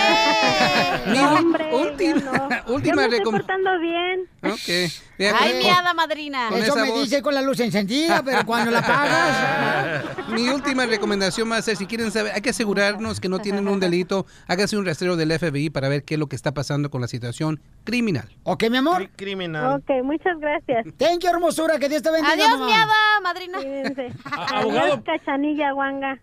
No, 1.15 1.35
hombre, 1.35 1.71
yo 1.71 2.17
no. 2.17 2.49
última 2.75 3.05
Yo 3.05 3.11
me 3.11 3.17
estoy 3.17 3.33
portando 3.33 3.79
bien. 3.79 4.29
Ok. 4.43 4.91
Vea, 5.17 5.37
Ay, 5.39 5.55
mi 5.63 5.69
hada 5.69 5.95
madrina. 5.95 6.49
con 6.49 6.59
Eso 6.61 6.75
me 6.75 6.91
voz. 6.91 7.05
dice 7.05 7.23
con 7.23 7.35
la 7.35 7.43
luz 7.43 7.61
encendida, 7.61 8.23
pero 8.25 8.45
cuando 8.45 8.73
la 8.73 8.81
apagas... 8.81 10.05
Mi 10.29 10.49
última 10.49 10.87
recomendación 10.87 11.51
va 11.51 11.59
a 11.59 11.63
ser, 11.63 11.77
si 11.77 11.87
quieren 11.87 12.11
saber, 12.11 12.33
hay 12.35 12.41
que 12.41 12.51
asegurarnos 12.51 13.21
que 13.21 13.29
no 13.29 13.39
tienen 13.39 13.69
un 13.69 13.79
delito, 13.79 14.27
hágase 14.49 14.77
un 14.77 14.85
rastreo 14.85 15.15
del 15.17 15.39
FBI 15.39 15.71
para 15.71 15.89
ver 15.89 16.03
qué 16.05 16.15
es 16.15 16.21
lo 16.21 16.27
que 16.29 16.37
está 16.37 16.53
pasando 16.53 16.91
con 16.91 17.01
la 17.01 17.09
situación 17.09 17.61
criminal. 17.85 18.29
Ok, 18.45 18.65
mi 18.71 18.77
amor. 18.79 19.09
Criminal. 19.17 19.81
Ok, 19.81 19.91
muchas 20.05 20.39
gracias. 20.39 20.87
Thank 20.99 21.21
you, 21.25 21.31
hermosura. 21.31 21.79
Que 21.79 21.89
Dios 21.89 22.03
te 22.03 22.11
bendiga, 22.11 22.33
Adiós, 22.35 22.51
mamá. 22.51 22.67
mi 22.67 22.73
hada 22.73 23.21
madrina. 23.23 23.59
Cuídense. 23.59 24.13
abogado. 24.55 24.81
Adiós, 24.93 25.01
cachanilla, 25.05 25.73
guanga. 25.73 26.19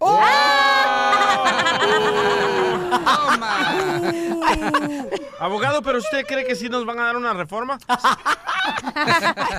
Abogado, 5.39 5.81
¿pero 5.81 5.97
usted 5.99 6.25
cree 6.27 6.45
que 6.45 6.55
sí 6.55 6.69
nos 6.69 6.85
van 6.85 6.99
a 6.99 7.03
dar 7.05 7.17
una 7.17 7.33
reforma? 7.33 7.77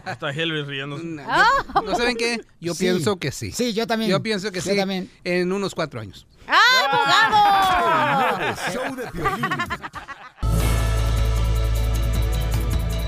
Está 0.07 0.33
Hillary 0.33 0.63
riéndose. 0.65 1.05
¿No 1.05 1.95
saben 1.97 2.17
qué? 2.17 2.41
Yo 2.61 2.75
Sí. 2.75 2.85
pienso 2.85 3.17
que 3.19 3.33
sí. 3.33 3.51
Sí, 3.53 3.73
yo 3.73 3.87
también. 3.87 4.11
Yo 4.11 4.23
pienso 4.23 4.51
que 4.53 4.61
Yo 4.61 4.71
sí. 4.73 4.77
también. 4.77 5.11
En 5.25 5.53
unos 5.53 5.75
cuatro 5.75 6.01
años. 6.01 6.27
¡Ah, 6.49 6.59
abogado! 6.91 8.57
Show 8.73 8.97
de 8.97 9.05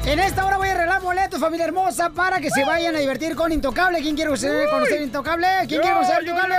En 0.07 0.18
esta 0.18 0.44
hora 0.44 0.59
voy 0.59 0.68
a 0.68 0.72
arreglar 0.72 1.00
boletos, 1.00 1.40
familia 1.40 1.64
hermosa, 1.64 2.11
para 2.11 2.38
que 2.38 2.50
se 2.50 2.62
vayan 2.62 2.94
a 2.94 2.98
divertir 2.98 3.34
con 3.34 3.50
Intocable. 3.50 4.00
¿Quién 4.02 4.14
quiere 4.14 4.28
conocer, 4.28 4.68
conocer 4.68 5.00
Intocable? 5.00 5.46
¿Quién 5.66 5.80
quiere 5.80 5.94
conocer 5.96 6.22
Intocable? 6.22 6.57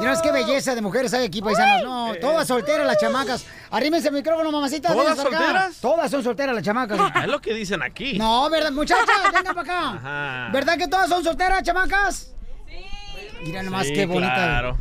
Mira, 0.00 0.20
qué 0.20 0.32
belleza 0.32 0.74
de 0.74 0.80
mujeres 0.80 1.14
hay 1.14 1.24
aquí, 1.26 1.40
paisanos. 1.40 1.84
No, 1.84 2.14
todas 2.20 2.48
solteras 2.48 2.84
las 2.86 2.98
chamacas. 2.98 3.44
Arrímense 3.70 4.08
el 4.08 4.14
micrófono, 4.14 4.50
mamacita. 4.50 4.92
¿Todas 4.92 5.16
solteras? 5.16 5.76
Todas 5.80 6.10
son 6.10 6.24
solteras 6.24 6.54
las 6.54 6.64
chamacas. 6.64 6.98
Es 7.22 7.28
lo 7.28 7.40
que 7.40 7.54
dicen 7.54 7.80
aquí. 7.82 8.18
No, 8.18 8.50
¿verdad, 8.50 8.72
muchachas? 8.72 9.06
Vengan 9.32 9.54
para 9.54 9.60
acá. 9.60 9.90
Ajá. 9.90 10.48
¿Verdad 10.52 10.76
que 10.76 10.88
todas 10.88 11.08
son 11.08 11.22
solteras, 11.22 11.62
chamacas? 11.62 12.32
Sí. 12.68 12.84
Mira 13.44 13.62
nomás 13.62 13.86
Sí, 13.86 13.92
qué 13.94 14.06
bonita. 14.06 14.34
claro. 14.34 14.78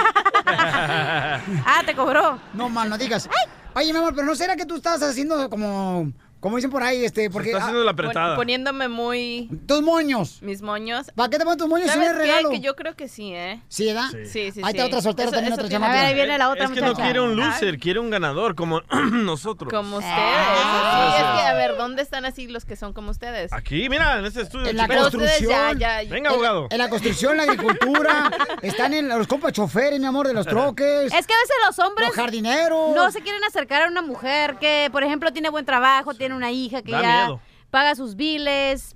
Ah, 0.51 1.83
te 1.85 1.95
cobró. 1.95 2.39
No, 2.53 2.69
mal, 2.69 2.89
no 2.89 2.97
digas. 2.97 3.29
Oye, 3.75 3.91
mi 3.93 3.99
amor, 3.99 4.15
pero 4.15 4.25
¿no 4.25 4.33
será 4.35 4.55
que 4.55 4.65
tú 4.65 4.77
estás 4.77 5.01
haciendo 5.03 5.47
como, 5.49 6.11
como 6.39 6.55
dicen 6.55 6.71
por 6.71 6.83
ahí, 6.83 7.03
este, 7.03 7.29
porque... 7.29 7.49
está 7.49 7.63
haciendo 7.63 7.83
la 7.83 7.91
apretada. 7.91 8.35
Poniéndome 8.35 8.87
muy. 8.87 9.49
Tus 9.65 9.81
moños. 9.81 10.41
Mis 10.41 10.61
moños. 10.61 11.11
¿Para 11.15 11.29
qué 11.29 11.37
te 11.37 11.43
pones 11.43 11.57
tus 11.57 11.67
moños 11.67 11.91
si 11.91 11.97
no 11.97 12.05
¿Sabes 12.05 12.11
es 12.11 12.17
qué? 12.17 12.27
regalo? 12.27 12.49
Que 12.49 12.59
yo 12.61 12.75
creo 12.75 12.95
que 12.95 13.07
sí, 13.07 13.33
¿eh? 13.33 13.61
¿Sí, 13.67 13.85
¿verdad? 13.87 14.09
Sí, 14.11 14.25
sí, 14.25 14.51
sí. 14.53 14.61
Ahí 14.63 14.71
está 14.71 14.85
otra 14.85 15.01
soltera 15.01 15.27
Eso- 15.27 15.35
también, 15.35 15.53
eso 15.53 15.61
otra 15.61 15.71
chamaca. 15.71 15.91
A 15.91 15.95
ver, 15.95 16.05
ahí 16.05 16.13
viene 16.15 16.37
la 16.37 16.49
otra 16.49 16.65
Es 16.65 16.71
que 16.71 16.81
no 16.81 16.93
quiere 16.95 17.19
un 17.19 17.35
loser, 17.35 17.77
quiere 17.79 17.99
un 17.99 18.09
ganador 18.09 18.55
como 18.55 18.81
nosotros. 19.11 19.71
Como 19.71 19.97
ustedes. 19.97 20.15
Ah. 20.17 21.13
así. 21.13 21.21
Es 21.21 21.48
que, 21.48 21.48
¿dónde 21.99 22.03
están 22.03 22.23
así 22.25 22.47
los 22.47 22.63
que 22.63 22.77
son 22.77 22.93
como 22.93 23.11
ustedes? 23.11 23.51
Aquí, 23.51 23.89
mira, 23.89 24.19
en 24.19 24.25
este 24.25 24.41
estudio. 24.43 24.67
En 24.67 24.77
la 24.77 24.87
ya, 24.87 24.97
construcción. 24.99 25.77
ya, 25.77 26.01
ya. 26.03 26.09
Venga, 26.09 26.29
abogado. 26.29 26.67
En 26.71 26.77
la 26.77 26.89
construcción, 26.89 27.35
la 27.35 27.43
agricultura, 27.43 28.31
están 28.61 28.93
en 28.93 29.09
los 29.09 29.27
compas 29.27 29.51
choferes, 29.51 29.99
mi 29.99 30.05
amor, 30.05 30.25
de 30.27 30.33
los 30.33 30.45
troques. 30.47 31.13
Es 31.13 31.27
que 31.27 31.33
a 31.33 31.37
veces 31.37 31.55
los 31.67 31.77
hombres 31.79 32.07
Los 32.07 32.15
jardineros. 32.15 32.95
no 32.95 33.11
se 33.11 33.21
quieren 33.21 33.43
acercar 33.43 33.81
a 33.81 33.87
una 33.87 34.01
mujer 34.01 34.55
que, 34.59 34.87
por 34.93 35.03
ejemplo, 35.03 35.33
tiene 35.33 35.49
buen 35.49 35.65
trabajo, 35.65 36.13
tiene 36.13 36.35
una 36.35 36.51
hija 36.51 36.81
que 36.81 36.93
Da 36.93 37.01
ya 37.01 37.17
miedo. 37.25 37.41
paga 37.69 37.95
sus 37.95 38.15
biles. 38.15 38.95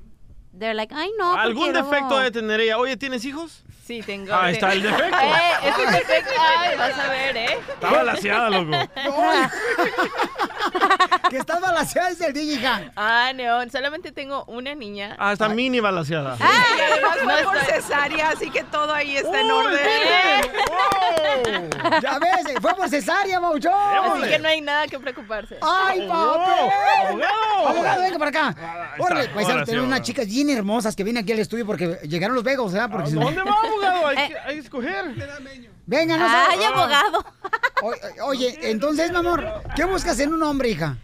They're 0.57 0.73
like, 0.73 0.93
ay, 0.95 1.11
no. 1.19 1.33
¿Algún 1.33 1.73
defecto 1.73 2.07
luego- 2.09 2.19
de 2.21 2.31
tener 2.31 2.61
ella? 2.61 2.77
Oye, 2.77 2.95
¿tienes 2.95 3.25
hijos? 3.25 3.63
Sí, 3.85 4.01
tengo. 4.01 4.33
Ahí 4.33 4.53
está 4.53 4.71
el 4.73 4.81
defecto. 4.83 5.17
Eh, 5.23 5.69
es 5.69 5.77
un 5.77 5.91
defecto. 5.91 6.31
Ay, 6.39 6.77
vas 6.77 6.99
a 6.99 7.09
ver, 7.09 7.37
¿eh? 7.37 7.57
Estaba 7.73 8.03
laseada, 8.03 8.49
loco. 8.49 8.71
que 11.29 11.37
estás 11.37 11.61
balanceada 11.61 12.09
desde 12.09 12.27
el 12.29 12.37
hija. 12.37 12.91
Ah, 12.95 13.31
Neón, 13.33 13.69
solamente 13.71 14.11
tengo 14.11 14.43
una 14.45 14.73
niña. 14.75 15.15
Ah, 15.19 15.33
está 15.33 15.49
mini 15.49 15.79
balaseada. 15.79 16.37
Y 16.39 16.43
además 16.81 17.17
No 17.23 17.29
fue 17.29 17.43
por 17.43 17.57
cesárea, 17.65 18.29
así 18.29 18.49
que 18.49 18.63
todo 18.63 18.93
ahí 18.93 19.17
está 19.17 19.39
en 19.39 19.45
Uy, 19.51 19.51
orden. 19.51 19.81
Ya 22.01 22.19
ves, 22.19 22.53
fue 22.61 22.73
por 22.75 22.89
cesárea, 22.89 23.39
Mauchón. 23.39 23.73
Así 23.73 24.29
que 24.29 24.39
no 24.39 24.47
hay 24.47 24.61
nada 24.61 24.87
que 24.87 24.99
preocuparse. 24.99 25.57
¡Ay, 25.61 26.07
papi! 26.07 27.21
Abogado, 27.65 28.01
venga 28.01 28.19
para 28.19 28.29
acá. 28.29 28.55
Órale, 28.99 29.29
pues 29.29 29.47
ahora 29.47 29.59
sí, 29.61 29.65
tenemos 29.67 29.87
unas 29.87 30.01
chicas 30.01 30.25
bien 30.27 30.49
hermosas 30.49 30.95
que 30.95 31.03
vienen 31.03 31.23
aquí 31.23 31.31
al 31.33 31.39
estudio 31.39 31.65
porque 31.65 31.99
llegaron 32.03 32.35
los 32.35 32.43
vegos, 32.43 32.71
¿verdad? 32.73 32.89
Porque 32.91 33.11
no- 33.11 33.21
¿Dónde 33.21 33.41
va, 33.43 33.55
abogado? 33.81 34.07
Hay, 34.07 34.27
que, 34.29 34.37
hay 34.39 34.53
que 34.55 34.61
escoger. 34.61 35.05
Venga, 35.85 36.17
no 36.17 36.25
Ay, 36.27 36.57
sé. 36.59 36.65
abogado. 36.65 37.25
O- 37.81 38.25
Oye, 38.27 38.57
entonces, 38.69 39.11
mi 39.11 39.17
amor, 39.17 39.45
¿qué 39.75 39.83
buscas 39.85 40.19
en 40.19 40.33
un 40.33 40.41
hombre, 40.43 40.69
hija? 40.69 40.97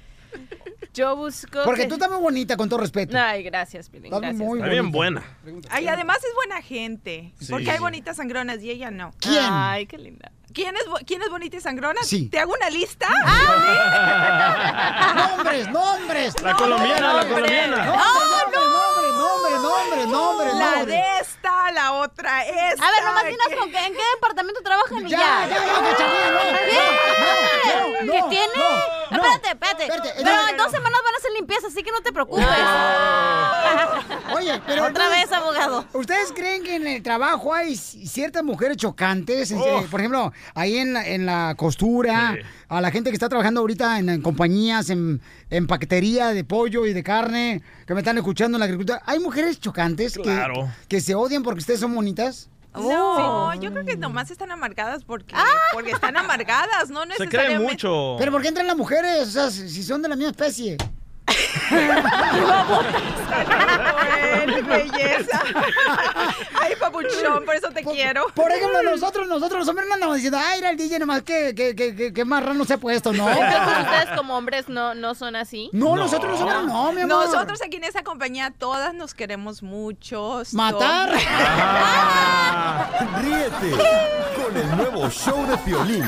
Yo 0.94 1.16
busco. 1.16 1.60
Porque 1.66 1.84
que- 1.84 1.88
tú 1.88 1.96
estás 1.96 2.10
muy 2.10 2.20
bonita, 2.20 2.58
con 2.58 2.68
todo 2.70 2.80
respeto. 2.80 3.16
Ay, 3.18 3.44
gracias, 3.44 3.90
Pilín. 3.90 4.06
Estás 4.06 4.22
Gracias. 4.22 4.42
muy 4.42 4.60
Está 4.60 4.72
bien 4.72 4.92
buena. 4.92 5.24
Ay, 5.70 5.88
además 5.88 6.18
es 6.18 6.34
buena 6.36 6.62
gente. 6.62 7.34
Sí. 7.40 7.48
Porque 7.52 7.70
hay 7.72 7.80
bonitas 7.80 8.18
sangronas 8.18 8.62
y 8.64 8.72
ella 8.72 8.90
no. 8.90 9.12
¿Quién? 9.20 9.46
Ay, 9.50 9.86
qué 9.86 9.98
linda. 9.98 10.32
¿Quién 10.54 10.76
es, 10.76 10.86
bo- 10.88 11.00
¿Quién 11.06 11.22
es 11.22 11.30
bonita 11.30 11.58
y 11.58 11.62
sangrona? 11.62 12.02
Sí. 12.04 12.28
¿Te 12.30 12.40
hago 12.40 12.54
una 12.54 12.70
lista? 12.70 13.08
¡Nombres, 15.16 15.70
nombres! 15.70 16.42
La 16.42 16.56
colombiana, 16.56 17.14
la 17.14 17.28
colombiana. 17.28 17.86
¡Nombre, 17.86 18.60
nombre, 18.60 19.12
nombre, 19.12 19.52
nombre, 19.60 20.08
nombre, 20.08 20.54
La 20.54 20.76
nombre! 20.76 20.94
de 20.96 21.04
esta, 21.22 21.72
la 21.72 21.92
otra 21.94 22.44
esta. 22.46 22.88
A 22.88 22.92
ver, 22.92 23.04
nomás 23.04 23.26
dinos 23.26 23.48
con 23.60 23.72
qué, 23.72 23.86
en 23.86 23.94
qué 23.94 24.02
departamento 24.16 24.62
trabajan 24.64 25.06
y 25.08 25.10
Ya, 25.10 25.18
ya. 25.18 25.48
ya, 25.50 25.50
ya, 25.50 25.60
no, 25.66 25.82
no, 25.82 25.90
no, 28.06 28.12
¿Qué 28.12 28.20
no, 28.22 28.30
tiene? 28.30 28.54
no, 28.56 28.70
no. 29.12 29.18
Espérate, 29.18 29.50
espérate. 29.50 29.84
Espérate, 29.84 30.14
Pero 30.24 30.36
no. 30.36 30.48
en 30.50 30.58
dos 30.58 30.72
semanas 30.72 31.00
van 31.04 31.14
a 31.14 31.18
hacer 31.18 31.32
limpieza, 31.34 31.68
así 31.68 31.84
que 31.84 31.92
no 31.92 32.02
te 32.02 32.12
preocupes. 32.12 32.46
Oye, 34.36 34.62
pero 34.66 34.84
Otra 34.86 35.06
entonces, 35.06 35.30
vez, 35.30 35.38
abogado. 35.38 35.86
¿Ustedes 35.94 36.32
creen 36.34 36.64
que 36.64 36.76
en 36.76 36.88
el 36.88 37.04
trabajo 37.04 37.54
hay 37.54 37.76
ciertas 37.76 38.44
mujeres 38.44 38.78
chocantes? 38.78 39.52
Oh. 39.52 39.80
eh, 39.82 39.88
Por 39.90 40.00
ejemplo, 40.00 40.32
ahí 40.54 40.78
en 40.78 40.94
la, 40.94 41.08
en 41.08 41.26
la 41.26 41.56
costura, 41.58 42.36
Sí. 42.36 42.42
a 42.70 42.82
la 42.82 42.92
gente 42.92 43.10
que 43.10 43.16
está 43.16 43.30
trabajando 43.30 43.62
ahorita 43.62 44.00
en, 44.00 44.10
en 44.10 44.22
compañías, 44.22 44.90
en, 44.90 45.22
en 45.50 45.68
paquetería 45.68 46.28
de 46.30 46.44
pollo 46.44 46.86
y 46.86 46.94
de 46.94 47.04
carne, 47.04 47.62
que 47.86 47.94
me 47.94 48.02
están 48.02 48.18
escuchando 48.18 48.58
en 48.58 48.60
la 48.60 48.66
agricultura. 48.66 49.02
¿Hay 49.06 49.20
mujeres 49.20 49.60
chocantes 49.60 50.14
que- 50.16 50.22
Claro. 50.24 50.70
que, 50.88 51.02
se 51.02 51.16
odian 51.16 51.44
porque 51.44 51.60
ustedes 51.60 51.80
son 51.80 51.94
bonitas? 51.96 52.50
No, 52.76 53.54
yo 53.56 53.72
creo 53.72 53.84
que 53.84 53.98
nomás 53.98 54.30
están 54.30 54.52
amargadas 54.52 55.04
porque, 55.04 55.34
porque 55.74 55.92
están 55.92 56.16
amargadas, 56.18 56.90
no 56.90 57.02
Se 57.02 57.08
cree 57.08 57.26
necesariamente. 57.26 57.72
mucho. 57.74 58.16
¿Pero 58.20 58.32
por 58.32 58.42
qué 58.42 58.50
entran 58.50 58.68
las 58.68 58.78
mujeres? 58.78 59.28
O 59.28 59.32
sea, 59.32 59.50
si 59.50 59.84
son 59.84 60.02
de 60.04 60.10
la 60.10 60.16
misma 60.16 60.32
especie. 60.32 60.78
Ay, 64.02 64.62
belleza. 64.62 65.42
Ay, 66.60 66.74
papuchón, 66.80 67.46
por 67.46 67.56
eso 67.56 67.70
te 67.70 67.84
quiero. 67.84 68.28
Por 68.34 68.52
ejemplo, 68.52 68.84
nosotros, 68.84 69.28
nosotros 69.28 69.60
los 69.60 69.68
hombres 69.68 69.88
no 69.88 69.96
andamos 69.96 70.16
diciendo, 70.16 70.40
ay, 70.42 70.60
era 70.60 70.70
el 70.72 70.78
DJ 70.78 71.00
nomás 71.00 71.24
que, 71.24 71.54
que, 71.56 71.76
que, 71.76 71.96
que, 71.96 72.14
que 72.14 72.26
marrano 72.26 72.66
se 72.66 72.74
ha 72.74 72.78
puesto, 72.78 73.14
¿no? 73.14 73.30
Entonces 73.30 73.80
ustedes 73.82 74.10
como 74.18 74.38
hombres 74.38 74.70
no, 74.70 74.96
no 74.96 75.16
son 75.16 75.36
así. 75.36 75.70
No, 75.74 75.96
nosotros 75.96 76.32
los 76.32 76.42
hombres 76.42 76.66
no, 76.66 76.92
mi 76.92 77.02
amor. 77.02 77.26
Nosotros 77.26 77.62
aquí 77.62 77.78
en 77.78 77.86
esa 77.86 78.04
compañía 78.04 78.54
todas 78.58 78.94
nos 78.94 79.14
queremos 79.14 79.64
mucho. 79.64 80.44
Matar. 80.54 81.12
Ríete 83.22 83.72
con 84.36 84.56
el 84.58 84.78
nuevo 84.78 85.10
show 85.10 85.46
de 85.48 85.58
Piolín. 85.58 86.06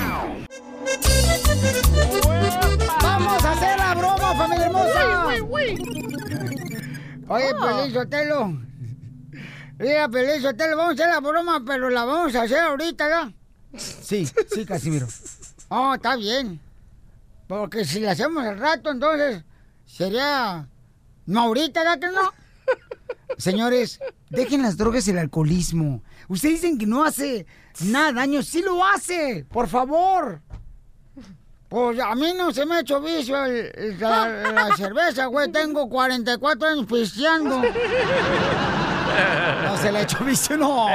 ¡Vamos 3.02 3.44
a 3.44 3.52
hacer 3.52 3.78
la 3.78 3.96
broma, 3.96 4.36
familia 4.36 4.66
hermosa! 4.66 5.36
Oye, 7.28 7.54
Pelín 7.54 7.94
Sotelo. 7.94 8.58
Mira, 9.80 10.10
Pelín 10.10 10.42
Sotelo, 10.42 10.78
vamos 10.78 10.92
a 10.92 10.94
hacer 10.94 11.10
la 11.14 11.20
broma, 11.20 11.64
pero 11.66 11.90
la 11.90 12.06
vamos 12.06 12.36
a 12.36 12.44
hacer 12.44 12.60
ahorita, 12.60 13.10
¿ya? 13.10 13.34
Sí, 13.78 14.28
sí, 14.54 14.66
Casimiro. 14.66 15.08
Oh, 15.70 15.94
está 15.94 16.16
bien. 16.18 16.60
Porque 17.48 17.86
si 17.86 18.00
la 18.00 18.12
hacemos 18.12 18.44
al 18.46 18.60
rato, 18.60 18.92
entonces 18.92 19.44
sería... 19.86 20.68
No, 21.26 21.42
ahorita, 21.42 21.84
¿ya 21.84 22.00
que 22.00 22.08
no? 22.08 22.32
Señores, 23.38 24.00
dejen 24.30 24.62
las 24.62 24.78
drogas 24.78 25.08
y 25.08 25.12
el 25.12 25.20
alcoholismo. 25.20 26.04
Ustedes 26.28 26.62
dicen 26.62 26.78
que 26.78 26.86
no 26.86 27.04
hace 27.04 27.46
nada 27.86 28.12
daño. 28.12 28.44
¡Sí 28.44 28.62
lo 28.62 28.86
hace! 28.86 29.46
¡Por 29.50 29.68
favor! 29.68 30.42
Pues 31.72 31.98
a 32.02 32.14
mí 32.16 32.34
no 32.38 32.52
se 32.52 32.66
me 32.66 32.76
ha 32.76 32.80
hecho 32.82 33.00
vicio 33.00 33.42
el- 33.46 33.72
el- 33.74 33.98
la, 33.98 34.28
la 34.52 34.76
cerveza, 34.76 35.28
güey. 35.28 35.50
Tengo 35.54 35.88
44 35.90 36.68
años 36.68 36.86
pisteando. 36.86 37.62
No 39.64 39.78
se 39.78 39.90
le 39.92 40.00
ha 40.00 40.02
hecho 40.02 40.18
vicio, 40.24 40.58
no. 40.58 40.88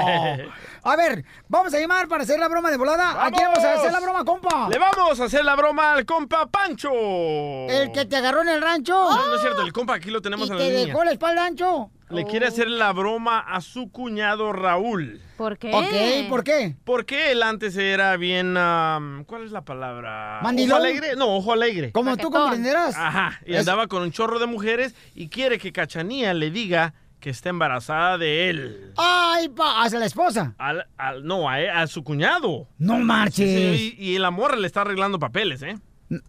A 0.82 0.94
ver, 0.96 1.24
vamos 1.48 1.72
a 1.74 1.78
llamar 1.80 2.06
para 2.08 2.22
hacer 2.24 2.38
la 2.38 2.46
broma 2.48 2.70
de 2.70 2.76
volada. 2.76 3.24
¿A 3.24 3.30
quién 3.30 3.48
vamos 3.48 3.64
a 3.64 3.72
hacer 3.72 3.90
la 3.90 4.00
broma, 4.00 4.24
compa? 4.24 4.68
Le 4.70 4.78
vamos 4.78 5.18
a 5.18 5.24
hacer 5.24 5.44
la 5.44 5.56
broma 5.56 5.92
al 5.94 6.04
compa 6.04 6.46
Pancho. 6.46 6.90
El 6.92 7.90
que 7.92 8.04
te 8.04 8.16
agarró 8.16 8.42
en 8.42 8.50
el 8.50 8.60
rancho. 8.62 8.92
No, 8.92 9.26
no 9.28 9.34
es 9.34 9.40
cierto, 9.40 9.62
el 9.62 9.72
compa 9.72 9.94
aquí 9.94 10.10
lo 10.10 10.18
y 10.18 10.22
tenemos 10.22 10.48
en 10.50 10.58
te 10.58 10.62
la 10.62 10.68
línea. 10.68 10.86
dejó 10.86 11.04
la 11.04 11.10
espalda 11.12 11.44
ancho. 11.46 11.90
Le 12.08 12.24
quiere 12.24 12.46
hacer 12.46 12.68
la 12.70 12.92
broma 12.92 13.40
a 13.40 13.60
su 13.60 13.90
cuñado 13.90 14.52
Raúl. 14.52 15.20
¿Por 15.36 15.58
qué? 15.58 15.72
Ok, 15.74 16.28
¿por 16.30 16.44
qué? 16.44 16.76
Porque 16.84 17.32
él 17.32 17.42
antes 17.42 17.76
era 17.76 18.16
bien... 18.16 18.56
am, 18.56 19.24
¿Cuál 19.24 19.44
es 19.44 19.50
la 19.50 19.62
palabra? 19.64 20.38
¿Mandilón? 20.42 20.78
¿Ojo 20.78 20.84
alegre? 20.86 21.16
No, 21.16 21.36
ojo 21.36 21.52
alegre. 21.52 21.90
Como 21.92 22.16
tú 22.16 22.30
comprenderás. 22.30 22.94
Ajá, 22.96 23.40
y 23.44 23.54
Es- 23.54 23.60
andaba 23.60 23.88
con 23.88 24.02
un 24.02 24.12
chorro 24.12 24.38
de 24.38 24.46
mujeres 24.46 24.94
y 25.16 25.28
quiere 25.28 25.58
que 25.58 25.72
Cachanía 25.72 26.32
le 26.32 26.50
diga 26.52 26.94
que 27.18 27.30
está 27.30 27.48
embarazada 27.48 28.18
de 28.18 28.50
él. 28.50 28.92
Ay, 28.96 29.48
pa, 29.48 29.82
hacia 29.82 29.98
la 29.98 30.06
esposa. 30.06 30.54
Al, 30.58 30.86
al- 30.96 31.24
no, 31.26 31.50
a, 31.50 31.56
a 31.56 31.86
su 31.88 32.04
cuñado. 32.04 32.68
No 32.78 32.98
marches. 32.98 33.78
Sí, 33.80 33.96
y, 33.98 34.10
y 34.14 34.18
la 34.18 34.30
morra 34.30 34.54
le 34.56 34.66
está 34.68 34.82
arreglando 34.82 35.18
papeles, 35.18 35.60
¿eh? 35.62 35.76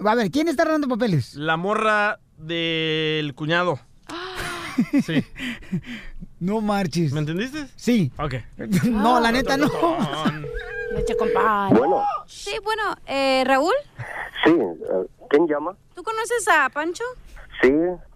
A 0.03 0.15
ver, 0.15 0.31
¿quién 0.31 0.47
está 0.47 0.65
dando 0.65 0.87
papeles? 0.87 1.35
La 1.35 1.55
morra 1.55 2.19
del 2.37 3.33
cuñado. 3.35 3.79
Sí. 5.03 5.23
No 6.39 6.61
marches. 6.61 7.11
¿Me 7.13 7.19
entendiste? 7.19 7.67
Sí. 7.75 8.11
Ok. 8.17 8.35
No, 8.85 9.19
la 9.19 9.31
neta 9.31 9.57
no. 9.57 9.67
Leche 10.95 11.15
compadre. 11.17 11.77
Bueno, 11.77 12.03
Sí, 12.27 12.51
bueno, 12.63 12.83
eh, 13.05 13.43
Raúl, 13.45 13.73
sí, 14.43 14.51
eh, 14.51 15.07
¿quién 15.29 15.47
llama? 15.47 15.75
¿tú 15.93 16.01
conoces 16.03 16.47
a 16.47 16.69
Pancho? 16.69 17.03
Sí, 17.61 17.71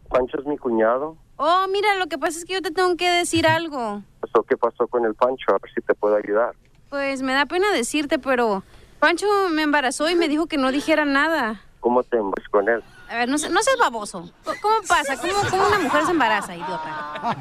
Pancho 0.09 0.39
es 0.39 0.45
mi 0.45 0.57
cuñado. 0.57 1.17
Oh, 1.35 1.65
mira, 1.71 1.95
lo 1.95 2.07
que 2.07 2.17
pasa 2.17 2.37
es 2.39 2.45
que 2.45 2.53
yo 2.53 2.61
te 2.61 2.71
tengo 2.71 2.95
que 2.95 3.09
decir 3.09 3.45
algo. 3.47 4.03
¿Qué 4.47 4.55
pasó 4.57 4.87
con 4.87 5.05
el 5.05 5.15
Pancho? 5.15 5.51
A 5.51 5.53
ver 5.61 5.71
si 5.73 5.81
te 5.81 5.93
puedo 5.93 6.15
ayudar. 6.15 6.55
Pues 6.89 7.21
me 7.21 7.33
da 7.33 7.45
pena 7.45 7.71
decirte, 7.71 8.19
pero 8.19 8.63
Pancho 8.99 9.25
me 9.49 9.61
embarazó 9.63 10.09
y 10.09 10.15
me 10.15 10.27
dijo 10.27 10.47
que 10.47 10.57
no 10.57 10.71
dijera 10.71 11.05
nada. 11.05 11.61
¿Cómo 11.79 12.03
te 12.03 12.17
embas 12.17 12.47
con 12.49 12.69
él? 12.69 12.83
A 13.11 13.15
ver, 13.17 13.27
no, 13.29 13.37
se- 13.37 13.49
no 13.49 13.61
seas 13.61 13.77
baboso. 13.77 14.29
¿Cómo 14.61 14.75
pasa? 14.87 15.17
¿Cómo, 15.17 15.33
cómo 15.49 15.67
una 15.67 15.79
mujer 15.79 16.05
se 16.05 16.11
embaraza, 16.11 16.55
idiota? 16.55 17.35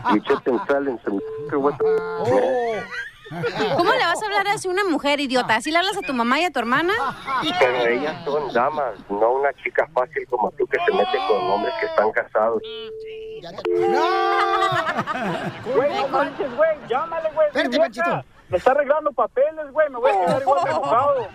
¿Cómo 3.76 3.92
le 3.92 3.98
vas 4.04 4.20
a 4.20 4.26
hablar 4.26 4.48
así 4.48 4.66
a 4.66 4.70
una 4.72 4.82
mujer, 4.84 5.20
idiota? 5.20 5.54
¿Así 5.54 5.70
le 5.70 5.78
hablas 5.78 5.96
a 5.96 6.00
tu 6.00 6.12
mamá 6.12 6.40
y 6.40 6.44
a 6.44 6.50
tu 6.50 6.58
hermana? 6.58 6.92
Pero 7.60 7.86
ellas 7.86 8.24
son 8.24 8.52
damas, 8.52 8.94
no 9.08 9.30
una 9.34 9.52
chica 9.62 9.88
fácil 9.94 10.26
como 10.28 10.50
tú 10.52 10.66
que 10.66 10.78
se 10.84 10.92
mete 10.92 11.16
con 11.28 11.50
hombres 11.50 11.72
que 11.78 11.86
están 11.86 12.10
casados. 12.10 12.60
Güey, 15.72 15.94
no 15.94 16.08
manches, 16.08 16.56
güey. 16.56 16.70
Llámale, 16.88 17.30
güey. 17.32 17.46
Espérate. 17.48 17.78
Panchito. 17.78 18.24
Me 18.50 18.58
está 18.58 18.72
arreglando 18.72 19.12
papeles, 19.12 19.70
güey. 19.72 19.88
Me 19.90 19.98
voy 19.98 20.10
a 20.10 20.26
quedar 20.26 20.42
igual 20.42 20.64
de 20.64 20.70
enojado. 20.70 21.14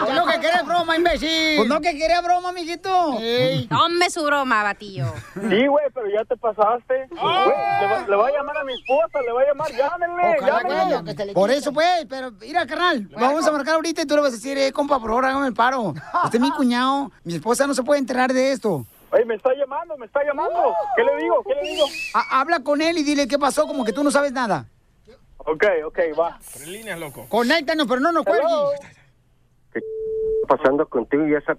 Pues 0.00 0.14
lo 0.14 0.24
que 0.26 0.40
querés 0.40 0.64
broma, 0.64 0.96
imbécil. 0.96 1.56
Pues 1.56 1.68
no 1.68 1.80
que 1.80 1.96
quería 1.96 2.20
broma, 2.20 2.52
mijito. 2.52 3.18
Ey. 3.20 3.66
Tome 3.66 4.10
su 4.10 4.24
broma, 4.24 4.62
batillo. 4.62 5.06
Sí, 5.34 5.66
güey, 5.66 5.84
pero 5.92 6.08
ya 6.08 6.24
te 6.24 6.36
pasaste. 6.36 7.08
Güey, 7.10 7.48
le, 7.80 7.86
va- 7.86 8.06
le 8.08 8.16
voy 8.16 8.30
a 8.32 8.36
llamar 8.36 8.56
a 8.58 8.64
mi 8.64 8.72
esposa, 8.74 9.20
le 9.24 9.32
voy 9.32 9.44
a 9.44 9.48
llamar. 9.48 9.70
Llámenle, 9.72 10.36
que 10.38 10.46
llámenle. 10.46 11.14
que 11.26 11.32
Por 11.32 11.50
eso, 11.50 11.72
pues, 11.72 12.06
pero 12.08 12.30
mira, 12.40 12.66
carnal, 12.66 13.08
vamos 13.18 13.46
a 13.46 13.52
marcar 13.52 13.74
ahorita 13.74 14.02
y 14.02 14.06
tú 14.06 14.14
le 14.14 14.20
vas 14.22 14.32
a 14.32 14.36
decir, 14.36 14.56
eh, 14.58 14.72
compa, 14.72 14.98
por 15.00 15.10
favor, 15.10 15.24
hágame 15.26 15.48
el 15.48 15.54
paro. 15.54 15.94
Usted 16.24 16.34
es 16.34 16.40
mi 16.40 16.50
cuñado, 16.52 17.10
mi 17.24 17.34
esposa 17.34 17.66
no 17.66 17.74
se 17.74 17.82
puede 17.82 18.00
enterar 18.00 18.32
de 18.32 18.52
esto. 18.52 18.84
Oye, 19.10 19.24
me 19.24 19.34
está 19.34 19.50
llamando, 19.54 19.96
me 19.96 20.06
está 20.06 20.20
llamando. 20.24 20.74
¿Qué 20.96 21.02
le 21.02 21.16
digo? 21.22 21.42
¿Qué 21.46 21.54
le 21.54 21.62
digo? 21.72 21.86
Ha- 22.14 22.40
habla 22.40 22.60
con 22.60 22.80
él 22.82 22.98
y 22.98 23.02
dile 23.02 23.26
qué 23.26 23.38
pasó, 23.38 23.66
como 23.66 23.84
que 23.84 23.92
tú 23.92 24.04
no 24.04 24.10
sabes 24.10 24.32
nada. 24.32 24.66
Ok, 25.50 25.64
ok, 25.86 25.98
va. 26.18 26.38
En 26.62 26.72
línea, 26.72 26.96
loco. 26.96 27.26
Conéctanos, 27.30 27.86
pero 27.86 28.00
no 28.00 28.12
nos 28.12 28.24
cuelgues. 28.24 28.80
¿Qué 29.72 29.78
está 29.78 30.56
pasando 30.56 30.86
contigo 30.86 31.26
y 31.26 31.34
esa 31.34 31.56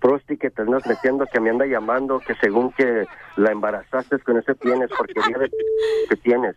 prosti 0.00 0.36
que 0.36 0.50
te 0.50 0.62
andas 0.62 0.86
metiendo 0.86 1.26
que 1.26 1.40
me 1.40 1.50
anda 1.50 1.66
llamando 1.66 2.20
que 2.20 2.34
según 2.36 2.70
que 2.72 3.06
la 3.36 3.50
embarazaste 3.50 4.20
con 4.20 4.38
ese 4.38 4.54
tienes 4.54 4.88
porquería 4.90 5.38
de 5.38 5.50
que 6.08 6.16
tienes? 6.16 6.54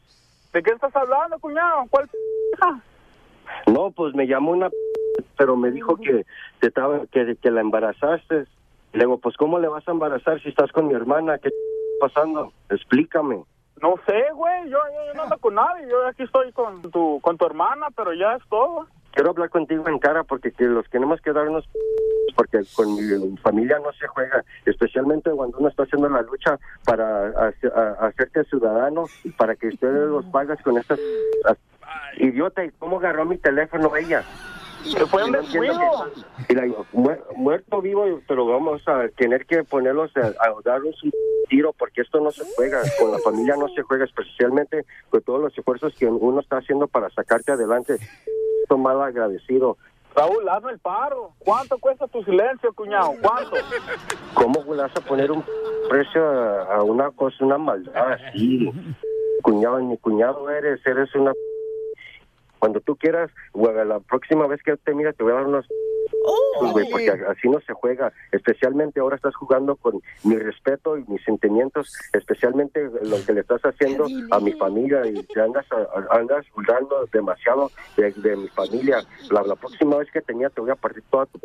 ¿De 0.53 0.61
qué 0.61 0.71
estás 0.71 0.95
hablando, 0.95 1.39
cuñado? 1.39 1.85
¿Cuál 1.89 2.09
No, 3.65 3.89
pues 3.91 4.13
me 4.13 4.27
llamó 4.27 4.51
una 4.51 4.69
pero 5.35 5.55
me 5.55 5.71
dijo 5.71 5.97
que 5.97 6.25
te 6.59 6.67
estaba 6.67 7.07
que, 7.07 7.37
que 7.41 7.49
la 7.49 7.61
embarazaste. 7.61 8.45
Le 8.93 8.99
digo, 8.99 9.17
pues 9.17 9.35
¿cómo 9.35 9.57
le 9.57 9.67
vas 9.67 9.87
a 9.87 9.91
embarazar 9.91 10.41
si 10.43 10.49
estás 10.49 10.71
con 10.71 10.87
mi 10.87 10.93
hermana? 10.93 11.39
¿Qué 11.39 11.47
está 11.47 11.59
pasando? 11.99 12.53
Explícame. 12.69 13.43
No 13.81 13.95
sé, 14.07 14.31
güey, 14.33 14.69
yo, 14.69 14.77
yo, 14.77 15.05
yo 15.07 15.13
no 15.13 15.23
ando 15.23 15.37
con 15.37 15.55
nadie, 15.55 15.87
yo 15.87 16.05
aquí 16.07 16.23
estoy 16.23 16.51
con 16.51 16.81
tu, 16.91 17.19
con 17.21 17.37
tu 17.37 17.45
hermana, 17.45 17.87
pero 17.95 18.13
ya 18.13 18.33
es 18.35 18.43
todo. 18.49 18.87
Quiero 19.11 19.31
hablar 19.31 19.49
contigo 19.49 19.87
en 19.87 19.99
cara 19.99 20.23
porque 20.23 20.51
que 20.51 20.65
los 20.65 20.87
tenemos 20.89 21.19
que 21.21 21.31
darnos 21.33 21.67
porque 22.35 22.61
con 22.75 22.93
mi 22.95 23.37
familia 23.37 23.79
no 23.79 23.91
se 23.93 24.07
juega, 24.07 24.43
especialmente 24.65 25.31
cuando 25.31 25.57
uno 25.57 25.69
está 25.69 25.83
haciendo 25.83 26.07
la 26.09 26.21
lucha 26.21 26.57
para 26.85 27.27
hace- 27.47 27.67
a- 27.75 28.05
hacerte 28.07 28.43
ciudadano 28.45 29.05
y 29.23 29.29
para 29.31 29.55
que 29.55 29.69
ustedes 29.69 30.07
los 30.09 30.25
pagas 30.25 30.61
con 30.61 30.77
estas 30.77 30.99
idiota 32.17 32.63
y 32.65 32.69
cómo 32.71 32.97
agarró 32.99 33.25
mi 33.25 33.37
teléfono 33.37 33.95
ella. 33.95 34.23
Fue 35.07 35.23
un 35.23 35.31
descuido. 35.31 35.73
que- 36.47 36.53
y 36.53 36.55
la 36.55 36.63
digo, 36.63 36.85
"Muer- 36.93 37.23
muerto 37.35 37.81
vivo, 37.81 38.05
pero 38.27 38.45
vamos 38.45 38.81
a 38.87 39.07
tener 39.17 39.45
que 39.45 39.63
ponerlos 39.63 40.11
a, 40.17 40.27
a 40.27 40.53
darles 40.63 41.01
un 41.03 41.11
tiro 41.49 41.73
porque 41.73 42.01
esto 42.01 42.19
no 42.19 42.31
se 42.31 42.43
juega, 42.55 42.81
con 42.99 43.11
la 43.11 43.19
familia 43.19 43.55
no 43.57 43.67
se 43.69 43.81
juega, 43.83 44.05
especialmente 44.05 44.85
con 45.09 45.21
todos 45.21 45.41
los 45.41 45.57
esfuerzos 45.57 45.93
que 45.95 46.05
uno 46.07 46.39
está 46.41 46.57
haciendo 46.57 46.87
para 46.87 47.09
sacarte 47.09 47.51
adelante. 47.53 47.97
Esto 48.63 48.77
mal 48.77 49.01
agradecido. 49.01 49.77
Raúl, 50.15 50.49
hazme 50.49 50.71
el 50.71 50.79
paro. 50.79 51.31
¿Cuánto 51.39 51.77
cuesta 51.77 52.07
tu 52.07 52.23
silencio, 52.23 52.73
cuñado? 52.73 53.13
¿Cuánto? 53.21 53.51
¿Cómo 54.33 54.73
le 54.73 54.81
vas 54.81 54.95
a 54.97 55.01
poner 55.01 55.31
un 55.31 55.43
precio 55.89 56.27
a, 56.27 56.75
a 56.77 56.83
una 56.83 57.11
cosa, 57.11 57.45
una 57.45 57.57
maldad 57.59 58.13
así? 58.13 58.71
Cuñado, 59.43 59.79
ni 59.79 59.97
cuñado 59.99 60.49
eres, 60.49 60.85
eres 60.85 61.13
una... 61.15 61.31
Cuando 62.59 62.79
tú 62.81 62.95
quieras, 62.95 63.31
la 63.53 63.99
próxima 63.99 64.47
vez 64.47 64.61
que 64.63 64.75
te 64.77 64.93
mire 64.93 65.13
te 65.13 65.23
voy 65.23 65.33
a 65.33 65.35
dar 65.35 65.45
unos... 65.45 65.65
güey, 66.71 66.89
porque 66.89 67.11
así 67.27 67.49
no 67.49 67.59
se 67.61 67.73
juega. 67.73 68.11
Especialmente 68.31 68.99
ahora 68.99 69.15
estás 69.15 69.35
jugando 69.35 69.75
con 69.75 70.01
mi 70.23 70.37
respeto 70.37 70.97
y 70.97 71.03
mis 71.07 71.23
sentimientos, 71.23 71.93
especialmente 72.13 72.89
lo 73.03 73.17
que 73.25 73.33
le 73.33 73.41
estás 73.41 73.61
haciendo 73.61 74.05
a 74.31 74.39
mi 74.39 74.53
familia 74.53 75.05
y 75.05 75.23
te 75.23 75.41
andas, 75.41 75.65
andas 76.11 76.45
burlando 76.55 77.07
demasiado 77.11 77.71
de, 77.95 78.11
de 78.13 78.35
mi 78.35 78.47
familia. 78.49 79.03
La, 79.29 79.41
la 79.43 79.55
próxima 79.55 79.97
vez 79.97 80.09
que 80.11 80.21
tenía 80.21 80.49
te 80.49 80.61
voy 80.61 80.71
a 80.71 80.75
partir 80.75 81.03
toda 81.09 81.25
tu... 81.25 81.39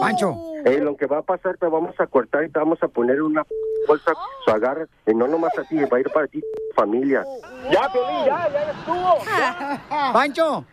Pancho. 0.00 0.34
Eh, 0.64 0.78
lo 0.78 0.96
que 0.96 1.06
va 1.06 1.18
a 1.18 1.22
pasar, 1.22 1.56
te 1.56 1.66
vamos 1.66 1.98
a 1.98 2.06
cortar 2.06 2.44
y 2.44 2.50
te 2.50 2.58
vamos 2.58 2.82
a 2.82 2.88
poner 2.88 3.22
una 3.22 3.44
bolsa, 3.88 4.12
su 4.44 4.50
agarra, 4.50 4.86
y 5.06 5.14
no 5.14 5.26
nomás 5.26 5.56
a 5.58 5.64
ti, 5.64 5.76
va 5.76 5.96
a 5.96 6.00
ir 6.00 6.10
para 6.10 6.26
ti, 6.26 6.42
familia. 6.74 7.24
Ya, 7.70 7.90
Piolín, 7.90 8.24
ya, 8.26 8.48
ya 8.52 8.70
estuvo. 8.70 9.18
Ya. 9.38 10.12
Pancho, 10.12 10.64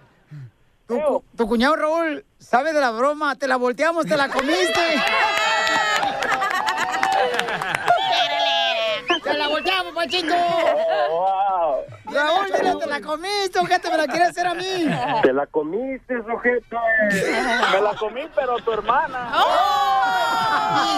tu, 0.87 1.23
tu 1.35 1.47
cuñado 1.47 1.75
Raúl 1.75 2.25
sabe 2.39 2.73
de 2.73 2.79
la 2.79 2.91
broma, 2.91 3.35
te 3.35 3.47
la 3.47 3.57
volteamos, 3.57 4.05
te 4.05 4.17
la 4.17 4.29
comiste. 4.29 4.81
¡Te 9.27 9.37
la 9.37 9.47
volteamos, 9.47 9.93
Panchito! 9.93 10.33
Raúl, 12.05 12.45
dile, 12.45 12.75
te 12.79 12.87
la 12.87 13.01
comiste, 13.01 13.59
ojete, 13.59 13.91
me 13.91 13.97
la 13.97 14.07
quieres 14.07 14.29
hacer 14.29 14.47
a 14.47 14.53
mí. 14.53 14.87
Te 15.21 15.33
la 15.33 15.45
comiste, 15.47 16.17
ojete. 16.17 16.77
Me 17.73 17.81
la 17.81 17.93
comí, 17.99 18.21
pero 18.33 18.57
tu 18.59 18.71
hermana. 18.71 19.31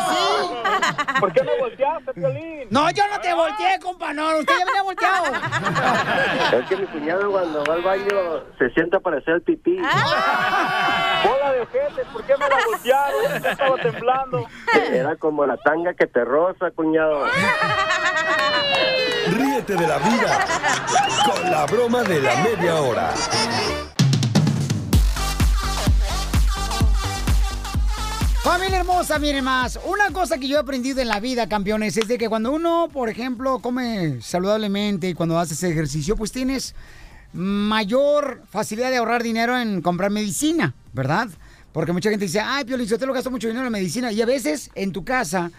sí. 0.09 1.19
¿Por 1.19 1.33
qué 1.33 1.43
me 1.43 1.57
volteaste, 1.59 2.13
Piolín? 2.13 2.67
No, 2.69 2.89
yo 2.91 3.03
no 3.07 3.19
te 3.19 3.33
volteé, 3.33 3.79
compa, 3.81 4.13
no, 4.13 4.37
usted 4.37 4.53
ya 4.59 4.65
venía 4.65 4.81
volteado. 4.83 5.25
Es 6.59 6.65
que 6.67 6.77
mi 6.77 6.85
cuñado 6.87 7.31
cuando 7.31 7.63
va 7.65 7.73
al 7.73 7.81
baño 7.81 8.43
se 8.57 8.69
sienta 8.71 8.99
para 8.99 9.17
hacer 9.17 9.35
el 9.35 9.41
pipí. 9.41 9.77
Bola 9.77 11.51
de 11.53 11.61
ojete, 11.61 12.05
¿por 12.13 12.23
qué 12.23 12.37
me 12.37 12.47
la 12.49 12.57
voltearon? 12.65 13.43
Yo 13.43 13.49
estaba 13.49 13.75
temblando. 13.77 14.45
Era 14.91 15.15
como 15.15 15.45
la 15.45 15.57
tanga 15.57 15.93
que 15.93 16.07
te 16.07 16.23
roza, 16.23 16.71
cuñado. 16.71 17.25
Ríete 19.27 19.75
de 19.75 19.87
la 19.87 19.97
vida 19.97 20.45
con 21.25 21.51
la 21.51 21.65
broma 21.65 22.03
de 22.03 22.21
la 22.21 22.35
media 22.43 22.75
hora. 22.75 23.13
Familia 28.43 28.79
hermosa, 28.79 29.19
miren 29.19 29.43
más. 29.43 29.79
Una 29.85 30.11
cosa 30.11 30.37
que 30.37 30.47
yo 30.47 30.57
he 30.57 30.59
aprendido 30.59 31.01
en 31.01 31.07
la 31.07 31.19
vida, 31.19 31.47
campeones, 31.47 31.97
es 31.97 32.07
de 32.07 32.17
que 32.17 32.29
cuando 32.29 32.51
uno, 32.51 32.89
por 32.91 33.09
ejemplo, 33.09 33.59
come 33.59 34.21
saludablemente 34.21 35.09
y 35.09 35.13
cuando 35.13 35.37
haces 35.37 35.61
ejercicio, 35.61 36.15
pues 36.15 36.31
tienes 36.31 36.73
mayor 37.33 38.41
facilidad 38.49 38.89
de 38.89 38.97
ahorrar 38.97 39.21
dinero 39.21 39.59
en 39.59 39.81
comprar 39.81 40.09
medicina, 40.09 40.73
¿verdad? 40.93 41.27
Porque 41.71 41.91
mucha 41.91 42.09
gente 42.09 42.25
dice, 42.25 42.39
ay, 42.39 42.65
Piolín, 42.65 42.87
yo 42.87 42.97
te 42.97 43.05
lo 43.05 43.13
gasto 43.13 43.29
mucho 43.29 43.47
dinero 43.47 43.67
en 43.67 43.71
medicina. 43.71 44.11
Y 44.11 44.21
a 44.21 44.25
veces 44.25 44.71
en 44.73 44.91
tu 44.91 45.03
casa, 45.03 45.51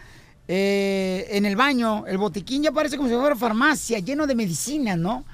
eh, 0.53 1.29
en 1.31 1.47
el 1.47 1.55
baño, 1.55 2.05
el 2.09 2.19
botiquín 2.19 2.65
ya 2.65 2.73
parece 2.73 2.97
como 2.97 3.09
si 3.09 3.15
fuera 3.15 3.37
farmacia, 3.37 4.01
lleno 4.01 4.27
de 4.27 4.35
medicinas, 4.35 4.99
¿no? 4.99 5.25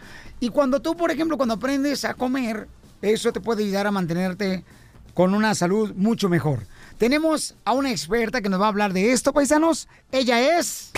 Y 0.41 0.51
cuando 0.51 0.81
tú, 0.81 0.95
por 0.95 1.11
ejemplo, 1.11 1.39
cuando 1.39 1.55
aprendes 1.55 2.05
a 2.05 2.13
comer, 2.13 2.69
eso 3.01 3.33
te 3.33 3.41
puede 3.41 3.65
ayudar 3.65 3.87
a 3.87 3.91
mantenerte 3.91 4.63
con 5.15 5.33
una 5.33 5.55
salud 5.55 5.95
mucho 5.97 6.29
mejor. 6.29 6.67
Tenemos 6.99 7.55
a 7.65 7.73
una 7.73 7.91
experta 7.91 8.41
que 8.41 8.49
nos 8.49 8.61
va 8.61 8.67
a 8.67 8.69
hablar 8.69 8.93
de 8.95 9.13
esto, 9.13 9.33
paisanos. 9.33 9.87
Ella 10.13 10.59
es... 10.59 10.91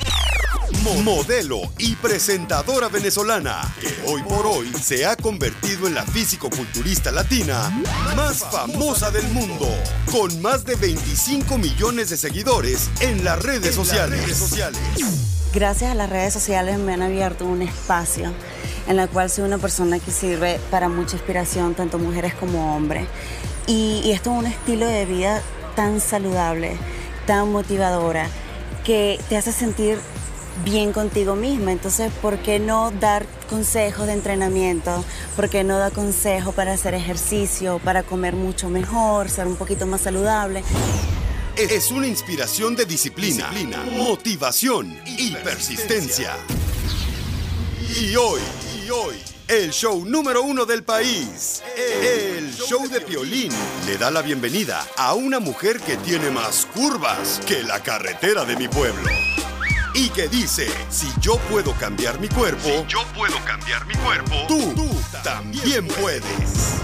Mo- 0.85 0.95
Modelo 1.03 1.61
y 1.79 1.97
presentadora 1.97 2.89
venezolana 2.89 3.63
que 3.81 3.89
hoy 4.07 4.23
por 4.23 4.47
hoy 4.47 4.71
se 4.81 5.07
ha 5.07 5.17
convertido 5.17 5.89
en 5.89 5.95
la 5.95 6.05
físico-culturista 6.05 7.11
latina 7.11 7.71
más 8.15 8.45
famosa 8.45 9.11
del 9.11 9.27
mundo, 9.29 9.67
con 10.13 10.41
más 10.41 10.65
de 10.65 10.77
25 10.77 11.59
millones 11.59 12.11
de 12.11 12.17
seguidores 12.17 12.91
en 13.01 13.25
las 13.25 13.43
redes 13.43 13.75
sociales. 13.75 14.23
Gracias 15.53 15.91
a 15.91 15.95
las 15.95 16.11
redes 16.11 16.33
sociales 16.35 16.79
me 16.79 16.93
han 16.95 17.03
abierto 17.03 17.45
un 17.47 17.63
espacio 17.63 18.31
en 18.87 18.99
el 19.01 19.09
cual 19.09 19.31
soy 19.31 19.45
una 19.45 19.59
persona 19.59 19.99
que 19.99 20.11
sirve 20.13 20.61
para 20.71 20.89
mucha 20.89 21.17
inspiración, 21.17 21.75
tanto 21.75 21.99
mujeres 21.99 22.35
como 22.35 22.77
hombres. 22.77 23.07
Y, 23.67 24.01
y 24.05 24.13
esto 24.13 24.31
es 24.33 24.39
un 24.39 24.47
estilo 24.47 24.87
de 24.87 25.05
vida 25.07 25.43
tan 25.79 26.01
saludable, 26.01 26.77
tan 27.25 27.53
motivadora, 27.53 28.29
que 28.85 29.21
te 29.29 29.37
hace 29.37 29.53
sentir 29.53 29.97
bien 30.65 30.93
contigo 30.93 31.37
misma. 31.37 31.71
Entonces, 31.71 32.11
¿por 32.21 32.39
qué 32.39 32.59
no 32.59 32.91
dar 32.91 33.25
consejos 33.49 34.09
de 34.09 34.15
entrenamiento? 34.15 35.05
¿Por 35.37 35.49
qué 35.49 35.63
no 35.63 35.79
dar 35.79 35.93
consejos 35.93 36.53
para 36.53 36.73
hacer 36.73 36.95
ejercicio, 36.95 37.79
para 37.85 38.03
comer 38.03 38.35
mucho 38.35 38.69
mejor, 38.69 39.31
ser 39.31 39.47
un 39.47 39.55
poquito 39.55 39.87
más 39.87 40.01
saludable? 40.01 40.65
Es 41.55 41.93
una 41.93 42.09
inspiración 42.09 42.75
de 42.75 42.85
disciplina, 42.85 43.49
motivación 43.93 44.99
y 45.07 45.31
persistencia. 45.45 46.33
Y 48.01 48.17
hoy, 48.17 48.41
y 48.85 48.91
hoy, 48.91 49.15
el 49.49 49.71
show 49.71 50.05
número 50.05 50.43
uno 50.43 50.67
del 50.67 50.83
país, 50.85 51.63
el 51.75 52.55
show 52.55 52.87
de 52.87 53.01
Piolín, 53.01 53.51
le 53.87 53.97
da 53.97 54.11
la 54.11 54.21
bienvenida 54.21 54.87
a 54.99 55.15
una 55.15 55.41
mujer 55.41 55.81
que 55.81 55.97
tiene 55.97 56.31
más 56.31 56.67
curvas 56.75 57.41
que 57.47 57.63
la 57.63 57.83
carretera 57.83 58.45
de 58.45 58.57
mi 58.57 58.69
pueblo. 58.69 59.09
Y 59.95 60.11
que 60.11 60.29
dice, 60.29 60.69
si 60.91 61.09
yo 61.21 61.39
puedo 61.51 61.73
cambiar 61.73 62.21
mi 62.21 62.29
cuerpo, 62.29 62.69
yo 62.89 63.01
puedo 63.17 63.43
cambiar 63.47 63.87
mi 63.87 63.95
cuerpo, 63.95 64.35
tú, 64.47 64.75
tú 64.75 64.91
también 65.25 65.89
puedes. 65.89 66.75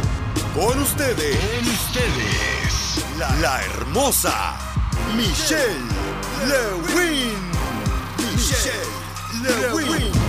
Con 0.54 0.80
ustedes, 0.80 1.36
con 1.36 1.68
ustedes, 1.68 3.18
la, 3.18 3.34
la 3.36 3.62
hermosa 3.62 4.56
Michelle 5.14 5.84
Lewin. 6.48 7.36
Michelle 8.34 8.72
Lewin. 9.42 10.23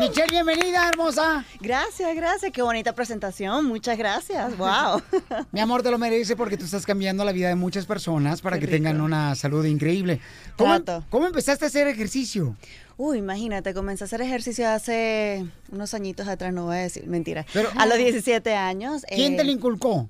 Michelle, 0.00 0.26
bienvenida, 0.30 0.88
hermosa. 0.88 1.44
Gracias, 1.60 2.14
gracias. 2.16 2.50
Qué 2.52 2.62
bonita 2.62 2.94
presentación. 2.94 3.66
Muchas 3.66 3.98
gracias. 3.98 4.52
Wow. 4.58 5.02
Mi 5.52 5.60
amor, 5.60 5.82
te 5.82 5.90
lo 5.90 5.98
merece 5.98 6.36
porque 6.36 6.56
tú 6.56 6.64
estás 6.64 6.86
cambiando 6.86 7.24
la 7.24 7.32
vida 7.32 7.48
de 7.48 7.54
muchas 7.54 7.86
personas 7.86 8.40
para 8.40 8.56
Qué 8.56 8.60
que 8.60 8.66
rico. 8.66 8.76
tengan 8.76 9.00
una 9.00 9.34
salud 9.34 9.64
increíble. 9.64 10.20
¿Cómo, 10.56 10.82
Trato. 10.82 11.04
cómo 11.10 11.26
empezaste 11.26 11.64
a 11.66 11.68
hacer 11.68 11.86
ejercicio? 11.88 12.56
Uy, 12.96 13.18
imagínate, 13.18 13.72
comencé 13.74 14.04
a 14.04 14.06
hacer 14.06 14.20
ejercicio 14.22 14.68
hace 14.68 15.44
unos 15.70 15.92
añitos 15.94 16.28
atrás, 16.28 16.52
no 16.52 16.64
voy 16.64 16.76
a 16.76 16.80
decir, 16.80 17.06
mentira. 17.06 17.44
Pero- 17.52 17.70
a 17.76 17.86
los 17.86 17.98
17 17.98 18.54
años. 18.54 19.02
¿Quién 19.08 19.36
te 19.36 19.42
eh, 19.42 19.44
lo 19.46 19.52
inculcó? 19.52 20.08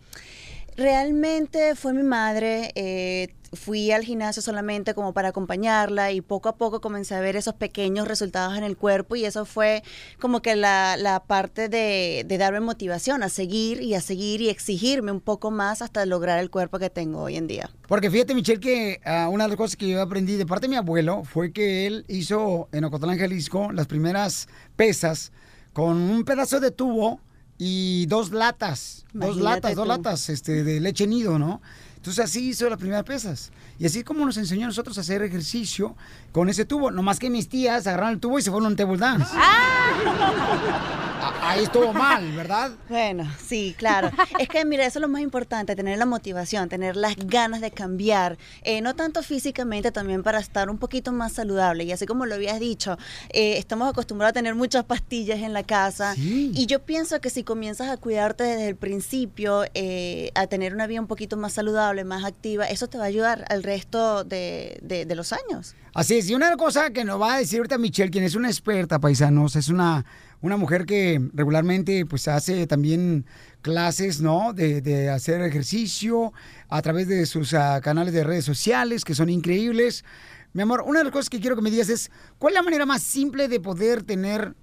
Realmente 0.76 1.74
fue 1.74 1.92
mi 1.92 2.02
madre. 2.02 2.70
eh, 2.74 3.28
fui 3.52 3.90
al 3.90 4.04
gimnasio 4.04 4.42
solamente 4.42 4.94
como 4.94 5.12
para 5.12 5.28
acompañarla 5.28 6.12
y 6.12 6.20
poco 6.20 6.48
a 6.48 6.56
poco 6.56 6.80
comencé 6.80 7.14
a 7.14 7.20
ver 7.20 7.36
esos 7.36 7.54
pequeños 7.54 8.06
resultados 8.06 8.56
en 8.56 8.64
el 8.64 8.76
cuerpo 8.76 9.16
y 9.16 9.24
eso 9.24 9.44
fue 9.44 9.82
como 10.20 10.40
que 10.40 10.56
la, 10.56 10.96
la 10.96 11.20
parte 11.24 11.68
de, 11.68 12.24
de 12.26 12.38
darme 12.38 12.60
motivación 12.60 13.22
a 13.22 13.28
seguir 13.28 13.82
y 13.82 13.94
a 13.94 14.00
seguir 14.00 14.40
y 14.40 14.48
exigirme 14.48 15.10
un 15.10 15.20
poco 15.20 15.50
más 15.50 15.82
hasta 15.82 16.06
lograr 16.06 16.38
el 16.38 16.50
cuerpo 16.50 16.78
que 16.78 16.90
tengo 16.90 17.22
hoy 17.22 17.36
en 17.36 17.46
día. 17.46 17.70
Porque 17.88 18.10
fíjate, 18.10 18.34
Michelle, 18.34 18.60
que 18.60 19.00
ah, 19.04 19.28
una 19.28 19.44
de 19.44 19.48
las 19.48 19.56
cosas 19.56 19.76
que 19.76 19.88
yo 19.88 20.00
aprendí 20.00 20.36
de 20.36 20.46
parte 20.46 20.66
de 20.66 20.70
mi 20.70 20.76
abuelo 20.76 21.24
fue 21.24 21.52
que 21.52 21.86
él 21.86 22.04
hizo 22.08 22.68
en 22.72 22.84
Ocotlán, 22.84 23.18
Jalisco, 23.18 23.72
las 23.72 23.86
primeras 23.86 24.48
pesas 24.76 25.32
con 25.72 25.96
un 25.96 26.24
pedazo 26.24 26.60
de 26.60 26.70
tubo 26.70 27.20
y 27.58 28.06
dos 28.06 28.30
latas, 28.30 29.04
dos 29.12 29.36
latas, 29.36 29.74
dos 29.74 29.86
latas 29.86 30.28
este, 30.30 30.64
de 30.64 30.80
leche 30.80 31.06
nido, 31.06 31.38
¿no? 31.38 31.60
Entonces 32.00 32.24
así 32.24 32.48
hizo 32.48 32.66
las 32.70 32.78
primeras 32.78 33.04
pesas. 33.04 33.50
Y 33.80 33.86
así 33.86 34.04
como 34.04 34.26
nos 34.26 34.36
enseñó 34.36 34.66
a 34.66 34.68
nosotros 34.68 34.98
a 34.98 35.00
hacer 35.00 35.22
ejercicio 35.22 35.96
con 36.32 36.50
ese 36.50 36.66
tubo. 36.66 36.90
Nomás 36.90 37.18
que 37.18 37.30
mis 37.30 37.48
tías 37.48 37.86
agarraron 37.86 38.12
el 38.12 38.20
tubo 38.20 38.38
y 38.38 38.42
se 38.42 38.50
fueron 38.50 38.66
a 38.66 38.68
un 38.68 38.76
table 38.76 38.98
dance. 38.98 39.32
Ah, 39.34 41.00
Ahí 41.42 41.64
estuvo 41.64 41.92
mal, 41.92 42.32
¿verdad? 42.32 42.70
Bueno, 42.88 43.30
sí, 43.44 43.74
claro. 43.76 44.10
Es 44.38 44.48
que, 44.48 44.64
mira, 44.64 44.86
eso 44.86 44.98
es 44.98 45.02
lo 45.02 45.08
más 45.08 45.20
importante, 45.20 45.74
tener 45.76 45.98
la 45.98 46.06
motivación, 46.06 46.68
tener 46.68 46.96
las 46.96 47.16
ganas 47.16 47.60
de 47.60 47.70
cambiar, 47.70 48.38
eh, 48.62 48.80
no 48.80 48.94
tanto 48.94 49.22
físicamente, 49.22 49.90
también 49.92 50.22
para 50.22 50.38
estar 50.38 50.70
un 50.70 50.78
poquito 50.78 51.12
más 51.12 51.32
saludable. 51.32 51.84
Y 51.84 51.92
así 51.92 52.06
como 52.06 52.26
lo 52.26 52.34
habías 52.34 52.60
dicho, 52.60 52.96
eh, 53.30 53.58
estamos 53.58 53.88
acostumbrados 53.88 54.30
a 54.30 54.34
tener 54.34 54.54
muchas 54.54 54.84
pastillas 54.84 55.40
en 55.40 55.52
la 55.52 55.62
casa. 55.62 56.14
Y 56.16 56.66
yo 56.66 56.80
pienso 56.80 57.20
que 57.20 57.30
si 57.30 57.42
comienzas 57.42 57.88
a 57.88 57.96
cuidarte 57.96 58.44
desde 58.44 58.68
el 58.68 58.76
principio, 58.76 59.64
eh, 59.74 60.30
a 60.34 60.46
tener 60.46 60.74
una 60.74 60.86
vida 60.86 61.00
un 61.00 61.06
poquito 61.06 61.36
más 61.36 61.52
saludable, 61.52 62.04
más 62.04 62.24
activa, 62.24 62.66
eso 62.66 62.86
te 62.88 62.98
va 62.98 63.04
a 63.04 63.08
ayudar 63.08 63.44
al 63.48 63.62
resto 63.70 64.24
de, 64.24 64.78
de- 64.82 65.04
de 65.06 65.14
los 65.14 65.32
años. 65.32 65.74
Así 65.94 66.18
es, 66.18 66.28
y 66.30 66.34
una 66.34 66.56
cosa 66.56 66.90
que 66.90 67.04
nos 67.04 67.20
va 67.20 67.34
a 67.34 67.38
decir 67.38 67.58
ahorita 67.58 67.78
Michelle, 67.78 68.10
quien 68.10 68.24
es 68.24 68.34
una 68.34 68.48
experta, 68.48 68.98
paisanos, 68.98 69.56
es 69.56 69.68
una, 69.68 70.04
una 70.40 70.56
mujer 70.56 70.84
que 70.86 71.20
regularmente 71.32 72.04
pues 72.06 72.28
hace 72.28 72.66
también 72.66 73.24
clases, 73.62 74.20
¿no? 74.20 74.52
De, 74.52 74.80
de 74.80 75.08
hacer 75.10 75.40
ejercicio 75.42 76.32
a 76.68 76.80
través 76.82 77.06
de 77.08 77.26
sus 77.26 77.54
ah, 77.54 77.80
canales 77.82 78.12
de 78.14 78.24
redes 78.24 78.44
sociales, 78.44 79.04
que 79.04 79.14
son 79.14 79.28
increíbles. 79.30 80.04
Mi 80.52 80.62
amor, 80.62 80.82
una 80.86 80.98
de 81.00 81.04
las 81.04 81.12
cosas 81.12 81.30
que 81.30 81.40
quiero 81.40 81.56
que 81.56 81.62
me 81.62 81.70
digas 81.70 81.88
es, 81.88 82.10
¿cuál 82.38 82.52
es 82.52 82.56
la 82.56 82.62
manera 82.62 82.86
más 82.86 83.02
simple 83.02 83.48
de 83.48 83.60
poder 83.60 84.02
tener 84.02 84.54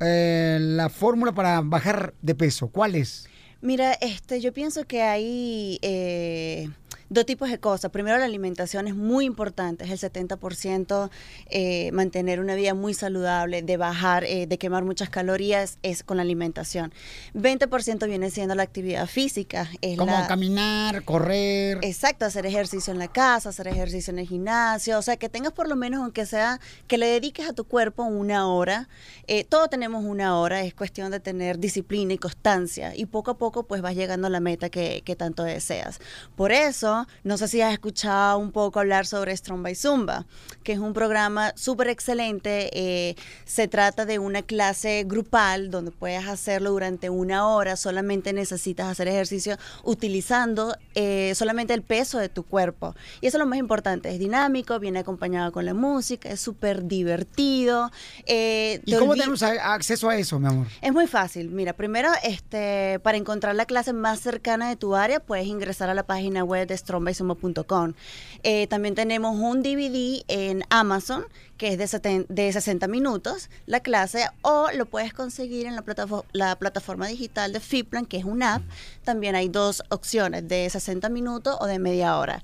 eh, 0.00 0.58
la 0.60 0.88
fórmula 0.88 1.32
para 1.32 1.60
bajar 1.62 2.14
de 2.22 2.34
peso? 2.34 2.68
¿Cuál 2.68 2.94
es? 2.94 3.26
Mira, 3.60 3.92
este, 3.94 4.40
yo 4.42 4.52
pienso 4.52 4.84
que 4.84 5.00
hay 5.02 5.78
eh, 5.82 6.68
dos 7.08 7.26
tipos 7.26 7.50
de 7.50 7.58
cosas. 7.58 7.90
Primero, 7.90 8.18
la 8.18 8.24
alimentación 8.24 8.88
es 8.88 8.94
muy 8.94 9.24
importante, 9.24 9.84
es 9.84 9.90
el 10.02 10.12
70% 10.12 11.10
eh, 11.50 11.90
mantener 11.92 12.40
una 12.40 12.54
vida 12.54 12.74
muy 12.74 12.94
saludable, 12.94 13.62
de 13.62 13.76
bajar, 13.76 14.24
eh, 14.24 14.46
de 14.46 14.58
quemar 14.58 14.84
muchas 14.84 15.10
calorías, 15.10 15.78
es 15.82 16.02
con 16.02 16.16
la 16.16 16.22
alimentación. 16.22 16.92
20% 17.34 18.06
viene 18.06 18.30
siendo 18.30 18.54
la 18.54 18.62
actividad 18.62 19.06
física. 19.06 19.68
Es 19.80 19.98
Como 19.98 20.12
la- 20.12 20.26
caminar, 20.26 21.04
correr. 21.04 21.78
Exacto, 21.82 22.24
hacer 22.24 22.46
ejercicio 22.46 22.92
en 22.92 22.98
la 22.98 23.08
casa, 23.08 23.48
hacer 23.50 23.68
ejercicio 23.68 24.12
en 24.12 24.18
el 24.20 24.26
gimnasio, 24.28 24.98
o 24.98 25.02
sea, 25.02 25.16
que 25.16 25.28
tengas 25.28 25.52
por 25.52 25.68
lo 25.68 25.76
menos, 25.76 26.02
aunque 26.02 26.26
sea, 26.26 26.60
que 26.86 26.98
le 26.98 27.06
dediques 27.06 27.48
a 27.48 27.52
tu 27.52 27.64
cuerpo 27.64 28.04
una 28.04 28.48
hora. 28.48 28.88
Eh, 29.26 29.44
todos 29.44 29.68
tenemos 29.70 30.04
una 30.04 30.38
hora, 30.38 30.62
es 30.62 30.74
cuestión 30.74 31.10
de 31.10 31.20
tener 31.20 31.58
disciplina 31.58 32.12
y 32.14 32.18
constancia, 32.18 32.94
y 32.96 33.06
poco 33.06 33.32
a 33.32 33.38
poco 33.38 33.64
pues 33.64 33.82
vas 33.82 33.94
llegando 33.94 34.26
a 34.26 34.30
la 34.30 34.40
meta 34.40 34.70
que, 34.70 35.02
que 35.04 35.16
tanto 35.16 35.42
deseas. 35.42 36.00
Por 36.36 36.52
eso, 36.52 36.93
no 37.22 37.36
sé 37.36 37.48
si 37.48 37.60
has 37.60 37.72
escuchado 37.72 38.38
un 38.38 38.52
poco 38.52 38.80
hablar 38.80 39.06
sobre 39.06 39.36
Strong 39.36 39.62
by 39.62 39.74
Zumba, 39.74 40.26
que 40.62 40.72
es 40.72 40.78
un 40.78 40.92
programa 40.92 41.52
súper 41.56 41.88
excelente, 41.88 42.70
eh, 42.72 43.16
se 43.44 43.68
trata 43.68 44.04
de 44.06 44.18
una 44.18 44.42
clase 44.42 45.04
grupal 45.06 45.70
donde 45.70 45.90
puedes 45.90 46.26
hacerlo 46.26 46.70
durante 46.70 47.10
una 47.10 47.46
hora, 47.48 47.76
solamente 47.76 48.32
necesitas 48.32 48.88
hacer 48.88 49.08
ejercicio 49.08 49.56
utilizando 49.82 50.76
eh, 50.94 51.32
solamente 51.34 51.74
el 51.74 51.82
peso 51.82 52.18
de 52.18 52.28
tu 52.28 52.42
cuerpo. 52.44 52.94
Y 53.20 53.26
eso 53.26 53.36
es 53.38 53.40
lo 53.40 53.46
más 53.46 53.58
importante, 53.58 54.10
es 54.10 54.18
dinámico, 54.18 54.78
viene 54.78 55.00
acompañado 55.00 55.52
con 55.52 55.64
la 55.64 55.74
música, 55.74 56.30
es 56.30 56.40
súper 56.40 56.84
divertido. 56.84 57.90
eh, 58.26 58.80
¿Y 58.84 58.92
te 58.92 58.98
cómo 58.98 59.14
tenemos 59.14 59.42
acceso 59.42 60.08
a 60.08 60.16
eso, 60.16 60.38
mi 60.38 60.46
amor? 60.46 60.66
es 60.80 60.92
muy 60.92 61.06
fácil. 61.06 61.50
Mira, 61.50 61.72
primero, 61.72 62.10
este, 62.22 63.00
para 63.02 63.16
encontrar 63.16 63.54
la 63.54 63.66
clase 63.66 63.92
más 63.92 64.20
cercana 64.20 64.68
de 64.68 64.76
tu 64.76 64.94
área, 64.94 65.20
puedes 65.20 65.46
ingresar 65.46 65.88
a 65.90 65.94
la 65.94 66.04
página 66.04 66.44
web 66.44 66.66
de 66.68 66.74
strongbysumo.com. 66.84 67.94
Eh, 68.42 68.66
también 68.68 68.94
tenemos 68.94 69.36
un 69.38 69.62
DVD 69.62 70.22
en 70.28 70.62
Amazon 70.70 71.24
que 71.56 71.68
es 71.68 71.78
de, 71.78 71.84
seten- 71.84 72.26
de 72.28 72.52
60 72.52 72.88
minutos 72.88 73.48
la 73.66 73.80
clase 73.80 74.26
o 74.42 74.68
lo 74.74 74.86
puedes 74.86 75.12
conseguir 75.14 75.66
en 75.66 75.76
la, 75.76 75.84
platafo- 75.84 76.24
la 76.32 76.56
plataforma 76.56 77.06
digital 77.06 77.52
de 77.52 77.60
Fitplan, 77.60 78.06
que 78.06 78.16
es 78.16 78.24
una 78.24 78.56
app. 78.56 78.62
También 79.04 79.34
hay 79.36 79.48
dos 79.48 79.82
opciones, 79.88 80.48
de 80.48 80.68
60 80.68 81.08
minutos 81.10 81.56
o 81.60 81.66
de 81.66 81.78
media 81.78 82.18
hora. 82.18 82.42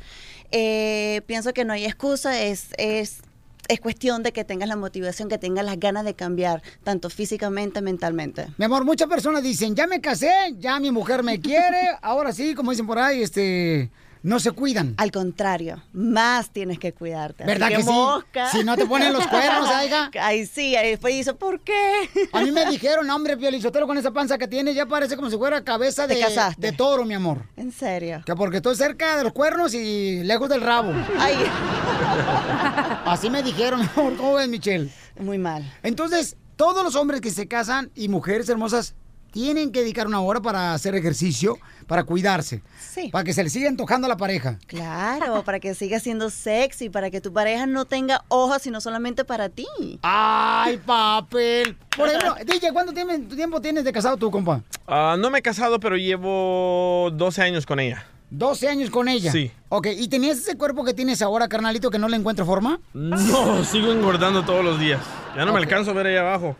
Eh, 0.52 1.22
pienso 1.26 1.52
que 1.52 1.64
no 1.64 1.72
hay 1.72 1.84
excusa, 1.84 2.40
es... 2.42 2.68
es 2.78 3.22
es 3.68 3.78
cuestión 3.80 4.24
de 4.24 4.32
que 4.32 4.42
tengas 4.42 4.68
la 4.68 4.74
motivación, 4.74 5.28
que 5.28 5.38
tengas 5.38 5.64
las 5.64 5.78
ganas 5.78 6.04
de 6.04 6.14
cambiar, 6.14 6.60
tanto 6.82 7.08
físicamente, 7.08 7.80
mentalmente. 7.82 8.48
Mi 8.58 8.64
amor, 8.64 8.84
muchas 8.84 9.06
personas 9.08 9.44
dicen, 9.44 9.76
ya 9.76 9.86
me 9.86 10.00
casé, 10.00 10.32
ya 10.58 10.80
mi 10.80 10.90
mujer 10.90 11.22
me 11.22 11.38
quiere, 11.40 11.90
ahora 12.02 12.32
sí, 12.32 12.56
como 12.56 12.72
dicen 12.72 12.88
por 12.88 12.98
ahí, 12.98 13.22
este, 13.22 13.88
no 14.22 14.38
se 14.40 14.50
cuidan. 14.52 14.94
Al 14.98 15.10
contrario, 15.10 15.82
más 15.92 16.50
tienes 16.50 16.78
que 16.78 16.92
cuidarte. 16.92 17.44
Así 17.44 17.52
¿Verdad 17.52 17.68
que 17.68 17.82
sí? 17.82 18.58
Si 18.58 18.64
no 18.64 18.76
te 18.76 18.86
ponen 18.86 19.12
los 19.12 19.26
cuernos, 19.26 19.68
aiga. 19.74 20.10
Ay, 20.20 20.46
sí, 20.46 20.76
ahí 20.76 20.90
después 20.90 21.14
dice, 21.14 21.34
¿por 21.34 21.60
qué? 21.60 22.08
A 22.32 22.40
mí 22.42 22.50
me 22.52 22.66
dijeron, 22.70 23.06
"No, 23.06 23.16
hombre, 23.16 23.36
Piolizotelo, 23.36 23.86
con 23.86 23.96
esa 23.98 24.10
panza 24.10 24.38
que 24.38 24.48
tiene, 24.48 24.74
ya 24.74 24.86
parece 24.86 25.16
como 25.16 25.30
si 25.30 25.36
fuera 25.36 25.64
cabeza 25.64 26.06
¿Te 26.06 26.14
de, 26.14 26.54
de 26.58 26.72
toro, 26.72 27.04
mi 27.04 27.14
amor. 27.14 27.44
¿En 27.56 27.72
serio? 27.72 28.22
Que 28.26 28.34
porque 28.34 28.58
estoy 28.58 28.76
cerca 28.76 29.16
de 29.16 29.24
los 29.24 29.32
cuernos 29.32 29.74
y 29.74 30.22
lejos 30.22 30.48
del 30.48 30.60
rabo. 30.60 30.92
Ay. 31.18 31.34
Así 33.04 33.30
me 33.30 33.42
dijeron. 33.42 33.88
¿Cómo 33.94 34.34
ves, 34.34 34.48
Michelle? 34.48 34.90
Muy 35.18 35.38
mal. 35.38 35.70
Entonces, 35.82 36.36
todos 36.56 36.84
los 36.84 36.94
hombres 36.94 37.20
que 37.20 37.30
se 37.30 37.48
casan 37.48 37.90
y 37.94 38.08
mujeres 38.08 38.48
hermosas 38.48 38.94
tienen 39.30 39.72
que 39.72 39.80
dedicar 39.80 40.06
una 40.06 40.20
hora 40.20 40.40
para 40.40 40.74
hacer 40.74 40.94
ejercicio, 40.94 41.58
para 41.86 42.04
cuidarse. 42.04 42.62
Sí. 42.78 43.08
Para 43.10 43.24
que 43.24 43.32
se 43.32 43.42
le 43.42 43.50
siga 43.50 43.68
antojando 43.68 44.06
a 44.06 44.08
la 44.08 44.16
pareja. 44.16 44.58
Claro, 44.66 45.42
para 45.44 45.60
que 45.60 45.74
siga 45.74 46.00
siendo 46.00 46.30
sexy, 46.30 46.90
para 46.90 47.10
que 47.10 47.20
tu 47.20 47.32
pareja 47.32 47.66
no 47.66 47.84
tenga 47.84 48.24
ojos, 48.28 48.62
sino 48.62 48.80
solamente 48.80 49.24
para 49.24 49.48
ti. 49.48 49.66
¡Ay, 50.02 50.78
papel! 50.78 51.76
Por 51.96 52.08
ejemplo, 52.08 52.34
DJ, 52.46 52.72
¿cuánto 52.72 52.92
tiempo, 52.92 53.34
tiempo 53.34 53.60
tienes 53.60 53.84
de 53.84 53.92
casado 53.92 54.16
tú, 54.16 54.30
compa? 54.30 54.62
Ah, 54.86 55.16
no 55.18 55.30
me 55.30 55.38
he 55.38 55.42
casado, 55.42 55.78
pero 55.80 55.96
llevo 55.96 57.10
12 57.12 57.42
años 57.42 57.66
con 57.66 57.80
ella. 57.80 58.06
12 58.30 58.68
años 58.68 58.90
con 58.90 59.08
ella. 59.08 59.32
Sí. 59.32 59.50
Ok, 59.68 59.88
¿y 59.96 60.08
tenías 60.08 60.38
ese 60.38 60.56
cuerpo 60.56 60.84
que 60.84 60.94
tienes 60.94 61.20
ahora, 61.22 61.48
carnalito, 61.48 61.90
que 61.90 61.98
no 61.98 62.08
le 62.08 62.16
encuentro 62.16 62.46
forma? 62.46 62.80
No, 62.94 63.64
sigo 63.64 63.92
engordando 63.92 64.44
todos 64.44 64.64
los 64.64 64.78
días. 64.78 65.00
Ya 65.36 65.44
no 65.44 65.52
me 65.52 65.58
alcanzo 65.58 65.90
a 65.90 65.94
ver 65.94 66.06
ahí 66.06 66.16
abajo. 66.16 66.56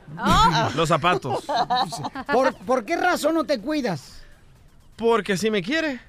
Los 0.76 0.88
zapatos. 0.88 1.44
¿Por, 2.32 2.54
por 2.54 2.84
qué 2.84 2.96
razón 2.96 3.34
no 3.34 3.44
te 3.44 3.58
cuidas? 3.60 4.22
Porque 4.96 5.32
así 5.34 5.50
me 5.50 5.62
quiere. 5.62 6.00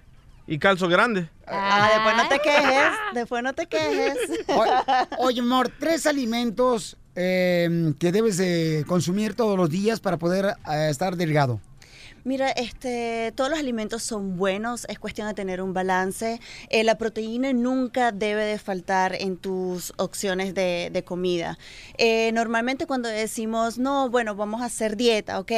Y 0.48 0.58
calzo 0.60 0.88
grande. 0.88 1.30
Ah, 1.48 1.90
después 1.94 2.16
no 2.18 2.28
te 2.28 2.40
quejes, 2.40 2.92
después 3.14 3.44
no 3.44 3.54
te 3.54 3.66
quejes. 3.68 4.18
O- 4.50 5.26
oye, 5.26 5.40
amor, 5.42 5.72
tres 5.80 6.06
alimentos 6.06 6.98
eh, 7.16 7.94
que 8.00 8.12
debes 8.12 8.38
de 8.38 8.84
consumir 8.88 9.36
todos 9.36 9.58
los 9.58 9.70
días 9.70 10.00
para 10.00 10.18
poder 10.18 10.56
eh, 10.70 10.88
estar 10.90 11.16
delgado. 11.16 11.60
Mira, 12.24 12.52
este, 12.52 13.34
todos 13.36 13.50
los 13.50 13.60
alimentos 13.60 14.04
son 14.04 14.38
buenos, 14.38 14.86
es 14.90 15.00
cuestión 15.00 15.28
de 15.28 15.34
tener 15.34 15.62
un 15.62 15.74
balance. 15.74 16.40
Eh, 16.70 16.84
la 16.84 16.98
proteína 16.98 17.52
nunca 17.52 18.12
debe 18.12 18.46
de 18.46 18.60
faltar 18.60 19.16
en 19.20 19.38
tus 19.38 19.92
opciones 19.98 20.54
de, 20.54 20.90
de 20.92 21.04
comida. 21.04 21.58
Eh, 21.98 22.32
normalmente 22.34 22.86
cuando 22.86 23.10
decimos, 23.10 23.80
no, 23.80 24.10
bueno, 24.10 24.36
vamos 24.36 24.62
a 24.62 24.66
hacer 24.66 24.98
dieta, 24.98 25.40
ok, 25.40 25.52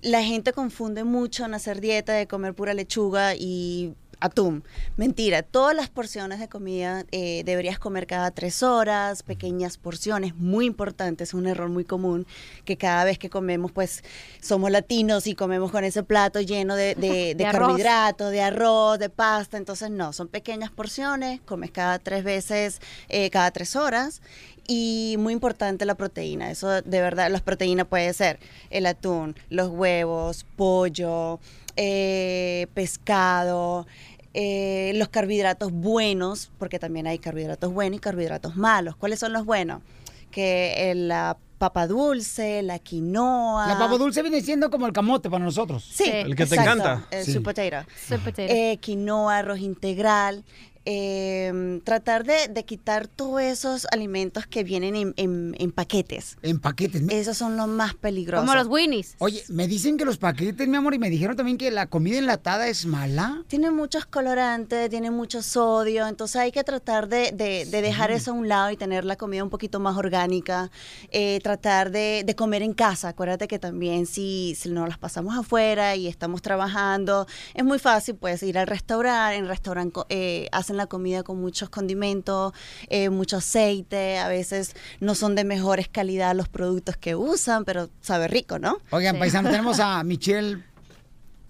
la 0.00 0.22
gente 0.22 0.52
confunde 0.52 1.04
mucho 1.04 1.44
en 1.44 1.54
hacer 1.54 1.80
dieta 1.80 2.14
de 2.14 2.26
comer 2.26 2.54
pura 2.54 2.74
lechuga 2.74 3.34
y 3.36 3.94
atún. 4.22 4.64
Mentira, 4.96 5.42
todas 5.42 5.74
las 5.74 5.90
porciones 5.90 6.38
de 6.38 6.48
comida 6.48 7.04
eh, 7.10 7.42
deberías 7.44 7.78
comer 7.78 8.06
cada 8.06 8.30
tres 8.30 8.62
horas, 8.62 9.22
pequeñas 9.22 9.76
porciones, 9.76 10.36
muy 10.36 10.66
importante, 10.66 11.24
es 11.24 11.34
un 11.34 11.46
error 11.46 11.68
muy 11.68 11.84
común, 11.84 12.26
que 12.64 12.76
cada 12.76 13.04
vez 13.04 13.18
que 13.18 13.28
comemos, 13.28 13.72
pues 13.72 14.04
somos 14.40 14.70
latinos 14.70 15.26
y 15.26 15.34
comemos 15.34 15.72
con 15.72 15.84
ese 15.84 16.02
plato 16.04 16.40
lleno 16.40 16.76
de, 16.76 16.94
de, 16.94 17.34
de 17.36 17.44
carbohidratos, 17.44 18.30
de 18.30 18.40
arroz, 18.40 18.98
de 18.98 19.10
pasta, 19.10 19.56
entonces 19.56 19.90
no, 19.90 20.12
son 20.12 20.28
pequeñas 20.28 20.70
porciones, 20.70 21.40
comes 21.40 21.72
cada 21.72 21.98
tres 21.98 22.22
veces, 22.22 22.80
eh, 23.08 23.28
cada 23.30 23.50
tres 23.50 23.76
horas. 23.76 24.22
Y 24.68 25.16
muy 25.18 25.32
importante 25.32 25.84
la 25.84 25.96
proteína, 25.96 26.48
eso 26.48 26.82
de 26.82 27.00
verdad, 27.00 27.28
las 27.32 27.42
proteínas 27.42 27.84
puede 27.88 28.12
ser 28.14 28.38
el 28.70 28.86
atún, 28.86 29.34
los 29.50 29.68
huevos, 29.70 30.46
pollo, 30.54 31.40
eh, 31.76 32.66
pescado, 32.74 33.86
eh, 34.34 34.92
los 34.96 35.08
carbohidratos 35.08 35.72
buenos, 35.72 36.50
porque 36.58 36.78
también 36.78 37.06
hay 37.06 37.18
carbohidratos 37.18 37.72
buenos 37.72 37.98
y 37.98 38.00
carbohidratos 38.00 38.56
malos. 38.56 38.96
¿Cuáles 38.96 39.18
son 39.18 39.32
los 39.32 39.44
buenos? 39.44 39.82
Que 40.30 40.90
eh, 40.90 40.94
la 40.94 41.36
papa 41.58 41.86
dulce, 41.86 42.62
la 42.62 42.78
quinoa. 42.78 43.68
La 43.68 43.78
papa 43.78 43.96
dulce 43.98 44.22
viene 44.22 44.40
siendo 44.40 44.70
como 44.70 44.86
el 44.86 44.92
camote 44.92 45.30
para 45.30 45.44
nosotros. 45.44 45.84
Sí, 45.84 46.04
El 46.10 46.34
que 46.34 46.46
te 46.46 46.56
encanta. 46.56 47.06
El 47.10 47.24
Sí. 47.24 47.32
sweet 47.32 47.44
potato. 47.44 47.86
Sweet 48.08 48.20
potato. 48.20 48.52
Eh, 48.52 48.78
quinoa, 48.80 49.38
arroz 49.38 49.60
integral. 49.60 50.44
Eh, 50.84 51.80
tratar 51.84 52.24
de, 52.24 52.48
de 52.48 52.64
quitar 52.64 53.06
todos 53.08 53.40
esos 53.42 53.86
alimentos 53.92 54.46
que 54.46 54.64
vienen 54.64 54.96
en, 54.96 55.14
en- 55.16 55.54
en 55.58 55.72
paquetes. 55.72 56.36
En 56.42 56.60
paquetes. 56.60 57.02
Esos 57.08 57.36
son 57.36 57.56
los 57.56 57.68
más 57.68 57.94
peligrosos. 57.94 58.46
Como 58.48 58.56
los 58.58 58.66
Winnies. 58.68 59.14
Oye, 59.18 59.42
me 59.48 59.66
dicen 59.68 59.96
que 59.96 60.04
los 60.04 60.18
paquetes, 60.18 60.66
mi 60.68 60.76
amor, 60.76 60.94
y 60.94 60.98
me 60.98 61.10
dijeron 61.10 61.36
también 61.36 61.58
que 61.58 61.70
la 61.70 61.86
comida 61.86 62.18
enlatada 62.18 62.68
es 62.68 62.86
mala. 62.86 63.42
Tiene 63.48 63.70
muchos 63.70 64.06
colorantes, 64.06 64.90
tiene 64.90 65.10
mucho 65.10 65.42
sodio, 65.42 66.06
entonces 66.06 66.36
hay 66.36 66.52
que 66.52 66.64
tratar 66.64 67.08
de, 67.08 67.32
de- 67.32 67.64
de 67.66 67.82
dejar 67.82 68.10
eso 68.10 68.30
a 68.32 68.34
un 68.34 68.48
lado 68.48 68.70
y 68.70 68.76
tener 68.76 69.04
la 69.04 69.16
comida 69.16 69.42
un 69.44 69.50
poquito 69.50 69.80
más 69.80 69.96
orgánica, 69.96 70.70
eh, 71.10 71.40
tratar 71.42 71.90
de, 71.90 72.22
de 72.24 72.34
comer 72.34 72.62
en 72.62 72.74
casa. 72.74 73.08
Acuérdate 73.08 73.48
que 73.48 73.58
también 73.58 74.06
si, 74.06 74.54
si 74.58 74.68
nos 74.70 74.88
las 74.88 74.98
pasamos 74.98 75.36
afuera 75.36 75.96
y 75.96 76.08
estamos 76.08 76.42
trabajando, 76.42 77.26
es 77.54 77.64
muy 77.64 77.78
fácil 77.78 78.14
pues 78.16 78.42
ir 78.42 78.58
al 78.58 78.66
restaurante, 78.66 79.36
en 79.36 79.44
el 79.44 79.48
restaurante 79.48 80.00
eh, 80.08 80.48
hacen 80.52 80.71
la 80.76 80.86
comida 80.86 81.22
con 81.22 81.40
muchos 81.40 81.68
condimentos, 81.68 82.52
eh, 82.88 83.10
mucho 83.10 83.38
aceite, 83.38 84.18
a 84.18 84.28
veces 84.28 84.74
no 85.00 85.14
son 85.14 85.34
de 85.34 85.44
mejores 85.44 85.88
calidad 85.88 86.34
los 86.34 86.48
productos 86.48 86.96
que 86.96 87.14
usan, 87.14 87.64
pero 87.64 87.90
sabe 88.00 88.28
rico, 88.28 88.58
¿no? 88.58 88.78
Oigan, 88.90 89.18
paisano, 89.18 89.50
tenemos 89.50 89.80
a 89.80 90.02
Michelle 90.04 90.62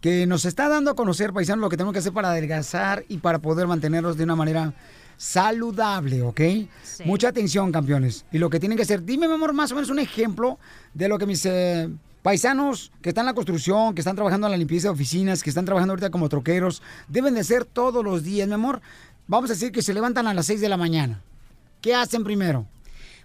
que 0.00 0.26
nos 0.26 0.44
está 0.44 0.68
dando 0.68 0.90
a 0.90 0.96
conocer, 0.96 1.32
paisano, 1.32 1.62
lo 1.62 1.68
que 1.68 1.76
tenemos 1.76 1.92
que 1.92 2.00
hacer 2.00 2.12
para 2.12 2.30
adelgazar 2.30 3.04
y 3.08 3.18
para 3.18 3.38
poder 3.38 3.68
mantenernos 3.68 4.16
de 4.16 4.24
una 4.24 4.34
manera 4.34 4.74
saludable, 5.16 6.22
¿ok? 6.22 6.40
Mucha 7.04 7.28
atención, 7.28 7.70
campeones. 7.70 8.24
Y 8.32 8.38
lo 8.38 8.50
que 8.50 8.58
tienen 8.58 8.76
que 8.76 8.82
hacer, 8.82 9.04
dime, 9.04 9.28
mi 9.28 9.34
amor, 9.34 9.52
más 9.52 9.70
o 9.70 9.76
menos 9.76 9.88
un 9.90 10.00
ejemplo 10.00 10.58
de 10.94 11.06
lo 11.06 11.18
que 11.18 11.26
mis 11.26 11.46
eh, 11.46 11.88
paisanos 12.22 12.90
que 13.00 13.10
están 13.10 13.22
en 13.22 13.26
la 13.26 13.34
construcción, 13.34 13.94
que 13.94 14.00
están 14.00 14.16
trabajando 14.16 14.48
en 14.48 14.50
la 14.50 14.56
limpieza 14.56 14.88
de 14.88 14.94
oficinas, 14.94 15.44
que 15.44 15.50
están 15.50 15.64
trabajando 15.64 15.92
ahorita 15.92 16.10
como 16.10 16.28
troqueros, 16.28 16.82
deben 17.06 17.34
de 17.34 17.40
hacer 17.40 17.64
todos 17.64 18.04
los 18.04 18.24
días, 18.24 18.48
mi 18.48 18.54
amor. 18.54 18.82
Vamos 19.26 19.50
a 19.50 19.54
decir 19.54 19.72
que 19.72 19.82
se 19.82 19.94
levantan 19.94 20.26
a 20.26 20.34
las 20.34 20.46
6 20.46 20.60
de 20.60 20.68
la 20.68 20.76
mañana. 20.76 21.22
¿Qué 21.80 21.94
hacen 21.94 22.24
primero? 22.24 22.66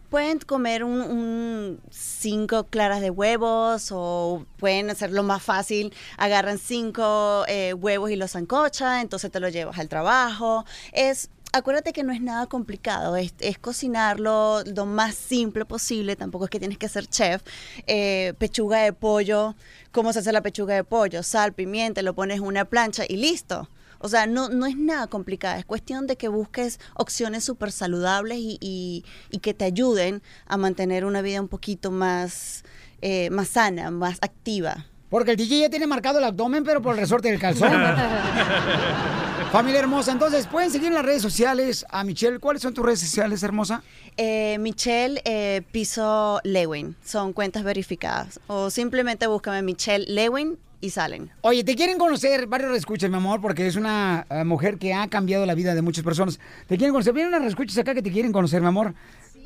Pueden 0.09 0.39
comer 0.39 0.85
un, 0.85 1.81
cinco 1.89 2.63
claras 2.63 3.01
de 3.01 3.09
huevos 3.09 3.89
o 3.91 4.45
pueden 4.57 4.89
hacerlo 4.89 5.21
más 5.23 5.43
fácil. 5.43 5.93
Agarran 6.17 6.59
cinco 6.59 7.43
eh, 7.49 7.73
huevos 7.73 8.09
y 8.09 8.15
los 8.15 8.31
zancochan, 8.31 9.01
entonces 9.01 9.29
te 9.31 9.41
lo 9.41 9.49
llevas 9.49 9.77
al 9.79 9.89
trabajo. 9.89 10.63
Es 10.93 11.29
Acuérdate 11.53 11.93
que 11.93 12.03
no 12.03 12.11
es 12.11 12.21
nada 12.21 12.45
complicado, 12.47 13.15
es, 13.15 13.33
es 13.39 13.57
cocinarlo 13.57 14.63
lo 14.65 14.85
más 14.85 15.15
simple 15.15 15.65
posible, 15.65 16.15
tampoco 16.15 16.43
es 16.45 16.51
que 16.51 16.59
tienes 16.59 16.77
que 16.77 16.89
ser 16.89 17.07
chef. 17.07 17.41
Eh, 17.87 18.33
pechuga 18.37 18.79
de 18.79 18.91
pollo, 18.93 19.55
¿cómo 19.91 20.11
se 20.11 20.19
hace 20.19 20.31
la 20.33 20.41
pechuga 20.41 20.75
de 20.75 20.83
pollo? 20.83 21.23
Sal, 21.23 21.53
pimienta, 21.53 22.01
lo 22.01 22.13
pones 22.13 22.37
en 22.37 22.43
una 22.43 22.65
plancha 22.65 23.05
y 23.07 23.15
listo. 23.15 23.69
O 23.99 24.09
sea, 24.09 24.27
no, 24.27 24.49
no 24.49 24.65
es 24.65 24.75
nada 24.77 25.07
complicado, 25.07 25.57
es 25.59 25.65
cuestión 25.65 26.07
de 26.07 26.15
que 26.17 26.27
busques 26.27 26.79
opciones 26.95 27.43
súper 27.43 27.71
saludables 27.71 28.37
y, 28.39 28.57
y- 28.61 29.05
y 29.31 29.39
que 29.39 29.53
te 29.53 29.65
ayuden 29.65 30.21
a 30.47 30.57
mantener 30.57 31.05
una 31.05 31.21
vida 31.21 31.41
un 31.41 31.47
poquito 31.47 31.91
más, 31.91 32.63
eh, 33.01 33.29
más 33.29 33.49
sana, 33.49 33.91
más 33.91 34.17
activa. 34.21 34.85
Porque 35.09 35.31
el 35.31 35.37
DJ 35.37 35.59
ya 35.61 35.69
tiene 35.69 35.87
marcado 35.87 36.19
el 36.19 36.25
abdomen, 36.25 36.63
pero 36.65 36.81
por 36.81 36.93
el 36.95 36.99
resorte 36.99 37.29
del 37.29 37.39
calzón. 37.39 37.71
Familia 39.51 39.79
hermosa, 39.79 40.11
entonces 40.11 40.45
pueden 40.45 40.69
seguir 40.69 40.89
en 40.89 40.95
las 40.95 41.05
redes 41.05 41.21
sociales 41.21 41.85
a 41.89 42.03
Michelle. 42.03 42.37
¿Cuáles 42.37 42.61
son 42.61 42.73
tus 42.73 42.85
redes 42.85 42.99
sociales, 42.99 43.41
hermosa? 43.43 43.81
Eh, 44.17 44.57
Michelle 44.59 45.21
eh, 45.23 45.61
Piso 45.71 46.41
Lewin, 46.43 46.97
son 47.03 47.31
cuentas 47.31 47.63
verificadas. 47.63 48.41
O 48.47 48.69
simplemente 48.69 49.25
búscame 49.25 49.61
Michelle 49.61 50.05
Lewin 50.05 50.57
y 50.81 50.89
salen. 50.89 51.31
Oye, 51.41 51.63
te 51.63 51.75
quieren 51.75 51.97
conocer, 51.97 52.45
varios 52.47 52.71
reescuchas, 52.71 53.09
mi 53.09 53.15
amor, 53.15 53.39
porque 53.39 53.65
es 53.65 53.77
una 53.77 54.27
eh, 54.29 54.43
mujer 54.43 54.77
que 54.77 54.93
ha 54.93 55.07
cambiado 55.07 55.45
la 55.45 55.55
vida 55.55 55.73
de 55.73 55.81
muchas 55.81 56.03
personas. 56.03 56.39
Te 56.67 56.77
quieren 56.77 56.91
conocer. 56.91 57.13
Vienen 57.13 57.29
unas 57.29 57.43
reescuchas 57.43 57.77
acá 57.77 57.95
que 57.95 58.01
te 58.01 58.11
quieren 58.11 58.33
conocer, 58.33 58.61
mi 58.61 58.67
amor. 58.67 58.95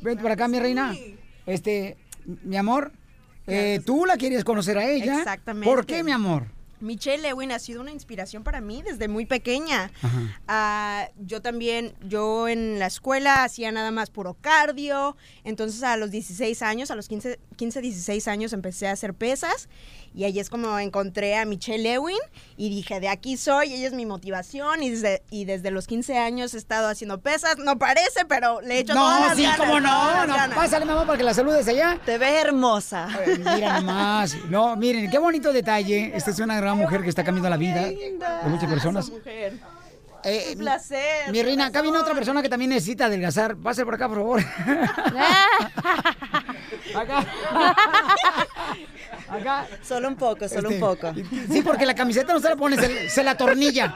Vente 0.02 0.20
para 0.20 0.34
acá, 0.34 0.48
mi 0.48 0.58
reina. 0.58 0.94
Este, 1.46 1.96
mi 2.26 2.56
amor, 2.56 2.90
eh, 3.46 3.80
tú 3.86 4.04
la 4.04 4.16
quieres 4.16 4.42
conocer 4.42 4.78
a 4.78 4.90
ella. 4.90 5.18
Exactamente. 5.18 5.64
¿Por 5.64 5.86
qué, 5.86 6.02
mi 6.02 6.10
amor? 6.10 6.46
Michelle 6.82 7.22
Lewin 7.22 7.52
ha 7.52 7.58
sido 7.58 7.80
una 7.80 7.92
inspiración 7.92 8.42
para 8.42 8.60
mí 8.60 8.82
desde 8.82 9.08
muy 9.08 9.24
pequeña. 9.26 9.90
Ah, 10.48 11.08
yo 11.18 11.40
también, 11.40 11.94
yo 12.02 12.48
en 12.48 12.78
la 12.78 12.86
escuela 12.86 13.44
hacía 13.44 13.72
nada 13.72 13.90
más 13.90 14.10
puro 14.10 14.34
cardio, 14.34 15.16
entonces 15.44 15.82
a 15.82 15.96
los 15.96 16.10
16 16.10 16.60
años, 16.62 16.90
a 16.90 16.96
los 16.96 17.08
15, 17.08 17.38
15 17.56 17.80
16 17.80 18.28
años 18.28 18.52
empecé 18.52 18.88
a 18.88 18.92
hacer 18.92 19.14
pesas 19.14 19.68
y 20.14 20.24
ahí 20.24 20.38
es 20.38 20.50
como 20.50 20.78
encontré 20.78 21.36
a 21.36 21.44
Michelle 21.44 21.82
Lewin 21.82 22.18
y 22.56 22.68
dije, 22.70 23.00
de 23.00 23.08
aquí 23.08 23.36
soy, 23.36 23.72
ella 23.74 23.86
es 23.86 23.92
mi 23.94 24.06
motivación 24.06 24.82
y 24.82 24.90
desde, 24.90 25.22
y 25.30 25.44
desde 25.44 25.70
los 25.70 25.86
15 25.86 26.18
años 26.18 26.54
he 26.54 26.58
estado 26.58 26.88
haciendo 26.88 27.20
pesas, 27.20 27.58
no 27.58 27.78
parece, 27.78 28.24
pero 28.28 28.60
le 28.60 28.76
he 28.76 28.78
hecho 28.80 28.94
todas 28.94 29.20
No, 29.20 29.26
las 29.28 29.36
sí, 29.36 29.42
ganas, 29.42 29.58
cómo 29.58 29.70
todas 29.72 29.82
no. 29.82 30.26
no. 30.26 30.34
ganas. 30.34 30.56
Pásale, 30.56 30.84
mamá, 30.84 31.06
para 31.06 31.18
que 31.18 31.24
la 31.24 31.34
saludes 31.34 31.66
allá. 31.68 31.98
Te 32.04 32.18
ves 32.18 32.44
hermosa. 32.44 33.08
Mira 33.38 33.80
nomás. 33.80 34.36
No, 34.50 34.76
miren, 34.76 35.10
qué 35.10 35.18
bonito 35.18 35.52
detalle. 35.52 36.12
Esta 36.14 36.30
es 36.30 36.38
una 36.38 36.56
gran 36.60 36.76
mujer 36.76 37.02
que 37.02 37.08
está 37.08 37.24
cambiando 37.24 37.48
la 37.50 37.56
vida 37.56 37.82
de 37.86 38.18
muchas 38.46 38.70
personas. 38.70 39.10
mujer. 39.10 39.54
Eh, 40.24 40.50
Un 40.52 40.58
placer. 40.58 41.32
Mi 41.32 41.42
reina, 41.42 41.66
acá 41.66 41.82
viene 41.82 41.98
otra 41.98 42.14
persona 42.14 42.42
que 42.42 42.48
también 42.48 42.70
necesita 42.70 43.06
adelgazar. 43.06 43.56
Pase 43.56 43.84
por 43.84 43.94
acá, 43.96 44.08
por 44.08 44.18
favor. 44.18 44.40
acá. 46.94 47.26
Acá. 49.36 49.66
Solo 49.82 50.08
un 50.08 50.16
poco, 50.16 50.48
solo 50.48 50.70
Este, 50.70 50.74
un 50.74 50.80
poco. 50.80 51.12
Sí, 51.50 51.62
porque 51.62 51.86
la 51.86 51.94
camiseta 51.94 52.32
no 52.32 52.40
se 52.40 52.48
la 52.48 52.56
pone, 52.56 52.76
se, 52.76 53.08
se 53.08 53.22
la 53.24 53.36
tornilla. 53.36 53.94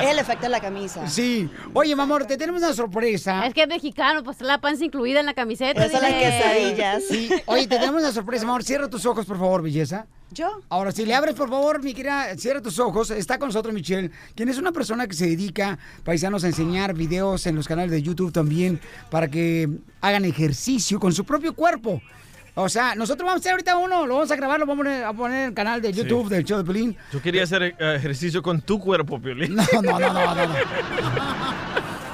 Es 0.00 0.08
el 0.10 0.18
efecto 0.18 0.42
de 0.44 0.48
la 0.50 0.60
camisa. 0.60 1.06
Sí. 1.08 1.48
Oye, 1.72 1.94
mi 1.94 2.02
amor, 2.02 2.24
te 2.26 2.36
tenemos 2.36 2.62
una 2.62 2.72
sorpresa. 2.72 3.46
Es 3.46 3.54
que 3.54 3.62
es 3.62 3.68
mexicano, 3.68 4.22
pues 4.22 4.40
la 4.40 4.60
panza 4.60 4.84
incluida 4.84 5.20
en 5.20 5.26
la 5.26 5.34
camiseta. 5.34 5.84
Esas 5.84 6.02
las 6.02 6.12
quesadillas. 6.14 7.02
Sí. 7.08 7.30
Oye, 7.46 7.66
te 7.66 7.78
tenemos 7.78 8.02
una 8.02 8.12
sorpresa, 8.12 8.44
amor. 8.44 8.64
Cierra 8.64 8.88
tus 8.88 9.04
ojos, 9.06 9.26
por 9.26 9.38
favor, 9.38 9.62
belleza. 9.62 10.06
¿Yo? 10.32 10.60
Ahora, 10.68 10.90
si 10.90 11.06
le 11.06 11.14
abres, 11.14 11.36
por 11.36 11.48
favor, 11.48 11.82
mi 11.82 11.94
querida, 11.94 12.36
cierra 12.36 12.60
tus 12.60 12.78
ojos. 12.80 13.10
Está 13.10 13.38
con 13.38 13.48
nosotros 13.48 13.72
Michelle, 13.72 14.10
quien 14.34 14.48
es 14.48 14.58
una 14.58 14.72
persona 14.72 15.06
que 15.06 15.14
se 15.14 15.26
dedica, 15.26 15.78
paisanos, 16.04 16.42
a 16.42 16.48
enseñar 16.48 16.94
videos 16.94 17.46
en 17.46 17.54
los 17.54 17.68
canales 17.68 17.92
de 17.92 18.02
YouTube 18.02 18.32
también 18.32 18.80
para 19.08 19.28
que 19.28 19.68
hagan 20.00 20.24
ejercicio 20.24 20.98
con 20.98 21.12
su 21.12 21.24
propio 21.24 21.54
cuerpo. 21.54 22.02
O 22.58 22.70
sea, 22.70 22.94
nosotros 22.94 23.26
vamos 23.26 23.40
a 23.40 23.40
hacer 23.40 23.52
ahorita 23.52 23.76
uno, 23.76 24.06
lo 24.06 24.14
vamos 24.14 24.30
a 24.30 24.36
grabar, 24.36 24.58
lo 24.58 24.64
vamos 24.64 24.86
a 24.86 25.12
poner, 25.12 25.40
en 25.40 25.48
el 25.48 25.54
canal 25.54 25.82
de 25.82 25.92
YouTube 25.92 26.30
del 26.30 26.42
show 26.42 26.56
de 26.56 26.64
Pelín. 26.64 26.96
Yo 27.12 27.20
quería 27.20 27.42
hacer 27.42 27.62
eh, 27.62 27.74
ejercicio 27.96 28.42
con 28.42 28.62
tu 28.62 28.80
cuerpo, 28.80 29.20
Piolín. 29.20 29.54
No, 29.54 29.62
no, 29.82 29.98
no, 29.98 29.98
no, 29.98 30.34
no. 30.34 30.46
no. 30.46 30.54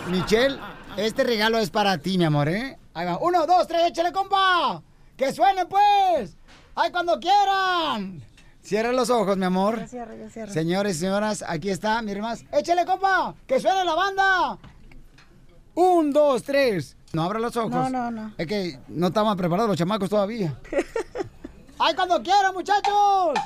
Michelle, 0.11 0.59
este 0.97 1.23
regalo 1.23 1.59
es 1.59 1.71
para 1.71 1.97
ti, 1.99 2.19
mi 2.19 2.25
amor, 2.25 2.49
¿eh? 2.49 2.77
Ahí 2.93 3.07
va. 3.07 3.19
Uno, 3.19 3.47
dos, 3.47 3.69
tres, 3.69 3.83
échale, 3.87 4.11
compa. 4.11 4.83
Que 5.17 5.33
suene, 5.33 5.65
pues. 5.67 6.37
¡Ay, 6.75 6.91
cuando 6.91 7.21
quieran! 7.21 8.21
Cierra 8.63 8.91
los 8.91 9.11
ojos, 9.11 9.37
mi 9.37 9.45
amor. 9.45 9.79
Ya 9.79 9.87
cierro, 9.87 10.17
ya 10.17 10.29
cierro. 10.29 10.53
Señores 10.53 10.97
y 10.97 10.99
señoras, 10.99 11.45
aquí 11.47 11.71
está, 11.71 12.03
miren 12.03 12.23
más. 12.23 12.45
¡Échale, 12.53 12.85
compa! 12.85 13.37
¡Que 13.47 13.61
suene 13.61 13.85
la 13.85 13.95
banda! 13.95 14.59
Un, 15.77 16.13
dos, 16.13 16.43
tres. 16.43 16.97
No 17.13 17.23
abra 17.25 17.39
los 17.39 17.55
ojos. 17.59 17.71
No, 17.71 17.91
no, 17.91 18.11
no. 18.11 18.33
Es 18.39 18.47
que 18.47 18.79
no 18.89 19.09
estaban 19.09 19.37
preparados 19.37 19.69
los 19.69 19.77
chamacos 19.77 20.09
todavía. 20.09 20.55
¡Ay, 21.79 21.95
cuando 21.95 22.23
quieran, 22.23 22.55
muchachos! 22.55 23.39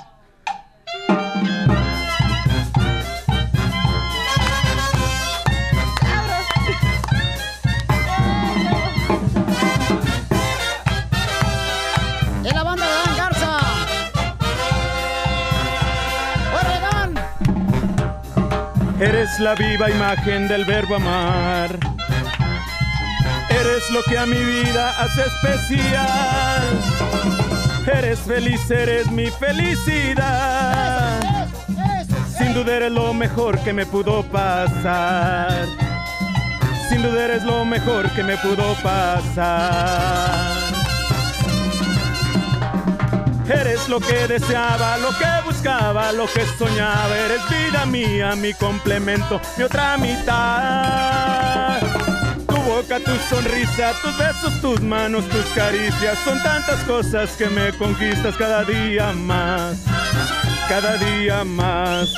¡Es 12.44 12.54
la 12.54 12.62
banda 12.62 12.86
de 12.86 12.92
Dan 12.92 13.16
Garza! 13.16 13.58
¡Órale, 16.54 16.80
Dan! 16.80 17.14
Eres 19.00 19.40
la 19.40 19.56
viva 19.56 19.90
imagen 19.90 20.46
del 20.46 20.64
verbo 20.64 20.94
amar. 20.94 21.96
Eres 23.60 23.90
lo 23.90 24.02
que 24.02 24.18
a 24.18 24.26
mi 24.26 24.38
vida 24.38 24.90
hace 25.00 25.22
especial. 25.22 26.62
Eres 27.86 28.18
feliz, 28.20 28.70
eres 28.70 29.10
mi 29.10 29.30
felicidad. 29.30 31.20
Sin 32.36 32.52
duda 32.52 32.76
eres 32.76 32.92
lo 32.92 33.14
mejor 33.14 33.58
que 33.60 33.72
me 33.72 33.86
pudo 33.86 34.22
pasar. 34.24 35.66
Sin 36.88 37.02
duda 37.02 37.24
eres 37.24 37.44
lo 37.44 37.64
mejor 37.64 38.10
que 38.10 38.22
me 38.22 38.36
pudo 38.36 38.74
pasar. 38.82 40.56
Eres 43.48 43.88
lo 43.88 44.00
que 44.00 44.26
deseaba, 44.26 44.98
lo 44.98 45.10
que 45.10 45.26
buscaba, 45.44 46.12
lo 46.12 46.26
que 46.26 46.44
soñaba. 46.58 47.16
Eres 47.16 47.40
vida 47.48 47.86
mía, 47.86 48.34
mi 48.36 48.52
complemento, 48.52 49.40
mi 49.56 49.64
otra 49.64 49.96
mitad. 49.96 51.80
Boca, 52.66 52.98
tu 52.98 53.16
sonrisa, 53.30 53.92
tus 54.02 54.18
besos, 54.18 54.60
tus 54.60 54.80
manos, 54.82 55.24
tus 55.28 55.44
caricias. 55.54 56.18
Son 56.24 56.42
tantas 56.42 56.82
cosas 56.82 57.30
que 57.36 57.46
me 57.46 57.72
conquistas 57.72 58.36
cada 58.36 58.64
día 58.64 59.12
más. 59.12 59.84
Cada 60.68 60.96
día 60.96 61.44
más. 61.44 62.12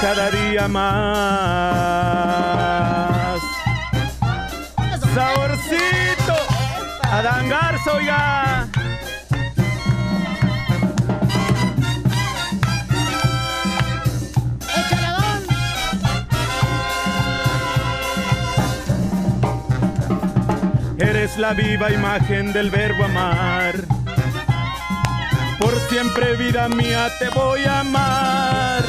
cada 0.00 0.30
día 0.30 0.68
más. 0.68 0.98
Saborcito, 5.14 6.36
Adán 7.02 7.48
Garza, 7.48 7.92
oiga. 7.92 8.67
Eres 20.98 21.38
la 21.38 21.52
viva 21.52 21.92
imagen 21.92 22.52
del 22.52 22.70
verbo 22.70 23.04
amar. 23.04 23.74
Por 25.60 25.78
siempre, 25.88 26.34
vida 26.36 26.68
mía, 26.68 27.08
te 27.20 27.28
voy 27.30 27.64
a 27.64 27.80
amar. 27.80 28.82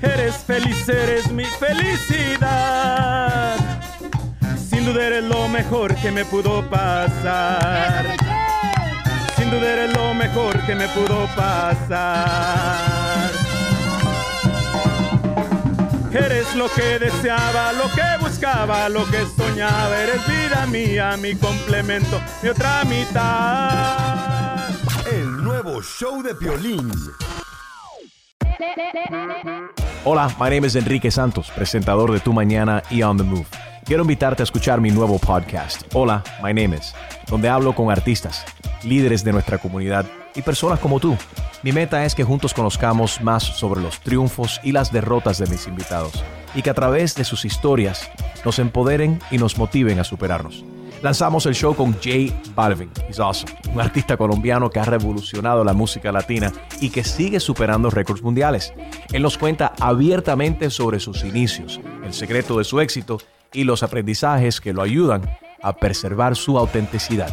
Eres 0.00 0.36
feliz, 0.36 0.88
eres 0.88 1.30
mi 1.32 1.44
felicidad. 1.44 3.56
Sin 4.70 4.86
duda 4.86 5.06
eres 5.06 5.24
lo 5.24 5.48
mejor 5.48 5.94
que 5.96 6.12
me 6.12 6.24
pudo 6.24 6.62
pasar. 6.70 8.06
Sin 9.36 9.50
duda 9.50 9.72
eres 9.72 9.92
lo 9.92 10.14
mejor 10.14 10.60
que 10.66 10.76
me 10.76 10.86
pudo 10.88 11.26
pasar. 11.34 13.30
Eres 16.12 16.54
lo 16.54 16.68
que 16.72 16.98
deseaba, 16.98 17.72
lo 17.72 17.90
que 17.92 18.25
buscaba, 18.36 18.88
lo 18.88 19.04
que 19.06 19.24
soñaba. 19.24 20.02
Eres 20.02 20.26
vida 20.26 20.66
mía, 20.66 21.16
mi 21.16 21.34
complemento, 21.34 22.20
mi 22.42 22.50
otra 22.50 22.84
mitad. 22.84 24.68
El 25.10 25.42
nuevo 25.42 25.82
show 25.82 26.22
de 26.22 26.34
Piolín. 26.34 26.90
Hola, 30.04 30.28
my 30.38 30.50
name 30.50 30.66
is 30.66 30.76
Enrique 30.76 31.10
Santos, 31.10 31.50
presentador 31.50 32.12
de 32.12 32.20
Tu 32.20 32.32
Mañana 32.32 32.82
y 32.90 33.02
On 33.02 33.16
the 33.16 33.24
Move. 33.24 33.46
Quiero 33.84 34.02
invitarte 34.02 34.42
a 34.42 34.44
escuchar 34.44 34.80
mi 34.80 34.90
nuevo 34.90 35.18
podcast, 35.18 35.82
Hola, 35.94 36.22
my 36.42 36.52
name 36.52 36.76
is, 36.76 36.92
donde 37.28 37.48
hablo 37.48 37.74
con 37.74 37.90
artistas, 37.90 38.44
líderes 38.86 39.24
de 39.24 39.32
nuestra 39.32 39.58
comunidad 39.58 40.06
y 40.34 40.42
personas 40.42 40.78
como 40.80 41.00
tú. 41.00 41.16
Mi 41.62 41.72
meta 41.72 42.04
es 42.04 42.14
que 42.14 42.24
juntos 42.24 42.54
conozcamos 42.54 43.20
más 43.20 43.42
sobre 43.42 43.80
los 43.80 44.00
triunfos 44.00 44.60
y 44.62 44.72
las 44.72 44.92
derrotas 44.92 45.38
de 45.38 45.46
mis 45.46 45.66
invitados 45.66 46.22
y 46.54 46.62
que 46.62 46.70
a 46.70 46.74
través 46.74 47.14
de 47.14 47.24
sus 47.24 47.44
historias 47.44 48.10
nos 48.44 48.58
empoderen 48.58 49.18
y 49.30 49.38
nos 49.38 49.58
motiven 49.58 49.98
a 49.98 50.04
superarnos. 50.04 50.64
Lanzamos 51.02 51.44
el 51.44 51.54
show 51.54 51.74
con 51.74 51.94
Jay 52.00 52.34
Balvin, 52.54 52.90
he's 53.08 53.20
awesome, 53.20 53.52
un 53.72 53.80
artista 53.80 54.16
colombiano 54.16 54.70
que 54.70 54.80
ha 54.80 54.84
revolucionado 54.84 55.62
la 55.62 55.74
música 55.74 56.10
latina 56.10 56.52
y 56.80 56.88
que 56.88 57.04
sigue 57.04 57.38
superando 57.38 57.90
récords 57.90 58.22
mundiales. 58.22 58.72
Él 59.12 59.22
nos 59.22 59.36
cuenta 59.36 59.74
abiertamente 59.78 60.70
sobre 60.70 60.98
sus 60.98 61.22
inicios, 61.22 61.80
el 62.02 62.14
secreto 62.14 62.58
de 62.58 62.64
su 62.64 62.80
éxito 62.80 63.18
y 63.52 63.64
los 63.64 63.82
aprendizajes 63.82 64.60
que 64.60 64.72
lo 64.72 64.82
ayudan 64.82 65.22
a 65.62 65.74
preservar 65.74 66.34
su 66.34 66.58
autenticidad. 66.58 67.32